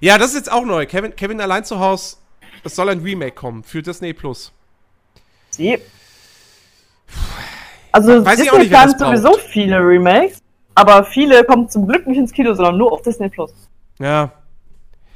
Ja, 0.00 0.18
das 0.18 0.30
ist 0.30 0.36
jetzt 0.36 0.52
auch 0.52 0.64
neu. 0.64 0.84
Kevin, 0.86 1.14
Kevin 1.14 1.40
allein 1.40 1.64
zu 1.64 1.78
Hause. 1.78 2.16
Es 2.64 2.74
soll 2.74 2.88
ein 2.88 3.00
Remake 3.00 3.34
kommen 3.34 3.62
für 3.62 3.82
Disney 3.82 4.12
Plus. 4.12 4.52
Sie. 5.50 5.78
Also 7.92 8.24
Weiß 8.24 8.36
Disney 8.36 8.44
ich 8.44 8.52
auch 8.52 8.58
nicht, 8.58 8.70
plant 8.70 8.98
sowieso 8.98 9.34
viele 9.38 9.76
Remakes, 9.76 10.38
aber 10.74 11.04
viele 11.04 11.44
kommen 11.44 11.68
zum 11.68 11.86
Glück 11.86 12.06
nicht 12.06 12.18
ins 12.18 12.32
Kino, 12.32 12.54
sondern 12.54 12.78
nur 12.78 12.92
auf 12.92 13.02
Disney 13.02 13.28
Plus. 13.28 13.52
Ja. 13.98 14.32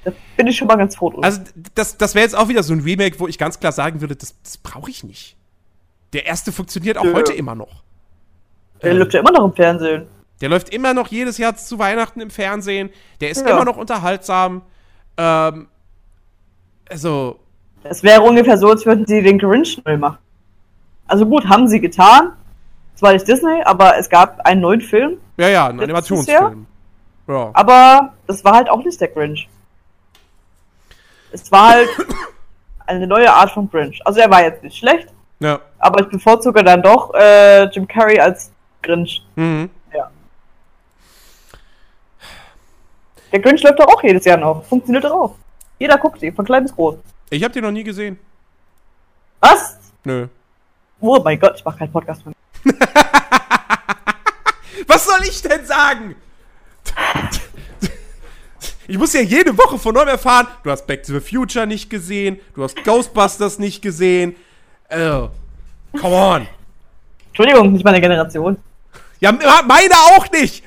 Da 0.05 0.13
bin 0.37 0.47
ich 0.47 0.57
schon 0.57 0.69
mal 0.69 0.77
ganz 0.77 0.95
froh 0.95 1.11
drüber. 1.11 1.25
Also 1.25 1.41
das, 1.75 1.97
das 1.99 2.15
wäre 2.15 2.25
jetzt 2.25 2.37
auch 2.37 2.49
wieder 2.49 2.63
so 2.63 2.73
ein 2.73 2.81
Remake, 2.81 3.19
wo 3.19 3.27
ich 3.27 3.39
ganz 3.39 3.59
klar 3.59 3.73
sagen 3.73 4.01
würde, 4.01 4.15
das, 4.15 4.41
das 4.43 4.59
brauche 4.59 4.91
ich 4.91 5.03
nicht. 5.03 5.37
Der 6.13 6.27
erste 6.27 6.53
funktioniert 6.53 6.99
auch 6.99 7.05
ja. 7.05 7.15
heute 7.15 7.33
immer 7.33 7.55
noch. 7.55 7.83
Der 8.83 8.93
ähm, 8.93 8.99
läuft 8.99 9.15
ja 9.15 9.21
immer 9.21 9.33
noch 9.33 9.45
im 9.45 9.55
Fernsehen. 9.55 10.07
Der 10.41 10.49
läuft 10.49 10.69
immer 10.69 10.93
noch 10.93 11.09
jedes 11.09 11.39
Jahr 11.39 11.57
zu 11.57 11.79
Weihnachten 11.79 12.21
im 12.21 12.31
Fernsehen. 12.31 12.91
Der 13.21 13.31
ist 13.31 13.47
ja. 13.47 13.53
immer 13.53 13.65
noch 13.65 13.77
unterhaltsam. 13.77 14.63
Ähm, 15.17 15.69
also. 16.89 17.39
Es 17.85 18.03
wäre 18.03 18.21
ungefähr 18.21 18.59
so, 18.59 18.69
als 18.71 18.85
würden 18.85 19.07
sie 19.07 19.23
den 19.23 19.39
Grinch 19.39 19.81
neu 19.85 19.97
machen. 19.97 20.19
Also 21.07 21.25
gut, 21.25 21.49
haben 21.49 21.69
sie 21.69 21.81
getan. 21.81 22.33
Zwar 22.95 23.13
nicht 23.13 23.29
Disney, 23.29 23.63
aber 23.65 23.97
es 23.99 24.09
gab 24.09 24.41
einen 24.41 24.61
neuen 24.61 24.81
Film. 24.81 25.19
Ja, 25.37 25.49
ja, 25.49 25.69
einen 25.69 25.81
Animationsfilm. 25.81 26.67
Ja. 27.29 27.51
Aber 27.53 28.13
das 28.27 28.45
war 28.45 28.55
halt 28.55 28.71
auch 28.71 28.83
nicht 28.85 29.01
der 29.01 29.09
Grinch. 29.09 29.49
Es 31.33 31.51
war 31.53 31.71
halt 31.71 31.89
eine 32.87 33.07
neue 33.07 33.33
Art 33.33 33.51
von 33.51 33.71
Grinch. 33.71 34.01
Also 34.05 34.21
er 34.21 34.31
war 34.31 34.43
jetzt 34.43 34.63
nicht 34.63 34.77
schlecht. 34.77 35.09
Ja. 35.41 35.61
Aber 35.79 36.01
ich 36.01 36.09
bevorzuge 36.09 36.65
dann 36.65 36.83
doch 36.83 37.13
äh, 37.15 37.65
Jim 37.65 37.87
Carrey 37.87 38.19
als 38.19 38.51
Grinch. 38.87 39.23
Mhm. 39.35 39.69
Ja. 39.93 40.11
Der 43.33 43.41
Grinch 43.41 43.63
läuft 43.63 43.79
doch 43.79 43.89
auch 43.89 44.03
jedes 44.03 44.25
Jahr 44.25 44.39
noch. 44.39 44.65
Funktioniert 44.65 45.05
doch 45.05 45.13
auch. 45.13 45.35
Jeder 45.79 45.99
guckt 45.99 46.21
sie, 46.21 46.33
von 46.33 46.45
klein 46.45 46.63
bis 46.63 46.75
groß. 46.75 46.97
Ich 47.31 47.43
hab 47.45 47.53
den 47.53 47.65
noch 47.65 47.73
nie 47.73 47.85
gesehen. 47.85 48.19
Was? 49.41 49.79
Nö. 50.05 50.29
Oh 51.01 51.21
mein 51.23 51.39
Gott, 51.39 51.55
ich 51.57 51.65
mach 51.65 51.77
keinen 51.77 51.93
Podcast 51.93 52.25
mehr. 52.25 52.35
Was 54.87 55.05
soll 55.05 55.23
ich 55.25 55.43
denn 55.43 55.67
sagen? 55.67 56.17
Ich 58.89 58.97
muss 58.97 59.13
ja 59.13 59.21
jede 59.21 59.57
Woche 59.59 59.79
von 59.79 59.95
neuem 59.95 60.09
erfahren, 60.09 60.47
du 60.63 60.71
hast 60.71 60.87
Back 60.87 61.03
to 61.03 61.13
the 61.13 61.21
Future 61.21 61.67
nicht 61.67 61.91
gesehen, 61.91 62.39
du 62.55 62.63
hast 62.63 62.83
Ghostbusters 62.85 63.59
nicht 63.59 63.83
gesehen. 63.83 64.37
Oh, 64.91 65.29
come 66.01 66.15
on. 66.15 66.47
Entschuldigung, 67.29 67.73
nicht 67.73 67.85
meine 67.85 68.01
Generation. 68.01 68.57
Ja, 69.21 69.33
meine 69.33 69.95
auch 69.95 70.31
nicht. 70.31 70.65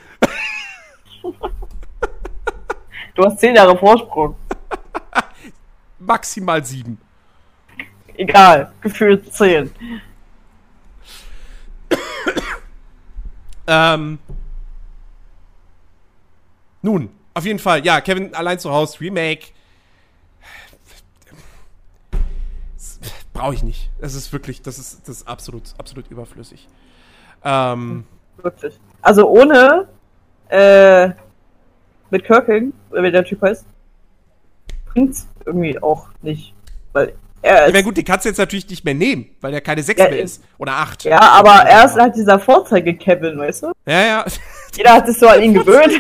Du 3.16 3.26
hast 3.26 3.40
zehn 3.40 3.56
Jahre 3.56 3.78
Vorsprung. 3.78 4.36
Maximal 6.00 6.64
sieben. 6.64 7.00
Egal, 8.16 8.72
gefühlt 8.82 9.34
zehn. 9.34 9.70
ähm. 13.68 14.20
Nun, 16.82 17.10
auf 17.34 17.46
jeden 17.46 17.60
Fall, 17.60 17.86
ja, 17.86 18.00
Kevin 18.02 18.34
allein 18.34 18.58
zu 18.58 18.72
Hause, 18.72 19.02
Remake. 19.02 19.48
Brauche 23.34 23.54
ich 23.54 23.64
nicht. 23.64 23.90
Das 24.00 24.16
ist 24.16 24.32
wirklich, 24.34 24.62
das 24.62 24.80
ist, 24.80 25.08
das 25.08 25.18
ist 25.18 25.28
absolut, 25.28 25.74
absolut 25.78 26.10
überflüssig. 26.10 26.68
Ähm, 27.44 28.06
Wirklich. 28.44 28.80
Also 29.02 29.30
ohne 29.30 29.88
äh, 30.50 31.10
mit 32.10 32.26
Kirking, 32.26 32.74
wie 32.92 33.12
der 33.12 33.24
Typ 33.24 33.42
heißt, 33.42 33.66
bringt's 34.86 35.28
irgendwie 35.46 35.82
auch 35.82 36.10
nicht. 36.22 36.54
Weil 36.94 37.14
er 37.42 37.68
ist. 37.68 37.76
Ja, 37.76 37.82
gut, 37.82 37.98
die 37.98 38.04
kannst 38.04 38.26
du 38.26 38.30
jetzt 38.30 38.38
natürlich 38.38 38.70
nicht 38.70 38.84
mehr 38.84 38.94
nehmen, 38.94 39.30
weil 39.42 39.54
er 39.54 39.62
keine 39.62 39.84
6 39.84 40.00
ja, 40.00 40.10
mehr 40.10 40.20
ist. 40.20 40.44
Oder 40.58 40.74
8. 40.74 41.04
Ja, 41.06 41.20
aber 41.20 41.52
er 41.52 41.86
ist 41.86 41.96
halt 41.96 42.16
dieser 42.16 42.40
Vorzeige-Kevin, 42.40 43.38
weißt 43.38 43.64
du? 43.64 43.72
Ja, 43.86 44.02
ja. 44.02 44.26
Jeder 44.76 44.94
hat 44.94 45.08
sich 45.08 45.18
so 45.18 45.28
an 45.28 45.42
ihn 45.42 45.54
gewöhnt. 45.54 45.94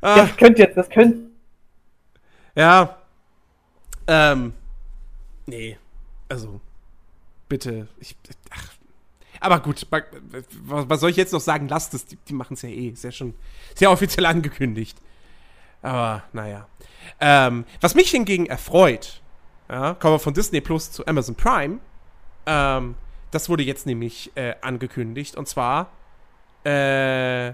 ah. 0.00 0.16
Das 0.16 0.36
könnte 0.36 0.62
jetzt, 0.62 0.76
das 0.76 0.88
könnte. 0.88 1.18
Ja. 2.54 2.96
Ähm. 4.06 4.52
Nee 5.46 5.76
also, 6.28 6.60
bitte. 7.48 7.88
Ich, 7.98 8.16
ach, 8.50 8.72
aber 9.40 9.60
gut, 9.60 9.86
was 10.64 11.00
soll 11.00 11.10
ich 11.10 11.16
jetzt 11.16 11.32
noch 11.32 11.40
sagen? 11.40 11.68
Lasst 11.68 11.94
es, 11.94 12.06
die, 12.06 12.16
die 12.16 12.32
machen 12.32 12.54
es 12.54 12.62
ja 12.62 12.68
eh. 12.68 12.88
Ist 12.88 13.04
ja 13.04 13.12
schon 13.12 13.34
sehr 13.74 13.90
offiziell 13.90 14.26
angekündigt. 14.26 14.98
Aber 15.82 16.24
naja. 16.32 16.68
Ähm, 17.20 17.64
was 17.80 17.94
mich 17.94 18.10
hingegen 18.10 18.46
erfreut, 18.46 19.22
ja, 19.68 19.94
kommen 19.94 20.14
wir 20.14 20.18
von 20.18 20.34
Disney 20.34 20.60
Plus 20.60 20.90
zu 20.90 21.06
Amazon 21.06 21.34
Prime. 21.34 21.80
Ähm, 22.46 22.94
das 23.30 23.48
wurde 23.48 23.62
jetzt 23.62 23.86
nämlich 23.86 24.32
äh, 24.34 24.54
angekündigt. 24.62 25.36
Und 25.36 25.48
zwar 25.48 25.92
äh, 26.64 27.52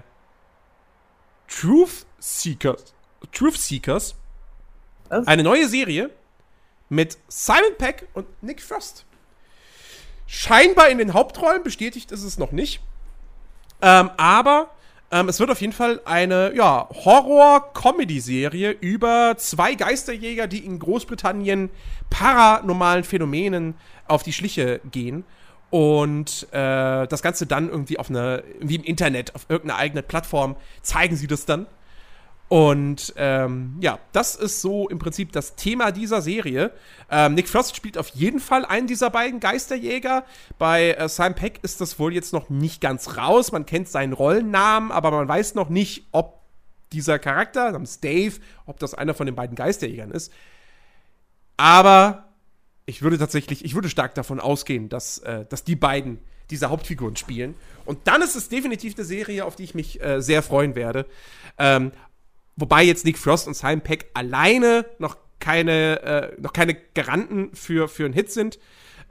Truth 1.47 2.05
Seekers. 2.19 2.93
Truth 3.31 3.57
Seekers. 3.57 4.15
Was? 5.09 5.27
Eine 5.27 5.43
neue 5.43 5.67
Serie 5.67 6.09
mit 6.89 7.17
Simon 7.27 7.75
Peck 7.77 8.07
und 8.13 8.25
Nick 8.41 8.61
Frost. 8.61 9.05
Scheinbar 10.35 10.89
in 10.89 10.97
den 10.97 11.13
Hauptrollen, 11.13 11.61
bestätigt 11.61 12.11
ist 12.11 12.23
es 12.23 12.39
noch 12.39 12.51
nicht. 12.51 12.81
Ähm, 13.83 14.09
aber 14.17 14.71
ähm, 15.11 15.29
es 15.29 15.39
wird 15.39 15.51
auf 15.51 15.61
jeden 15.61 15.73
Fall 15.73 16.01
eine 16.05 16.55
ja, 16.55 16.89
Horror-Comedy-Serie 16.89 18.71
über 18.71 19.35
zwei 19.37 19.75
Geisterjäger, 19.75 20.47
die 20.47 20.65
in 20.65 20.79
Großbritannien 20.79 21.69
paranormalen 22.09 23.03
Phänomenen 23.03 23.75
auf 24.07 24.23
die 24.23 24.33
Schliche 24.33 24.81
gehen. 24.89 25.23
Und 25.69 26.47
äh, 26.51 27.05
das 27.05 27.21
Ganze 27.21 27.45
dann 27.45 27.69
irgendwie 27.69 27.99
auf 27.99 28.09
eine, 28.09 28.43
wie 28.59 28.77
im 28.77 28.83
Internet, 28.83 29.35
auf 29.35 29.45
irgendeiner 29.49 29.79
eigenen 29.79 30.03
Plattform, 30.03 30.55
zeigen 30.81 31.15
sie 31.15 31.27
das 31.27 31.45
dann. 31.45 31.67
Und 32.53 33.15
ähm, 33.17 33.77
ja, 33.79 33.97
das 34.11 34.35
ist 34.35 34.61
so 34.61 34.87
im 34.87 34.99
Prinzip 34.99 35.31
das 35.31 35.55
Thema 35.55 35.91
dieser 35.91 36.21
Serie. 36.21 36.69
Ähm, 37.09 37.33
Nick 37.33 37.49
Frost 37.49 37.75
spielt 37.75 37.97
auf 37.97 38.09
jeden 38.09 38.39
Fall 38.39 38.63
einen 38.63 38.85
dieser 38.85 39.09
beiden 39.09 39.39
Geisterjäger. 39.39 40.23
Bei 40.59 40.91
äh, 40.91 41.09
Simon 41.09 41.33
Peck 41.33 41.61
ist 41.63 41.81
das 41.81 41.97
wohl 41.97 42.13
jetzt 42.13 42.31
noch 42.31 42.51
nicht 42.51 42.79
ganz 42.79 43.17
raus. 43.17 43.51
Man 43.51 43.65
kennt 43.65 43.87
seinen 43.87 44.13
Rollennamen, 44.13 44.91
aber 44.91 45.09
man 45.09 45.27
weiß 45.27 45.55
noch 45.55 45.69
nicht, 45.69 46.05
ob 46.11 46.43
dieser 46.91 47.17
Charakter 47.17 47.71
namens 47.71 48.01
Dave, 48.01 48.35
ob 48.67 48.77
das 48.77 48.93
einer 48.93 49.15
von 49.15 49.25
den 49.25 49.33
beiden 49.33 49.55
Geisterjägern 49.55 50.11
ist. 50.11 50.31
Aber 51.57 52.25
ich 52.85 53.01
würde 53.01 53.17
tatsächlich, 53.17 53.65
ich 53.65 53.73
würde 53.73 53.89
stark 53.89 54.13
davon 54.13 54.39
ausgehen, 54.39 54.89
dass, 54.89 55.17
äh, 55.17 55.47
dass 55.49 55.63
die 55.63 55.75
beiden 55.75 56.19
diese 56.51 56.69
Hauptfiguren 56.69 57.15
spielen. 57.15 57.55
Und 57.85 58.07
dann 58.07 58.21
ist 58.21 58.35
es 58.35 58.47
definitiv 58.47 58.93
eine 58.95 59.05
Serie, 59.05 59.43
auf 59.43 59.55
die 59.55 59.63
ich 59.63 59.73
mich 59.73 60.03
äh, 60.03 60.21
sehr 60.21 60.43
freuen 60.43 60.75
werde. 60.75 61.07
Ähm, 61.57 61.91
wobei 62.55 62.83
jetzt 62.83 63.05
Nick 63.05 63.17
Frost 63.17 63.47
und 63.47 63.55
Simon 63.55 63.81
Peck 63.81 64.09
alleine 64.13 64.85
noch 64.99 65.17
keine, 65.39 66.01
äh, 66.01 66.41
noch 66.41 66.53
keine 66.53 66.75
Garanten 66.93 67.51
für, 67.53 67.87
für 67.87 68.05
einen 68.05 68.13
Hit 68.13 68.31
sind. 68.31 68.59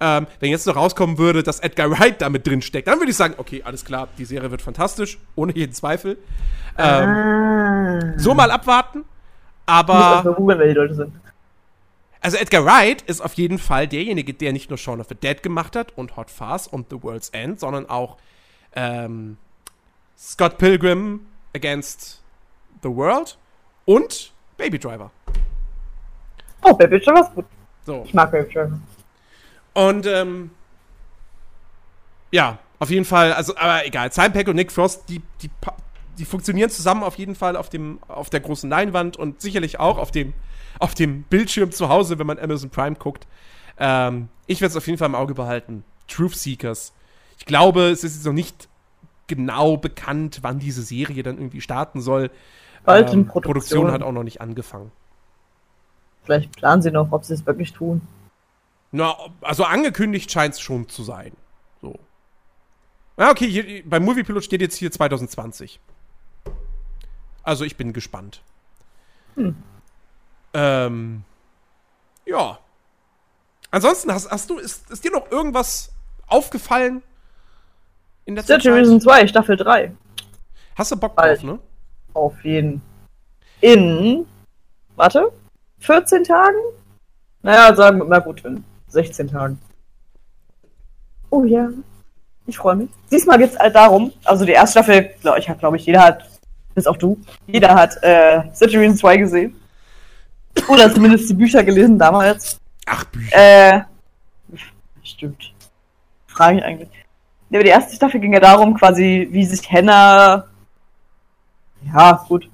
Ähm, 0.00 0.26
wenn 0.40 0.50
jetzt 0.50 0.66
noch 0.66 0.76
rauskommen 0.76 1.18
würde, 1.18 1.42
dass 1.42 1.60
Edgar 1.60 1.90
Wright 1.90 2.20
damit 2.20 2.46
drin 2.46 2.62
steckt, 2.62 2.88
dann 2.88 2.98
würde 2.98 3.10
ich 3.10 3.16
sagen, 3.16 3.34
okay, 3.36 3.62
alles 3.64 3.84
klar, 3.84 4.08
die 4.18 4.24
Serie 4.24 4.50
wird 4.50 4.62
fantastisch, 4.62 5.18
ohne 5.36 5.54
jeden 5.54 5.72
Zweifel. 5.72 6.16
Ähm, 6.78 7.08
ah. 7.08 8.18
So 8.18 8.34
mal 8.34 8.50
abwarten. 8.50 9.04
Aber. 9.66 10.24
Ich 10.24 10.38
muss 10.38 10.58
wer 10.58 10.66
die 10.66 10.72
Leute 10.72 10.94
sind. 10.94 11.12
Also 12.20 12.36
Edgar 12.36 12.64
Wright 12.64 13.02
ist 13.02 13.20
auf 13.20 13.34
jeden 13.34 13.58
Fall 13.58 13.88
derjenige, 13.88 14.32
der 14.32 14.52
nicht 14.52 14.70
nur 14.70 14.78
Shaun 14.78 15.00
of 15.00 15.08
the 15.08 15.14
Dead 15.14 15.42
gemacht 15.42 15.74
hat 15.74 15.96
und 15.98 16.16
Hot 16.16 16.30
Fuzz 16.30 16.68
und 16.68 16.88
The 16.90 17.02
World's 17.02 17.30
End, 17.30 17.58
sondern 17.58 17.88
auch 17.90 18.16
ähm, 18.74 19.36
Scott 20.16 20.56
Pilgrim 20.56 21.26
Against 21.54 22.21
the 22.82 22.88
World 22.88 23.38
und 23.84 24.32
Baby 24.56 24.78
Driver. 24.78 25.10
Oh, 26.62 26.74
Baby 26.74 27.00
Driver 27.00 27.20
ist 27.20 27.34
gut. 27.34 27.44
So. 27.84 28.02
Ich 28.06 28.14
mag 28.14 28.30
Baby 28.30 28.52
Driver. 28.52 28.78
Und 29.74 30.06
ähm, 30.06 30.50
ja, 32.30 32.58
auf 32.78 32.90
jeden 32.90 33.04
Fall, 33.04 33.32
also, 33.32 33.56
aber 33.56 33.86
egal. 33.86 34.12
Simon 34.12 34.48
und 34.48 34.56
Nick 34.56 34.72
Frost, 34.72 35.08
die, 35.08 35.22
die, 35.40 35.50
die 36.18 36.24
funktionieren 36.24 36.70
zusammen 36.70 37.02
auf 37.02 37.16
jeden 37.16 37.34
Fall 37.34 37.56
auf, 37.56 37.68
dem, 37.68 38.00
auf 38.08 38.30
der 38.30 38.40
großen 38.40 38.68
Leinwand 38.68 39.16
und 39.16 39.40
sicherlich 39.40 39.78
auch 39.78 39.98
auf 39.98 40.10
dem, 40.10 40.34
auf 40.78 40.94
dem 40.94 41.22
Bildschirm 41.24 41.70
zu 41.70 41.88
Hause, 41.88 42.18
wenn 42.18 42.26
man 42.26 42.38
Amazon 42.38 42.70
Prime 42.70 42.96
guckt. 42.96 43.26
Ähm, 43.78 44.28
ich 44.46 44.60
werde 44.60 44.70
es 44.70 44.76
auf 44.76 44.86
jeden 44.86 44.98
Fall 44.98 45.08
im 45.08 45.14
Auge 45.14 45.34
behalten. 45.34 45.84
Truth 46.08 46.36
Seekers. 46.36 46.92
Ich 47.38 47.46
glaube, 47.46 47.90
es 47.90 48.04
ist 48.04 48.16
jetzt 48.16 48.26
noch 48.26 48.32
nicht 48.32 48.68
genau 49.26 49.76
bekannt, 49.76 50.40
wann 50.42 50.58
diese 50.58 50.82
Serie 50.82 51.22
dann 51.22 51.38
irgendwie 51.38 51.60
starten 51.60 52.00
soll. 52.00 52.30
Bald 52.84 53.12
ähm, 53.12 53.26
Produktion. 53.26 53.52
Produktion 53.54 53.92
hat 53.92 54.02
auch 54.02 54.12
noch 54.12 54.24
nicht 54.24 54.40
angefangen. 54.40 54.90
Vielleicht 56.24 56.52
planen 56.56 56.82
sie 56.82 56.90
noch, 56.90 57.10
ob 57.12 57.24
sie 57.24 57.34
es 57.34 57.46
wirklich 57.46 57.72
tun. 57.72 58.00
Na, 58.92 59.16
also 59.40 59.64
angekündigt 59.64 60.30
scheint 60.30 60.54
es 60.54 60.60
schon 60.60 60.88
zu 60.88 61.02
sein. 61.02 61.32
So. 61.80 61.98
Ja, 63.16 63.30
okay, 63.30 63.48
hier, 63.48 63.82
beim 63.88 64.04
Moviepilot 64.04 64.44
steht 64.44 64.60
jetzt 64.60 64.76
hier 64.76 64.90
2020. 64.90 65.80
Also 67.42 67.64
ich 67.64 67.76
bin 67.76 67.92
gespannt. 67.92 68.42
Hm. 69.34 69.56
Ähm, 70.54 71.24
ja. 72.26 72.58
Ansonsten, 73.70 74.12
hast, 74.12 74.30
hast 74.30 74.50
du, 74.50 74.58
ist, 74.58 74.90
ist 74.90 75.04
dir 75.04 75.10
noch 75.10 75.30
irgendwas 75.30 75.92
aufgefallen 76.26 77.02
in 78.26 78.34
der 78.34 78.44
Zeit? 78.44 78.64
Reason 78.66 79.00
2, 79.00 79.26
Staffel 79.26 79.56
3. 79.56 79.92
Hast 80.76 80.92
du 80.92 80.96
Bock 80.96 81.16
drauf, 81.16 81.42
ne? 81.42 81.58
Auf 82.14 82.44
jeden. 82.44 82.82
In, 83.60 84.26
warte, 84.96 85.32
14 85.78 86.24
Tagen? 86.24 86.58
Naja, 87.42 87.74
sagen 87.74 87.98
wir 87.98 88.04
mal 88.04 88.20
gut, 88.20 88.44
in 88.44 88.64
16 88.88 89.28
Tagen. 89.28 89.58
Oh 91.30 91.44
ja. 91.44 91.68
Ich 92.46 92.58
freue 92.58 92.76
mich. 92.76 92.90
Diesmal 93.10 93.38
geht 93.38 93.52
es 93.52 93.58
halt 93.58 93.74
darum, 93.74 94.12
also 94.24 94.44
die 94.44 94.52
erste 94.52 94.80
Staffel, 94.80 95.10
glaube 95.20 95.38
ich, 95.38 95.48
hat, 95.48 95.60
glaube 95.60 95.76
ich, 95.76 95.86
jeder 95.86 96.02
hat, 96.02 96.24
bis 96.74 96.86
auch 96.86 96.96
du, 96.96 97.18
jeder 97.46 97.74
hat 97.74 97.96
äh, 98.02 98.42
City 98.52 98.94
2 98.94 99.16
gesehen. 99.16 99.56
Oder 100.68 100.92
zumindest 100.92 101.30
die 101.30 101.34
Bücher 101.34 101.64
gelesen 101.64 101.98
damals. 101.98 102.58
Ach, 102.86 103.04
Bücher. 103.04 103.74
Äh, 103.74 103.82
stimmt. 105.02 105.54
Frage 106.26 106.58
ich 106.58 106.64
eigentlich. 106.64 106.88
Ja, 107.50 107.58
aber 107.58 107.64
die 107.64 107.70
erste 107.70 107.94
Staffel 107.94 108.20
ging 108.20 108.32
ja 108.32 108.40
darum, 108.40 108.74
quasi, 108.74 109.28
wie 109.30 109.44
sich 109.44 109.70
Henna. 109.70 110.46
Ja, 111.92 112.24
gut. 112.28 112.48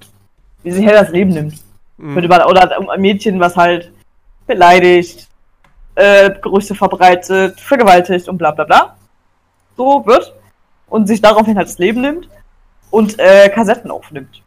Wie 0.63 0.71
sich 0.71 0.85
Henna 0.85 1.01
das 1.01 1.11
Leben 1.11 1.31
nimmt. 1.31 1.55
Mhm. 1.97 2.17
Oder 2.17 2.91
ein 2.91 3.01
Mädchen, 3.01 3.39
was 3.39 3.55
halt 3.55 3.91
beleidigt, 4.47 5.27
äh, 5.95 6.31
Gerüchte 6.41 6.75
verbreitet, 6.75 7.59
vergewaltigt 7.59 8.27
und 8.27 8.37
bla 8.37 8.51
bla 8.51 8.63
bla. 8.63 8.95
So 9.77 10.05
wird. 10.05 10.33
Und 10.87 11.07
sich 11.07 11.21
daraufhin 11.21 11.57
halt 11.57 11.67
das 11.67 11.77
Leben 11.77 12.01
nimmt 12.01 12.29
und 12.89 13.19
äh, 13.19 13.49
Kassetten 13.49 13.91
aufnimmt 13.91 14.41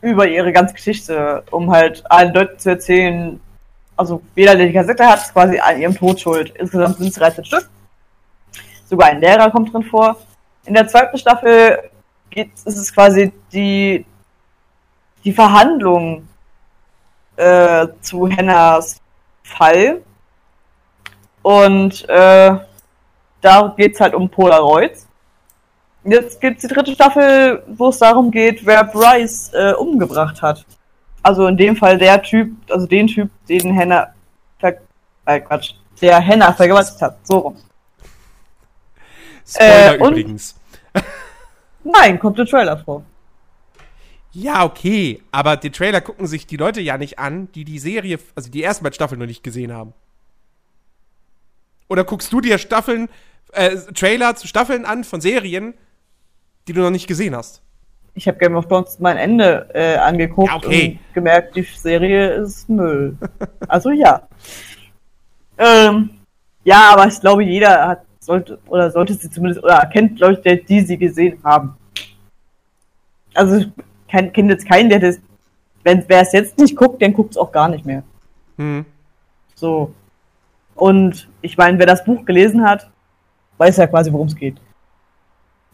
über 0.00 0.26
ihre 0.26 0.52
ganze 0.52 0.74
Geschichte, 0.74 1.44
um 1.50 1.70
halt 1.70 2.02
allen 2.10 2.34
Leuten 2.34 2.58
zu 2.58 2.70
erzählen, 2.70 3.40
also 3.96 4.20
jeder, 4.34 4.56
der 4.56 4.66
die 4.66 4.72
Kassette 4.72 5.06
hat, 5.06 5.20
ist 5.20 5.32
quasi 5.32 5.58
an 5.58 5.80
ihrem 5.80 5.94
Tod 5.94 6.20
schuld. 6.20 6.52
Insgesamt 6.56 6.96
sind 6.96 7.08
es 7.08 7.14
13 7.14 7.44
Stück. 7.44 7.68
Sogar 8.86 9.08
ein 9.08 9.20
Lehrer 9.20 9.50
kommt 9.50 9.72
drin 9.72 9.84
vor. 9.84 10.16
In 10.64 10.74
der 10.74 10.88
zweiten 10.88 11.16
Staffel 11.16 11.78
geht, 12.30 12.50
ist 12.64 12.76
es 12.76 12.92
quasi 12.92 13.32
die, 13.52 14.04
die 15.24 15.32
Verhandlung 15.32 16.28
äh, 17.36 17.88
zu 18.00 18.28
Hennas 18.28 19.00
Fall. 19.42 20.02
Und 21.42 22.08
äh, 22.08 22.56
da 23.40 23.74
geht 23.76 23.94
es 23.94 24.00
halt 24.00 24.14
um 24.14 24.28
Polaroids. 24.28 25.08
Jetzt 26.04 26.40
gibt 26.40 26.56
es 26.56 26.62
die 26.62 26.74
dritte 26.74 26.92
Staffel, 26.92 27.62
wo 27.68 27.88
es 27.88 27.98
darum 27.98 28.30
geht, 28.30 28.66
wer 28.66 28.84
Bryce 28.84 29.52
äh, 29.54 29.72
umgebracht 29.72 30.42
hat. 30.42 30.64
Also 31.22 31.46
in 31.46 31.56
dem 31.56 31.76
Fall 31.76 31.98
der 31.98 32.20
Typ, 32.22 32.52
also 32.70 32.86
den 32.86 33.06
Typ, 33.06 33.30
den 33.48 33.76
Hannah 33.76 34.12
ver 34.58 34.78
äh, 35.26 35.40
Quatsch, 35.40 35.74
der 36.00 36.24
Hannah 36.24 36.52
vergewaltigt 36.52 37.00
hat. 37.00 37.24
So 37.24 37.38
rum. 37.38 37.56
Spoiler 39.46 39.92
äh, 39.92 39.96
übrigens. 39.96 40.56
Nein, 41.84 42.18
kommt 42.18 42.38
der 42.38 42.46
Trailer 42.46 42.76
vor. 42.78 43.04
Ja, 44.32 44.64
okay, 44.64 45.22
aber 45.30 45.56
den 45.56 45.72
Trailer 45.72 46.00
gucken 46.00 46.26
sich 46.26 46.46
die 46.46 46.56
Leute 46.56 46.80
ja 46.80 46.96
nicht 46.96 47.18
an, 47.18 47.50
die 47.52 47.64
die 47.64 47.78
Serie, 47.78 48.18
also 48.34 48.50
die 48.50 48.62
ersten 48.62 48.82
beiden 48.82 48.94
Staffeln 48.94 49.18
noch 49.18 49.26
nicht 49.26 49.42
gesehen 49.42 49.72
haben. 49.72 49.92
Oder 51.88 52.04
guckst 52.04 52.32
du 52.32 52.40
dir 52.40 52.56
Staffeln, 52.56 53.10
äh, 53.52 53.76
Trailer 53.94 54.34
zu 54.34 54.46
Staffeln 54.46 54.86
an 54.86 55.04
von 55.04 55.20
Serien, 55.20 55.74
die 56.66 56.72
du 56.72 56.80
noch 56.80 56.90
nicht 56.90 57.06
gesehen 57.06 57.36
hast. 57.36 57.60
Ich 58.14 58.26
habe 58.26 58.38
Game 58.38 58.56
of 58.56 58.68
Thrones 58.68 58.98
mein 58.98 59.18
Ende 59.18 59.68
äh, 59.74 59.96
angeguckt 59.96 60.50
ja, 60.50 60.56
okay. 60.56 60.98
und 61.06 61.14
gemerkt, 61.14 61.56
die 61.56 61.62
Serie 61.62 62.34
ist 62.34 62.68
Müll. 62.68 63.16
also 63.68 63.90
ja. 63.90 64.26
Ähm, 65.58 66.10
ja, 66.64 66.90
aber 66.92 67.06
ich 67.08 67.20
glaube, 67.20 67.44
jeder 67.44 67.88
hat 67.88 68.04
sollte 68.20 68.58
oder 68.68 68.90
sollte 68.90 69.14
sie 69.14 69.30
zumindest 69.30 69.62
oder 69.64 69.84
kennt 69.86 70.18
Leute, 70.20 70.56
die 70.56 70.80
sie 70.80 70.96
gesehen 70.96 71.38
haben. 71.42 71.76
Also 73.34 73.56
ich 73.56 73.68
kenne 74.12 74.52
jetzt 74.52 74.68
keinen, 74.68 74.88
der 74.88 75.00
das, 75.00 75.18
wenn 75.82 76.04
wer 76.06 76.20
es 76.20 76.32
jetzt 76.32 76.58
nicht 76.58 76.76
guckt, 76.76 77.02
dann 77.02 77.12
guckt 77.12 77.32
es 77.32 77.36
auch 77.36 77.50
gar 77.50 77.68
nicht 77.68 77.84
mehr. 77.84 78.02
Hm. 78.56 78.84
So. 79.54 79.92
Und 80.74 81.28
ich 81.40 81.56
meine, 81.56 81.78
wer 81.78 81.86
das 81.86 82.04
Buch 82.04 82.24
gelesen 82.24 82.64
hat, 82.64 82.90
weiß 83.58 83.76
ja 83.76 83.86
quasi, 83.86 84.12
worum 84.12 84.28
es 84.28 84.36
geht. 84.36 84.56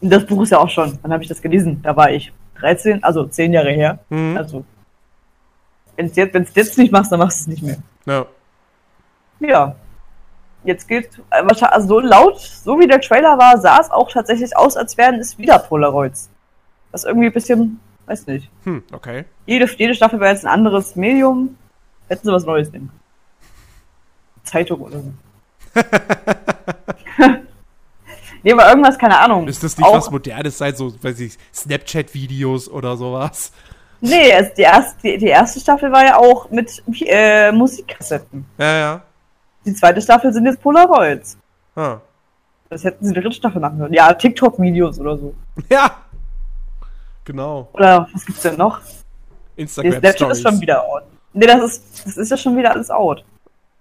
Das 0.01 0.25
Buch 0.27 0.43
ist 0.43 0.51
ja 0.51 0.59
auch 0.59 0.69
schon, 0.69 0.99
wann 1.03 1.13
habe 1.13 1.23
ich 1.23 1.29
das 1.29 1.43
gelesen? 1.43 1.81
Da 1.83 1.97
war 1.97 2.11
ich 2.11 2.33
13, 2.61 3.03
also 3.03 3.27
10 3.27 3.53
Jahre 3.53 3.71
her. 3.71 3.99
Mhm. 4.11 4.37
Also, 4.37 4.65
wenn 5.97 6.07
es 6.07 6.17
jetzt, 6.17 6.57
jetzt 6.57 6.79
nicht 6.79 6.93
machst, 6.93 7.11
dann 7.11 7.19
machst 7.19 7.39
du 7.39 7.43
es 7.43 7.47
nicht 7.49 7.63
mehr. 7.63 7.79
Ja. 8.07 8.27
Ja. 9.41 9.75
Jetzt 10.65 10.89
geht, 10.89 11.11
also 11.31 11.87
so 11.87 12.01
laut, 12.01 12.41
so 12.41 12.79
wie 12.79 12.87
der 12.87 13.01
Trailer 13.01 13.39
war, 13.39 13.59
sah 13.59 13.79
es 13.81 13.91
auch 13.91 14.11
tatsächlich 14.11 14.57
aus, 14.57 14.77
als 14.77 14.97
wären 14.97 15.17
es 15.17 15.39
wieder 15.39 15.59
Polaroids. 15.59 16.31
Was 16.91 17.05
irgendwie 17.05 17.29
ein 17.29 17.33
bisschen, 17.33 17.81
weiß 18.09 18.27
nicht. 18.27 18.51
Hm, 18.65 18.83
okay. 18.93 19.25
Jede, 19.47 19.67
jede 19.77 19.95
Staffel 19.95 20.21
wäre 20.21 20.33
jetzt 20.33 20.45
ein 20.45 20.53
anderes 20.53 20.97
Medium. 20.97 21.57
Hätten 22.09 22.27
sie 22.27 22.33
was 22.33 22.45
Neues 22.45 22.73
nehmen. 22.73 22.91
Zeitung 24.45 24.81
oder 24.81 25.01
so. 25.01 25.13
Nee, 28.43 28.53
aber 28.53 28.69
irgendwas, 28.69 28.99
keine 28.99 29.19
Ahnung. 29.19 29.49
Ist 29.49 29.63
das 29.63 29.77
nicht 29.77 29.87
auch, 29.87 29.97
was 29.97 30.11
Modernes 30.11 30.59
sein, 30.59 30.75
so, 30.75 30.93
weiß 31.03 31.21
ich, 31.21 31.37
Snapchat-Videos 31.53 32.71
oder 32.71 32.97
sowas? 32.97 33.53
Nee, 34.01 34.31
es, 34.31 34.55
die, 34.55 34.63
erste, 34.63 34.97
die, 35.03 35.19
die, 35.19 35.27
erste 35.27 35.61
Staffel 35.61 35.91
war 35.91 36.05
ja 36.05 36.17
auch 36.17 36.49
mit 36.51 36.83
äh, 37.01 37.51
Musikkassetten. 37.51 38.47
Ja, 38.57 38.79
ja. 38.79 39.03
Die 39.65 39.75
zweite 39.75 40.01
Staffel 40.01 40.33
sind 40.33 40.47
jetzt 40.47 40.63
Polaroids. 40.63 41.37
Ah. 41.75 41.99
Das 42.71 42.85
hätten 42.85 43.05
sie 43.05 43.13
die 43.13 43.21
dritte 43.21 43.35
Staffel 43.35 43.61
machen 43.61 43.79
können. 43.79 43.95
Ja, 43.95 44.13
TikTok-Videos 44.13 45.01
oder 45.01 45.19
so. 45.19 45.35
Ja. 45.69 45.97
Genau. 47.29 47.69
Oder 47.75 48.09
was 48.11 48.25
gibt's 48.25 48.41
denn 48.41 48.57
noch? 48.57 48.81
Instagram 49.57 49.93
Snapchat 49.93 50.17
Stories. 50.17 50.39
ist 50.39 50.43
schon 50.49 50.61
wieder 50.63 50.83
out. 50.83 51.03
Nee, 51.35 51.47
das 51.47 51.63
ist, 51.63 52.07
das 52.07 52.17
ist 52.17 52.31
ja 52.31 52.39
schon 52.39 52.57
wieder 52.57 52.71
alles 52.71 52.89
out. 52.89 53.23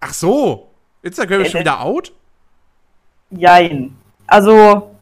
Ach 0.02 0.14
so. 0.14 0.68
Instagram 1.02 1.44
ist 1.44 1.52
schon 1.52 1.62
wieder 1.62 1.80
out? 1.80 2.12
Jein. 3.30 3.96
Also, 4.28 4.98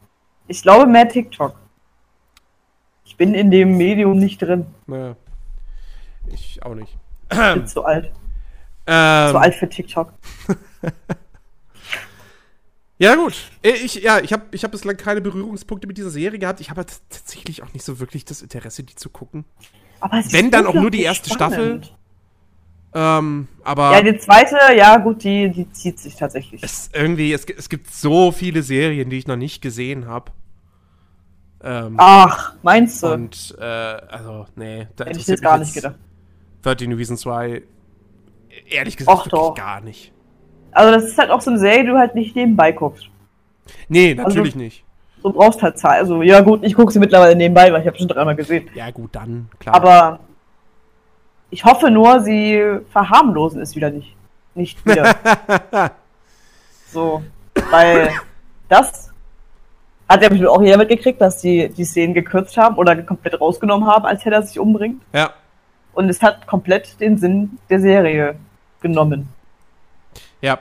ich 0.46 0.62
glaube 0.62 0.86
mehr 0.86 1.08
TikTok. 1.08 1.56
Ich 3.04 3.16
bin 3.16 3.34
in 3.34 3.50
dem 3.50 3.76
Medium 3.76 4.16
nicht 4.16 4.40
drin. 4.40 4.66
Naja. 4.86 5.16
Ich 6.28 6.62
auch 6.62 6.76
nicht. 6.76 6.96
Ich 7.32 7.38
bin 7.54 7.66
zu 7.66 7.84
alt. 7.84 8.12
Ähm. 8.86 9.30
Zu 9.32 9.38
alt 9.38 9.54
für 9.56 9.68
TikTok. 9.68 10.12
ja, 12.98 13.14
gut. 13.14 13.34
Äh, 13.62 13.70
ich, 13.70 13.96
ja, 13.96 14.18
ich 14.20 14.32
habe 14.32 14.44
ich 14.52 14.64
hab 14.64 14.70
bislang 14.70 14.96
keine 14.96 15.20
Berührungspunkte 15.20 15.86
mit 15.86 15.98
dieser 15.98 16.10
Serie 16.10 16.38
gehabt. 16.38 16.60
Ich 16.60 16.70
habe 16.70 16.86
tatsächlich 17.10 17.62
auch 17.62 17.72
nicht 17.72 17.84
so 17.84 17.98
wirklich 17.98 18.24
das 18.24 18.42
Interesse, 18.42 18.82
die 18.82 18.94
zu 18.94 19.10
gucken. 19.10 19.44
Aber 20.00 20.22
Wenn 20.30 20.50
dann 20.50 20.66
auch 20.66 20.74
nur 20.74 20.90
die 20.90 21.02
erste 21.02 21.30
spannend. 21.30 21.86
Staffel. 21.86 21.96
Ähm, 22.94 23.48
aber. 23.62 23.92
Ja, 23.92 24.02
die 24.02 24.18
zweite, 24.18 24.56
ja, 24.74 24.96
gut, 24.96 25.22
die, 25.22 25.50
die 25.50 25.70
zieht 25.72 25.98
sich 25.98 26.16
tatsächlich. 26.16 26.62
Es, 26.62 26.88
irgendwie, 26.94 27.32
es, 27.32 27.44
es 27.44 27.68
gibt 27.68 27.90
so 27.90 28.32
viele 28.32 28.62
Serien, 28.62 29.10
die 29.10 29.18
ich 29.18 29.26
noch 29.26 29.36
nicht 29.36 29.60
gesehen 29.60 30.06
habe. 30.06 30.32
Ähm, 31.62 31.96
Ach, 31.98 32.54
meinst 32.62 33.02
du? 33.02 33.08
Und, 33.08 33.54
äh, 33.58 33.64
also, 33.64 34.46
nee. 34.56 34.88
Da 34.96 35.04
Hätte 35.04 35.18
ich 35.18 35.26
jetzt 35.26 35.42
gar 35.42 35.58
nicht 35.58 35.74
gedacht. 35.74 35.96
13 36.62 36.92
Reasons 36.94 37.20
2, 37.20 37.62
ehrlich 38.70 38.96
gesagt, 38.96 39.18
Och, 39.18 39.28
doch. 39.28 39.54
gar 39.54 39.80
nicht. 39.80 40.12
Also, 40.76 40.92
das 40.92 41.04
ist 41.04 41.16
halt 41.16 41.30
auch 41.30 41.40
so 41.40 41.50
eine 41.50 41.58
Serie, 41.58 41.84
die 41.84 41.90
du 41.90 41.96
halt 41.96 42.14
nicht 42.14 42.36
nebenbei 42.36 42.70
guckst. 42.70 43.08
Nee, 43.88 44.14
natürlich 44.14 44.52
also, 44.52 44.58
nicht. 44.58 44.84
Du 45.22 45.32
brauchst 45.32 45.62
halt 45.62 45.78
Zeit. 45.78 46.00
Also, 46.00 46.20
ja, 46.20 46.42
gut, 46.42 46.62
ich 46.62 46.74
gucke 46.74 46.92
sie 46.92 46.98
mittlerweile 46.98 47.34
nebenbei, 47.34 47.72
weil 47.72 47.80
ich 47.80 47.86
habe 47.86 47.96
schon 47.96 48.08
dreimal 48.08 48.36
gesehen. 48.36 48.68
Ja, 48.74 48.90
gut, 48.90 49.14
dann, 49.14 49.48
klar. 49.58 49.74
Aber 49.74 50.20
ich 51.48 51.64
hoffe 51.64 51.90
nur, 51.90 52.20
sie 52.20 52.62
verharmlosen 52.90 53.62
es 53.62 53.74
wieder 53.74 53.88
nicht. 53.90 54.14
Nicht 54.54 54.84
wieder. 54.86 55.14
so, 56.92 57.22
weil 57.70 58.10
das 58.68 59.10
hat 60.10 60.22
ja 60.22 60.28
bestimmt 60.28 60.50
auch 60.50 60.60
jeder 60.60 60.76
mitgekriegt, 60.76 61.22
dass 61.22 61.40
die 61.40 61.70
die 61.70 61.84
Szenen 61.84 62.12
gekürzt 62.12 62.58
haben 62.58 62.76
oder 62.76 62.94
komplett 63.02 63.40
rausgenommen 63.40 63.88
haben, 63.88 64.04
als 64.04 64.26
Hedda 64.26 64.42
sich 64.42 64.58
umbringt. 64.58 65.02
Ja. 65.14 65.30
Und 65.94 66.10
es 66.10 66.20
hat 66.20 66.46
komplett 66.46 67.00
den 67.00 67.16
Sinn 67.16 67.56
der 67.70 67.80
Serie 67.80 68.36
genommen. 68.82 69.30
Ja. 70.46 70.58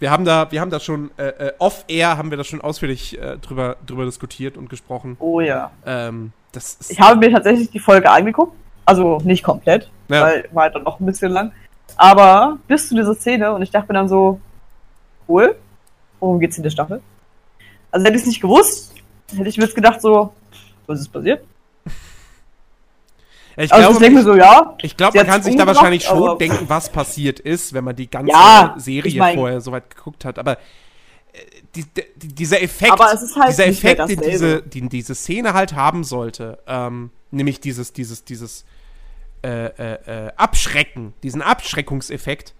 Wir 0.00 0.10
haben 0.10 0.24
da, 0.24 0.50
wir 0.50 0.60
haben 0.60 0.70
da 0.70 0.80
schon 0.80 1.10
äh, 1.16 1.28
äh, 1.28 1.52
off-air 1.58 2.18
haben 2.18 2.30
wir 2.30 2.36
da 2.36 2.44
schon 2.44 2.60
ausführlich 2.60 3.18
äh, 3.18 3.38
drüber, 3.38 3.76
drüber 3.86 4.04
diskutiert 4.04 4.58
und 4.58 4.68
gesprochen. 4.68 5.16
Oh 5.18 5.40
ja. 5.40 5.70
Ähm, 5.86 6.32
das 6.52 6.90
ich 6.90 7.00
habe 7.00 7.18
mir 7.18 7.32
tatsächlich 7.32 7.70
die 7.70 7.78
Folge 7.78 8.10
angeguckt. 8.10 8.54
Also 8.84 9.18
nicht 9.24 9.42
komplett, 9.42 9.90
ja. 10.10 10.22
weil 10.22 10.48
war 10.52 10.64
halt 10.64 10.74
dann 10.74 10.82
noch 10.82 11.00
ein 11.00 11.06
bisschen 11.06 11.32
lang. 11.32 11.52
Aber 11.96 12.58
bis 12.68 12.88
zu 12.88 12.94
dieser 12.94 13.14
Szene 13.14 13.52
und 13.54 13.62
ich 13.62 13.70
dachte 13.70 13.86
mir 13.88 13.94
dann 13.94 14.08
so, 14.08 14.40
cool, 15.26 15.56
worum 16.20 16.38
geht's 16.38 16.58
in 16.58 16.64
der 16.64 16.70
Staffel? 16.70 17.00
Also 17.90 18.04
hätte 18.04 18.16
ich 18.16 18.22
es 18.22 18.28
nicht 18.28 18.42
gewusst, 18.42 18.94
hätte 19.34 19.48
ich 19.48 19.56
mir 19.56 19.64
jetzt 19.64 19.76
gedacht 19.76 20.02
so, 20.02 20.34
was 20.86 21.00
ist 21.00 21.08
passiert? 21.12 21.44
Ich 23.56 23.72
also 23.72 23.82
glaube, 23.82 23.92
ich 23.92 23.98
denke 23.98 24.22
so, 24.22 24.34
ja. 24.34 24.76
Ich 24.82 24.96
glaube, 24.96 25.18
man 25.18 25.26
kann 25.26 25.42
sich 25.42 25.56
da 25.56 25.66
wahrscheinlich 25.66 26.04
schon 26.04 26.38
denken, 26.38 26.64
was 26.68 26.90
passiert 26.90 27.40
ist, 27.40 27.72
wenn 27.72 27.84
man 27.84 27.94
die 27.94 28.10
ganze 28.10 28.32
ja, 28.32 28.74
Serie 28.78 29.08
ich 29.08 29.16
mein, 29.16 29.36
vorher 29.36 29.60
so 29.60 29.70
weit 29.72 29.94
geguckt 29.94 30.24
hat. 30.24 30.38
Aber 30.38 30.52
äh, 30.52 30.58
die, 31.74 31.84
die, 32.16 32.28
dieser 32.28 32.60
Effekt, 32.62 32.98
halt 32.98 33.48
dieser 33.48 33.66
Effekt, 33.66 34.08
den 34.08 34.20
diese, 34.20 34.62
den 34.62 34.88
diese 34.88 35.14
Szene 35.14 35.54
halt 35.54 35.74
haben 35.74 36.02
sollte, 36.02 36.58
ähm, 36.66 37.10
nämlich 37.30 37.60
dieses, 37.60 37.92
dieses, 37.92 38.24
dieses 38.24 38.64
äh, 39.44 39.66
äh, 39.66 40.26
äh, 40.26 40.32
Abschrecken, 40.36 41.12
diesen 41.22 41.42
Abschreckungseffekt, 41.42 42.54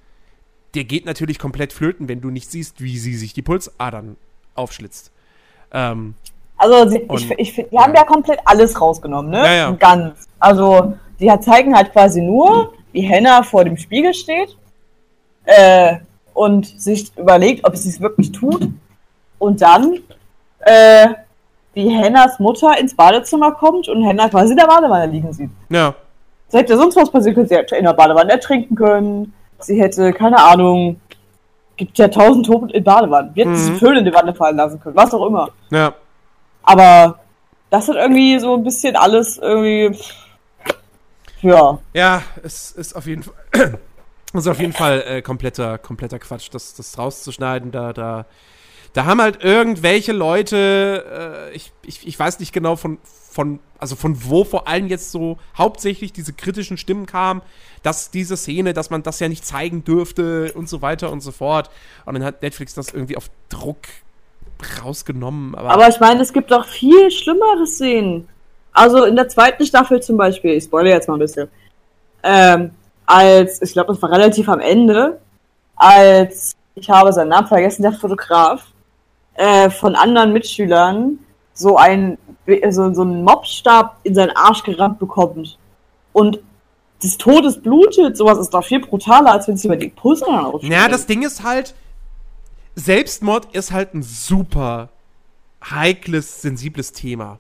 der 0.75 0.85
geht 0.85 1.07
natürlich 1.07 1.39
komplett 1.39 1.73
flöten, 1.73 2.09
wenn 2.09 2.21
du 2.21 2.31
nicht 2.31 2.51
siehst, 2.51 2.81
wie 2.81 2.99
sie 2.99 3.17
sich 3.17 3.33
die 3.33 3.43
Pulsadern 3.43 4.17
aufschlitzt. 4.55 5.11
Ähm, 5.73 6.15
also 6.57 6.89
sie, 6.89 7.01
und, 7.01 7.21
ich, 7.21 7.59
ich, 7.59 7.69
die 7.71 7.79
haben 7.79 7.95
ja 7.95 8.05
komplett 8.05 8.41
alles 8.45 8.81
rausgenommen, 8.81 9.31
ne? 9.31 9.39
Ja, 9.39 9.55
ja. 9.55 9.71
Ganz. 9.73 10.29
Also 10.39 10.95
die 11.21 11.31
zeigen 11.41 11.77
halt 11.77 11.93
quasi 11.93 12.21
nur, 12.21 12.73
wie 12.93 13.03
Henna 13.03 13.43
vor 13.43 13.65
dem 13.65 13.77
Spiegel 13.77 14.15
steht 14.15 14.57
äh, 15.45 15.97
und 16.33 16.67
sich 16.67 17.17
überlegt, 17.17 17.67
ob 17.67 17.77
sie 17.77 17.89
es 17.89 18.01
wirklich 18.01 18.33
tut. 18.33 18.69
Und 19.39 19.61
dann, 19.61 20.01
äh, 20.61 21.09
wie 21.75 21.89
Hennas 21.89 22.39
Mutter 22.39 22.79
ins 22.79 22.95
Badezimmer 22.95 23.53
kommt 23.53 23.89
und 23.89 24.05
Henna 24.05 24.29
quasi 24.29 24.53
in 24.53 24.59
der 24.59 24.67
Badewanne 24.67 25.11
liegen 25.11 25.33
sieht. 25.33 25.51
Ja. 25.69 25.95
Sie 26.49 26.59
hätte 26.59 26.77
sonst 26.77 26.97
was 26.97 27.11
passiert 27.11 27.35
können. 27.35 27.49
Sie 27.49 27.57
hätte 27.57 27.77
in 27.77 27.85
der 27.85 27.95
Badewanne 27.95 28.31
ertrinken 28.31 28.77
können. 28.77 29.35
Sie 29.59 29.81
hätte, 29.81 30.13
keine 30.13 30.39
Ahnung, 30.39 31.01
gibt 31.77 31.99
ja 31.99 32.09
tausend 32.09 32.47
Toten 32.47 32.69
in 32.71 32.85
Badewannen. 32.85 33.35
Wir 33.35 33.45
hätten 33.45 33.55
mhm. 33.55 33.65
sie 33.65 33.75
Föhn 33.75 33.97
in 33.97 34.05
die 34.05 34.15
Wanne 34.15 34.35
fallen 34.35 34.57
lassen 34.57 34.81
können. 34.81 34.97
Was 34.97 35.13
auch 35.13 35.27
immer. 35.27 35.49
Ja. 35.71 35.93
Aber 36.65 37.21
das 37.71 37.89
hat 37.89 37.97
irgendwie 37.97 38.39
so 38.39 38.55
ein 38.55 38.65
bisschen 38.65 38.97
alles 38.97 39.39
irgendwie. 39.39 39.99
Ja. 41.43 41.79
Ja, 41.93 42.23
es 42.43 42.73
ist 42.73 42.95
auf 42.95 43.07
jeden 43.07 43.23
Fall. 43.23 43.35
ist 44.33 44.49
auf 44.49 44.59
jeden 44.59 44.73
Fall 44.73 45.05
äh, 45.07 45.23
kompletter, 45.23 45.79
kompletter 45.79 46.19
Quatsch, 46.19 46.49
das, 46.51 46.75
das 46.75 46.99
rauszuschneiden. 46.99 47.71
Da, 47.71 47.93
da, 47.93 48.27
da 48.93 49.05
haben 49.05 49.21
halt 49.21 49.45
irgendwelche 49.45 50.13
Leute, 50.13 51.51
äh, 51.53 51.55
ich, 51.55 51.73
ich, 51.85 52.07
ich 52.07 52.19
weiß 52.19 52.41
nicht 52.41 52.53
genau 52.53 52.77
von, 52.77 52.99
von, 53.03 53.61
also 53.79 53.95
von 53.95 54.25
wo 54.25 54.45
vor 54.45 54.67
allem 54.67 54.89
jetzt 54.89 55.13
so 55.13 55.39
hauptsächlich 55.57 56.13
diese 56.13 56.33
kritischen 56.33 56.77
Stimmen 56.79 57.07
kamen, 57.07 57.43
dass 57.83 58.11
diese 58.11 58.37
Szene, 58.37 58.73
dass 58.73 58.91
man 58.91 59.03
das 59.03 59.21
ja 59.21 59.29
nicht 59.29 59.45
zeigen 59.45 59.85
dürfte 59.85 60.53
und 60.55 60.69
so 60.69 60.83
weiter 60.83 61.13
und 61.13 61.21
so 61.21 61.31
fort. 61.31 61.71
Und 62.07 62.15
dann 62.15 62.25
hat 62.25 62.43
Netflix 62.43 62.75
das 62.75 62.89
irgendwie 62.89 63.17
auf 63.17 63.31
Druck 63.51 63.83
rausgenommen. 64.83 65.55
Aber, 65.55 65.71
aber 65.71 65.89
ich 65.89 66.01
meine, 66.01 66.23
es 66.23 66.33
gibt 66.33 66.51
doch 66.51 66.67
viel 66.67 67.11
schlimmere 67.11 67.67
Szenen. 67.67 68.29
Also 68.73 69.05
in 69.05 69.17
der 69.17 69.29
zweiten 69.29 69.65
Staffel 69.65 70.03
zum 70.03 70.17
Beispiel, 70.17 70.53
ich 70.53 70.65
spoilere 70.65 70.95
jetzt 70.95 71.09
mal 71.09 71.15
ein 71.15 71.21
bisschen, 71.21 71.49
ähm, 72.23 72.71
als, 73.07 73.63
ich 73.63 73.73
glaube, 73.73 73.93
das 73.93 74.03
war 74.03 74.11
relativ 74.11 74.49
am 74.49 74.61
Ende, 74.61 75.21
als, 75.77 76.57
ich 76.75 76.91
habe 76.91 77.13
seinen 77.13 77.29
Namen 77.29 77.47
vergessen, 77.47 77.83
der 77.83 77.93
Fotograf, 77.93 78.67
äh, 79.35 79.71
von 79.71 79.95
anderen 79.95 80.33
Mitschülern 80.33 81.19
so 81.53 81.77
ein 81.77 82.19
so, 82.71 82.93
so 82.93 83.03
einen 83.03 83.25
Mobstab 83.25 83.99
in 84.03 84.15
seinen 84.15 84.37
Arsch 84.37 84.63
gerammt 84.65 84.99
bekommt 84.99 85.59
und 86.13 86.41
des 87.03 87.19
Todes 87.19 87.61
blutet, 87.61 88.17
sowas 88.17 88.39
ist 88.39 88.55
doch 88.55 88.65
viel 88.65 88.81
brutaler, 88.81 89.33
als 89.33 89.49
wenn 89.49 89.55
es 89.55 89.65
über 89.65 89.77
die 89.77 89.89
Pulse 89.89 90.27
ausschlägt. 90.27 90.73
Ja, 90.73 90.89
das 90.89 91.07
Ding 91.07 91.23
ist 91.23 91.43
halt, 91.43 91.75
Selbstmord 92.75 93.55
ist 93.55 93.73
halt 93.73 93.95
ein 93.95 94.03
super 94.03 94.91
heikles, 95.63 96.43
sensibles 96.43 96.93
Thema. 96.93 97.39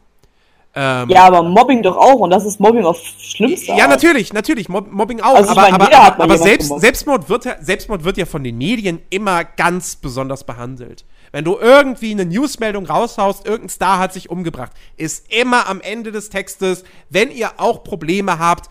Ähm, 0.77 1.09
ja, 1.09 1.24
aber 1.24 1.43
Mobbing 1.44 1.82
doch 1.82 1.97
auch 1.97 2.19
und 2.19 2.31
das 2.31 2.44
ist 2.44 2.59
Mobbing 2.59 2.85
auf 2.85 2.98
schlimmste 2.98 3.69
Ja, 3.69 3.85
Art. 3.85 3.90
natürlich, 3.90 4.32
natürlich, 4.32 4.69
Mob 4.69 4.90
Mobbing 4.90 5.20
auch. 5.20 5.36
Also 5.36 5.51
aber, 5.51 5.70
meine, 5.70 5.74
aber, 5.74 5.97
aber, 5.97 6.24
aber 6.24 6.39
selbst, 6.39 6.81
Selbstmord, 6.81 7.28
wird 7.28 7.44
ja, 7.44 7.55
Selbstmord 7.61 8.02
wird 8.02 8.16
ja 8.16 8.27
von 8.27 8.43
den 8.43 8.59
Medien 8.59 9.01
immer 9.09 9.44
ganz 9.44 9.94
besonders 9.94 10.43
behandelt. 10.43 11.05
Wenn 11.31 11.44
du 11.44 11.59
irgendwie 11.59 12.11
eine 12.11 12.24
Newsmeldung 12.24 12.86
raushaust, 12.86 13.47
irgendein 13.47 13.69
Star 13.69 13.98
hat 13.98 14.12
sich 14.12 14.31
umgebracht, 14.31 14.73
ist 14.97 15.32
immer 15.32 15.69
am 15.69 15.81
Ende 15.81 16.11
des 16.11 16.28
Textes, 16.28 16.82
wenn 17.09 17.31
ihr 17.31 17.52
auch 17.59 17.85
Probleme 17.85 18.40
habt, 18.40 18.69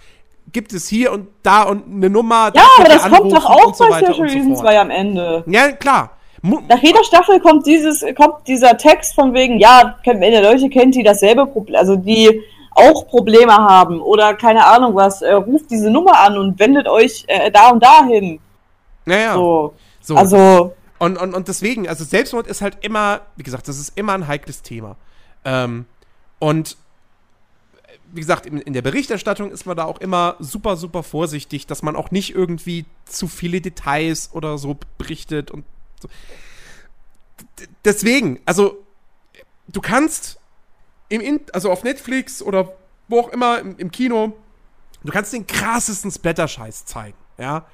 gibt 0.52 0.73
es 0.73 0.90
hier 0.90 1.14
und 1.14 1.30
da 1.41 1.64
und 1.64 1.85
eine 1.85 2.10
Nummer. 2.10 2.52
Ja, 2.53 2.68
aber 2.80 2.90
das 2.90 3.03
kommt 3.03 3.31
doch 3.31 3.45
auch 3.45 3.73
so 3.73 3.88
bei 3.88 3.99
Special 3.99 4.22
Reason 4.22 4.56
2 4.57 4.80
am 4.80 4.90
Ende. 4.90 5.44
Ja, 5.48 5.72
klar. 5.72 6.18
Nach 6.44 6.82
jeder 6.84 7.03
Staffel 7.06 7.40
kommt 7.40 7.65
dieses, 7.65 8.03
kommt 8.15 8.48
dieser 8.48 8.78
Text 8.78 9.15
von 9.15 9.34
wegen, 9.34 9.60
ja, 9.60 9.98
wenn 10.03 10.22
ihr 10.22 10.41
Leute 10.41 10.70
kennt, 10.70 10.94
die 10.94 11.03
dasselbe 11.03 11.45
Problem, 11.45 11.78
also 11.78 11.95
die 11.95 12.41
auch 12.72 13.07
Probleme 13.07 13.53
haben 13.53 14.02
oder 14.02 14.34
keine 14.34 14.65
Ahnung 14.65 14.94
was, 14.94 15.22
äh, 15.22 15.32
ruft 15.32 15.72
diese 15.72 15.90
Nummer 15.90 16.20
an 16.20 16.38
und 16.38 16.60
wendet 16.60 16.88
euch 16.88 17.24
äh, 17.28 17.49
da 17.49 17.70
und 17.70 17.82
dahin. 17.82 18.40
Naja. 19.06 19.36
So. 19.36 19.74
so. 20.02 20.15
Also. 20.18 20.74
Und, 20.99 21.18
und, 21.18 21.34
und 21.34 21.48
deswegen, 21.48 21.88
also 21.88 22.03
Selbstmord 22.03 22.48
ist 22.48 22.61
halt 22.61 22.78
immer, 22.82 23.22
wie 23.38 23.44
gesagt, 23.44 23.68
das 23.70 23.80
ist 23.80 23.98
immer 23.98 24.14
ein 24.14 24.28
heikles 24.28 24.64
Thema. 24.64 24.98
Ähm, 25.45 25.86
und 26.40 26.78
wie 28.11 28.22
gesagt, 28.22 28.45
in, 28.45 28.60
in, 28.60 28.74
der 28.74 28.82
Berichterstattung 28.82 29.49
ist 29.49 29.65
man 29.65 29.78
da 29.78 29.86
auch 29.86 29.99
immer 29.99 30.36
super, 30.40 30.76
super 30.76 31.03
vorsichtig, 31.03 31.68
dass 31.68 31.84
man 31.84 31.95
auch 31.95 32.11
nicht 32.11 32.36
irgendwie 32.36 32.86
zu 33.06 33.28
viele 33.28 33.60
Details 33.60 34.30
oder 34.34 34.57
so 34.57 34.78
berichtet 34.98 35.49
und 35.52 35.64
so. 36.03 36.09
Deswegen, 37.84 38.39
also 38.45 38.84
du 39.67 39.81
kannst 39.81 40.38
im 41.09 41.21
In 41.21 41.41
also 41.51 41.71
auf 41.71 41.84
Netflix 41.84 42.41
oder 42.41 42.73
wo 43.07 43.19
auch 43.19 43.30
immer 43.30 43.59
im, 43.59 43.77
im 43.77 43.91
Kino, 43.91 44.34
du 45.03 45.11
kannst 45.11 45.34
den 45.34 45.45
krassesten 45.45 46.11
Splatter-Scheiß 46.11 46.85
zeigen, 46.85 47.17
ja 47.38 47.65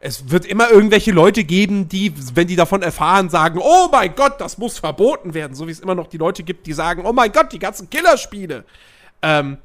es 0.00 0.30
wird 0.30 0.44
immer 0.44 0.70
irgendwelche 0.70 1.10
Leute 1.10 1.44
geben, 1.44 1.88
die, 1.88 2.12
wenn 2.34 2.46
die 2.46 2.56
davon 2.56 2.82
erfahren, 2.82 3.28
sagen, 3.28 3.58
oh 3.62 3.88
mein 3.90 4.14
Gott, 4.14 4.40
das 4.40 4.58
muss 4.58 4.78
verboten 4.78 5.34
werden. 5.34 5.54
So 5.54 5.66
wie 5.66 5.72
es 5.72 5.80
immer 5.80 5.94
noch 5.94 6.06
die 6.06 6.18
Leute 6.18 6.42
gibt, 6.42 6.66
die 6.66 6.74
sagen, 6.74 7.04
oh 7.04 7.12
mein 7.12 7.32
Gott, 7.32 7.52
die 7.52 7.58
ganzen 7.58 7.88
Killerspiele. 7.88 8.64
Ähm, 9.22 9.58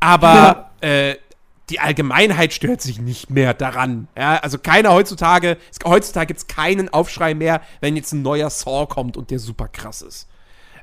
aber 0.00 0.70
ja. 0.82 0.88
äh, 0.88 1.16
die 1.70 1.80
Allgemeinheit 1.80 2.52
stört 2.52 2.82
sich 2.82 3.00
nicht 3.00 3.30
mehr 3.30 3.54
daran. 3.54 4.08
Ja, 4.16 4.36
also 4.36 4.58
keiner 4.58 4.92
heutzutage, 4.92 5.56
heutzutage 5.84 6.26
gibt 6.26 6.40
es 6.40 6.46
keinen 6.46 6.92
Aufschrei 6.92 7.34
mehr, 7.34 7.60
wenn 7.80 7.96
jetzt 7.96 8.12
ein 8.12 8.22
neuer 8.22 8.50
Saw 8.50 8.86
kommt 8.86 9.16
und 9.16 9.30
der 9.30 9.38
super 9.38 9.68
krass 9.68 10.02
ist. 10.02 10.28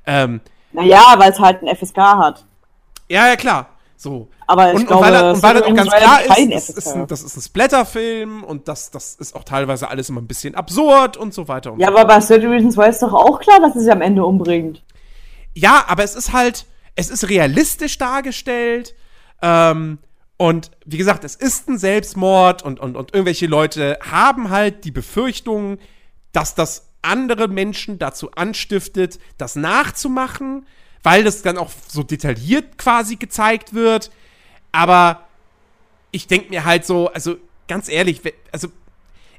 Ähm, 0.05 0.41
naja, 0.71 1.15
weil 1.17 1.31
es 1.31 1.39
halt 1.39 1.61
ein 1.61 1.75
FSK 1.75 1.97
hat. 1.97 2.45
Ja, 3.09 3.27
ja, 3.27 3.35
klar. 3.35 3.69
So. 3.97 4.29
Aber 4.45 4.73
ich 4.73 4.79
und, 4.79 4.87
glaube, 4.87 5.05
und 5.05 5.11
weil, 5.11 5.33
und 5.33 5.43
weil 5.43 5.53
das 5.55 5.63
auch 5.63 5.73
ganz 5.73 5.89
klar 5.89 6.21
ist, 6.21 6.69
das 6.69 6.69
ist, 6.69 6.87
ein, 6.87 7.07
das 7.07 7.23
ist 7.23 7.35
ein 7.35 7.41
Splatterfilm 7.41 8.43
und 8.43 8.67
das, 8.67 8.91
das 8.91 9.15
ist 9.15 9.35
auch 9.35 9.43
teilweise 9.43 9.89
alles 9.89 10.09
immer 10.09 10.21
ein 10.21 10.27
bisschen 10.27 10.55
absurd 10.55 11.17
und 11.17 11.33
so 11.33 11.47
weiter. 11.47 11.73
Und 11.73 11.79
ja, 11.79 11.87
so 11.87 11.97
aber 11.97 12.05
bei 12.05 12.19
30 12.19 12.45
Reasons 12.45 12.77
Why 12.77 12.89
ist 12.89 13.01
doch 13.01 13.13
auch 13.13 13.39
klar, 13.39 13.59
dass 13.59 13.75
es 13.75 13.83
sie 13.83 13.91
am 13.91 14.01
Ende 14.01 14.23
umbringt. 14.23 14.83
Ja, 15.55 15.85
aber 15.87 16.03
es 16.03 16.15
ist 16.15 16.31
halt, 16.31 16.65
es 16.95 17.09
ist 17.09 17.27
realistisch 17.27 17.97
dargestellt. 17.97 18.93
Ähm, 19.41 19.97
und 20.37 20.71
wie 20.85 20.97
gesagt, 20.97 21.23
es 21.23 21.35
ist 21.35 21.67
ein 21.67 21.77
Selbstmord 21.77 22.63
und, 22.63 22.79
und, 22.79 22.95
und 22.95 23.13
irgendwelche 23.13 23.47
Leute 23.47 23.97
haben 24.09 24.49
halt 24.49 24.85
die 24.85 24.91
Befürchtung, 24.91 25.79
dass 26.31 26.55
das 26.55 26.89
andere 27.01 27.47
Menschen 27.47 27.99
dazu 27.99 28.31
anstiftet, 28.31 29.19
das 29.37 29.55
nachzumachen 29.55 30.65
weil 31.07 31.23
das 31.23 31.41
dann 31.41 31.57
auch 31.57 31.69
so 31.87 32.03
detailliert 32.03 32.77
quasi 32.77 33.15
gezeigt 33.15 33.73
wird. 33.73 34.11
Aber 34.73 35.21
ich 36.11 36.27
denke 36.27 36.49
mir 36.49 36.65
halt 36.65 36.85
so, 36.85 37.07
also 37.07 37.35
ganz 37.69 37.87
ehrlich, 37.87 38.21
also 38.51 38.67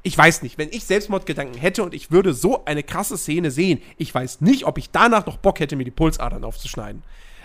ich 0.01 0.17
weiß 0.17 0.41
nicht, 0.41 0.57
wenn 0.57 0.69
ich 0.71 0.85
Selbstmordgedanken 0.85 1.61
hätte 1.61 1.83
und 1.83 1.93
ich 1.93 2.09
würde 2.09 2.33
so 2.33 2.65
eine 2.65 2.81
krasse 2.81 3.19
Szene 3.19 3.51
sehen, 3.51 3.83
ich 3.97 4.11
weiß 4.15 4.41
nicht, 4.41 4.65
ob 4.65 4.79
ich 4.79 4.89
danach 4.89 5.27
noch 5.27 5.37
Bock 5.37 5.59
hätte, 5.59 5.75
mir 5.75 5.83
die 5.83 5.91
Pulsadern 5.91 6.43
aufzuschneiden. 6.43 7.03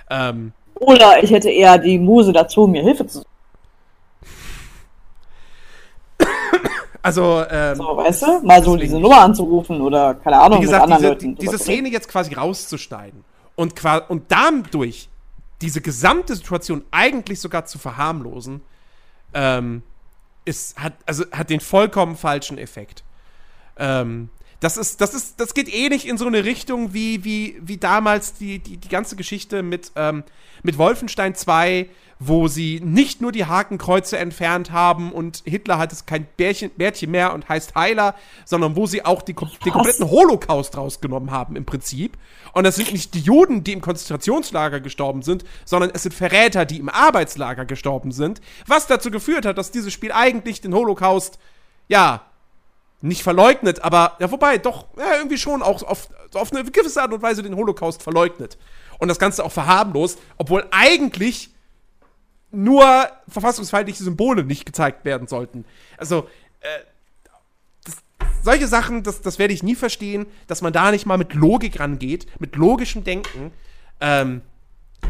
Ähm, 0.09 0.53
Oder 0.77 1.23
ich 1.23 1.31
hätte 1.31 1.51
eher 1.51 1.77
die 1.77 1.99
Muse 1.99 2.33
dazu, 2.33 2.67
mir 2.67 2.83
Hilfe 2.83 3.07
zu 3.07 3.19
suchen. 3.19 3.29
Also, 7.05 7.45
ähm, 7.51 7.77
so, 7.77 7.85
weißt 7.85 8.23
du, 8.23 8.41
mal 8.47 8.65
so 8.65 8.79
diese 8.79 8.99
Nummer 8.99 9.21
anzurufen 9.21 9.79
oder 9.83 10.15
keine 10.15 10.41
Ahnung, 10.41 10.61
wie 10.61 10.63
gesagt, 10.63 10.87
mit 10.87 10.95
anderen 10.95 11.19
diese, 11.19 11.27
Leuten. 11.27 11.39
Diese 11.39 11.59
Szene 11.59 11.91
jetzt 11.91 12.09
quasi 12.09 12.33
rauszuschneiden 12.33 13.23
und, 13.57 13.75
und 14.09 14.23
dadurch 14.29 15.11
diese 15.61 15.83
gesamte 15.83 16.35
Situation 16.35 16.83
eigentlich 16.91 17.41
sogar 17.41 17.67
zu 17.67 17.79
verharmlosen, 17.79 18.63
ähm, 19.35 19.83
ist, 20.47 20.79
hat, 20.79 20.95
also 21.05 21.25
hat 21.31 21.51
den 21.51 21.61
vollkommen 21.61 22.17
falschen 22.17 22.57
Effekt. 22.57 23.05
Ähm, 23.77 24.31
das 24.61 24.77
ist, 24.77 25.01
das 25.01 25.15
ist, 25.15 25.41
das 25.41 25.55
geht 25.55 25.73
eh 25.73 25.89
nicht 25.89 26.07
in 26.07 26.19
so 26.19 26.27
eine 26.27 26.45
Richtung 26.45 26.95
wie, 26.95 27.25
wie, 27.25 27.61
wie 27.61 27.77
damals 27.77 28.35
die, 28.35 28.59
die, 28.59 28.77
die 28.77 28.89
ganze 28.89 29.17
Geschichte 29.17 29.63
mit, 29.63 29.93
ähm, 29.97 30.25
mit 30.63 30.79
Wolfenstein 30.79 31.35
2, 31.35 31.89
wo 32.19 32.49
sie 32.49 32.81
nicht 32.83 33.21
nur 33.21 33.33
die 33.33 33.45
Hakenkreuze 33.45 34.19
entfernt 34.19 34.71
haben 34.71 35.13
und 35.13 35.43
Hitler 35.45 35.79
hat 35.79 35.93
es 35.93 36.07
kein 36.07 36.27
Bärchen, 36.37 36.71
Bärtchen 36.71 37.11
mehr 37.11 37.35
und 37.35 37.49
heißt 37.49 37.75
Heiler, 37.75 38.15
sondern 38.45 38.77
wo 38.77 38.87
sie 38.87 39.05
auch 39.05 39.23
die, 39.23 39.35
den 39.35 39.73
kompletten 39.73 40.09
Holocaust 40.11 40.77
rausgenommen 40.77 41.31
haben 41.31 41.57
im 41.57 41.65
Prinzip. 41.65 42.17
Und 42.53 42.65
das 42.65 42.77
sind 42.77 42.93
nicht 42.93 43.15
die 43.15 43.21
Juden, 43.21 43.65
die 43.65 43.73
im 43.73 43.81
Konzentrationslager 43.81 44.81
gestorben 44.81 45.23
sind, 45.23 45.45
sondern 45.65 45.91
es 45.93 46.05
sind 46.05 46.15
Verräter, 46.15 46.65
die 46.65 46.79
im 46.79 46.89
Arbeitslager 46.89 47.65
gestorben 47.65 48.13
sind, 48.13 48.41
was 48.67 48.87
dazu 48.87 49.11
geführt 49.11 49.45
hat, 49.45 49.59
dass 49.59 49.73
dieses 49.73 49.93
Spiel 49.93 50.13
eigentlich 50.13 50.61
den 50.61 50.75
Holocaust, 50.75 51.39
ja, 51.89 52.23
nicht 53.05 53.23
verleugnet, 53.23 53.85
aber, 53.85 54.17
ja, 54.19 54.31
wobei, 54.31 54.57
doch, 54.57 54.87
ja, 54.97 55.17
irgendwie 55.19 55.37
schon 55.37 55.63
auch 55.63 55.83
auf, 55.83 56.09
auf 56.33 56.53
eine 56.53 56.65
gewisse 56.65 57.03
Art 57.03 57.13
und 57.13 57.21
Weise 57.21 57.43
den 57.43 57.55
Holocaust 57.55 58.03
verleugnet. 58.03 58.57
Und 58.99 59.09
das 59.09 59.19
Ganze 59.19 59.45
auch 59.45 59.53
verharmlost, 59.53 60.19
obwohl 60.39 60.67
eigentlich 60.71 61.51
nur 62.51 62.87
verfassungsfeindliche 63.29 64.03
Symbole 64.03 64.45
nicht 64.45 64.65
gezeigt 64.65 65.05
werden 65.05 65.29
sollten. 65.29 65.67
Also, 65.99 66.29
äh, 66.61 66.67
das, 67.85 67.97
solche 68.43 68.69
Sachen, 68.69 69.03
das, 69.03 69.21
das 69.21 69.39
werde 69.39 69.53
ich 69.53 69.63
nie 69.63 69.75
verstehen, 69.75 70.25
dass 70.47 70.63
man 70.63 70.73
da 70.73 70.91
nicht 70.91 71.05
mal 71.05 71.19
mit 71.19 71.35
Logik 71.35 71.81
rangeht, 71.81 72.27
mit 72.39 72.57
logischem 72.57 73.05
Denken. 73.05 73.53
Ähm, 74.01 74.41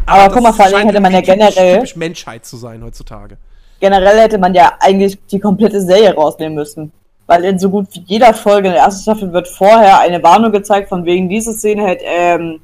aber, 0.07 0.23
aber 0.23 0.35
guck 0.35 0.43
mal, 0.43 0.53
vor 0.53 0.65
allem 0.65 0.89
hätte 0.89 1.01
man 1.01 1.12
ja 1.12 1.21
generell. 1.21 1.75
Typisch 1.77 1.95
Menschheit 1.95 2.45
zu 2.45 2.57
sein 2.57 2.83
heutzutage. 2.83 3.37
Generell 3.79 4.19
hätte 4.19 4.39
man 4.39 4.53
ja 4.53 4.77
eigentlich 4.81 5.16
die 5.31 5.39
komplette 5.39 5.81
Serie 5.81 6.12
rausnehmen 6.12 6.57
müssen. 6.57 6.93
Weil 7.26 7.44
in 7.44 7.59
so 7.59 7.70
gut 7.70 7.88
wie 7.92 8.05
jeder 8.06 8.34
Folge 8.34 8.68
in 8.68 8.74
der 8.74 8.82
ersten 8.82 9.02
Staffel 9.02 9.32
wird 9.32 9.48
vorher 9.48 10.01
eine 10.01 10.22
Warnung 10.22 10.52
gezeigt, 10.52 10.88
von 10.88 11.05
wegen 11.05 11.28
diese 11.28 11.55
Szene 11.55 11.86
hätte 11.86 12.05
ähm, 12.05 12.60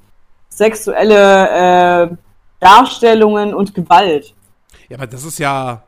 sexuelle 0.48 2.10
äh, 2.10 2.16
Darstellungen 2.60 3.54
und 3.54 3.74
Gewalt. 3.74 4.34
Ja, 4.88 4.98
aber 4.98 5.06
das 5.06 5.24
ist 5.24 5.38
ja. 5.38 5.82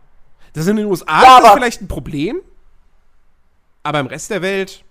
Das 0.55 0.65
ist 0.65 0.71
in 0.71 0.77
den 0.77 0.87
USA 0.87 1.23
ja, 1.23 1.41
das 1.41 1.53
vielleicht 1.53 1.83
ein 1.83 1.89
Problem. 1.89 2.41
Aber 3.83 4.01
im 4.01 4.07
Rest 4.07 4.31
der 4.31 4.43
Welt. 4.43 4.85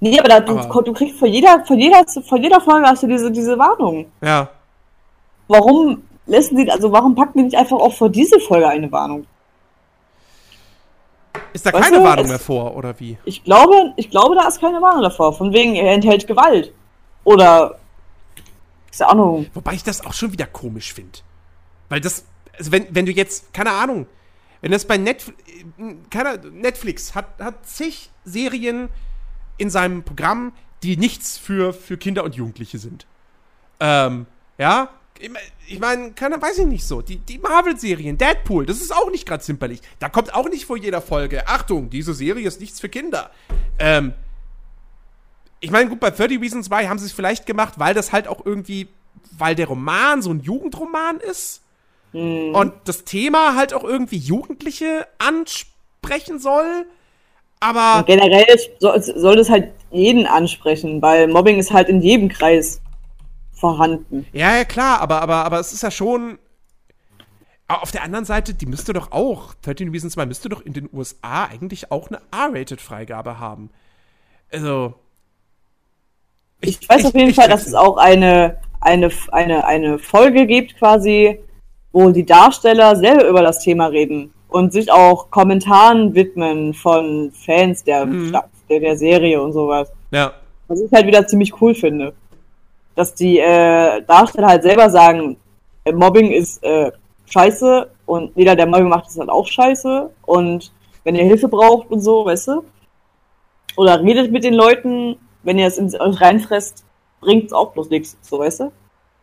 Nee, 0.00 0.18
aber, 0.18 0.28
da, 0.28 0.36
aber 0.36 0.82
du, 0.82 0.92
kriegst 0.92 1.18
von 1.18 1.28
jeder, 1.28 1.64
von 1.64 1.78
jeder, 1.78 2.04
von 2.06 2.42
jeder 2.42 2.60
Folge 2.60 2.86
hast 2.86 3.02
du 3.02 3.08
diese, 3.08 3.30
diese 3.30 3.58
Warnung. 3.58 4.06
Ja. 4.20 4.48
Warum 5.48 6.02
lassen 6.26 6.56
sie, 6.56 6.70
also 6.70 6.92
warum 6.92 7.14
packen 7.14 7.38
die 7.38 7.44
nicht 7.44 7.56
einfach 7.56 7.78
auch 7.78 7.92
vor 7.92 8.08
diese 8.08 8.38
Folge 8.38 8.68
eine 8.68 8.90
Warnung? 8.92 9.26
Ist 11.52 11.66
da 11.66 11.72
weißt 11.72 11.84
keine 11.84 11.98
du, 11.98 12.04
Warnung 12.04 12.24
es, 12.24 12.30
mehr 12.30 12.38
vor, 12.38 12.76
oder 12.76 12.98
wie? 13.00 13.18
Ich 13.24 13.44
glaube, 13.44 13.92
ich 13.96 14.10
glaube, 14.10 14.34
da 14.34 14.46
ist 14.48 14.60
keine 14.60 14.80
Warnung 14.80 15.02
davor. 15.02 15.32
Von 15.32 15.52
wegen, 15.52 15.74
er 15.74 15.92
enthält 15.92 16.26
Gewalt. 16.26 16.72
Oder. 17.24 17.78
Keine 18.96 19.10
Ahnung. 19.10 19.46
Wobei 19.54 19.74
ich 19.74 19.84
das 19.84 20.04
auch 20.04 20.12
schon 20.12 20.32
wieder 20.32 20.46
komisch 20.46 20.92
finde. 20.92 21.20
Weil 21.88 22.00
das 22.00 22.24
also 22.58 22.72
wenn, 22.72 22.86
wenn 22.94 23.06
du 23.06 23.12
jetzt, 23.12 23.52
keine 23.54 23.72
Ahnung, 23.72 24.06
wenn 24.60 24.72
das 24.72 24.84
bei 24.84 24.98
Netflix, 24.98 25.38
keine, 26.10 26.38
Netflix 26.50 27.14
hat, 27.14 27.38
hat 27.38 27.66
zig 27.66 28.10
Serien 28.24 28.88
in 29.56 29.70
seinem 29.70 30.02
Programm, 30.02 30.52
die 30.82 30.96
nichts 30.96 31.38
für, 31.38 31.72
für 31.72 31.96
Kinder 31.96 32.24
und 32.24 32.34
Jugendliche 32.34 32.78
sind. 32.78 33.06
Ähm, 33.80 34.26
ja, 34.58 34.90
ich 35.66 35.78
meine, 35.80 36.12
keine, 36.12 36.40
weiß 36.40 36.58
ich 36.58 36.66
nicht 36.66 36.86
so. 36.86 37.02
Die, 37.02 37.16
die 37.16 37.38
Marvel-Serien, 37.38 38.16
Deadpool, 38.16 38.66
das 38.66 38.80
ist 38.80 38.94
auch 38.94 39.10
nicht 39.10 39.26
gerade 39.26 39.42
zimperlich. 39.42 39.80
Da 39.98 40.08
kommt 40.08 40.34
auch 40.34 40.48
nicht 40.48 40.64
vor 40.64 40.76
jeder 40.76 41.00
Folge, 41.00 41.46
Achtung, 41.46 41.90
diese 41.90 42.14
Serie 42.14 42.46
ist 42.46 42.60
nichts 42.60 42.80
für 42.80 42.88
Kinder. 42.88 43.30
Ähm, 43.78 44.14
ich 45.60 45.70
meine, 45.70 45.88
gut, 45.90 46.00
bei 46.00 46.10
30 46.10 46.40
Reasons 46.40 46.70
Why 46.70 46.86
haben 46.86 46.98
sie 46.98 47.06
es 47.06 47.12
vielleicht 47.12 47.46
gemacht, 47.46 47.74
weil 47.78 47.94
das 47.94 48.12
halt 48.12 48.28
auch 48.28 48.44
irgendwie, 48.44 48.88
weil 49.36 49.54
der 49.54 49.66
Roman 49.66 50.22
so 50.22 50.30
ein 50.30 50.40
Jugendroman 50.40 51.18
ist. 51.18 51.62
Mhm. 52.12 52.54
Und 52.54 52.72
das 52.84 53.04
Thema 53.04 53.54
halt 53.56 53.74
auch 53.74 53.84
irgendwie 53.84 54.18
Jugendliche 54.18 55.06
ansprechen 55.18 56.38
soll. 56.38 56.86
Aber. 57.60 57.98
Und 57.98 58.06
generell 58.06 58.46
soll, 58.78 59.02
soll 59.02 59.38
es 59.38 59.50
halt 59.50 59.72
jeden 59.90 60.26
ansprechen, 60.26 61.02
weil 61.02 61.26
Mobbing 61.26 61.58
ist 61.58 61.72
halt 61.72 61.88
in 61.88 62.00
jedem 62.00 62.28
Kreis 62.28 62.80
vorhanden. 63.58 64.26
Ja, 64.32 64.56
ja, 64.56 64.64
klar, 64.64 65.00
aber, 65.00 65.20
aber, 65.22 65.44
aber 65.44 65.60
es 65.60 65.72
ist 65.72 65.82
ja 65.82 65.90
schon. 65.90 66.38
Auf 67.66 67.90
der 67.90 68.02
anderen 68.02 68.24
Seite, 68.24 68.54
die 68.54 68.64
müsste 68.64 68.94
doch 68.94 69.12
auch, 69.12 69.52
13 69.60 69.90
Reasons 69.90 70.14
2 70.14 70.24
müsste 70.24 70.48
doch 70.48 70.64
in 70.64 70.72
den 70.72 70.88
USA 70.90 71.44
eigentlich 71.44 71.92
auch 71.92 72.08
eine 72.08 72.20
R-Rated-Freigabe 72.30 73.38
haben. 73.38 73.68
Also. 74.50 74.94
Ich, 76.62 76.80
ich 76.80 76.88
weiß 76.88 77.00
ich, 77.00 77.06
auf 77.06 77.14
jeden 77.14 77.34
Fall, 77.34 77.48
dass 77.48 77.66
es 77.66 77.74
auch 77.74 77.98
eine, 77.98 78.58
eine, 78.80 79.10
eine, 79.32 79.66
eine 79.66 79.98
Folge 79.98 80.46
gibt, 80.46 80.78
quasi, 80.78 81.38
wo 81.92 82.10
die 82.10 82.24
Darsteller 82.24 82.96
selber 82.96 83.28
über 83.28 83.42
das 83.42 83.58
Thema 83.58 83.86
reden 83.86 84.32
und 84.48 84.72
sich 84.72 84.90
auch 84.90 85.30
Kommentaren 85.30 86.14
widmen 86.14 86.72
von 86.72 87.32
Fans 87.32 87.84
der, 87.84 88.06
mhm. 88.06 88.36
der, 88.68 88.80
der, 88.80 88.96
Serie 88.96 89.42
und 89.42 89.52
sowas. 89.52 89.92
Ja. 90.10 90.32
Was 90.68 90.80
ich 90.80 90.90
halt 90.90 91.06
wieder 91.06 91.26
ziemlich 91.26 91.60
cool 91.60 91.74
finde. 91.74 92.14
Dass 92.98 93.14
die 93.14 93.38
äh, 93.38 94.02
Darsteller 94.02 94.48
halt 94.48 94.64
selber 94.64 94.90
sagen, 94.90 95.36
äh, 95.84 95.92
Mobbing 95.92 96.32
ist 96.32 96.60
äh, 96.64 96.90
scheiße 97.26 97.88
und 98.06 98.32
jeder, 98.34 98.56
der 98.56 98.66
Mobbing 98.66 98.88
macht, 98.88 99.06
ist 99.06 99.20
halt 99.20 99.28
auch 99.30 99.46
scheiße. 99.46 100.10
Und 100.26 100.72
wenn 101.04 101.14
ihr 101.14 101.22
Hilfe 101.22 101.46
braucht 101.46 101.92
und 101.92 102.00
so, 102.00 102.24
weißt 102.24 102.48
du? 102.48 102.64
Oder 103.76 104.02
redet 104.02 104.32
mit 104.32 104.42
den 104.42 104.54
Leuten, 104.54 105.16
wenn 105.44 105.60
ihr 105.60 105.68
es 105.68 105.78
in 105.78 105.94
euch 105.94 106.20
reinfresst, 106.20 106.84
bringt 107.20 107.44
es 107.46 107.52
auch 107.52 107.70
bloß 107.70 107.88
nichts, 107.88 108.16
so 108.20 108.40
weißt 108.40 108.60
du? 108.60 108.72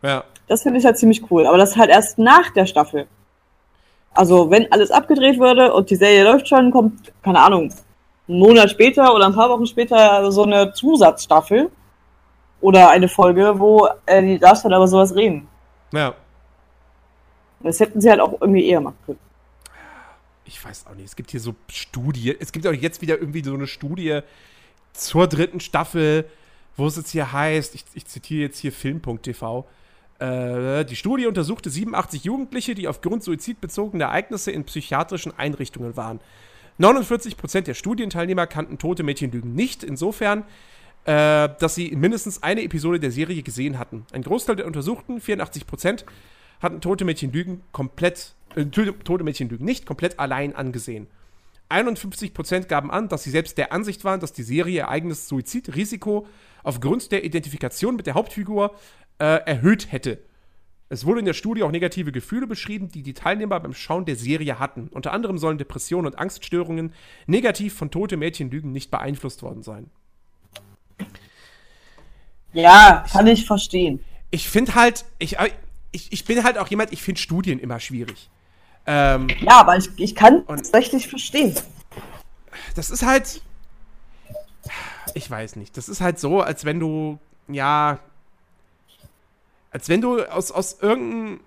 Ja. 0.02 0.24
Das 0.48 0.62
finde 0.62 0.78
ich 0.78 0.86
halt 0.86 0.96
ziemlich 0.96 1.30
cool. 1.30 1.46
Aber 1.46 1.58
das 1.58 1.72
ist 1.72 1.76
halt 1.76 1.90
erst 1.90 2.16
nach 2.16 2.48
der 2.54 2.64
Staffel. 2.64 3.06
Also, 4.14 4.50
wenn 4.50 4.72
alles 4.72 4.90
abgedreht 4.90 5.38
würde 5.38 5.74
und 5.74 5.90
die 5.90 5.96
Serie 5.96 6.24
läuft 6.24 6.48
schon, 6.48 6.70
kommt, 6.70 7.12
keine 7.22 7.40
Ahnung, 7.40 7.70
einen 8.26 8.38
Monat 8.38 8.70
später 8.70 9.14
oder 9.14 9.26
ein 9.26 9.34
paar 9.34 9.50
Wochen 9.50 9.66
später 9.66 10.32
so 10.32 10.44
eine 10.44 10.72
Zusatzstaffel 10.72 11.70
oder 12.60 12.90
eine 12.90 13.08
Folge, 13.08 13.58
wo 13.58 13.88
äh, 14.06 14.22
die 14.22 14.38
Darsteller 14.38 14.76
über 14.76 14.88
sowas 14.88 15.14
reden. 15.14 15.48
Ja. 15.92 16.14
Das 17.60 17.80
hätten 17.80 18.00
sie 18.00 18.10
halt 18.10 18.20
auch 18.20 18.40
irgendwie 18.40 18.66
eher 18.66 18.80
machen 18.80 18.98
können. 19.06 19.18
Ich 20.44 20.64
weiß 20.64 20.86
auch 20.86 20.94
nicht. 20.94 21.06
Es 21.06 21.16
gibt 21.16 21.30
hier 21.30 21.40
so 21.40 21.54
Studien. 21.68 22.36
Es 22.38 22.52
gibt 22.52 22.66
auch 22.66 22.72
jetzt 22.72 23.02
wieder 23.02 23.18
irgendwie 23.18 23.42
so 23.42 23.54
eine 23.54 23.66
Studie 23.66 24.20
zur 24.92 25.26
dritten 25.26 25.60
Staffel, 25.60 26.26
wo 26.76 26.86
es 26.86 26.96
jetzt 26.96 27.10
hier 27.10 27.32
heißt, 27.32 27.74
ich, 27.74 27.84
ich 27.94 28.06
zitiere 28.06 28.42
jetzt 28.42 28.58
hier 28.58 28.72
film.tv, 28.72 29.66
Äh, 30.18 30.84
die 30.86 30.96
Studie 30.96 31.26
untersuchte 31.26 31.68
87 31.68 32.24
Jugendliche, 32.24 32.74
die 32.74 32.88
aufgrund 32.88 33.22
suizidbezogener 33.22 34.06
Ereignisse 34.06 34.50
in 34.50 34.64
psychiatrischen 34.64 35.36
Einrichtungen 35.36 35.96
waren. 35.96 36.20
49% 36.78 37.62
der 37.62 37.74
Studienteilnehmer 37.74 38.46
kannten 38.46 38.78
tote 38.78 39.02
Mädchenlügen 39.02 39.54
nicht, 39.54 39.82
insofern, 39.82 40.44
äh, 41.06 41.48
dass 41.60 41.74
sie 41.74 41.94
mindestens 41.94 42.42
eine 42.42 42.62
Episode 42.62 42.98
der 42.98 43.12
Serie 43.12 43.42
gesehen 43.42 43.78
hatten. 43.78 44.04
Ein 44.12 44.22
Großteil 44.22 44.56
der 44.56 44.66
Untersuchten, 44.66 45.18
84%, 45.20 46.04
hatten 46.60 46.80
tote 46.80 47.04
Mädchenlügen 47.04 47.62
komplett, 47.72 48.34
äh, 48.56 48.64
tote 48.66 49.24
Mädchenlügen 49.24 49.64
nicht 49.64 49.86
komplett 49.86 50.18
allein 50.18 50.54
angesehen. 50.56 51.06
51% 51.68 52.68
gaben 52.68 52.90
an, 52.90 53.08
dass 53.08 53.24
sie 53.24 53.30
selbst 53.30 53.58
der 53.58 53.72
Ansicht 53.72 54.04
waren, 54.04 54.20
dass 54.20 54.32
die 54.32 54.42
Serie 54.42 54.74
ihr 54.74 54.88
eigenes 54.88 55.28
Suizidrisiko 55.28 56.26
aufgrund 56.62 57.12
der 57.12 57.24
Identifikation 57.24 57.96
mit 57.96 58.06
der 58.06 58.14
Hauptfigur 58.14 58.74
äh, 59.18 59.24
erhöht 59.46 59.90
hätte. 59.92 60.18
Es 60.88 61.04
wurde 61.04 61.20
in 61.20 61.26
der 61.26 61.34
Studie 61.34 61.64
auch 61.64 61.72
negative 61.72 62.12
Gefühle 62.12 62.46
beschrieben, 62.46 62.88
die 62.88 63.02
die 63.02 63.14
Teilnehmer 63.14 63.58
beim 63.58 63.74
Schauen 63.74 64.04
der 64.04 64.14
Serie 64.14 64.60
hatten. 64.60 64.88
Unter 64.88 65.12
anderem 65.12 65.38
sollen 65.38 65.58
Depressionen 65.58 66.06
und 66.06 66.18
Angststörungen 66.18 66.92
negativ 67.26 67.74
von 67.74 67.90
tote 67.90 68.16
Mädchenlügen 68.16 68.70
nicht 68.70 68.92
beeinflusst 68.92 69.42
worden 69.42 69.62
sein. 69.62 69.90
Ja, 72.52 73.04
kann 73.10 73.26
ich 73.26 73.46
verstehen. 73.46 74.02
Ich 74.30 74.48
finde 74.48 74.74
halt, 74.74 75.04
ich, 75.18 75.36
ich, 75.92 76.12
ich 76.12 76.24
bin 76.24 76.42
halt 76.44 76.58
auch 76.58 76.68
jemand, 76.68 76.92
ich 76.92 77.02
finde 77.02 77.20
Studien 77.20 77.58
immer 77.58 77.80
schwierig. 77.80 78.30
Ähm, 78.86 79.28
ja, 79.40 79.60
aber 79.60 79.76
ich, 79.76 79.88
ich 79.96 80.14
kann 80.14 80.38
es 80.40 80.46
tatsächlich 80.46 81.08
verstehen. 81.08 81.54
Das 82.74 82.90
ist 82.90 83.02
halt. 83.02 83.40
Ich 85.14 85.30
weiß 85.30 85.56
nicht. 85.56 85.76
Das 85.76 85.88
ist 85.88 86.00
halt 86.00 86.18
so, 86.18 86.40
als 86.40 86.64
wenn 86.64 86.78
du, 86.80 87.18
ja. 87.48 87.98
Als 89.70 89.88
wenn 89.88 90.00
du 90.00 90.22
aus, 90.22 90.52
aus 90.52 90.78
irgendeinem. 90.80 91.40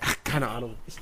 Ach, 0.00 0.16
keine 0.24 0.48
Ahnung. 0.48 0.74
Ich, 0.86 0.96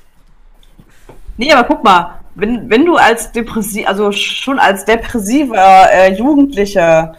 nee, 1.37 1.51
aber 1.51 1.67
guck 1.67 1.83
mal, 1.83 2.21
wenn, 2.35 2.69
wenn 2.69 2.85
du 2.85 2.95
als 2.95 3.31
depressiv, 3.31 3.87
also 3.87 4.11
schon 4.11 4.59
als 4.59 4.85
depressiver 4.85 5.91
äh, 5.91 6.13
Jugendlicher 6.13 7.15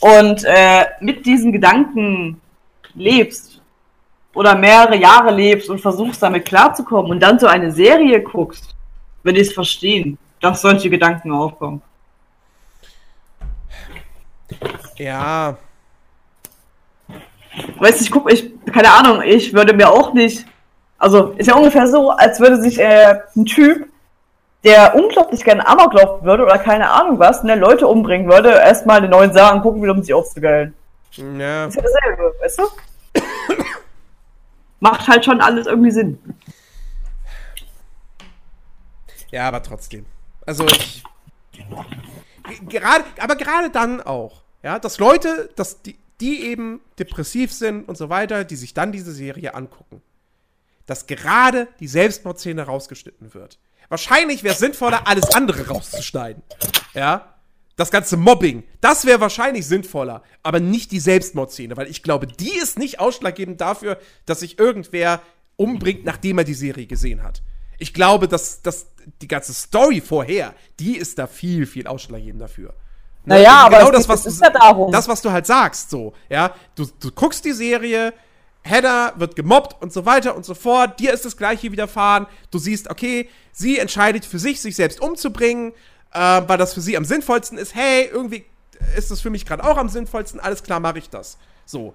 und 0.00 0.44
äh, 0.44 0.86
mit 1.00 1.24
diesen 1.26 1.52
Gedanken 1.52 2.40
lebst, 2.94 3.54
oder 4.34 4.54
mehrere 4.56 4.96
Jahre 4.96 5.32
lebst 5.32 5.70
und 5.70 5.80
versuchst 5.80 6.22
damit 6.22 6.44
klarzukommen 6.44 7.12
und 7.12 7.20
dann 7.20 7.38
so 7.38 7.46
eine 7.46 7.72
Serie 7.72 8.20
guckst, 8.20 8.74
wenn 9.22 9.34
die 9.34 9.40
es 9.40 9.52
verstehen, 9.52 10.18
dass 10.40 10.60
solche 10.60 10.90
Gedanken 10.90 11.32
aufkommen. 11.32 11.80
Ja. 14.96 15.56
Weißt 17.78 18.00
du, 18.00 18.04
ich 18.04 18.10
gucke, 18.10 18.32
ich, 18.32 18.50
keine 18.66 18.92
Ahnung, 18.92 19.22
ich 19.22 19.54
würde 19.54 19.72
mir 19.72 19.88
auch 19.88 20.12
nicht. 20.12 20.44
Also, 20.98 21.34
ist 21.36 21.46
ja 21.46 21.54
ungefähr 21.54 21.86
so, 21.86 22.10
als 22.10 22.40
würde 22.40 22.60
sich 22.60 22.78
äh, 22.78 23.20
ein 23.36 23.44
Typ, 23.44 23.88
der 24.64 24.94
unglaublich 24.94 25.44
gerne 25.44 25.66
Amok 25.66 25.92
laufen 25.92 26.24
würde 26.24 26.44
oder 26.44 26.58
keine 26.58 26.90
Ahnung 26.90 27.18
was, 27.18 27.42
ne, 27.42 27.54
Leute 27.54 27.86
umbringen 27.86 28.30
würde, 28.30 28.50
erstmal 28.50 29.00
den 29.00 29.10
neuen 29.10 29.32
Sachen 29.32 29.60
gucken 29.60 29.82
will, 29.82 29.90
um 29.90 30.02
sich 30.02 30.14
aufzugeilen. 30.14 30.74
Ja. 31.16 31.66
Ist 31.66 31.76
ja 31.76 31.82
dasselbe, 31.82 32.34
weißt 32.40 32.58
du? 32.58 32.62
macht 34.84 35.08
halt 35.08 35.24
schon 35.24 35.40
alles 35.40 35.66
irgendwie 35.66 35.90
Sinn. 35.90 36.18
Ja, 39.30 39.48
aber 39.48 39.62
trotzdem. 39.62 40.06
Also 40.46 40.66
ich, 40.66 41.02
gerade, 42.68 43.04
aber 43.18 43.36
gerade 43.36 43.70
dann 43.70 44.00
auch, 44.00 44.42
ja, 44.62 44.78
dass 44.78 44.98
Leute, 44.98 45.50
dass 45.56 45.82
die, 45.82 45.98
die 46.20 46.42
eben 46.44 46.80
depressiv 46.98 47.52
sind 47.52 47.88
und 47.88 47.96
so 47.96 48.10
weiter, 48.10 48.44
die 48.44 48.56
sich 48.56 48.74
dann 48.74 48.92
diese 48.92 49.12
Serie 49.12 49.54
angucken, 49.54 50.02
dass 50.86 51.06
gerade 51.06 51.66
die 51.80 51.88
Selbstmordszene 51.88 52.62
rausgeschnitten 52.62 53.32
wird. 53.34 53.58
Wahrscheinlich 53.88 54.42
wäre 54.42 54.54
es 54.54 54.60
sinnvoller, 54.60 55.06
alles 55.06 55.34
andere 55.34 55.68
rauszuschneiden. 55.68 56.42
Ja, 56.94 57.34
das 57.76 57.90
ganze 57.90 58.16
Mobbing, 58.16 58.62
das 58.80 59.04
wäre 59.04 59.20
wahrscheinlich 59.20 59.66
sinnvoller, 59.66 60.22
aber 60.42 60.60
nicht 60.60 60.92
die 60.92 61.00
Selbstmordszene, 61.00 61.76
weil 61.76 61.88
ich 61.88 62.02
glaube, 62.02 62.26
die 62.26 62.56
ist 62.56 62.78
nicht 62.78 63.00
ausschlaggebend 63.00 63.60
dafür, 63.60 63.98
dass 64.26 64.40
sich 64.40 64.58
irgendwer 64.58 65.20
umbringt, 65.56 66.04
nachdem 66.04 66.38
er 66.38 66.44
die 66.44 66.54
Serie 66.54 66.86
gesehen 66.86 67.22
hat. 67.22 67.42
Ich 67.78 67.92
glaube, 67.92 68.28
dass, 68.28 68.62
dass 68.62 68.86
die 69.20 69.28
ganze 69.28 69.52
Story 69.52 70.00
vorher, 70.00 70.54
die 70.78 70.96
ist 70.96 71.18
da 71.18 71.26
viel, 71.26 71.66
viel 71.66 71.86
ausschlaggebend 71.86 72.40
dafür. 72.40 72.74
Naja, 73.24 73.68
genau 73.68 73.80
aber 73.80 73.92
das, 73.92 74.08
was 74.08 74.26
ist 74.26 74.40
du, 74.40 74.44
ja 74.44 74.50
darum. 74.50 74.92
Das, 74.92 75.08
was 75.08 75.22
du 75.22 75.32
halt 75.32 75.46
sagst, 75.46 75.90
so, 75.90 76.12
ja. 76.28 76.54
Du, 76.74 76.86
du 77.00 77.10
guckst 77.10 77.44
die 77.44 77.52
Serie, 77.52 78.12
Hedda 78.64 79.12
wird 79.16 79.36
gemobbt 79.36 79.80
und 79.82 79.92
so 79.92 80.06
weiter 80.06 80.34
und 80.34 80.44
so 80.44 80.54
fort. 80.54 80.98
Dir 80.98 81.12
ist 81.12 81.24
das 81.24 81.36
Gleiche 81.36 81.70
widerfahren. 81.70 82.26
Du 82.50 82.58
siehst, 82.58 82.90
okay, 82.90 83.28
sie 83.52 83.78
entscheidet 83.78 84.24
für 84.24 84.38
sich, 84.38 84.60
sich 84.60 84.74
selbst 84.74 85.00
umzubringen 85.00 85.72
äh, 86.14 86.42
weil 86.46 86.56
das 86.56 86.72
für 86.72 86.80
sie 86.80 86.96
am 86.96 87.04
sinnvollsten 87.04 87.58
ist. 87.58 87.74
Hey, 87.74 88.08
irgendwie 88.10 88.46
ist 88.96 89.10
das 89.10 89.20
für 89.20 89.30
mich 89.30 89.44
gerade 89.44 89.64
auch 89.64 89.76
am 89.76 89.88
sinnvollsten. 89.88 90.40
Alles 90.40 90.62
klar, 90.62 90.80
mache 90.80 90.98
ich 90.98 91.10
das. 91.10 91.36
So. 91.66 91.94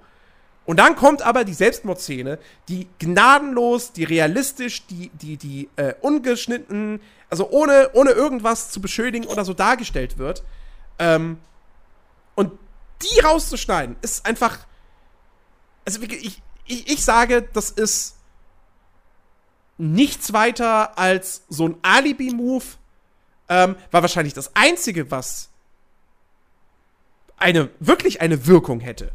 Und 0.65 0.77
dann 0.77 0.95
kommt 0.95 1.23
aber 1.23 1.45
die 1.45 1.53
Selbstmordszene, 1.53 2.37
die 2.67 2.87
gnadenlos, 2.99 3.91
die 3.91 4.03
realistisch, 4.03 4.85
die, 4.85 5.09
die, 5.15 5.37
die 5.37 5.69
äh, 5.77 5.95
ungeschnitten, 6.01 7.01
also 7.29 7.49
ohne, 7.49 7.89
ohne 7.93 8.11
irgendwas 8.11 8.69
zu 8.69 8.79
beschönigen 8.79 9.25
oder 9.25 9.45
so 9.45 9.53
dargestellt 9.53 10.19
wird. 10.19 10.43
Ähm, 10.99 11.39
und 12.35 12.51
die 13.01 13.19
rauszuschneiden, 13.21 13.95
ist 14.01 14.25
einfach. 14.25 14.59
Also 15.85 16.01
ich, 16.03 16.41
ich, 16.69 16.87
ich 16.87 17.03
sage, 17.03 17.41
das 17.53 17.69
ist 17.69 18.15
nichts 19.77 20.33
weiter 20.33 20.97
als 20.97 21.43
so 21.49 21.67
ein 21.67 21.77
Alibi-Move 21.81 22.65
ähm, 23.47 23.75
war 23.91 24.01
wahrscheinlich 24.01 24.33
das 24.33 24.55
Einzige, 24.55 25.09
was 25.09 25.49
eine, 27.37 27.69
wirklich 27.79 28.21
eine 28.21 28.45
Wirkung 28.45 28.79
hätte, 28.79 29.11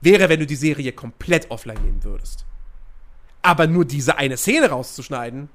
wäre, 0.00 0.28
wenn 0.28 0.40
du 0.40 0.46
die 0.46 0.56
Serie 0.56 0.92
komplett 0.92 1.50
offline 1.50 1.80
nehmen 1.82 2.02
würdest. 2.02 2.44
Aber 3.42 3.66
nur 3.66 3.84
diese 3.84 4.16
eine 4.16 4.36
Szene 4.36 4.70
rauszuschneiden, 4.70 5.48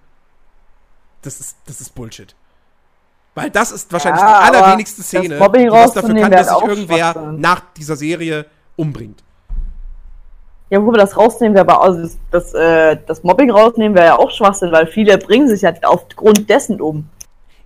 das 1.22 1.40
ist, 1.40 1.58
das 1.66 1.82
ist 1.82 1.94
Bullshit. 1.94 2.36
Weil 3.34 3.50
das 3.50 3.72
ist 3.72 3.92
wahrscheinlich 3.92 4.22
ja, 4.22 4.40
die 4.40 4.56
allerwenigste 4.56 5.04
Szene, 5.04 5.36
die 5.36 5.70
was 5.70 5.94
dafür 5.94 6.16
kann, 6.16 6.32
dass 6.32 6.48
sich 6.48 6.62
irgendwer 6.62 7.32
nach 7.34 7.62
dieser 7.74 7.98
Serie 7.98 8.46
umbringt. 8.78 9.25
Ja, 10.76 10.86
wo 10.86 10.92
wir 10.92 10.98
das 10.98 11.16
rausnehmen, 11.16 11.56
wäre 11.56 11.66
aber 11.66 11.82
also 11.82 12.02
das, 12.02 12.18
das, 12.32 12.54
äh, 12.54 12.98
das 13.08 13.24
Mobbing 13.24 13.50
rausnehmen 13.50 13.96
wäre 13.96 14.08
ja 14.08 14.20
auch 14.20 14.30
Schwachsinn, 14.30 14.74
weil 14.74 14.88
viele 14.88 15.18
bringen 15.18 15.48
sich 15.48 15.62
ja 15.62 15.72
aufgrund 15.84 16.50
dessen 16.50 16.82
um. 16.82 17.08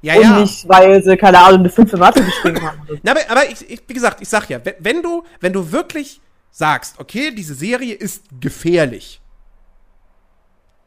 Ja, 0.04 0.14
und 0.14 0.22
ja. 0.22 0.40
nicht, 0.42 0.70
weil 0.70 1.02
sie, 1.02 1.18
keine 1.18 1.40
Ahnung, 1.40 1.62
eine 1.62 1.70
5 1.70 1.92
Mathe 1.94 2.24
geschrieben 2.24 2.62
haben. 2.62 2.80
Na, 3.04 3.14
aber, 3.14 3.22
aber 3.30 3.50
ich, 3.50 3.68
ich, 3.68 3.82
wie 3.88 3.96
gesagt, 3.96 4.22
ich 4.22 4.30
sag 4.30 4.48
ja, 4.48 4.60
wenn 4.78 5.02
du, 5.02 5.24
wenn 5.40 5.54
du 5.54 5.72
wirklich 5.72 6.22
sagst, 6.52 7.00
okay, 7.00 7.32
diese 7.32 7.56
Serie 7.56 7.96
ist 7.96 8.26
gefährlich, 8.40 9.20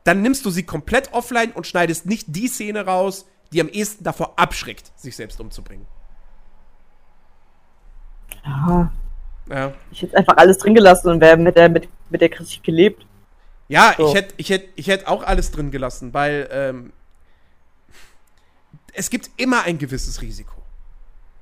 dann 0.04 0.22
nimmst 0.22 0.46
du 0.46 0.50
sie 0.50 0.62
komplett 0.62 1.12
offline 1.12 1.50
und 1.50 1.66
schneidest 1.66 2.06
nicht 2.06 2.26
die 2.28 2.46
Szene 2.46 2.86
raus, 2.86 3.26
die 3.52 3.60
am 3.60 3.68
ehesten 3.68 4.04
davor 4.04 4.34
abschreckt, 4.36 4.92
sich 4.94 5.16
selbst 5.16 5.40
umzubringen. 5.40 5.88
Ja. 8.44 8.92
ja. 9.50 9.72
Ich 9.90 10.02
hätte 10.02 10.16
einfach 10.16 10.36
alles 10.36 10.58
drin 10.58 10.76
gelassen 10.76 11.08
und 11.08 11.20
wäre 11.20 11.36
mit 11.36 11.56
der, 11.56 11.68
mit, 11.68 11.88
mit 12.12 12.20
der 12.20 12.28
Kritik 12.28 12.62
gelebt. 12.62 13.06
Ja, 13.68 13.94
so. 13.96 14.08
ich 14.08 14.14
hätte 14.14 14.34
ich 14.36 14.50
hätt, 14.50 14.68
ich 14.76 14.86
hätt 14.86 15.06
auch 15.06 15.22
alles 15.22 15.50
drin 15.50 15.70
gelassen, 15.70 16.14
weil 16.14 16.48
ähm, 16.52 16.92
es 18.92 19.10
gibt 19.10 19.30
immer 19.36 19.62
ein 19.62 19.78
gewisses 19.78 20.20
Risiko. 20.22 20.62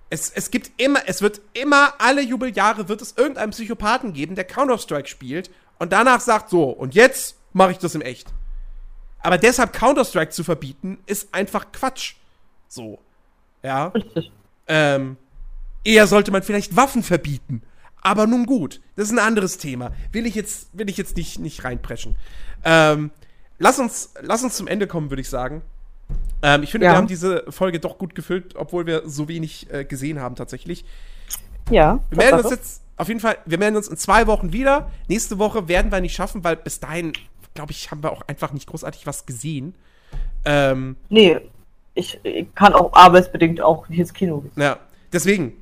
Es, 0.09 0.31
es 0.31 0.51
gibt 0.51 0.71
immer, 0.81 1.01
es 1.07 1.23
wird 1.23 1.41
immer, 1.53 1.95
alle 1.99 2.23
Jubeljahre 2.23 2.89
wird 2.89 3.03
es 3.03 3.17
irgendeinen 3.17 3.53
Psychopathen 3.53 4.13
geben, 4.13 4.35
der 4.35 4.45
Counter-Strike 4.45 5.09
spielt 5.09 5.51
und 5.79 5.93
danach 5.93 6.21
sagt 6.21 6.51
so, 6.51 6.71
und 6.71 6.95
jetzt 6.95 7.37
mache 7.53 7.73
ich 7.73 7.79
das 7.79 7.95
im 7.95 8.01
Echt. 8.01 8.33
Aber 9.21 9.39
deshalb 9.39 9.73
Counter-Strike 9.73 10.31
zu 10.31 10.45
verbieten, 10.45 10.99
ist 11.07 11.35
einfach 11.35 11.73
Quatsch. 11.73 12.15
So. 12.69 12.99
Ja. 13.63 13.93
Ähm, 14.67 15.17
eher 15.83 16.07
sollte 16.07 16.31
man 16.31 16.45
vielleicht 16.45 16.77
Waffen 16.77 17.03
verbieten. 17.03 17.63
Aber 18.03 18.27
nun 18.27 18.47
gut, 18.47 18.81
das 18.97 19.07
ist 19.07 19.13
ein 19.13 19.19
anderes 19.19 19.59
Thema. 19.59 19.93
Will 20.13 20.27
ich 20.27 20.35
jetzt, 20.35 20.71
will 20.73 20.89
ich 20.89 20.97
jetzt 20.97 21.17
nicht, 21.17 21.39
nicht 21.39 21.65
reinpreschen. 21.65 22.17
Ähm, 22.65 23.11
lass, 23.59 23.79
uns, 23.79 24.15
lass 24.21 24.43
uns 24.43 24.57
zum 24.57 24.67
Ende 24.67 24.87
kommen, 24.87 25.11
würde 25.11 25.21
ich 25.21 25.29
sagen. 25.29 25.63
Ähm, 26.43 26.63
ich 26.63 26.73
finde, 26.73 26.87
ja. 26.87 26.93
wir 26.93 26.97
haben 26.97 27.07
diese 27.07 27.45
Folge 27.49 27.81
doch 27.81 27.99
gut 27.99 28.15
gefüllt, 28.15 28.57
obwohl 28.57 28.87
wir 28.87 29.03
so 29.07 29.29
wenig 29.29 29.71
äh, 29.71 29.85
gesehen 29.85 30.21
haben 30.21 30.35
tatsächlich. 30.35 30.85
Ja. 31.71 32.01
Wir 32.11 32.19
melden 32.19 32.41
uns 32.41 32.51
jetzt 32.51 32.83
auf 32.97 33.09
jeden 33.09 33.21
Fall, 33.21 33.39
wir 33.47 33.57
melden 33.57 33.77
uns 33.77 33.89
in 33.89 33.97
zwei 33.97 34.27
Wochen 34.27 34.53
wieder. 34.53 34.91
Nächste 35.09 35.39
Woche 35.39 35.69
werden 35.69 35.91
wir 35.91 36.01
nicht 36.03 36.15
schaffen, 36.15 36.45
weil 36.45 36.57
bis 36.57 36.81
dahin, 36.81 37.15
glaube 37.55 37.73
ich, 37.73 37.91
haben 37.91 38.03
wir 38.03 38.13
auch 38.13 38.23
einfach 38.27 38.53
nicht 38.53 38.67
großartig 38.67 39.07
was 39.07 39.25
gesehen. 39.25 39.75
Ähm, 40.45 40.97
nee, 41.09 41.39
ich, 41.95 42.21
ich 42.23 42.55
kann 42.55 42.75
auch 42.75 42.93
arbeitsbedingt 42.93 43.61
auch 43.63 43.89
nicht 43.89 44.01
ins 44.01 44.13
Kino 44.13 44.41
gehen. 44.41 44.53
Ja, 44.57 44.79
deswegen, 45.13 45.55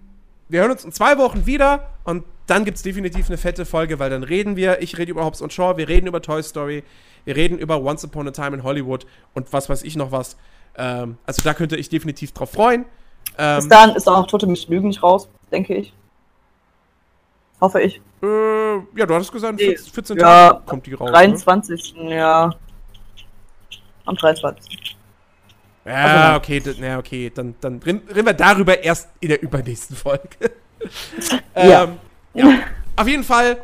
wir 0.48 0.60
hören 0.60 0.70
uns 0.70 0.84
in 0.84 0.92
zwei 0.92 1.18
Wochen 1.18 1.46
wieder 1.46 1.90
und 2.04 2.24
dann 2.46 2.64
gibt 2.64 2.78
es 2.78 2.82
definitiv 2.82 3.28
eine 3.28 3.36
fette 3.36 3.66
Folge, 3.66 3.98
weil 3.98 4.10
dann 4.10 4.22
reden 4.22 4.56
wir, 4.56 4.80
ich 4.80 4.96
rede 4.96 5.10
über 5.10 5.24
Hobbs 5.24 5.42
und 5.42 5.52
Shaw, 5.52 5.76
wir 5.76 5.88
reden 5.88 6.06
über 6.06 6.22
Toy 6.22 6.42
Story, 6.42 6.82
wir 7.24 7.36
reden 7.36 7.58
über 7.58 7.82
Once 7.82 8.04
Upon 8.04 8.26
a 8.28 8.30
Time 8.30 8.56
in 8.56 8.62
Hollywood 8.62 9.06
und 9.34 9.52
was 9.52 9.68
weiß 9.68 9.82
ich 9.82 9.96
noch 9.96 10.12
was. 10.12 10.36
Ähm, 10.76 11.18
also 11.26 11.42
da 11.42 11.52
könnte 11.52 11.76
ich 11.76 11.88
definitiv 11.88 12.32
drauf 12.32 12.52
freuen. 12.52 12.86
Ähm, 13.36 13.56
Bis 13.58 13.68
dahin 13.68 13.94
ist 13.94 14.08
auch 14.08 14.26
Tote 14.26 14.46
mich 14.46 14.68
Lügen 14.68 14.88
nicht 14.88 15.02
raus, 15.02 15.28
denke 15.52 15.74
ich. 15.74 15.92
Hoffe 17.60 17.82
ich. 17.82 18.00
Äh, 18.22 18.76
ja, 18.96 19.06
du 19.06 19.14
hattest 19.14 19.32
gesagt, 19.32 19.60
14, 19.60 19.92
14 19.92 20.16
ja, 20.16 20.50
Tage 20.50 20.64
kommt 20.64 20.86
die 20.86 20.94
raus. 20.94 21.10
23. 21.10 21.94
Ne? 21.96 22.16
Ja. 22.16 22.54
Am 24.06 24.16
23. 24.16 24.97
Ja, 25.88 26.34
also, 26.34 26.36
okay, 26.36 26.62
ja, 26.80 26.98
okay. 26.98 27.32
Dann, 27.34 27.54
dann 27.60 27.80
reden 27.84 28.02
wir 28.08 28.32
darüber 28.32 28.82
erst 28.82 29.08
in 29.20 29.28
der 29.28 29.42
übernächsten 29.42 29.96
Folge. 29.96 30.28
ja. 31.56 31.84
ähm, 31.84 31.98
ja. 32.34 32.58
Auf 32.96 33.08
jeden 33.08 33.24
Fall, 33.24 33.58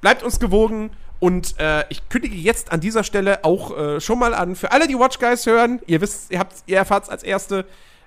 bleibt 0.00 0.22
uns 0.22 0.38
gewogen. 0.38 0.90
Und 1.18 1.54
äh, 1.60 1.84
ich 1.88 2.08
kündige 2.08 2.34
jetzt 2.34 2.72
an 2.72 2.80
dieser 2.80 3.04
Stelle 3.04 3.44
auch 3.44 3.76
äh, 3.78 4.00
schon 4.00 4.18
mal 4.18 4.34
an, 4.34 4.56
für 4.56 4.72
alle, 4.72 4.88
die 4.88 4.98
Watch 4.98 5.20
Guys 5.20 5.46
hören, 5.46 5.80
ihr 5.86 6.00
wisst, 6.00 6.32
ihr, 6.32 6.40
habt, 6.40 6.64
ihr 6.66 6.76
erfahrt 6.76 7.04
es 7.04 7.10
als 7.10 7.22
Erste. 7.22 7.64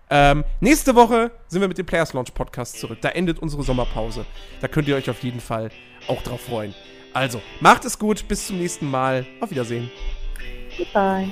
Ähm, 0.09 0.43
nächste 0.59 0.95
Woche 0.95 1.31
sind 1.47 1.61
wir 1.61 1.69
mit 1.69 1.77
dem 1.77 1.85
Players 1.85 2.11
Launch 2.11 2.33
Podcast 2.33 2.77
zurück. 2.77 2.97
Da 3.01 3.09
endet 3.09 3.39
unsere 3.39 3.63
Sommerpause. 3.63 4.25
Da 4.59 4.67
könnt 4.67 4.89
ihr 4.89 4.97
euch 4.97 5.09
auf 5.09 5.23
jeden 5.23 5.39
Fall 5.39 5.69
auch 6.07 6.21
drauf 6.23 6.41
freuen. 6.41 6.75
Also, 7.13 7.41
macht 7.61 7.85
es 7.85 7.97
gut, 7.97 8.27
bis 8.27 8.47
zum 8.47 8.59
nächsten 8.59 8.91
Mal. 8.91 9.25
Auf 9.39 9.49
Wiedersehen. 9.49 9.89
Goodbye. 10.77 11.31